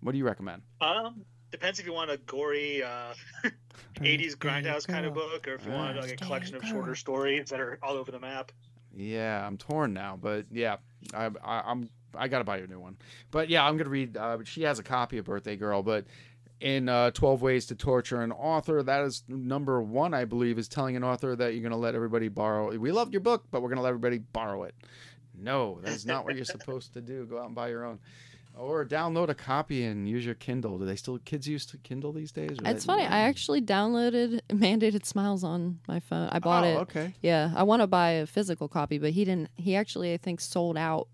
What 0.07 0.13
do 0.13 0.19
you 0.19 0.25
recommend? 0.25 0.61
Um, 0.79 1.25
depends 1.51 1.79
if 1.79 1.85
you 1.85 1.91
want 1.91 2.09
a 2.09 2.15
gory 2.15 2.81
uh, 2.81 3.13
80s 3.95 4.37
grindhouse 4.37 4.87
kind 4.87 5.05
of 5.05 5.13
book, 5.13 5.45
or 5.49 5.55
if 5.55 5.65
you 5.65 5.73
want 5.73 5.97
like 5.97 6.13
a 6.13 6.15
collection 6.15 6.55
of 6.55 6.63
shorter 6.63 6.95
stories 6.95 7.49
that 7.49 7.59
are 7.59 7.77
all 7.83 7.95
over 7.95 8.09
the 8.09 8.19
map. 8.21 8.53
Yeah, 8.95 9.45
I'm 9.45 9.57
torn 9.57 9.91
now, 9.91 10.17
but 10.17 10.45
yeah, 10.49 10.77
I, 11.13 11.29
I, 11.43 11.63
I'm 11.65 11.89
I 12.15 12.29
gotta 12.29 12.45
buy 12.45 12.59
a 12.59 12.67
new 12.67 12.79
one. 12.79 12.95
But 13.31 13.49
yeah, 13.49 13.65
I'm 13.65 13.75
gonna 13.75 13.89
read. 13.89 14.15
Uh, 14.15 14.37
she 14.45 14.61
has 14.61 14.79
a 14.79 14.83
copy 14.83 15.17
of 15.17 15.25
Birthday 15.25 15.57
Girl, 15.57 15.83
but 15.83 16.05
in 16.61 16.87
uh, 16.87 17.11
12 17.11 17.41
Ways 17.41 17.65
to 17.65 17.75
Torture 17.75 18.21
an 18.21 18.31
Author, 18.31 18.81
that 18.83 19.03
is 19.03 19.25
number 19.27 19.81
one, 19.81 20.13
I 20.13 20.23
believe, 20.23 20.57
is 20.57 20.69
telling 20.69 20.95
an 20.95 21.03
author 21.03 21.35
that 21.35 21.53
you're 21.53 21.63
gonna 21.63 21.75
let 21.75 21.95
everybody 21.95 22.29
borrow. 22.29 22.77
We 22.77 22.93
loved 22.93 23.11
your 23.11 23.19
book, 23.19 23.43
but 23.51 23.61
we're 23.61 23.67
gonna 23.67 23.81
let 23.81 23.89
everybody 23.89 24.19
borrow 24.19 24.63
it. 24.63 24.75
No, 25.37 25.79
that's 25.83 26.05
not 26.05 26.23
what 26.23 26.37
you're 26.37 26.45
supposed 26.57 26.93
to 26.93 27.01
do. 27.01 27.25
Go 27.25 27.39
out 27.39 27.47
and 27.47 27.55
buy 27.55 27.67
your 27.67 27.83
own. 27.83 27.99
Or 28.59 28.83
download 28.85 29.29
a 29.29 29.35
copy 29.35 29.83
and 29.83 30.09
use 30.09 30.25
your 30.25 30.35
Kindle. 30.35 30.79
Do 30.79 30.85
they 30.85 30.95
still 30.95 31.19
kids 31.19 31.47
use 31.47 31.65
to 31.67 31.77
Kindle 31.77 32.11
these 32.11 32.31
days? 32.31 32.57
It's 32.65 32.85
funny. 32.85 33.03
I 33.03 33.09
mm. 33.09 33.11
actually 33.11 33.61
downloaded 33.61 34.41
Mandated 34.49 35.05
Smiles 35.05 35.43
on 35.43 35.79
my 35.87 35.99
phone. 35.99 36.29
I 36.31 36.39
bought 36.39 36.63
Oh, 36.63 36.67
it. 36.67 36.75
okay. 36.81 37.13
Yeah, 37.21 37.51
I 37.55 37.63
want 37.63 37.81
to 37.81 37.87
buy 37.87 38.11
a 38.11 38.25
physical 38.25 38.67
copy, 38.67 38.97
but 38.97 39.11
he 39.11 39.25
didn't. 39.25 39.49
He 39.55 39.75
actually, 39.75 40.13
I 40.13 40.17
think, 40.17 40.41
sold 40.41 40.77
out. 40.77 41.07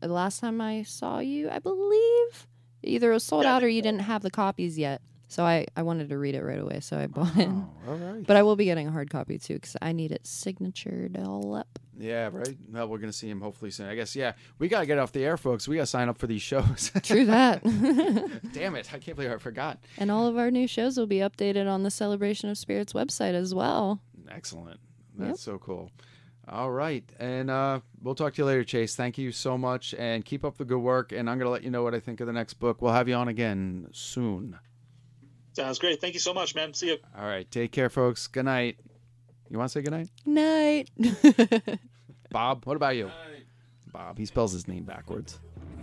The 0.00 0.08
last 0.08 0.40
time 0.40 0.60
I 0.60 0.82
saw 0.82 1.20
you, 1.20 1.48
I 1.48 1.60
believe, 1.60 2.48
either 2.82 3.10
it 3.10 3.14
was 3.14 3.24
sold 3.24 3.44
out 3.44 3.62
or 3.62 3.68
you 3.68 3.80
didn't 3.80 4.02
have 4.02 4.22
the 4.22 4.30
copies 4.30 4.76
yet. 4.76 5.00
So 5.34 5.42
I, 5.42 5.66
I 5.76 5.82
wanted 5.82 6.10
to 6.10 6.16
read 6.16 6.36
it 6.36 6.44
right 6.44 6.60
away, 6.60 6.78
so 6.78 6.96
I 6.96 7.08
bought 7.08 7.36
it. 7.36 7.48
Oh, 7.48 7.68
all 7.88 7.96
right. 7.96 8.24
But 8.24 8.36
I 8.36 8.44
will 8.44 8.54
be 8.54 8.66
getting 8.66 8.86
a 8.86 8.92
hard 8.92 9.10
copy 9.10 9.36
too, 9.36 9.54
because 9.54 9.76
I 9.82 9.90
need 9.90 10.12
it 10.12 10.24
signatured 10.24 11.18
all 11.18 11.56
up. 11.56 11.80
Yeah, 11.98 12.30
right. 12.32 12.56
Well, 12.70 12.86
we're 12.86 12.98
gonna 12.98 13.12
see 13.12 13.30
him 13.30 13.40
hopefully 13.40 13.72
soon. 13.72 13.88
I 13.88 13.96
guess. 13.96 14.14
Yeah, 14.14 14.34
we 14.60 14.68
gotta 14.68 14.86
get 14.86 14.96
off 14.96 15.10
the 15.10 15.24
air, 15.24 15.36
folks. 15.36 15.66
We 15.66 15.74
gotta 15.74 15.86
sign 15.86 16.08
up 16.08 16.18
for 16.18 16.28
these 16.28 16.40
shows. 16.40 16.92
True 17.02 17.24
that. 17.26 17.64
Damn 18.52 18.76
it! 18.76 18.94
I 18.94 18.98
can't 19.00 19.16
believe 19.16 19.32
I 19.32 19.38
forgot. 19.38 19.80
And 19.98 20.08
all 20.08 20.28
of 20.28 20.38
our 20.38 20.52
new 20.52 20.68
shows 20.68 20.96
will 20.96 21.08
be 21.08 21.18
updated 21.18 21.68
on 21.68 21.82
the 21.82 21.90
Celebration 21.90 22.48
of 22.48 22.56
Spirits 22.56 22.92
website 22.92 23.34
as 23.34 23.52
well. 23.52 23.98
Excellent. 24.30 24.78
That's 25.18 25.42
so 25.42 25.58
cool. 25.58 25.90
All 26.46 26.70
right, 26.70 27.02
and 27.18 27.50
uh, 27.50 27.80
we'll 28.00 28.14
talk 28.14 28.34
to 28.34 28.42
you 28.42 28.46
later, 28.46 28.62
Chase. 28.62 28.94
Thank 28.94 29.18
you 29.18 29.32
so 29.32 29.58
much, 29.58 29.94
and 29.98 30.24
keep 30.24 30.44
up 30.44 30.58
the 30.58 30.64
good 30.64 30.78
work. 30.78 31.10
And 31.10 31.28
I'm 31.28 31.40
gonna 31.40 31.50
let 31.50 31.64
you 31.64 31.72
know 31.72 31.82
what 31.82 31.92
I 31.92 31.98
think 31.98 32.20
of 32.20 32.28
the 32.28 32.32
next 32.32 32.54
book. 32.54 32.80
We'll 32.80 32.92
have 32.92 33.08
you 33.08 33.16
on 33.16 33.26
again 33.26 33.88
soon. 33.90 34.60
Sounds 35.54 35.78
great. 35.78 36.00
Thank 36.00 36.14
you 36.14 36.20
so 36.20 36.34
much, 36.34 36.54
man. 36.54 36.74
See 36.74 36.88
you. 36.88 36.98
All 37.16 37.24
right, 37.24 37.50
take 37.50 37.72
care, 37.72 37.88
folks. 37.88 38.26
Good 38.26 38.44
night. 38.44 38.76
You 39.48 39.58
want 39.58 39.70
to 39.70 39.78
say 39.78 39.82
good 39.82 39.92
night, 39.92 40.08
Night. 40.26 40.90
Bob? 42.30 42.64
What 42.66 42.76
about 42.76 42.96
you? 42.96 43.10
Bob. 43.92 44.18
He 44.18 44.26
spells 44.26 44.52
his 44.52 44.66
name 44.66 44.84
backwards. 44.84 45.38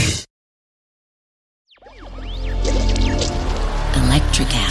Electric 4.31 4.55
app. 4.55 4.70